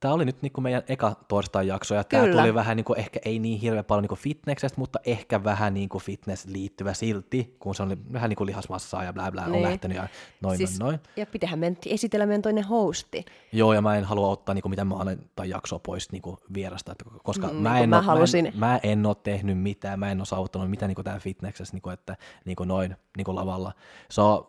Tämä 0.04 0.14
oli 0.14 0.26
nyt 0.26 0.42
niin 0.42 0.52
kuin 0.52 0.64
meidän 0.64 0.84
eka 0.88 1.16
torstain 1.28 1.68
jakso, 1.68 1.96
ja 1.96 2.04
tämä 2.04 2.28
tuli 2.28 2.54
vähän 2.54 2.78
niin 2.78 2.86
kuin, 2.86 3.00
ehkä 3.00 3.20
ei 3.26 3.40
niin 3.40 3.60
hirveän 3.60 3.86
paljon 3.86 4.04
niin 4.04 4.10
kuin 4.10 4.20
fitneksestä, 4.20 4.80
mutta 4.80 5.00
ehkä 5.06 5.44
vähän 5.44 5.74
niin 5.74 5.90
kuin 5.90 6.04
fitness 6.04 6.46
liittyvä 6.46 6.94
silti, 6.94 7.56
kun 7.60 7.76
se 7.76 7.84
on 7.84 7.98
vähän 8.14 8.30
niin 8.30 8.38
kuin 8.38 8.48
lihasmassaa 8.48 9.04
ja 9.04 9.14
bla 9.14 9.32
bla 9.32 9.46
niin. 9.46 9.56
on 9.56 9.62
lähtenyt 9.62 9.98
ja 9.98 10.08
noin, 10.42 10.58
siis, 10.58 10.80
noin, 10.80 10.90
noin. 10.90 11.00
Ja 11.18 11.26
pitähän 11.26 11.60
me 11.60 11.78
esitellä 11.86 12.26
meidän 12.26 12.42
toinen 12.42 12.64
hosti. 12.64 13.26
Joo, 13.52 13.74
ja 13.74 13.82
mä 13.82 13.98
en 13.98 14.04
halua 14.04 14.28
ottaa 14.28 14.56
niin 14.56 14.62
kuin 14.62 14.70
mitä 14.70 14.86
mä 14.86 14.96
olen, 14.96 15.20
tai 15.36 15.50
jaksoa 15.50 15.80
pois 15.80 16.12
niin 16.12 16.22
kuin 16.22 16.38
vierasta, 16.54 16.96
koska 17.24 17.48
mm, 17.48 17.56
mä, 17.56 17.80
en 17.80 17.90
mä, 17.90 17.98
ole, 17.98 18.06
halusin. 18.06 18.46
mä, 18.46 18.50
en, 18.50 18.60
mä 18.60 18.80
en 18.84 19.06
ole 19.06 19.16
tehnyt 19.24 19.58
mitään, 19.58 20.00
mä 20.00 20.12
en 20.12 20.20
ole 20.20 20.26
saavuttanut 20.26 20.70
mitään 20.70 20.88
niin 20.88 20.96
kuin 20.96 21.06
tämä 21.06 21.20
fitnessessä, 21.20 21.74
niin 21.74 21.82
kuin, 21.82 21.94
että 21.94 22.18
niin 22.46 22.56
kuin 22.56 22.68
noin 22.68 22.96
niin 23.18 23.26
kuin 23.26 23.36
lavalla. 23.36 23.74
So, 24.10 24.48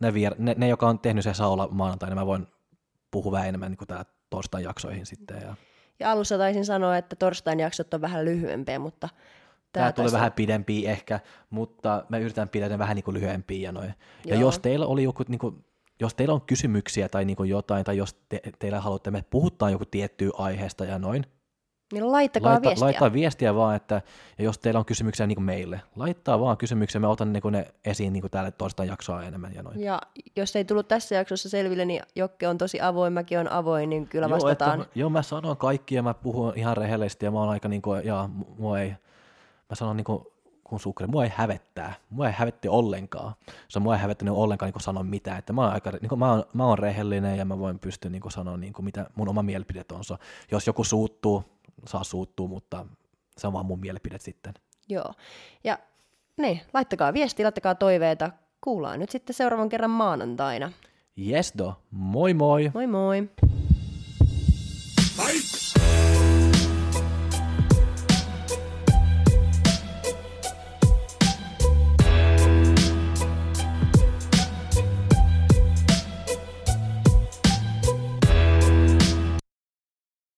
ne, 0.00 0.14
vier, 0.14 0.34
ne, 0.38 0.54
ne, 0.58 0.68
joka 0.68 0.88
on 0.88 0.98
tehnyt 0.98 1.24
se 1.24 1.34
saa 1.34 1.48
olla 1.48 1.68
maanantaina, 1.70 2.14
mä 2.14 2.26
voin 2.26 2.46
puhua 3.10 3.32
vähän 3.32 3.48
enemmän 3.48 3.70
niin 3.70 3.78
kuin 3.78 3.88
täällä 3.88 4.13
torstain 4.30 4.64
jaksoihin 4.64 5.06
sitten. 5.06 5.42
Ja, 5.42 5.54
ja 6.00 6.10
alussa 6.10 6.38
taisin 6.38 6.64
sanoa, 6.64 6.96
että 6.96 7.16
torstain 7.16 7.60
jaksot 7.60 7.94
on 7.94 8.00
vähän 8.00 8.24
lyhyempiä, 8.24 8.78
mutta 8.78 9.08
Tämä, 9.74 9.92
tämä 9.92 9.92
tulee 9.92 10.12
vähän 10.12 10.32
pidempiä 10.32 10.90
ehkä, 10.90 11.20
mutta 11.50 12.04
mä 12.08 12.18
yritän 12.18 12.48
pidellä 12.48 12.78
vähän 12.78 12.96
niin 12.96 13.04
kuin 13.04 13.14
lyhyempiä 13.14 13.68
ja 13.68 13.72
noin. 13.72 13.94
Ja 14.24 14.36
jos 14.36 14.58
teillä 14.58 14.86
oli 14.86 15.02
joku, 15.02 15.24
niin 15.28 15.38
kuin, 15.38 15.64
jos 16.00 16.14
teillä 16.14 16.34
on 16.34 16.40
kysymyksiä 16.40 17.08
tai 17.08 17.24
niin 17.24 17.36
kuin 17.36 17.50
jotain, 17.50 17.84
tai 17.84 17.96
jos 17.96 18.14
te, 18.28 18.40
teillä 18.58 18.80
haluatte, 18.80 19.10
me 19.10 19.24
puhutaan 19.30 19.72
joku 19.72 19.84
tiettyä 19.84 20.30
aiheesta 20.34 20.84
ja 20.84 20.98
noin, 20.98 21.26
niin 21.92 22.12
laittakaa 22.12 22.52
Laita, 22.52 22.68
viestiä. 22.68 22.84
Laittaa 22.84 23.12
viestiä 23.12 23.54
vaan, 23.54 23.76
että 23.76 24.02
ja 24.38 24.44
jos 24.44 24.58
teillä 24.58 24.78
on 24.78 24.84
kysymyksiä 24.84 25.26
niin 25.26 25.36
kuin 25.36 25.44
meille, 25.44 25.80
laittaa 25.96 26.40
vaan 26.40 26.56
kysymyksiä, 26.56 27.00
me 27.00 27.06
otan 27.06 27.32
niin 27.32 27.42
ne 27.50 27.66
esiin 27.84 28.12
niin 28.12 28.20
kuin 28.20 28.30
täällä 28.30 28.50
toista 28.50 28.84
jaksoa 28.84 29.22
enemmän. 29.22 29.54
Ja, 29.54 29.62
noin. 29.62 29.80
ja 29.80 30.00
jos 30.36 30.56
ei 30.56 30.64
tullut 30.64 30.88
tässä 30.88 31.14
jaksossa 31.14 31.48
selville, 31.48 31.84
niin 31.84 32.02
Jokke 32.16 32.48
on 32.48 32.58
tosi 32.58 32.80
avoin, 32.80 33.12
mäkin 33.12 33.38
on 33.38 33.52
avoin, 33.52 33.90
niin 33.90 34.08
kyllä 34.08 34.26
joo, 34.26 34.34
vastataan. 34.34 34.80
Että, 34.82 34.98
joo, 34.98 35.10
mä 35.10 35.22
sanon 35.22 35.56
kaikki 35.56 35.94
ja 35.94 36.02
mä 36.02 36.14
puhun 36.14 36.52
ihan 36.56 36.76
rehellisesti 36.76 37.26
ja 37.26 37.30
mä 37.30 37.38
oon 37.38 37.48
aika 37.48 37.68
niin 37.68 37.82
kuin, 37.82 38.04
ja 38.04 38.28
mua 38.58 38.80
ei, 38.80 38.90
mä 39.70 39.74
sanon 39.74 39.96
niin 39.96 40.04
kuin, 40.04 40.26
kun 40.64 40.80
sukre, 40.80 41.06
mua 41.06 41.24
ei 41.24 41.32
hävettää, 41.34 41.94
mua 42.10 42.26
ei 42.26 42.32
hävetti 42.36 42.68
ollenkaan. 42.68 43.34
Se 43.68 43.80
mua 43.80 43.94
ei 43.94 44.00
hävettänyt 44.00 44.34
ollenkaan 44.34 44.72
niin 44.72 44.82
sanoa 44.82 45.02
mitään, 45.02 45.38
että 45.38 45.52
mä 45.52 45.62
oon, 45.62 45.72
aika, 45.72 45.90
niin 45.90 46.08
kuin, 46.08 46.18
mä 46.18 46.30
oon, 46.30 46.44
mä 46.52 46.66
oon 46.66 46.78
rehellinen 46.78 47.38
ja 47.38 47.44
mä 47.44 47.58
voin 47.58 47.78
pystyä 47.78 48.10
niin 48.10 48.22
sanoa 48.28 48.56
niin 48.56 48.72
kuin, 48.72 48.84
mitä 48.84 49.06
mun 49.14 49.28
oma 49.28 49.42
mielipide 49.42 49.84
on. 49.92 50.18
Jos 50.50 50.66
joku 50.66 50.84
suuttuu, 50.84 51.44
saa 51.88 52.04
suuttua, 52.04 52.48
mutta 52.48 52.86
se 53.36 53.46
on 53.46 53.52
vaan 53.52 53.66
mun 53.66 53.80
mielipide 53.80 54.18
sitten. 54.18 54.54
Joo. 54.88 55.12
Ja 55.64 55.78
niin, 56.36 56.60
laittakaa 56.74 57.12
viesti, 57.12 57.42
laittakaa 57.42 57.74
toiveita. 57.74 58.30
Kuullaan 58.60 59.00
nyt 59.00 59.10
sitten 59.10 59.34
seuraavan 59.34 59.68
kerran 59.68 59.90
maanantaina. 59.90 60.72
Yes 61.28 61.52
do. 61.58 61.74
Moi 61.90 62.34
moi. 62.34 62.70
Moi 62.74 62.86
moi. 62.86 63.28